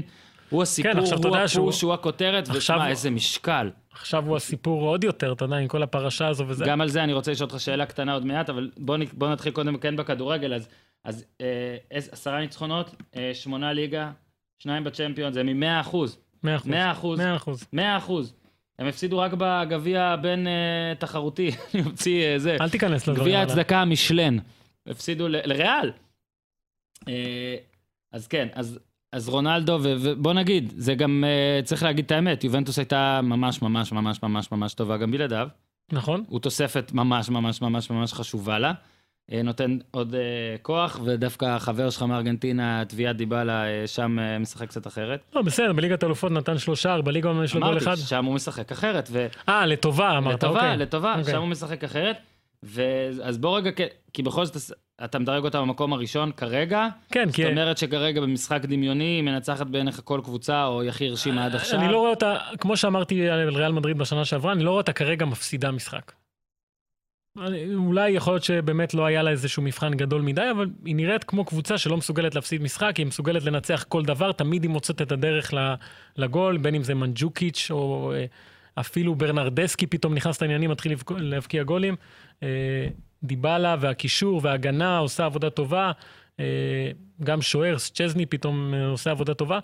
הוא 0.50 0.62
הסיפור, 0.62 0.92
כן, 0.92 0.98
הוא 0.98 1.08
יודע 1.24 1.48
שהוא- 1.48 1.68
הפוש, 1.68 1.82
הוא 1.82 1.94
הכותרת, 1.94 2.42
עכשיו 2.48 2.56
ושמע, 2.58 2.76
הוא- 2.76 2.84
איזה 2.86 3.10
משקל. 3.10 3.70
עכשיו 3.92 4.26
הוא 4.26 4.36
הסיפור 4.36 4.82
עוד 4.88 5.04
יותר, 5.04 5.32
אתה 5.32 5.44
יודע, 5.44 5.56
עם 5.56 5.68
כל 5.68 5.82
הפרשה 5.82 6.28
הזו 6.28 6.44
וזה. 6.48 6.64
גם 6.64 6.80
על 6.80 6.88
זה 6.88 7.04
אני 7.04 7.12
רוצה 7.12 7.32
לשאול 7.32 7.48
אותך 7.50 7.60
שאלה 7.60 7.86
קטנה 7.86 8.12
עוד 8.12 8.24
מעט, 8.26 8.50
אבל 8.50 8.70
בוא, 8.78 8.96
נ- 8.96 9.04
בוא 9.12 9.28
נתחיל 9.28 9.52
קודם 9.52 9.76
כן 9.78 9.96
בכדורגל. 9.96 10.54
אז, 10.54 10.68
אז 11.04 11.24
אה, 11.40 11.46
עש- 11.90 12.08
עשרה 12.12 12.40
ניצחונות, 12.40 12.94
אה, 13.16 13.30
שמונה 13.34 13.72
ליגה, 13.72 14.10
שניים 14.58 14.84
בצ'מפיון, 14.84 15.32
זה 15.32 15.42
מ-100 15.42 15.80
אחוז. 15.80 16.18
100 16.42 16.56
אחוז. 16.92 17.18
100 17.18 17.36
אחוז. 17.36 17.64
100 17.72 17.96
אחוז. 17.96 18.34
100 18.78 18.84
אחוז. 18.84 18.84
הם 18.84 18.86
הפסידו 18.86 19.18
רק 19.18 19.32
בגביע 19.38 20.02
הבין 20.04 20.46
אה, 20.46 20.52
תחרותי, 20.98 21.50
אני 21.74 21.82
מוציא 21.82 22.24
אה, 22.24 22.38
זה. 22.38 22.56
אל 22.60 22.70
תיכנס 22.70 23.06
לדברים 23.08 23.26
גביע. 23.28 23.42
הצדקה 23.42 23.84
משלן. 23.84 24.36
הפסידו 24.86 25.28
ל- 25.28 25.36
לריאל. 25.44 25.92
אה, 27.08 27.56
אז 28.12 28.26
כן, 28.28 28.48
אז, 28.54 28.78
אז 29.12 29.28
רונלדו, 29.28 29.78
ו- 29.82 29.94
ובוא 30.00 30.32
נגיד, 30.32 30.72
זה 30.76 30.94
גם, 30.94 31.24
אה, 31.26 31.60
צריך 31.64 31.82
להגיד 31.82 32.04
את 32.04 32.10
האמת, 32.10 32.44
יובנטוס 32.44 32.78
הייתה 32.78 33.20
ממש 33.22 33.62
ממש 33.62 33.92
ממש 33.92 34.22
ממש 34.22 34.52
ממש 34.52 34.74
טובה 34.74 34.96
גם 34.96 35.10
בלעדיו. 35.10 35.48
נכון? 35.92 36.24
הוא 36.28 36.40
תוספת 36.40 36.92
ממש 36.92 37.28
ממש 37.28 37.60
ממש 37.62 37.90
ממש 37.90 38.12
חשובה 38.12 38.58
לה. 38.58 38.72
אה, 39.32 39.42
נותן 39.42 39.78
עוד 39.90 40.14
אה, 40.14 40.20
כוח, 40.62 41.00
ודווקא 41.04 41.44
החבר 41.44 41.90
שלך 41.90 42.02
מארגנטינה, 42.02 42.82
תביעת 42.88 43.16
דיבלה, 43.16 43.64
אה, 43.66 43.86
שם 43.86 44.18
משחק 44.40 44.68
קצת 44.68 44.86
אחרת. 44.86 45.20
לא, 45.34 45.42
בסדר, 45.42 45.72
בליגת 45.72 46.02
האלופות 46.02 46.32
נתן 46.32 46.58
שלושה, 46.58 47.00
בליגה 47.00 47.32
יש 47.44 47.54
לו 47.54 47.60
גול 47.60 47.76
אחד. 47.78 47.86
אמרתי, 47.86 48.00
שם 48.02 48.24
הוא 48.24 48.34
משחק 48.34 48.72
אחרת. 48.72 49.10
אה, 49.48 49.66
לטובה 49.66 50.18
אמרת, 50.18 50.34
לטובה, 50.34 50.54
אוקיי. 50.60 50.76
לטובה, 50.76 51.14
אוקיי. 51.18 51.32
שם 51.32 51.40
הוא 51.40 51.48
משחק 51.48 51.84
אחרת. 51.84 52.16
אז 53.22 53.38
בוא 53.38 53.56
רגע, 53.56 53.70
כי- 54.12 54.22
בכל 54.22 54.44
זאת 54.44 54.56
אתה 55.04 55.18
מדרג 55.18 55.44
אותה 55.44 55.60
במקום 55.60 55.92
הראשון 55.92 56.32
כרגע. 56.32 56.86
כן, 57.10 57.30
כי 57.32 57.42
זאת 57.42 57.50
אומרת 57.50 57.78
שכרגע 57.78 58.20
במשחק 58.20 58.64
דמיוני 58.64 59.04
היא 59.04 59.22
מנצחת 59.22 59.66
בעיניך 59.66 60.00
כל 60.04 60.20
קבוצה, 60.24 60.64
או 60.64 60.84
יחי 60.84 61.08
הרשימה 61.08 61.44
עד 61.44 61.54
עכשיו. 61.54 61.80
אני 61.80 61.92
לא 61.92 61.98
רואה 61.98 62.10
אותה, 62.10 62.36
כמו 62.60 62.76
שאמרתי 62.76 63.28
על 63.28 63.48
ריאל 63.56 63.72
מדריד 63.72 63.98
בשנה 63.98 64.24
שעברה, 64.24 64.52
אני 64.52 64.64
לא 64.64 64.70
רואה 64.70 64.80
אותה 64.80 64.92
כרגע 64.92 65.26
מפסידה 65.26 65.70
משחק. 65.70 66.12
אולי 67.74 68.10
יכול 68.10 68.32
להיות 68.32 68.44
שבאמת 68.44 68.94
לא 68.94 69.06
היה 69.06 69.22
לה 69.22 69.30
איזשהו 69.30 69.62
מבחן 69.62 69.94
גדול 69.94 70.22
מדי, 70.22 70.50
אבל 70.50 70.70
היא 70.84 70.96
נראית 70.96 71.24
כמו 71.24 71.44
קבוצה 71.44 71.78
שלא 71.78 71.96
מסוגלת 71.96 72.34
להפסיד 72.34 72.62
משחק, 72.62 72.96
היא 72.96 73.06
מסוגלת 73.06 73.44
לנצח 73.44 73.84
כל 73.88 74.04
דבר, 74.04 74.32
תמיד 74.32 74.62
היא 74.62 74.70
מוצאת 74.70 75.02
את 75.02 75.12
הדרך 75.12 75.54
לגול, 76.16 76.56
בין 76.56 76.74
אם 76.74 76.82
זה 76.82 76.94
מנג'וקיץ' 76.94 77.68
או 77.70 78.12
אה, 78.14 78.24
אפילו 78.74 79.14
ברנרדסקי 79.14 79.86
פתאום 79.86 80.14
נכנס 80.14 80.42
לעניינים, 80.42 80.70
מתחיל 80.70 80.94
להבקיע 81.16 81.62
גולים. 81.62 81.96
אה, 82.42 82.88
דיבלה 83.22 83.76
והקישור 83.80 84.40
וההגנה 84.42 84.98
עושה 84.98 85.24
עבודה 85.24 85.50
טובה. 85.50 85.92
אה, 86.40 86.90
גם 87.24 87.42
שוער, 87.42 87.76
צ'זני 87.78 88.26
פתאום 88.26 88.74
עושה 88.74 89.10
עבודה 89.10 89.34
טובה. 89.34 89.58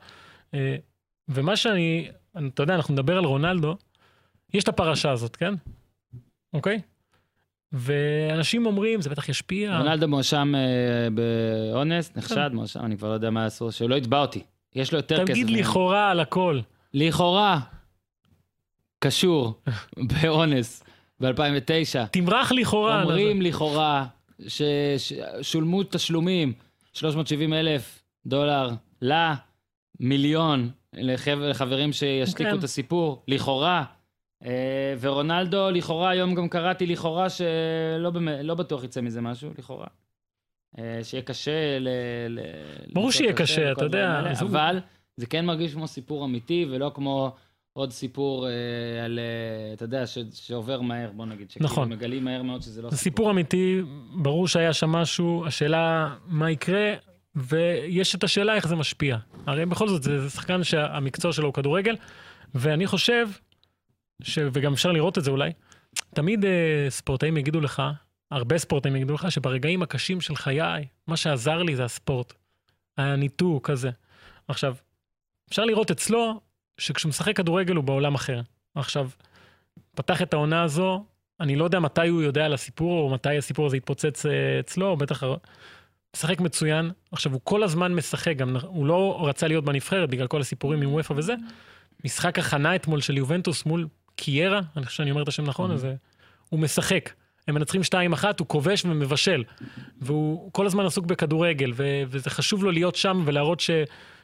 ומה 1.28 1.56
שאני, 1.56 2.10
אתה 2.54 2.62
יודע, 2.62 2.74
אנחנו 2.74 2.94
נדבר 2.94 3.18
על 3.18 3.24
רונלדו, 3.24 3.76
יש 4.54 4.64
את 4.64 4.68
הפרשה 4.68 5.10
הזאת, 5.10 5.36
כן? 5.36 5.54
אוקיי? 6.52 6.80
ואנשים 7.72 8.66
אומרים, 8.66 9.00
זה 9.00 9.10
בטח 9.10 9.28
ישפיע. 9.28 9.78
רונלדו 9.78 10.08
מואשם 10.08 10.52
אה, 10.54 10.60
באונס, 11.10 12.12
נחשד, 12.16 12.50
מואשם, 12.52 12.80
אני 12.84 12.96
כבר 12.98 13.08
לא 13.08 13.14
יודע 13.14 13.30
מה 13.30 13.46
אסור, 13.46 13.70
שלא 13.70 13.94
יתבע 13.94 14.20
אותי. 14.20 14.42
יש 14.74 14.92
לו 14.92 14.98
יותר 14.98 15.16
כסף. 15.16 15.32
תגיד. 15.32 15.50
לכאורה 15.50 16.10
על 16.10 16.20
הכל. 16.20 16.60
לכאורה, 16.94 17.60
קשור 18.98 19.60
באונס 20.22 20.84
ב-2009. 21.20 22.06
תמרח 22.10 22.52
לכאורה. 22.52 23.02
אומרים 23.02 23.42
לכאורה 23.42 24.06
ששולמו 24.48 25.82
תשלומים, 25.82 26.52
370 26.92 27.52
אלף 27.54 28.02
דולר 28.26 28.70
למיליון 30.00 30.70
לחבר- 30.92 31.48
לחברים 31.50 31.92
שישתיקו 31.92 32.50
כן. 32.50 32.58
את 32.58 32.64
הסיפור, 32.64 33.22
לכאורה. 33.28 33.84
אה, 34.44 34.94
ורונלדו, 35.00 35.70
לכאורה, 35.70 36.10
היום 36.10 36.34
גם 36.34 36.48
קראתי 36.48 36.86
לכאורה 36.86 37.30
שלא 37.30 38.12
לא 38.42 38.54
בטוח 38.54 38.84
יצא 38.84 39.00
מזה 39.00 39.20
משהו, 39.20 39.50
לכאורה. 39.58 39.86
אה, 40.78 41.00
שיהיה 41.02 41.22
קשה 41.22 41.78
ל... 41.78 41.88
ברור 42.92 43.12
שיהיה 43.12 43.32
קשה, 43.32 43.72
אתה 43.72 43.84
יודע, 43.84 44.22
אבל 44.40 44.78
זה 45.16 45.26
כן 45.26 45.44
מרגיש 45.44 45.74
כמו 45.74 45.88
סיפור 45.88 46.24
אמיתי, 46.24 46.66
ולא 46.70 46.90
כמו 46.94 47.36
עוד 47.72 47.92
סיפור 47.92 48.48
אה, 48.48 49.04
על, 49.04 49.18
אה, 49.18 49.72
אתה 49.72 49.84
יודע, 49.84 50.06
ש, 50.06 50.18
שעובר 50.32 50.80
מהר, 50.80 51.10
בוא 51.12 51.26
נגיד. 51.26 51.50
שכאילו 51.50 51.66
נכון. 51.66 51.88
מגלים 51.88 52.24
מהר 52.24 52.42
מאוד 52.42 52.62
שזה 52.62 52.82
לא 52.82 52.90
זה 52.90 52.96
סיפור 52.96 53.30
אמיתי, 53.30 53.82
ברור 54.14 54.48
שהיה 54.48 54.72
שם 54.72 54.90
משהו, 54.90 55.44
השאלה 55.46 56.14
מה 56.26 56.50
יקרה, 56.50 56.94
ויש 57.34 58.14
את 58.14 58.24
השאלה 58.24 58.54
איך 58.54 58.68
זה 58.68 58.76
משפיע. 58.76 59.16
הרי 59.46 59.66
בכל 59.66 59.88
זאת 59.88 60.02
זה, 60.02 60.20
זה 60.20 60.30
שחקן 60.30 60.64
שהמקצוע 60.64 61.32
שלו 61.32 61.46
הוא 61.46 61.54
כדורגל, 61.54 61.96
ואני 62.54 62.86
חושב, 62.86 63.28
ש, 64.22 64.38
וגם 64.52 64.72
אפשר 64.72 64.92
לראות 64.92 65.18
את 65.18 65.24
זה 65.24 65.30
אולי, 65.30 65.52
תמיד 66.14 66.44
אה, 66.44 66.86
ספורטאים 66.88 67.36
יגידו 67.36 67.60
לך, 67.60 67.82
הרבה 68.30 68.58
ספורטאים 68.58 68.96
יגידו 68.96 69.14
לך, 69.14 69.32
שברגעים 69.32 69.82
הקשים 69.82 70.20
של 70.20 70.36
חיי, 70.36 70.86
מה 71.06 71.16
שעזר 71.16 71.62
לי 71.62 71.76
זה 71.76 71.84
הספורט. 71.84 72.32
הניתוק 72.98 73.70
הזה. 73.70 73.90
עכשיו, 74.48 74.74
אפשר 75.48 75.64
לראות 75.64 75.90
אצלו, 75.90 76.40
שכשהוא 76.78 77.08
משחק 77.08 77.36
כדורגל 77.36 77.74
הוא 77.74 77.84
בעולם 77.84 78.14
אחר. 78.14 78.40
עכשיו, 78.74 79.10
פתח 79.96 80.22
את 80.22 80.34
העונה 80.34 80.62
הזו, 80.62 81.04
אני 81.40 81.56
לא 81.56 81.64
יודע 81.64 81.80
מתי 81.80 82.08
הוא 82.08 82.22
יודע 82.22 82.44
על 82.44 82.52
הסיפור, 82.52 83.00
או 83.00 83.14
מתי 83.14 83.36
הסיפור 83.36 83.66
הזה 83.66 83.76
יתפוצץ 83.76 84.26
אה, 84.26 84.60
אצלו, 84.60 84.86
או 84.86 84.96
בטח... 84.96 85.22
משחק 86.16 86.40
מצוין. 86.40 86.90
עכשיו, 87.12 87.32
הוא 87.32 87.40
כל 87.44 87.62
הזמן 87.62 87.94
משחק, 87.94 88.36
גם 88.36 88.56
הוא 88.66 88.86
לא 88.86 89.26
רצה 89.28 89.48
להיות 89.48 89.64
בנבחרת 89.64 90.10
בגלל 90.10 90.26
כל 90.26 90.40
הסיפורים 90.40 90.82
עם 90.82 90.94
וופא 90.94 91.12
וזה. 91.16 91.34
משחק 92.04 92.38
הכנה 92.38 92.76
אתמול 92.76 93.00
של 93.00 93.16
יובנטוס 93.16 93.66
מול 93.66 93.86
קיירה, 94.16 94.60
אני 94.76 94.86
חושב 94.86 94.96
שאני 94.96 95.10
אומר 95.10 95.22
את 95.22 95.28
השם 95.28 95.44
נכון, 95.44 95.70
אז 95.70 95.84
אה, 95.84 95.94
הוא 96.48 96.60
משחק. 96.60 97.12
הם 97.48 97.54
מנצחים 97.54 97.80
2-1, 97.80 98.24
הוא 98.38 98.48
כובש 98.48 98.84
ומבשל. 98.84 99.44
והוא 100.00 100.52
כל 100.52 100.66
הזמן 100.66 100.86
עסוק 100.86 101.06
בכדורגל, 101.06 101.72
ו- 101.74 102.02
וזה 102.08 102.30
חשוב 102.30 102.64
לו 102.64 102.70
להיות 102.70 102.96
שם 102.96 103.22
ולהראות 103.26 103.60
ש... 103.60 103.70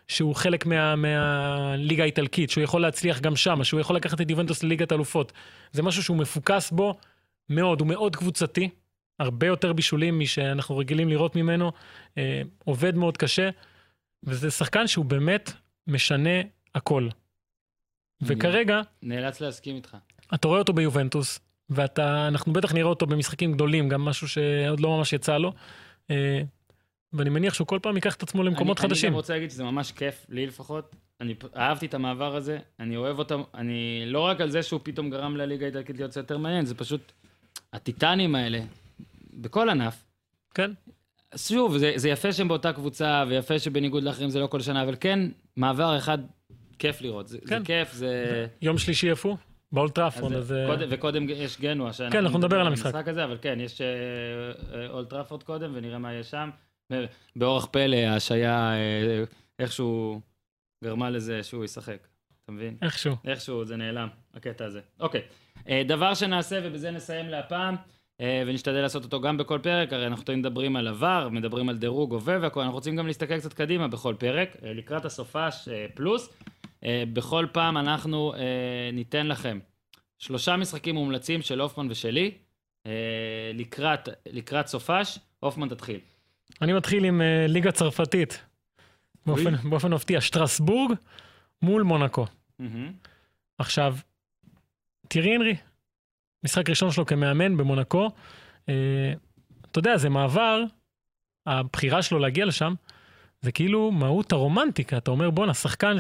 שהוא 0.09 0.35
חלק 0.35 0.67
מה, 0.67 0.97
מהליגה 0.97 2.03
האיטלקית, 2.03 2.51
שהוא 2.51 2.65
יכול 2.65 2.83
להצליח 2.83 3.21
גם 3.21 3.37
שם, 3.37 3.65
שהוא 3.65 3.81
יכול 3.81 3.97
לקחת 3.97 4.21
את 4.21 4.31
יובנטוס 4.31 4.63
לליגת 4.63 4.93
אלופות. 4.93 5.33
זה 5.73 5.83
משהו 5.83 6.03
שהוא 6.03 6.17
מפוקס 6.17 6.71
בו 6.71 6.95
מאוד, 7.51 7.81
הוא 7.81 7.89
מאוד 7.89 8.17
קבוצתי, 8.17 8.69
הרבה 9.19 9.47
יותר 9.47 9.73
בישולים 9.73 10.19
משאנחנו 10.21 10.77
רגילים 10.77 11.09
לראות 11.09 11.37
ממנו, 11.37 11.73
אה, 12.19 12.43
עובד 12.65 12.97
מאוד 12.97 13.17
קשה, 13.17 13.51
וזה 14.25 14.51
שחקן 14.51 14.87
שהוא 14.87 15.05
באמת 15.05 15.53
משנה 15.87 16.41
הכל. 16.75 17.09
וכרגע, 18.23 18.81
נאלץ 19.03 19.41
להסכים 19.41 19.77
איתך. 19.77 19.97
אתה 20.35 20.49
רואה 20.49 20.59
אותו 20.59 20.73
ביובנטוס, 20.73 21.41
ואנחנו 21.71 22.53
בטח 22.53 22.75
נראה 22.75 22.89
אותו 22.89 23.07
במשחקים 23.07 23.53
גדולים, 23.53 23.89
גם 23.89 24.05
משהו 24.05 24.29
שעוד 24.29 24.81
לא 24.81 24.97
ממש 24.97 25.13
יצא 25.13 25.39
לו. 25.39 25.53
אה, 26.11 26.43
ואני 27.13 27.31
מניח 27.31 27.55
שהוא 27.55 27.67
כל 27.67 27.79
פעם 27.83 27.97
ייקח 27.97 28.15
את 28.15 28.23
עצמו 28.23 28.43
למקומות 28.43 28.79
אני, 28.79 28.85
אני 28.85 28.91
חדשים. 28.91 29.11
גם 29.11 29.17
רוצה 29.17 29.35
להגיד 29.35 29.51
שזה 29.51 29.65
ממש 29.65 29.93
כיף, 29.93 30.27
לי 30.29 30.47
לפחות. 30.47 30.97
אני 31.21 31.35
אהבתי 31.57 31.87
את 31.87 31.95
המעבר 31.95 32.37
הזה, 32.37 32.59
אני 32.81 32.97
אוהב 32.97 33.19
אותם, 33.19 33.43
אני 33.55 34.03
לא 34.07 34.21
רק 34.21 34.41
על 34.41 34.51
זה 34.51 34.63
שהוא 34.63 34.81
פתאום 34.83 35.11
גרם 35.11 35.37
לליגה 35.37 35.65
האיטלקית 35.65 35.97
להיות 35.97 36.17
יותר 36.17 36.39
מעניין, 36.39 36.67
זה 36.67 36.75
פשוט 36.75 37.13
הטיטנים 37.73 38.35
האלה, 38.35 38.61
בכל 39.35 39.71
ענף. 39.71 40.05
כן, 40.55 40.71
שוב, 41.37 41.79
זה, 41.79 41.93
זה 41.97 42.09
יפה 42.09 42.33
שהם 42.33 42.49
באותה 42.49 42.73
קבוצה, 42.73 43.25
ויפה 43.29 43.59
שבניגוד 43.59 44.03
לאחרים 44.03 44.31
זה 44.31 44.41
לא 44.41 44.47
כל 44.47 44.61
שנה, 44.61 44.83
אבל 44.83 44.97
כן, 45.01 45.21
מעבר 45.57 45.97
אחד, 45.99 46.19
כיף 46.79 47.01
לראות. 47.01 47.29
זה, 47.29 47.39
כן. 47.41 47.59
זה 47.59 47.65
כיף, 47.65 47.93
זה... 47.93 48.47
יום 48.63 48.79
שלישי 48.79 49.11
איפה? 49.11 49.37
באולטראפורד, 49.73 50.33
אז 50.33 50.39
אז... 50.45 50.53
אה, 50.53 50.67
קודם, 50.67 50.89
וקודם 50.91 51.27
יש 51.29 51.61
גנוע. 51.61 51.93
שאנחנו 51.93 52.13
כן, 52.19 52.25
אנחנו 52.25 52.39
נדבר 52.39 52.61
על 52.61 52.69
נדבר 52.69 52.89
המשחק. 52.89 53.09
הזה, 53.09 53.25
אבל 53.25 53.39
כן, 53.43 53.59
יש 53.61 53.81
אולט 54.91 55.11
טראפורד 55.11 55.43
קודם, 55.43 55.71
ונראה 55.75 55.99
מה 55.99 56.15
יש 56.15 56.31
שם. 56.31 56.51
באורח 57.37 57.67
פלא, 57.67 57.97
ההשעיה 57.97 58.73
אה, 58.73 59.25
איכשהו 59.59 60.21
גרמה 60.85 61.11
לזה 61.11 61.43
שהוא 61.43 61.65
ישחק. 61.65 62.09
אתה 62.45 62.53
מבין? 62.53 62.77
איכשהו. 62.83 63.17
איכשהו 63.25 63.65
זה 63.65 63.77
נעלם, 63.77 64.09
הקטע 64.35 64.65
הזה. 64.65 64.81
אוקיי. 65.01 65.21
אה, 65.69 65.83
דבר 65.87 66.15
שנעשה, 66.15 66.61
ובזה 66.63 66.91
נסיים 66.91 67.29
להפעם, 67.29 67.77
אה, 68.21 68.43
ונשתדל 68.47 68.81
לעשות 68.81 69.05
אותו 69.05 69.21
גם 69.21 69.37
בכל 69.37 69.59
פרק, 69.63 69.93
הרי 69.93 70.07
אנחנו 70.07 70.25
תמיד 70.25 70.39
מדברים 70.39 70.77
על 70.77 70.89
עבר, 70.89 71.29
מדברים 71.29 71.69
על 71.69 71.77
דירוג, 71.77 72.13
הווה 72.13 72.39
והכל, 72.41 72.61
אנחנו 72.61 72.75
רוצים 72.75 72.97
גם 72.97 73.07
להסתכל 73.07 73.39
קצת 73.39 73.53
קדימה 73.53 73.89
בכל 73.89 74.15
פרק, 74.19 74.57
אה, 74.63 74.73
לקראת 74.73 75.05
הסופש 75.05 75.69
אה, 75.69 75.87
פלוס. 75.95 76.33
אה, 76.85 77.05
בכל 77.13 77.47
פעם 77.53 77.77
אנחנו 77.77 78.35
אה, 78.35 78.91
ניתן 78.93 79.27
לכם 79.27 79.59
שלושה 80.19 80.57
משחקים 80.57 80.95
מומלצים 80.95 81.43
של 81.43 81.61
הופמן 81.61 81.91
ושלי, 81.91 82.31
אה, 82.87 83.51
לקראת, 83.55 84.09
לקראת 84.27 84.67
סופש. 84.67 85.19
הופמן 85.41 85.69
תתחיל. 85.69 86.01
אני 86.63 86.73
מתחיל 86.73 87.05
עם 87.05 87.23
ליגה 87.49 87.73
צרפתית. 87.73 88.45
באופן, 89.27 89.57
באופן 89.71 89.95
מפתיע, 89.95 90.21
שטרסבורג 90.21 90.93
מול 91.63 91.83
מונקו. 91.83 92.27
מהמם. 92.59 92.93
עכשיו, 93.59 93.97
תראי 95.09 95.35
הנרי, 95.35 95.57
משחק 96.45 96.71
ראשון 96.71 96.91
שלו 96.91 97.07
כמאמן 97.07 97.57
במונקו. 97.57 98.11
אה, 98.69 99.13
אתה 99.71 99.79
יודע, 99.79 99.97
זה 99.97 100.09
מעבר, 100.09 100.63
הבחירה 101.47 102.03
שלו 102.03 102.19
להגיע 102.19 102.45
לשם, 102.45 102.75
זה 103.41 103.53
כאילו 103.53 103.91
מהות 103.93 104.33
הרומנטיקה. 104.33 104.97
אתה 104.97 105.11
אומר, 105.11 105.31
בואנה, 105.31 105.55
שחקן 105.55 105.97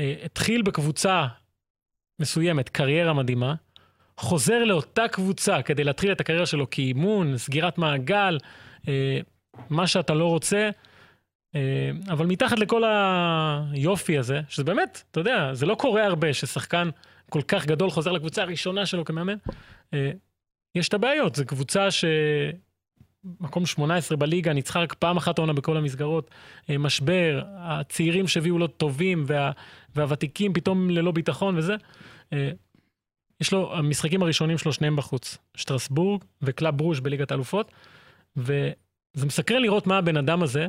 שהתחיל 0.00 0.62
בקבוצה 0.62 1.26
מסוימת, 2.20 2.68
קריירה 2.68 3.12
מדהימה, 3.12 3.54
חוזר 4.16 4.64
לאותה 4.64 5.08
קבוצה 5.08 5.62
כדי 5.62 5.84
להתחיל 5.84 6.12
את 6.12 6.20
הקריירה 6.20 6.46
שלו 6.46 6.70
כאימון, 6.70 7.38
סגירת 7.38 7.78
מעגל, 7.78 8.38
אה, 8.88 9.18
מה 9.70 9.86
שאתה 9.86 10.14
לא 10.14 10.26
רוצה, 10.26 10.70
אה, 11.54 11.90
אבל 12.10 12.26
מתחת 12.26 12.58
לכל 12.58 12.82
היופי 13.72 14.18
הזה, 14.18 14.40
שזה 14.48 14.64
באמת, 14.64 15.02
אתה 15.10 15.20
יודע, 15.20 15.54
זה 15.54 15.66
לא 15.66 15.74
קורה 15.74 16.04
הרבה 16.04 16.32
ששחקן 16.34 16.88
כל 17.30 17.42
כך 17.42 17.66
גדול 17.66 17.90
חוזר 17.90 18.12
לקבוצה 18.12 18.42
הראשונה 18.42 18.86
שלו 18.86 19.04
כמאמן. 19.04 19.36
אה, 19.94 20.10
יש 20.74 20.88
את 20.88 20.94
הבעיות, 20.94 21.34
זו 21.34 21.46
קבוצה 21.46 21.90
ש... 21.90 22.04
מקום 23.40 23.66
18 23.66 24.16
בליגה, 24.16 24.52
ניצחה 24.52 24.80
רק 24.80 24.94
פעם 24.94 25.16
אחת 25.16 25.38
העונה 25.38 25.52
בכל 25.52 25.76
המסגרות, 25.76 26.30
אה, 26.70 26.78
משבר, 26.78 27.42
הצעירים 27.56 28.28
שהביאו 28.28 28.58
לו 28.58 28.66
טובים, 28.66 29.24
וה, 29.26 29.50
והוותיקים 29.94 30.52
פתאום 30.52 30.90
ללא 30.90 31.12
ביטחון 31.12 31.58
וזה. 31.58 31.74
אה, 32.32 32.50
יש 33.40 33.52
לו, 33.52 33.76
המשחקים 33.76 34.22
הראשונים 34.22 34.58
שלו 34.58 34.72
שניהם 34.72 34.96
בחוץ, 34.96 35.38
שטרסבורג 35.54 36.24
וקלאב 36.42 36.76
ברוז' 36.76 37.00
בליגת 37.00 37.30
האלופות, 37.30 37.72
וזה 38.36 39.26
מסקרן 39.26 39.62
לראות 39.62 39.86
מה 39.86 39.98
הבן 39.98 40.16
אדם 40.16 40.42
הזה, 40.42 40.66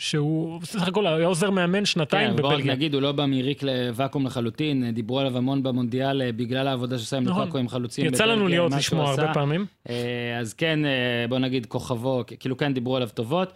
שהוא 0.00 0.60
בסך 0.60 0.88
הכל 0.88 1.06
היה 1.06 1.26
עוזר 1.26 1.50
מאמן 1.50 1.84
שנתיים 1.84 2.30
כן, 2.30 2.36
בוא 2.36 2.48
רק 2.48 2.54
בבלגיה. 2.54 2.74
נגיד, 2.74 2.94
הוא 2.94 3.02
לא 3.02 3.12
בא 3.12 3.26
מריק 3.26 3.62
לוואקום 3.62 4.26
לחלוטין, 4.26 4.90
דיברו 4.90 5.20
עליו 5.20 5.36
המון 5.36 5.62
במונדיאל 5.62 6.22
אה, 6.22 6.32
בגלל 6.32 6.68
העבודה 6.68 6.98
שעושה 6.98 7.16
עם 7.16 7.24
נכון. 7.24 7.40
לוקאקו 7.40 7.58
עם 7.58 7.68
חלוצים. 7.68 8.06
יצא 8.06 8.24
לנו 8.24 8.40
בבלגיה, 8.40 8.58
להיות 8.58 8.72
לשמוע 8.72 9.10
הרבה. 9.10 9.34
פעמים. 9.34 9.66
אה, 9.88 10.38
אז 10.38 10.54
כן, 10.54 10.84
אה, 10.84 11.24
בוא 11.28 11.38
נגיד 11.38 11.66
כוכבו, 11.66 12.24
כאילו 12.40 12.56
כן 12.56 12.74
דיברו 12.74 12.96
עליו 12.96 13.08
טובות, 13.14 13.52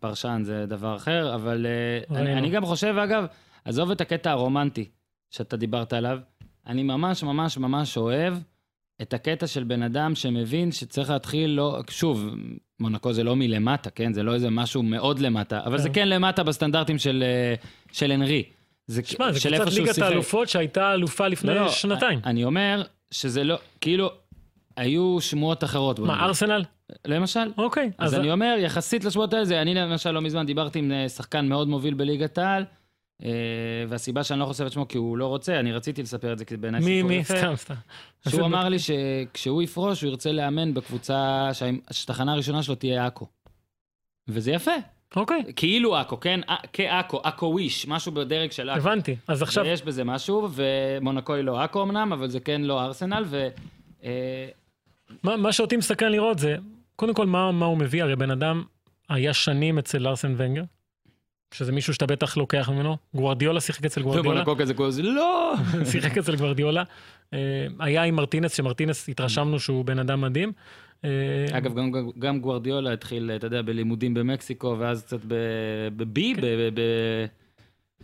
פרשן 0.00 0.42
זה 0.44 0.66
דבר 0.66 0.96
אחר, 0.96 1.34
אבל 1.34 1.66
אני. 2.10 2.32
אני 2.32 2.50
גם 2.50 2.64
חושב, 2.64 2.94
אגב, 3.04 3.26
עזוב 3.64 3.90
את 3.90 4.00
הקטע 4.00 4.30
הרומנטי 4.30 4.88
שאתה 5.30 5.56
דיברת 5.56 5.92
עליו, 5.92 6.18
אני 6.66 6.82
ממש 6.82 7.22
ממש 7.22 7.58
ממש 7.58 7.96
אוהב 7.96 8.34
את 9.02 9.14
הקטע 9.14 9.46
של 9.46 9.64
בן 9.64 9.82
אדם 9.82 10.14
שמבין 10.14 10.72
שצריך 10.72 11.10
להתחיל, 11.10 11.50
לא, 11.50 11.80
שוב, 11.90 12.28
מונקו 12.80 13.12
זה 13.12 13.24
לא 13.24 13.36
מלמטה, 13.36 13.90
כן? 13.90 14.12
זה 14.12 14.22
לא 14.22 14.34
איזה 14.34 14.50
משהו 14.50 14.82
מאוד 14.82 15.18
למטה, 15.18 15.60
אבל 15.64 15.78
זה 15.78 15.88
כן. 15.88 15.94
כן 15.94 16.08
למטה 16.08 16.42
בסטנדרטים 16.42 16.98
של, 16.98 17.24
אה, 17.26 17.54
של 17.92 18.10
הנרי. 18.10 18.42
זה 18.86 19.02
שמע, 19.04 19.32
זה 19.32 19.48
קבוצת 19.48 19.72
שהוא 19.72 19.86
ליגת. 19.86 19.98
האלופות 19.98 20.48
שהייתה 20.48 20.92
אלופה 20.92 21.28
לפני 21.28 21.54
לא, 21.54 21.60
לא, 21.60 21.68
שנתיים. 21.68 22.20
אני 22.24 22.44
אומר 22.44 22.82
שזה 23.10 23.44
לא, 23.44 23.58
כאילו, 23.80 24.10
היו 24.76 25.16
שמועות 25.20 25.64
אחרות. 25.64 25.98
מה. 25.98 26.24
ארסנל? 26.24 26.64
למשל. 27.06 27.52
אוקיי. 27.58 27.90
אז 27.98 28.14
אני 28.14 28.32
אומר, 28.32 28.56
יחסית 28.58 29.04
לשמועות 29.04 29.34
האלה, 29.34 29.62
אני 29.62 29.74
למשל 29.74 30.10
לא 30.10 30.20
מזמן 30.20 30.46
דיברתי 30.46 30.78
עם 30.78 30.92
אה, 30.92 31.08
שחקן 31.08 31.48
מאוד 31.48 31.68
מוביל 31.68 31.94
בליגת 31.94 32.38
העל, 32.38 32.64
והסיבה 33.88 34.24
שאני 34.24 34.40
לא 34.40 34.44
חושף 34.44 34.66
את 34.66 34.72
שמו 34.72 34.88
כי 34.88 34.98
הוא 34.98 35.16
לא 35.18 35.26
רוצה, 35.26 35.60
אני 35.60 35.72
רציתי 35.72 36.02
לספר 36.02 36.32
את 36.32 36.38
זה, 36.38 36.44
כי 36.44 36.56
בעיניי 36.56 36.80
מי, 36.80 36.86
סיפור 36.96 37.08
מי? 37.08 37.14
יפה. 37.16 37.34
סתם, 37.36 37.56
סתם. 37.56 37.74
שהוא 38.28 38.46
אמר 38.46 38.68
לי 38.68 38.76
שכשהוא 38.78 39.62
יפרוש, 39.62 40.02
הוא 40.02 40.10
ירצה 40.10 40.32
לאמן 40.32 40.74
בקבוצה 40.74 41.48
שה- 41.52 41.64
שהתחנה 41.90 42.32
הראשונה 42.32 42.62
שלו 42.62 42.74
תהיה 42.74 43.06
עכו. 43.06 43.26
וזה 44.28 44.50
יפה. 44.52 44.70
אוקיי, 45.16 45.42
כאילו 45.56 45.96
עכו, 45.96 46.20
כן? 46.20 46.40
ע- 46.48 46.66
כעכו, 46.72 47.20
עכו 47.24 47.46
וויש, 47.46 47.88
משהו 47.88 48.12
בדרג 48.12 48.50
של 48.52 48.70
עכו. 48.70 48.78
הבנתי. 48.80 49.16
אז 49.28 49.42
עכשיו, 49.42 49.64
ויש 49.64 49.82
בזה 49.82 50.04
משהו, 50.04 50.48
ומונקו 50.52 51.34
היא 51.34 51.44
לא 51.44 51.62
עכו 51.62 51.82
אמנם, 51.82 52.12
אבל 52.12 52.28
זה 52.28 52.40
כן 52.40 52.62
לא 52.62 52.82
ארסנל, 52.84 53.24
ו... 53.26 53.48
אה, 54.04 54.48
מה 55.22 55.52
שאותי 55.52 55.76
מסקרן 55.76 56.12
לראות 56.12 56.38
זה, 56.38 56.56
קודם 56.96 57.14
כל, 57.14 57.26
מה 57.26 57.52
מה 57.52 57.66
הוא 57.66 57.78
מביא? 57.78 58.02
הרי 58.02 58.16
בן 58.16 58.30
אדם 58.30 58.64
היה 59.08 59.34
שנים 59.34 59.78
אצל 59.78 60.06
ארסן 60.06 60.34
ונגר, 60.36 60.62
שזה 61.54 61.72
מישהו 61.72 61.94
שאתה 61.94 62.06
בטח 62.06 62.36
לוקח 62.36 62.68
ממנו. 62.68 62.96
גוורדיולה 63.14 63.60
שיחק 63.60 63.84
אצל 63.84 64.02
גוורדיולה. 64.02 64.30
ומונקו 64.42 64.56
כזה 64.56 64.74
כל 64.74 64.90
זה, 64.90 65.02
לא! 65.02 65.54
שיחק 65.90 66.18
אצל 66.18 66.36
גוורדיולה. 66.36 66.82
אה, 67.34 67.66
היה 67.78 68.02
עם 68.02 68.14
מרטינס, 68.14 68.56
שמרטינס 68.56 69.08
התרשמנו 69.08 69.60
שהוא 69.60 69.84
בן 69.84 69.98
אדם 69.98 70.20
מדהים. 70.20 70.52
אה, 71.04 71.10
אגב, 71.52 71.74
גם, 71.74 71.90
גם, 72.18 72.40
גוורדיולה 72.40 72.92
התחיל, 72.92 73.30
אתה 73.36 73.46
יודע, 73.46 73.62
בלימודים 73.62 74.14
במקסיקו, 74.14 74.76
ואז 74.78 75.02
קצת 75.02 75.20
בבי, 75.96 76.34
ב... 76.34 76.40
ב- 76.40 76.70
ב- 76.74 77.26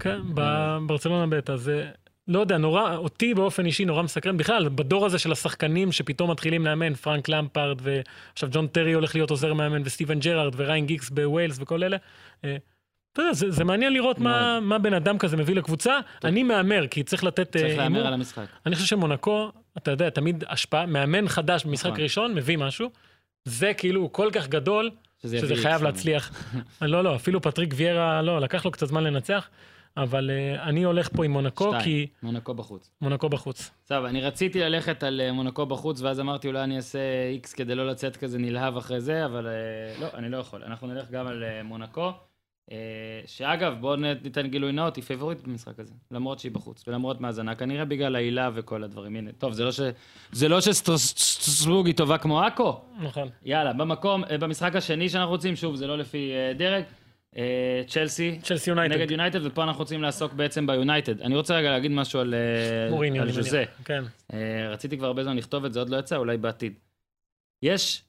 כן, 0.00 0.20
בברצלונה 0.34 1.26
ב', 1.26 1.50
אז 1.50 1.68
אה, 1.68 1.90
לא 2.28 2.40
יודע, 2.40 2.58
נורא, 2.58 2.96
אותי 2.96 3.34
באופן 3.34 3.66
אישי 3.66 3.84
נורא 3.84 4.02
מסקרן. 4.02 4.36
בכלל, 4.36 4.68
בדור 4.68 5.06
הזה 5.06 5.18
של 5.18 5.32
השחקנים 5.32 5.92
שפתאום 5.92 6.30
מתחילים 6.30 6.64
לאמן, 6.64 6.94
פרנק 6.94 7.28
למפרד, 7.28 7.80
ועכשיו 7.82 8.48
ג'ון 8.52 8.66
טרי 8.66 8.92
הולך 8.92 9.14
להיות 9.14 9.30
עוזר 9.30 9.54
מאמן, 9.54 9.82
וסטיבן 9.84 10.20
ג'רארד, 10.20 10.54
וריין 10.56 10.86
גיקס 10.86 11.10
בווילס 11.10 11.58
וכל 11.60 11.84
אלה. 11.84 11.96
אתה 13.12 13.22
יודע, 13.22 13.32
זה, 13.32 13.50
זה 13.50 13.64
מעניין 13.64 13.92
לראות 13.92 14.18
מה, 14.18 14.60
מה 14.60 14.78
בן 14.78 14.94
אדם 14.94 15.18
כזה 15.18 15.36
מביא 15.36 15.54
לקבוצה. 15.54 15.98
אני 16.24 16.42
מהמר, 16.42 16.86
כי 16.86 17.02
צריך 17.02 17.24
לתת 17.24 17.56
אה, 17.56 17.62
צריך 17.62 17.64
הימור. 17.64 17.82
להמר 17.82 18.06
על 18.06 18.12
המשחק. 18.14 18.44
אני 18.66 18.74
חושב 18.74 18.86
שמונקו, 18.86 19.50
אתה 19.76 19.90
יודע, 19.90 20.10
תמיד 20.10 20.44
השפעה, 20.48 20.86
מאמן 20.86 21.28
חדש 21.28 21.64
במשחק 21.64 21.90
נכון. 21.90 22.00
ראשון, 22.00 22.34
מביא 22.34 22.58
משהו. 22.58 22.90
זה 23.44 23.74
כאילו 23.74 24.12
כל 24.12 24.30
כך 24.32 24.48
גדול, 24.48 24.90
שזה 25.22 25.38
שזה 25.38 25.56
חייב 25.56 25.78
שם. 25.78 25.84
להצליח. 25.84 26.52
לא, 26.82 27.04
לא, 27.04 27.16
אפילו 27.16 27.42
פטריק 27.42 27.74
ויירה, 27.76 28.22
לא, 28.22 28.40
לקח 28.40 28.64
לו 28.64 28.70
קצת 28.70 28.86
זמן 28.86 29.04
לנצח, 29.04 29.48
אבל 29.96 30.30
uh, 30.30 30.62
אני 30.62 30.82
הולך 30.82 31.08
פה 31.16 31.24
עם 31.24 31.30
מונקו, 31.30 31.64
שתיים. 31.64 31.84
כי 31.84 32.06
מונקו 32.22 32.54
בחוץ. 32.54 32.90
מונקו 33.00 33.28
בחוץ. 33.28 33.70
טוב, 33.86 34.04
אני 34.04 34.20
רציתי 34.20 34.60
ללכת 34.60 35.02
על 35.02 35.20
אה, 35.20 35.32
מונקו 35.32 35.66
בחוץ, 35.66 36.00
ואז 36.00 36.20
אמרתי, 36.20 36.48
אולי 36.48 36.64
אני 36.64 36.76
אעשה 36.76 36.98
איקס 37.32 37.52
כדי 37.52 37.74
לא 37.74 37.86
לצאת 37.86 38.16
כזה 38.16 38.38
נלהב 38.38 38.76
אחרי 38.76 39.00
זה, 39.00 39.24
אבל 39.24 39.46
אה, 39.46 39.52
לא, 40.00 40.06
אני 40.14 40.28
לא 40.28 40.36
יכול. 40.36 40.62
אנחנו 40.66 40.86
נלך 40.86 41.10
גם 41.10 41.26
על 41.26 41.44
אה, 41.44 41.62
מונקו, 41.62 42.12
שאגב, 43.26 43.76
בואו 43.80 43.96
ניתן 43.96 44.46
גילוי 44.46 44.72
נאות, 44.72 44.96
היא 44.96 45.04
פייבוריט 45.04 45.40
במשחק 45.40 45.78
הזה, 45.78 45.94
למרות 46.10 46.38
שהיא 46.38 46.52
בחוץ, 46.52 46.88
ולמרות 46.88 47.20
מאזנה, 47.20 47.54
כנראה 47.54 47.84
בגלל 47.84 48.16
העילה 48.16 48.50
וכל 48.54 48.84
הדברים. 48.84 49.16
הנה, 49.16 49.30
טוב, 49.38 49.52
זה 49.52 49.64
לא 49.64 49.72
ש... 49.72 49.80
זה 50.32 50.48
לא 50.48 50.60
שסטרסבורג 50.60 51.86
היא 51.86 51.94
טובה 51.94 52.18
כמו 52.18 52.42
עכו, 52.42 52.80
נכון. 53.00 53.28
יאללה, 53.44 53.72
במקום, 53.72 54.24
אה, 54.24 54.38
במשחק 54.38 54.76
השני 54.76 55.08
שאנחנו 55.08 55.30
רוצים, 55.30 55.56
שוב, 55.56 55.76
זה 55.76 55.86
לא 55.86 55.98
לפי 55.98 56.32
אה, 56.32 56.52
דרג, 56.54 56.82
אה, 57.36 57.82
צ'לסי. 57.86 58.38
צ'לסי 58.42 58.70
יונייטד. 58.70 58.94
נגד 58.94 59.10
יונייטד, 59.10 59.46
ופה 59.46 59.62
אנחנו 59.62 59.80
רוצים 59.80 60.02
לעסוק 60.02 60.32
בעצם 60.32 60.66
ביונייטד. 60.66 61.20
אני 61.20 61.36
רוצה 61.36 61.56
רגע 61.56 61.70
להגיד 61.70 61.90
משהו 61.90 62.20
על, 62.20 62.34
אה, 62.34 62.90
מוריניו, 62.90 63.22
על 63.22 63.32
ז'וזה. 63.32 63.64
כן. 63.84 64.04
אה, 64.32 64.68
רציתי 64.70 64.98
כבר 64.98 65.06
הרבה 65.06 65.24
זמן 65.24 65.36
לכתוב 65.36 65.64
את 65.64 65.72
זה, 65.72 65.78
עוד 65.78 65.88
לא 65.88 65.96
יצא, 65.96 66.16
אולי 66.16 66.36
בעתיד. 66.36 66.72
יש, 67.62 68.02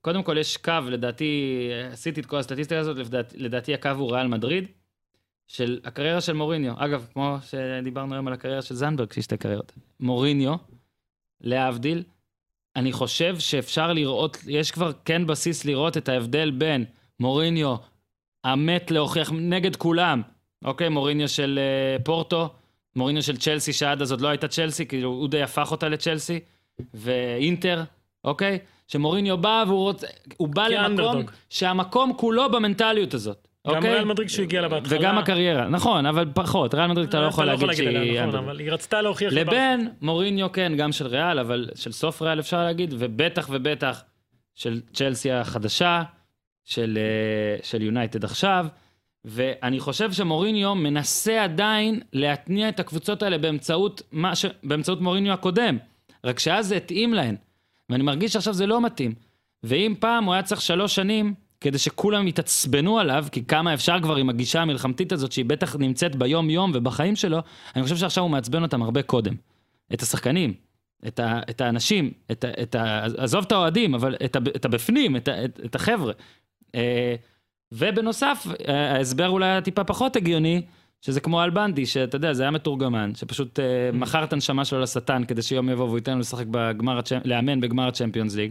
קודם 0.00 0.22
כל 0.22 0.38
יש 0.38 0.56
קו, 0.56 0.72
לדעתי, 0.86 1.50
עשיתי 1.92 2.20
את 2.20 2.26
כל 2.26 2.38
הסטטיסטיקה 2.38 2.80
הזאת, 2.80 2.96
לדעתי, 2.96 3.38
לדעתי 3.38 3.74
הקו 3.74 3.90
הוא 3.98 4.12
ריאל 4.12 4.26
מדריד, 4.26 4.66
של 5.46 5.80
הקריירה 5.84 6.20
של 6.20 6.32
מוריניו. 6.32 6.74
אגב, 6.76 7.06
כמו 7.12 7.38
שדיברנו 7.42 8.14
היום 8.14 8.28
על 8.28 8.32
הקריירה 8.32 8.62
של 8.62 8.74
זנדברג, 8.74 9.12
שיש 9.12 9.24
שתי 9.24 9.36
קריירות. 9.36 9.72
מוריניו, 10.00 10.54
להבדיל, 11.40 12.02
אני 12.76 12.92
חושב 12.92 13.38
שאפשר 13.38 13.92
לראות, 13.92 14.38
יש 14.46 14.70
כבר 14.70 14.92
כן 15.04 15.26
בסיס 15.26 15.64
לראות 15.64 15.96
את 15.96 16.08
ההבדל 16.08 16.50
בין 16.50 16.84
מוריניו, 17.20 17.76
המת 18.44 18.90
להוכיח 18.90 19.32
נגד 19.32 19.76
כולם, 19.76 20.22
אוקיי? 20.64 20.88
מוריניו 20.88 21.28
של 21.28 21.58
uh, 21.98 22.02
פורטו, 22.02 22.54
מוריניו 22.96 23.22
של 23.22 23.36
צ'לסי, 23.36 23.72
שעד 23.72 24.02
אז 24.02 24.10
עוד 24.10 24.20
לא 24.20 24.28
הייתה 24.28 24.48
צ'לסי, 24.48 24.86
כאילו 24.86 25.08
הוא 25.08 25.28
די 25.28 25.42
הפך 25.42 25.70
אותה 25.70 25.88
לצ'לסי, 25.88 26.40
ואינטר, 26.94 27.84
אוקיי? 28.24 28.58
שמוריניו 28.90 29.38
בא 29.38 29.64
והוא 29.66 29.82
רוצה, 29.82 30.06
הוא 30.36 30.48
בא 30.48 30.68
למקום, 30.68 30.82
כאנדרדוג. 30.82 31.30
שהמקום 31.50 32.12
כולו 32.16 32.50
במנטליות 32.50 33.14
הזאת, 33.14 33.48
גם 33.68 33.76
אוקיי? 33.76 33.94
ריאל 33.94 34.04
מדריד 34.04 34.28
שהוא 34.28 34.42
הגיע 34.42 34.60
לה 34.60 34.68
בהתחלה. 34.68 34.98
וגם 34.98 35.18
הקריירה, 35.18 35.68
נכון, 35.68 36.06
אבל 36.06 36.26
פחות, 36.34 36.74
ריאל 36.74 36.86
מדריד 36.86 37.08
אתה 37.08 37.20
לא 37.20 37.26
יכול 37.26 37.44
להגיד 37.44 37.72
שהיא... 37.72 37.88
עליה, 37.88 38.02
נכון, 38.02 38.24
אנדרדוג. 38.24 38.48
אבל 38.48 38.58
היא 38.58 38.72
רצתה 38.72 39.02
להוכיח... 39.02 39.32
לבין 39.32 39.90
מוריניו, 40.00 40.52
כן, 40.52 40.72
גם 40.76 40.92
של 40.92 41.06
ריאל, 41.06 41.38
אבל 41.38 41.68
של 41.74 41.92
סוף 41.92 42.22
ריאל 42.22 42.40
אפשר 42.40 42.64
להגיד, 42.64 42.94
ובטח 42.98 43.48
ובטח 43.50 44.02
של 44.54 44.80
צ'לסי 44.92 45.32
החדשה, 45.32 46.02
של, 46.64 46.98
אה, 46.98 47.62
של 47.62 47.82
יונייטד 47.82 48.24
עכשיו, 48.24 48.66
ואני 49.24 49.80
חושב 49.80 50.12
שמוריניו 50.12 50.74
מנסה 50.74 51.44
עדיין 51.44 52.00
להתניע 52.12 52.68
את 52.68 52.80
הקבוצות 52.80 53.22
האלה 53.22 53.38
באמצעות, 53.38 54.02
ש... 54.34 54.46
באמצעות 54.62 55.00
מוריניו 55.00 55.32
הקודם, 55.32 55.78
רק 56.24 56.38
שאז 56.38 56.66
זה 56.66 56.76
התאים 56.76 57.14
להן, 57.14 57.36
ואני 57.90 58.02
מרגיש 58.02 58.32
שעכשיו 58.32 58.54
זה 58.54 58.66
לא 58.66 58.80
מתאים. 58.80 59.14
ואם 59.62 59.94
פעם 59.98 60.24
הוא 60.24 60.34
היה 60.34 60.42
צריך 60.42 60.60
שלוש 60.60 60.94
שנים, 60.94 61.34
כדי 61.60 61.78
שכולם 61.78 62.28
יתעצבנו 62.28 62.98
עליו, 62.98 63.26
כי 63.32 63.44
כמה 63.44 63.74
אפשר 63.74 64.00
כבר 64.02 64.16
עם 64.16 64.28
הגישה 64.28 64.62
המלחמתית 64.62 65.12
הזאת, 65.12 65.32
שהיא 65.32 65.44
בטח 65.44 65.76
נמצאת 65.76 66.16
ביום-יום 66.16 66.70
ובחיים 66.74 67.16
שלו, 67.16 67.38
אני 67.76 67.82
חושב 67.82 67.96
שעכשיו 67.96 68.24
הוא 68.24 68.30
מעצבן 68.30 68.62
אותם 68.62 68.82
הרבה 68.82 69.02
קודם. 69.02 69.34
את 69.94 70.02
השחקנים, 70.02 70.54
את, 71.06 71.20
ה, 71.20 71.40
את 71.50 71.60
האנשים, 71.60 72.12
את, 72.30 72.44
ה, 72.44 72.48
את 72.62 72.74
ה, 72.74 73.04
עזוב 73.04 73.44
את 73.44 73.52
האוהדים, 73.52 73.94
אבל 73.94 74.16
את, 74.24 74.36
ה, 74.36 74.38
את 74.56 74.64
הבפנים, 74.64 75.16
את, 75.16 75.28
ה, 75.28 75.44
את, 75.44 75.60
את 75.64 75.74
החבר'ה. 75.74 76.12
אה, 76.74 77.14
ובנוסף, 77.72 78.46
ההסבר 78.68 79.28
אולי 79.28 79.62
טיפה 79.62 79.84
פחות 79.84 80.16
הגיוני, 80.16 80.62
שזה 81.00 81.20
כמו 81.20 81.40
על 81.40 81.50
בנדי, 81.50 81.86
שאתה 81.86 82.16
יודע, 82.16 82.32
זה 82.32 82.42
היה 82.42 82.50
מתורגמן, 82.50 83.14
שפשוט 83.14 83.60
אה, 83.60 83.90
מכר 83.92 84.24
את 84.24 84.32
הנשמה 84.32 84.64
שלו 84.64 84.80
לשטן, 84.80 85.24
כדי 85.24 85.42
שיום 85.42 85.68
יבוא 85.68 85.84
והוא 85.84 85.98
ייתן 85.98 86.12
לו 86.12 86.18
לשחק 86.18 86.46
בגמר, 86.50 87.00
לאמן 87.24 87.60
בגמר 87.60 87.88
הצ'מפיונס 87.88 88.36
ליג. 88.36 88.50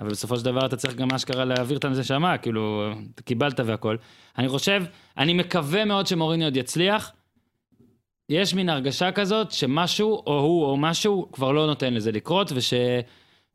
אבל 0.00 0.08
בסופו 0.08 0.36
של 0.36 0.44
דבר 0.44 0.66
אתה 0.66 0.76
צריך 0.76 0.94
גם 0.94 1.10
אשכרה 1.10 1.44
להעביר 1.44 1.78
את 1.78 1.84
הנשמה, 1.84 2.38
כאילו, 2.38 2.92
קיבלת 3.24 3.60
והכל. 3.60 3.96
אני 4.38 4.48
חושב, 4.48 4.84
אני 5.18 5.34
מקווה 5.34 5.84
מאוד 5.84 6.06
שמוריני 6.06 6.44
עוד 6.44 6.56
יצליח. 6.56 7.12
יש 8.28 8.54
מין 8.54 8.68
הרגשה 8.68 9.12
כזאת 9.12 9.52
שמשהו, 9.52 10.22
או 10.26 10.40
הוא 10.40 10.64
או 10.64 10.76
משהו, 10.76 11.28
כבר 11.32 11.52
לא 11.52 11.66
נותן 11.66 11.94
לזה 11.94 12.12
לקרות, 12.12 12.52
וש, 12.54 12.74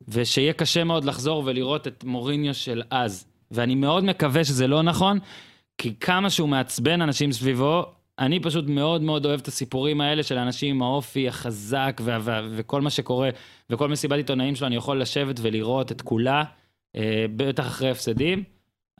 ושיהיה 0.08 0.52
קשה 0.52 0.84
מאוד 0.84 1.04
לחזור 1.04 1.42
ולראות 1.46 1.86
את 1.86 2.04
מוריניו 2.04 2.54
של 2.54 2.82
אז. 2.90 3.26
ואני 3.50 3.74
מאוד 3.74 4.04
מקווה 4.04 4.44
שזה 4.44 4.66
לא 4.66 4.82
נכון, 4.82 5.18
כי 5.78 5.94
כמה 6.00 6.30
שהוא 6.30 6.48
מעצבן 6.48 7.02
אנשים 7.02 7.32
סביבו, 7.32 7.86
אני 8.18 8.40
פשוט 8.40 8.64
מאוד 8.68 9.02
מאוד 9.02 9.26
אוהב 9.26 9.40
את 9.40 9.48
הסיפורים 9.48 10.00
האלה 10.00 10.22
של 10.22 10.38
האנשים 10.38 10.76
עם 10.76 10.82
האופי 10.82 11.28
החזק 11.28 12.00
וה- 12.04 12.18
וה- 12.20 12.40
וכל 12.50 12.80
מה 12.80 12.90
שקורה, 12.90 13.30
וכל 13.70 13.88
מסיבת 13.88 14.16
עיתונאים 14.16 14.56
שלו, 14.56 14.66
אני 14.66 14.76
יכול 14.76 15.00
לשבת 15.00 15.36
ולראות 15.42 15.92
את 15.92 16.02
כולה, 16.02 16.44
אה, 16.96 17.24
בטח 17.36 17.66
אחרי 17.66 17.90
הפסדים, 17.90 18.44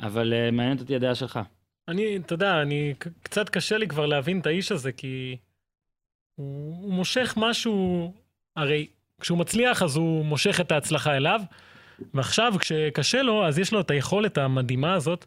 אבל 0.00 0.32
אה, 0.32 0.50
מעניינת 0.50 0.80
אותי 0.80 0.96
הדעה 0.96 1.14
שלך. 1.14 1.40
אני, 1.88 2.16
אתה 2.16 2.34
יודע, 2.34 2.62
אני, 2.62 2.94
קצת 3.22 3.48
קשה 3.48 3.78
לי 3.78 3.88
כבר 3.88 4.06
להבין 4.06 4.40
את 4.40 4.46
האיש 4.46 4.72
הזה, 4.72 4.92
כי 4.92 5.36
הוא, 6.34 6.76
הוא 6.82 6.92
מושך 6.92 7.34
משהו, 7.36 8.12
הרי 8.56 8.86
כשהוא 9.20 9.38
מצליח 9.38 9.82
אז 9.82 9.96
הוא 9.96 10.24
מושך 10.24 10.60
את 10.60 10.72
ההצלחה 10.72 11.16
אליו, 11.16 11.40
ועכשיו 12.14 12.54
כשקשה 12.58 13.22
לו, 13.22 13.46
אז 13.46 13.58
יש 13.58 13.72
לו 13.72 13.80
את 13.80 13.90
היכולת 13.90 14.38
המדהימה 14.38 14.94
הזאת 14.94 15.24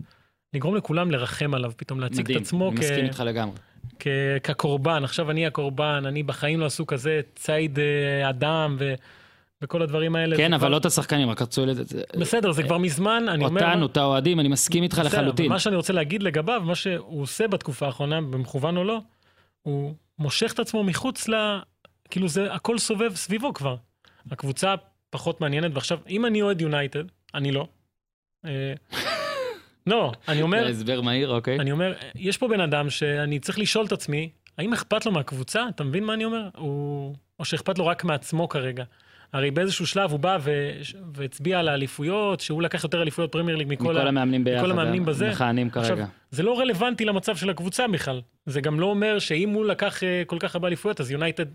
לגרום 0.53 0.75
לכולם 0.75 1.11
לרחם 1.11 1.53
עליו, 1.53 1.71
פתאום 1.77 1.99
להציג 1.99 2.19
מדהים, 2.19 2.37
את 2.37 2.41
עצמו 2.41 2.69
אני 2.69 2.77
כ... 2.77 2.79
מסכים 2.79 3.05
איתך 3.05 3.23
לגמרי. 3.25 3.55
כ... 3.99 4.07
כקורבן, 4.43 5.03
עכשיו 5.03 5.31
אני 5.31 5.45
הקורבן, 5.45 6.03
אני 6.05 6.23
בחיים 6.23 6.59
לא 6.59 6.65
עשו 6.65 6.87
כזה 6.87 7.21
ציד 7.35 7.79
אה, 7.79 8.29
אדם 8.29 8.75
ו... 8.79 8.93
וכל 9.61 9.81
הדברים 9.81 10.15
האלה. 10.15 10.37
כן, 10.37 10.53
אבל 10.53 10.59
כבר... 10.59 10.69
לא 10.69 10.77
את 10.77 10.85
השחקנים, 10.85 11.29
רק 11.29 11.41
רצו... 11.41 11.65
בסדר, 12.19 12.51
זה 12.51 12.63
כבר 12.63 12.77
מזמן, 12.77 13.25
אני 13.29 13.45
אומר... 13.45 13.65
אותנו, 13.65 13.85
את 13.85 13.97
האוהדים, 13.97 14.39
אני 14.39 14.47
מסכים 14.47 14.83
איתך 14.83 14.99
בסדר, 14.99 15.07
לחלוטין. 15.19 15.49
מה 15.49 15.59
שאני 15.59 15.75
רוצה 15.75 15.93
להגיד 15.93 16.23
לגביו, 16.23 16.61
מה 16.65 16.75
שהוא 16.75 17.21
עושה 17.21 17.47
בתקופה 17.47 17.85
האחרונה, 17.85 18.21
במכוון 18.21 18.77
או 18.77 18.83
לא, 18.83 19.01
הוא 19.61 19.93
מושך 20.19 20.53
את 20.53 20.59
עצמו 20.59 20.83
מחוץ 20.83 21.27
ל... 21.27 21.33
כאילו 22.09 22.27
זה, 22.27 22.53
הכל 22.53 22.77
סובב 22.77 23.15
סביבו 23.15 23.53
כבר. 23.53 23.75
הקבוצה 24.31 24.75
פחות 25.09 25.41
מעניינת, 25.41 25.71
ועכשיו, 25.73 25.99
אם 26.09 26.25
אני 26.25 26.41
אוהד 26.41 26.61
יונייטד, 26.61 27.03
אני 27.35 27.51
לא. 27.51 27.67
לא, 29.89 30.11
אני 30.27 30.41
אומר, 30.41 30.63
זה 30.63 30.69
הסבר 30.69 31.01
מהיר, 31.01 31.29
אוקיי. 31.29 31.59
אני 31.59 31.71
אומר, 31.71 31.93
יש 32.15 32.37
פה 32.37 32.47
בן 32.47 32.61
אדם 32.61 32.89
שאני 32.89 33.39
צריך 33.39 33.59
לשאול 33.59 33.85
את 33.85 33.91
עצמי, 33.91 34.29
האם 34.57 34.73
אכפת 34.73 35.05
לו 35.05 35.11
מהקבוצה? 35.11 35.63
אתה 35.75 35.83
מבין 35.83 36.03
מה 36.03 36.13
אני 36.13 36.25
אומר? 36.25 36.49
הוא... 36.57 37.15
או 37.39 37.45
שאכפת 37.45 37.77
לו 37.77 37.87
רק 37.87 38.03
מעצמו 38.03 38.49
כרגע. 38.49 38.83
הרי 39.33 39.51
באיזשהו 39.51 39.87
שלב 39.87 40.11
הוא 40.11 40.19
בא 40.19 40.37
ו... 40.41 40.71
והצביע 41.13 41.59
על 41.59 41.67
האליפויות, 41.67 42.39
שהוא 42.39 42.61
לקח 42.61 42.83
יותר 42.83 43.01
אליפויות 43.01 43.31
פרמייר 43.31 43.57
ליג 43.57 43.67
מכל, 43.69 43.83
מכל 43.83 43.97
ה... 43.97 44.07
המאמנים 44.07 44.43
ביחד, 44.43 44.63
מכל 44.63 44.71
המאמנים 44.71 45.05
בזה. 45.05 45.29
מכהנים 45.29 45.67
עכשיו, 45.67 45.95
כרגע. 45.95 46.05
זה 46.31 46.43
לא 46.43 46.59
רלוונטי 46.59 47.05
למצב 47.05 47.35
של 47.35 47.49
הקבוצה 47.49 47.87
בכלל. 47.87 48.21
זה 48.45 48.61
גם 48.61 48.79
לא 48.79 48.85
אומר 48.85 49.19
שאם 49.19 49.49
הוא 49.49 49.65
לקח 49.65 50.03
אה, 50.03 50.23
כל 50.27 50.37
כך 50.39 50.55
הרבה 50.55 50.67
אליפויות, 50.67 50.99
אז 50.99 51.11
יונייטד 51.11 51.45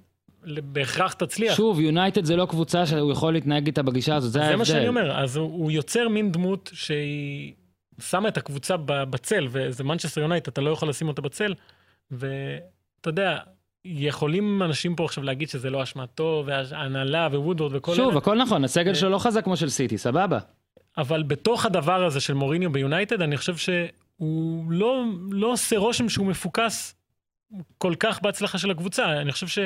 בהכרח 0.47 1.13
תצליח. 1.13 1.57
שוב, 1.57 1.81
יונייטד 1.81 2.25
זה 2.25 2.37
לא 2.37 2.47
קבוצה 2.47 2.87
שהוא 2.87 3.13
יכול 3.13 3.33
להתנהג 3.33 3.67
איתה 3.67 3.83
בגישה 3.83 4.17
הזאת, 4.17 4.33
זה 4.33 4.39
זה 4.39 4.45
ההבדל. 4.45 4.59
מה 4.59 4.65
שאני 4.65 4.89
אומר, 4.89 5.19
אז 5.19 5.37
הוא, 5.37 5.47
הוא 5.47 5.71
יוצר 5.71 6.09
מין 6.09 6.33
דמות 6.33 6.71
שהיא 6.75 7.53
שמה 8.01 8.29
את 8.29 8.37
הקבוצה 8.37 8.77
בצל, 8.87 9.47
וזה 9.51 9.85
מנצ'סטר 9.85 10.21
יונייטד, 10.21 10.49
אתה 10.49 10.61
לא 10.61 10.71
יכול 10.71 10.89
לשים 10.89 11.09
אותה 11.09 11.23
בצל, 11.23 11.55
ואתה 12.11 13.09
יודע, 13.09 13.39
יכולים 13.85 14.63
אנשים 14.63 14.97
פה 14.97 15.05
עכשיו 15.05 15.25
להגיד 15.25 15.49
שזה 15.49 15.71
לא 15.71 15.83
אשמתו, 15.83 16.43
וההנהלה 16.47 17.29
ווודוורד 17.33 17.75
וכל 17.75 17.95
שוב, 17.95 18.11
אלה, 18.11 18.19
הכל 18.19 18.39
נכון, 18.39 18.65
הסגל 18.65 18.91
אה, 18.91 18.95
שלו 18.95 19.11
לא 19.11 19.19
חזק 19.19 19.45
כמו 19.45 19.57
של 19.57 19.69
סיטי, 19.69 19.99
סבבה. 19.99 20.39
אבל 20.99 21.23
בתוך 21.23 21.67
הדבר 21.67 22.05
הזה 22.05 22.21
של 22.21 22.35
מוריניו 22.35 22.73
ביונייטד, 22.73 23.23
אני 23.23 23.37
חושב 23.37 23.57
שהוא 23.57 24.73
לא, 24.73 25.05
לא 25.31 25.53
עושה 25.53 25.79
רושם 25.79 26.09
שהוא 26.09 26.27
מפוקס 26.27 26.95
כל 27.79 27.95
כך 28.01 28.23
בהצלחה 28.23 28.59
של 28.59 28.71
הקבוצה, 28.71 29.21
אני 29.21 29.33
חושב 29.33 29.47
ש... 29.47 29.59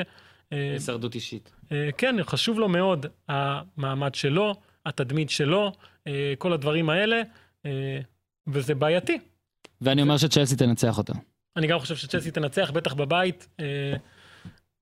אה, 0.53 0.71
הישרדות 0.73 1.15
אישית. 1.15 1.51
אה, 1.71 1.89
כן, 1.97 2.15
חשוב 2.23 2.59
לו 2.59 2.69
מאוד 2.69 3.05
המעמד 3.27 4.15
שלו, 4.15 4.55
התדמית 4.85 5.29
שלו, 5.29 5.71
אה, 6.07 6.33
כל 6.37 6.53
הדברים 6.53 6.89
האלה, 6.89 7.21
וזה 8.51 8.75
בעייתי. 8.75 9.17
ואני 9.81 10.01
אומר 10.01 10.17
שצ'לסי 10.17 10.55
תנצח 10.55 10.97
אותה. 10.97 11.13
אני 11.57 11.67
גם 11.67 11.79
חושב 11.79 11.95
שצ'לסי 11.95 12.31
תנצח, 12.31 12.71
בטח 12.71 12.93
בבית, 12.93 13.47
אה, 13.59 13.65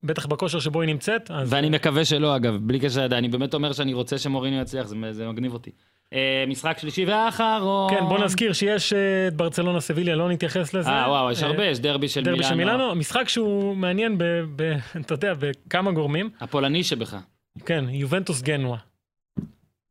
בטח 0.03 0.25
בכושר 0.25 0.59
שבו 0.59 0.81
היא 0.81 0.87
נמצאת. 0.87 1.31
אז 1.31 1.53
ואני 1.53 1.69
מקווה 1.69 2.05
שלא, 2.05 2.35
אגב, 2.35 2.57
בלי 2.61 2.79
קשר 2.79 3.03
לדעת, 3.05 3.17
אני 3.17 3.27
באמת 3.27 3.53
אומר 3.53 3.73
שאני 3.73 3.93
רוצה 3.93 4.17
שמוריניו 4.17 4.61
יצליח, 4.61 4.87
זה, 4.87 4.95
זה 5.11 5.27
מגניב 5.27 5.53
אותי. 5.53 5.71
אה, 6.13 6.43
משחק 6.47 6.77
שלישי 6.77 7.05
ואחרון. 7.05 7.89
כן, 7.89 8.05
בוא 8.09 8.19
נזכיר 8.19 8.53
שיש 8.53 8.93
אה, 8.93 9.27
את 9.27 9.33
ברצלונה 9.33 9.79
סביליה, 9.79 10.15
לא 10.15 10.29
נתייחס 10.29 10.73
לזה. 10.73 10.89
אה, 10.89 11.09
וואו, 11.09 11.31
יש 11.31 11.43
אה, 11.43 11.47
הרבה, 11.47 11.65
יש 11.65 11.79
דרבי 11.79 12.07
של 12.07 12.23
דרבי 12.23 12.43
של 12.43 12.55
מילאנו. 12.55 12.77
מילאנו, 12.77 12.95
משחק 12.95 13.29
שהוא 13.29 13.77
מעניין, 13.77 14.17
אתה 15.01 15.13
יודע, 15.13 15.33
בכמה 15.39 15.91
גורמים. 15.91 16.29
הפולני 16.39 16.83
שבך. 16.83 17.17
כן, 17.65 17.85
יובנטוס 17.89 18.41
גנואה. 18.41 18.77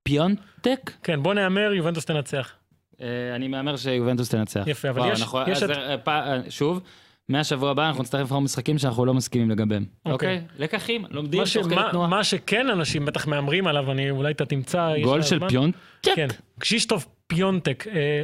פיונטק? 0.02 0.92
כן, 1.02 1.22
בוא 1.22 1.34
נהמר, 1.34 1.72
יובנטוס 1.72 2.04
תנצח. 2.04 2.52
אה, 3.00 3.06
אני 3.36 3.48
מהמר 3.48 3.76
שיובנטוס 3.76 4.28
תנצח. 4.28 4.62
יפה, 4.66 4.90
אבל 4.90 5.12
יש- 5.12 5.20
אנחנו- 5.20 5.38
יש 5.48 5.62
אז, 5.62 5.70
את- 5.70 5.76
אה, 5.76 5.98
פ- 5.98 6.08
אה, 6.08 6.38
שוב, 6.50 6.80
מהשבוע 7.28 7.70
הבא 7.70 7.88
אנחנו 7.88 8.02
נצטרך 8.02 8.20
לבחור 8.20 8.40
משחקים 8.40 8.78
שאנחנו 8.78 9.04
לא 9.04 9.14
מסכימים 9.14 9.50
לגביהם. 9.50 9.84
אוקיי. 10.06 10.12
אוקיי? 10.12 10.46
לקחים, 10.58 11.04
לומדים 11.10 11.42
תוך 11.54 11.64
כדי 11.66 11.74
תנועה. 11.90 12.08
מה 12.08 12.24
שכן 12.24 12.70
אנשים 12.70 13.04
בטח 13.04 13.26
מהמרים 13.26 13.66
עליו, 13.66 13.92
אני, 13.92 14.10
אולי 14.10 14.32
אתה 14.32 14.44
תמצא... 14.46 14.94
גול 15.02 15.22
של? 15.22 15.48
פיונטק? 15.48 15.78
כן, 16.02 16.26
קשישטוף 16.58 17.06
פיונטק, 17.26 17.84
אה, 17.86 18.22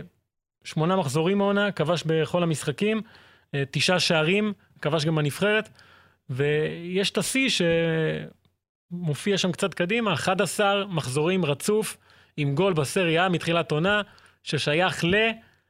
שמונה 0.65 0.97
מחזורים 0.97 1.41
העונה, 1.41 1.73
כבש 1.73 2.03
בכל 2.07 2.43
המשחקים, 2.43 3.01
אה, 3.55 3.63
תשעה 3.71 4.01
שערים, 4.01 4.53
כבש 4.83 5.05
גם 5.05 5.17
בנבחרת, 5.17 5.69
ויש 6.31 7.11
את 7.11 7.19
השיא 7.19 7.49
שמופיע 8.93 9.39
שם 9.39 9.53
קצת 9.53 9.75
קדימה, 9.75 10.13
11 10.13 10.87
מחזורים 10.87 11.45
רצוף, 11.45 11.97
עם 12.37 12.55
גול 12.55 12.73
בסריה 12.73 13.29
מתחילת 13.29 13.73
עונה, 13.73 14.03
ששייך 14.43 15.05
ל... 15.05 15.15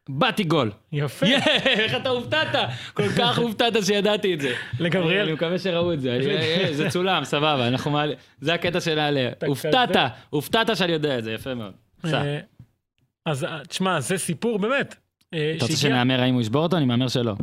באתי 0.09 0.45
גול. 0.45 0.71
יפה, 0.93 1.27
איך 1.67 1.95
אתה 1.95 2.09
הופתעת? 2.09 2.69
כל 2.95 3.09
כך 3.19 3.39
הופתעת 3.39 3.73
שידעתי 3.85 4.35
את 4.35 4.41
זה. 4.41 4.55
לגבריאל. 4.81 5.23
אני 5.23 5.33
מקווה 5.33 5.59
שראו 5.59 5.93
את 5.93 6.01
זה. 6.01 6.19
אה, 6.23 6.69
זה 6.73 6.91
צולם, 6.91 7.25
סבבה, 7.25 7.69
אנחנו 7.69 7.91
מעלה... 7.91 8.15
זה 8.41 8.55
הקטע 8.55 8.81
של 8.81 8.99
העלה. 8.99 9.31
הופתעת. 9.47 9.97
הופתעת 10.31 10.77
שאני 10.77 10.93
יודע 10.93 11.19
את 11.19 11.25
זה, 11.25 11.33
יפה 11.33 11.55
מאוד. 11.55 11.73
אה, 12.05 12.39
אז 13.27 13.45
אה, 13.45 13.59
תשמע, 13.69 14.01
זה 14.01 14.19
סיפור 14.19 14.59
באמת. 14.59 14.95
אתה 15.29 15.37
רוצה 15.61 15.77
שנהמר 15.77 16.21
האם 16.21 16.35
הוא 16.35 16.41
ישבור 16.41 16.63
אותו? 16.63 16.77
אני 16.77 16.85
מהמר 16.85 17.09
שלא. 17.09 17.35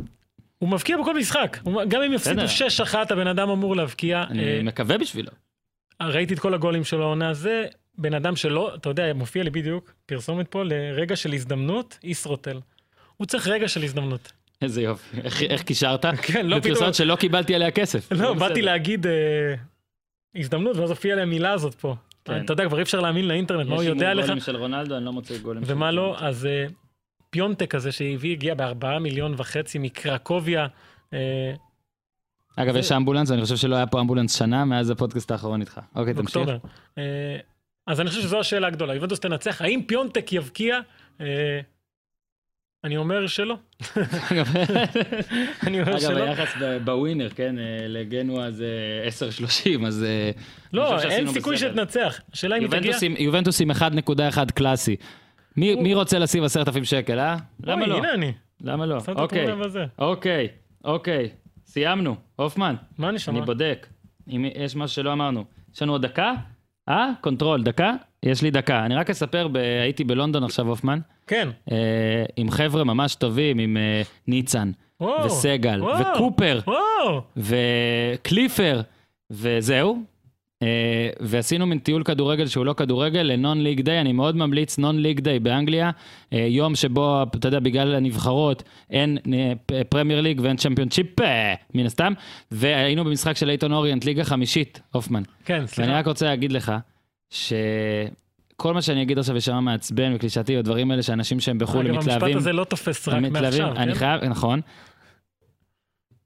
הוא 0.58 0.68
מבקיע 0.68 0.96
בכל 0.98 1.18
משחק, 1.18 1.58
גם 1.88 2.02
אם 2.02 2.12
יפסידו 2.12 2.42
בסדר. 2.42 2.84
6-1, 2.84 2.94
הבן 3.10 3.26
אדם 3.26 3.50
אמור 3.50 3.76
להבקיע. 3.76 4.24
אני 4.30 4.62
מקווה 4.62 4.98
בשבילו. 4.98 5.30
ראיתי 6.02 6.34
את 6.34 6.38
כל 6.38 6.54
הגולים 6.54 6.84
שלו 6.84 7.02
העונה, 7.02 7.34
זה 7.34 7.66
בן 8.00 8.14
אדם 8.14 8.36
שלא, 8.36 8.74
אתה 8.74 8.88
יודע, 8.88 9.12
מופיע 9.14 9.42
לי 9.42 9.50
בדיוק, 9.50 9.92
פרסומת 10.06 10.48
פה, 10.48 10.62
לרגע 10.64 11.16
של 11.16 11.32
הזדמנות, 11.32 11.98
ישרוטל. 12.02 12.60
הוא 13.16 13.26
צריך 13.26 13.48
רגע 13.48 13.68
של 13.68 13.82
הזדמנות. 13.82 14.32
איזה 14.62 14.82
יופי. 14.82 15.20
איך- 15.20 15.42
איך 15.42 15.62
קישרת? 15.62 16.06
כן, 16.26 16.46
לא 16.46 16.56
פתאום, 16.60 16.74
פרסומת 16.74 16.94
שלא 16.94 17.16
קיבלתי 17.16 17.54
עליה 17.54 17.70
כסף. 17.70 18.12
לא, 18.12 18.34
באתי. 18.34 18.62
להגיד 18.62 19.06
אה, 19.06 19.54
הזדמנות, 20.36 20.76
ואז 20.76 20.90
הופיעה 20.90 21.16
לי 21.16 21.22
המילה 21.22 21.52
הזאת 21.52 21.74
פה. 21.74 21.96
כן. 22.24 22.44
אתה 22.44 22.52
יודע, 22.52 22.66
כבר 22.66 22.76
אי 22.78 22.82
אפשר 22.82 23.00
להאמין 23.00 23.28
לאינטרנט, 23.28 23.68
מה 23.68 23.74
הוא 23.74 23.82
יש 23.82 23.88
יודע 23.88 24.14
לך, 24.14 24.26
גולים 24.26 24.40
של 24.40 24.56
רונלדו, 24.56 24.96
אני 24.96 25.04
לא 25.04 25.12
מוצא 25.12 25.38
גולים. 25.38 25.64
של 25.64 25.72
ומה 25.72 25.90
לא, 25.90 26.06
רונלדו. 26.06 26.24
אז 26.26 26.46
אה, 26.46 26.66
פיונטק 27.30 27.74
הזה 27.74 27.92
שהביא, 27.92 28.32
הגיע 28.32 28.54
בארבעה 28.54 28.98
מיליון 28.98 29.34
וחצי 29.36 29.78
מקרקוביה. 29.78 30.66
אה, 31.12 31.52
אגב, 32.56 32.72
זה- 32.72 32.78
יש 32.78 32.92
אמבולנס, 32.92 33.30
ואני 33.30 33.42
חושב 33.42 33.56
שלא 33.56 33.76
היה 33.76 33.86
פה 33.86 34.00
אמבולנס 34.00 34.38
שנה 34.38 34.64
מאז 34.64 34.90
הפודקאסט 34.90 35.30
האחרון 35.30 35.60
איתך. 35.60 35.80
אוקיי, 35.94 36.14
תמשיך. 36.14 36.48
אה, 36.98 37.36
אז 37.86 38.00
אני 38.00 38.08
חושב 38.10 38.22
שזו 38.22 38.40
השאלה 38.40 38.66
הגדולה, 38.66 38.94
יובנטוס 38.94 39.20
תנצח, 39.20 39.62
האם 39.62 39.82
פיונטק 39.86 40.32
יבקיע? 40.32 40.78
אה, 41.20 41.60
אני 42.84 42.96
אומר 42.96 43.26
שלא. 43.26 43.56
אגב, 44.32 44.48
אני 45.66 45.80
אומר 45.80 45.92
אגב, 45.92 46.00
שלא. 46.00 46.22
היחס 46.22 46.54
ב- 46.62 46.78
בווינר, 46.84 47.28
כן, 47.28 47.58
אה, 47.58 47.64
לגנואה 47.88 48.50
זה 48.50 48.68
10-30, 49.78 49.86
אז... 49.86 50.02
אה, 50.04 50.30
לא, 50.72 51.00
אין 51.02 51.28
סיכוי 51.32 51.56
בסדר. 51.56 51.70
שתנצח. 51.72 52.20
השאלה 52.32 52.56
אם 52.56 52.66
תגיע... 52.66 52.76
יובנטוס 52.78 53.02
עם- 53.02 53.14
יובנטוס 53.18 53.60
עם 53.60 53.70
1.1 53.70 54.52
קלאסי. 54.54 54.96
מי 55.56 55.74
מי 55.74 55.94
רוצה 55.94 56.18
לשים 56.18 56.44
10,000 56.44 56.84
שקל, 56.84 57.18
אה? 57.18 57.36
למה 57.64 57.86
לא? 57.86 57.96
הנה 57.96 58.14
אני. 58.14 58.32
למה 58.60 58.86
לא? 58.86 58.98
אוקיי. 59.16 59.46
אוקיי, 59.98 60.48
אוקיי. 60.84 61.28
סיימנו. 61.66 62.16
הופמן, 62.36 62.74
מה 62.98 63.10
נשמע? 63.10 63.34
אני 63.38 63.46
בודק. 63.46 63.86
אם 64.28 64.44
יש 64.54 64.76
משהו 64.76 64.94
שלא 64.94 65.12
אמרנו. 65.12 65.44
יש 65.74 65.82
לנו 65.82 65.92
עוד 65.92 66.02
דקה? 66.06 66.32
אה? 66.90 67.10
control, 67.20 67.62
דקה? 67.62 67.92
יש 68.22 68.42
לי 68.42 68.50
דקה. 68.50 68.84
אני 68.84 68.94
רק 68.94 69.10
אספר, 69.10 69.48
ב- 69.48 69.56
הייתי 69.56 70.04
בלונדון 70.04 70.44
עכשיו, 70.44 70.66
הופמן, 70.68 70.98
כן. 71.26 71.48
אה, 71.72 71.76
עם 72.36 72.50
חבר'ה 72.50 72.84
ממש 72.84 73.14
טובים, 73.14 73.58
עם 73.58 73.76
אה, 73.76 74.02
ניצן, 74.28 74.70
וואו. 75.00 75.24
וסגל, 75.26 75.82
וואו. 75.82 76.14
וקופר, 76.14 76.60
וואו. 76.66 77.22
וקליפר, 77.36 78.80
וזהו. 79.30 80.02
אה, 80.62 81.10
ועשינו 81.20 81.66
מין 81.66 81.78
טיול 81.78 82.04
כדורגל 82.04 82.46
שהוא 82.46 82.66
לא 82.66 82.72
כדורגל 82.72 83.20
ל 83.20 83.30
non 83.30 83.60
league 83.60 83.80
day, 83.80 84.00
אני 84.00 84.12
מאוד 84.12 84.36
ממליץ 84.36 84.78
non 84.78 84.98
league 84.98 85.20
day 85.20 85.38
באנגליה, 85.38 85.90
אה, 86.32 86.38
יום 86.38 86.74
שבו, 86.74 87.22
אתה 87.22 87.48
יודע, 87.48 87.60
בגלל 87.60 87.94
הנבחרות 87.94 88.62
אין 88.90 89.18
אה, 89.32 89.84
פרמייר 89.88 90.20
ליג 90.20 90.40
ואין 90.40 90.56
צ'מפיונשיפ, 90.56 91.20
מן 91.74 91.86
הסתם, 91.86 92.12
והיינו 92.50 93.04
במשחק 93.04 93.36
של 93.36 93.48
לייטון 93.48 93.72
אוריינט, 93.72 94.04
ליגה 94.04 94.24
חמישית, 94.24 94.80
הופמן. 94.92 95.22
כן, 95.44 95.54
ואני 95.54 95.66
סליחה. 95.68 95.98
רק 95.98 96.06
רוצה 96.06 96.26
להגיד 96.26 96.52
לך, 96.52 96.72
ש... 97.30 97.52
כל 98.56 98.74
מה 98.74 98.82
שאני 98.82 99.02
אגיד 99.02 99.18
עכשיו 99.18 99.34
יישמע 99.34 99.60
מעצבן 99.60 100.12
וקלישאתי, 100.14 100.56
או 100.56 100.62
דברים 100.62 100.90
האלה 100.90 101.02
שאנשים 101.02 101.40
שהם 101.40 101.58
בחו"ל 101.58 101.80
הם 101.80 101.86
אגב, 101.86 101.94
המשפט 101.94 102.14
מתלהבים. 102.14 102.36
הזה 102.36 102.52
לא 102.52 102.64
תופס 102.64 103.08
רק 103.08 103.14
מתלהבים, 103.14 103.62
מעכשיו, 103.62 103.76
אני 103.76 103.92
כן? 103.92 103.98
חייב, 103.98 104.24
נכון. 104.24 104.60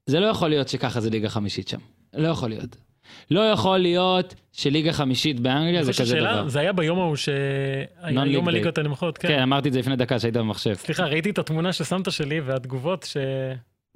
זה 0.05 0.19
לא 0.19 0.25
יכול 0.25 0.49
להיות 0.49 0.67
שככה 0.67 1.01
זה 1.01 1.09
ליגה 1.09 1.29
חמישית 1.29 1.67
שם. 1.67 1.77
לא 2.13 2.27
יכול 2.27 2.49
להיות. 2.49 2.84
לא 3.31 3.39
יכול 3.39 3.77
להיות 3.77 4.35
שליגה 4.51 4.93
חמישית 4.93 5.39
באנגליה 5.39 5.83
זה 5.83 5.93
כזה 5.93 6.05
ששאלה, 6.05 6.33
דבר. 6.33 6.47
זה 6.47 6.59
היה 6.59 6.73
ביום 6.73 6.99
ההוא 6.99 7.15
שהיה 7.15 7.85
יום. 8.25 8.47
הליגות 8.47 8.77
הנמוכות, 8.77 9.17
כן, 9.17 9.27
כן. 9.27 9.39
אמרתי 9.39 9.67
את 9.67 9.73
זה 9.73 9.79
לפני 9.79 9.95
דקה 9.95 10.19
שהיית 10.19 10.37
במחשב. 10.37 10.73
סליחה, 10.73 11.05
ראיתי 11.05 11.29
את 11.29 11.39
התמונה 11.39 11.73
ששמת 11.73 12.11
שלי 12.11 12.39
והתגובות 12.39 13.07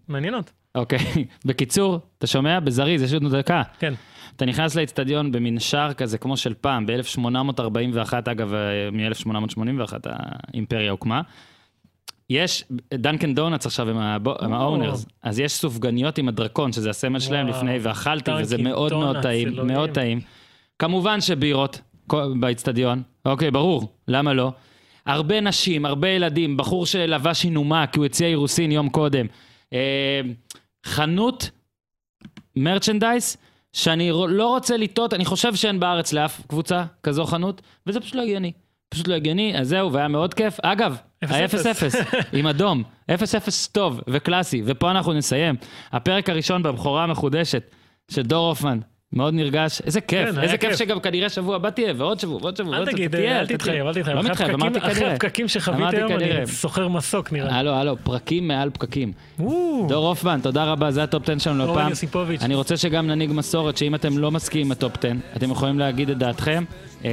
שמעניינות. 0.07 0.51
אוקיי, 0.75 0.99
בקיצור, 1.45 1.99
אתה 2.17 2.27
שומע? 2.27 2.59
בזריז, 2.59 3.03
יש 3.03 3.13
לנו 3.13 3.29
דקה. 3.29 3.61
כן. 3.79 3.93
אתה 4.35 4.45
נכנס 4.45 4.75
לאצטדיון 4.75 5.31
במנשר 5.31 5.89
כזה 5.97 6.17
כמו 6.17 6.37
של 6.37 6.53
פעם, 6.61 6.85
ב-1841, 6.85 8.13
אגב, 8.31 8.53
מ-1881 8.91 9.93
האימפריה 10.05 10.91
הוקמה. 10.91 11.21
יש, 12.29 12.63
דנקן 12.93 13.35
דונלדס 13.35 13.65
עכשיו 13.65 13.89
עם. 13.89 14.53
האונרס, 14.53 15.05
אז 15.23 15.39
יש 15.39 15.51
סופגניות 15.51 16.17
עם 16.17 16.27
הדרקון, 16.27 16.71
שזה 16.71 16.89
הסמל 16.89 17.19
שלהם. 17.19 17.47
לפני, 17.47 17.79
ואכלתי, 17.81 18.31
וזה 18.41 18.57
מאוד 18.57 18.93
מאוד 18.93 19.21
טעים. 19.21 19.67
מאוד 19.67 19.89
טעים. 19.89 20.21
כמובן 20.79 21.21
שבירות 21.21 21.81
באצטדיון, 22.39 23.01
אוקיי, 23.25 23.51
ברור, 23.51 23.93
למה 24.07 24.33
לא? 24.33 24.51
הרבה 25.05 25.41
נשים, 25.41 25.85
הרבה 25.85 26.07
ילדים, 26.09 26.57
בחור 26.57 26.85
שלבש 26.85 27.45
אינומה 27.45 27.87
כי 27.87 27.99
הוא 27.99 28.05
הציע 28.05 28.27
אירוסין 28.27 28.71
יום 28.71 28.89
קודם. 28.89 29.25
אה, 29.73 30.21
חנות 30.85 31.49
מרצ'נדייז, 32.55 33.37
שאני 33.73 34.11
לא 34.11 34.47
רוצה 34.47 34.77
לטעות, 34.77 35.13
אני 35.13 35.25
חושב 35.25 35.55
שאין 35.55 35.79
בארץ 35.79 36.13
לאף 36.13 36.41
קבוצה 36.47 36.85
כזו 37.03 37.25
חנות, 37.25 37.61
וזה 37.87 37.99
פשוט 37.99 38.15
לא 38.15 38.21
הגיוני. 38.21 38.51
פשוט 38.89 39.07
לא 39.07 39.13
הגיוני, 39.15 39.59
אז 39.59 39.67
זהו, 39.67 39.93
והיה 39.93 40.07
מאוד 40.07 40.33
כיף. 40.33 40.59
אגב, 40.59 40.97
אפס 41.23 41.65
אפס. 41.65 41.95
ה-0-0 41.95 42.25
עם 42.33 42.47
אדום, 42.47 42.83
0-0 43.11 43.13
טוב 43.71 44.01
וקלאסי, 44.07 44.61
ופה 44.65 44.91
אנחנו 44.91 45.13
נסיים. 45.13 45.55
הפרק 45.91 46.29
הראשון 46.29 46.63
בבכורה 46.63 47.03
המחודשת 47.03 47.75
של 48.11 48.21
דור 48.21 48.47
הופמן, 48.47 48.79
מאוד 49.13 49.33
נרגש, 49.33 49.81
איזה 49.85 50.01
כיף, 50.01 50.29
כן, 50.35 50.39
איזה 50.41 50.57
כיף 50.57 50.69
כיף. 50.69 50.79
שגם 50.79 50.99
כנראה 50.99 51.29
שבוע 51.29 51.55
הבא 51.55 51.69
תהיה, 51.69 51.93
ועוד 51.97 52.19
שבוע, 52.19 52.37
ועוד 52.41 52.57
שבוע, 52.57 52.73
אל 52.73 52.79
ועוד 52.81 52.91
תגיד, 52.91 53.11
תהיה, 53.11 53.39
אל 53.39 53.45
תתחייב, 53.47 53.85
אל 53.87 53.93
תתחייב. 53.93 54.15
לא 54.15 54.21
אחרי 54.21 54.29
מתחייב, 54.31 54.49
הפקקים- 54.49 54.67
אמרתי 54.67 54.79
אחרי 54.79 54.95
כנראה. 54.95 55.13
הפקקים 55.13 55.47
שחוויתי 55.47 55.83
אמרתי 55.83 55.97
היום. 55.97 56.11
אני 56.37 56.47
סוחר 56.47 56.87
מסוק 56.87 57.31
נראה. 57.31 57.55
הלו, 57.55 57.71
הלו, 57.71 57.95
פרקים 58.03 58.47
מעל 58.47 58.69
פקקים. 58.69 59.11
דור 59.87 60.07
הופמן, 60.07 60.39
תודה 60.43 60.63
רבה, 60.63 60.91
זה 60.91 61.03
הטופ 61.03 61.23
10 61.29 61.39
שלנו 61.39 61.63
לפעם. 61.73 61.91
אני 62.41 62.55
רוצה 62.55 62.77
שגם 62.77 63.07
ננהיג 63.07 63.31
מסורת, 63.33 63.77
שאם 63.77 63.95
אתם 63.95 64.17
לא 64.17 64.31
מסכימים 64.31 64.67
עם 64.67 64.71
הטופ 64.71 64.97
10, 64.97 65.11
אתם 65.35 65.51
יכולים 65.51 65.79
להגיד 65.79 66.09
את 66.09 66.17
דעתכם. 66.17 66.63
אה, 67.05 67.09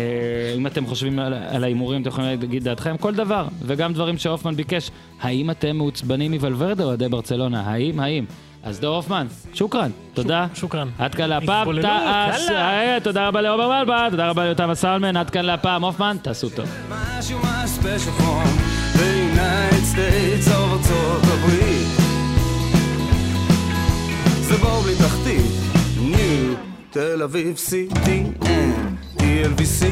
אם 0.56 0.66
אתם 0.66 0.86
חושבים 0.86 1.18
על, 1.18 1.64
ההימורים, 1.64 2.02
אתם 2.02 2.09
יכולים 2.09 2.31
להגיד 2.40 2.64
דעתכם, 2.64 2.97
כל 2.97 3.14
דבר. 3.14 3.47
וגם 3.62 3.93
דברים 3.93 4.18
שהופמן 4.18 4.56
ביקש. 4.56 4.90
האם 5.20 5.51
אתם 5.51 5.77
מעוצבנים 5.77 6.32
מוולברדה 6.35 6.85
או 6.85 6.89
אוהדי 6.89 7.09
ברצלונה? 7.09 7.60
האם, 7.60 8.01
האם? 8.01 8.24
אז 8.66 8.80
דור 8.80 8.97
הופמן, 8.97 9.26
שוקרן, 9.55 9.90
תודה. 10.14 10.47
שוקרן. 10.55 10.88
עד 10.98 11.14
כאן 11.14 11.28
להפעם, 11.28 11.80
תעש-. 11.82 12.51
אה, 12.51 12.98
תודה 13.02 13.28
רבה 13.28 13.40
לעומר 13.40 13.78
מלבה, 13.78 14.06
תודה 14.10 14.28
רבה 14.30 14.44
ליותם 14.44 14.70
הסלמן, 14.70 15.16
עד 15.16 15.30
כאן 15.30 15.44
להפעם, 15.44 15.84
הופמן, 15.84 16.16
תעשו 16.22 16.48
טוב. 16.51 16.66
זה 24.40 24.56
בור 24.56 24.80
בלי 24.80 24.94
תחתית, 24.97 25.52
ניו 26.01 26.55
תל 26.90 27.22
אביב 27.22 27.56
CTN 27.56 28.47
TLVC 29.18 29.84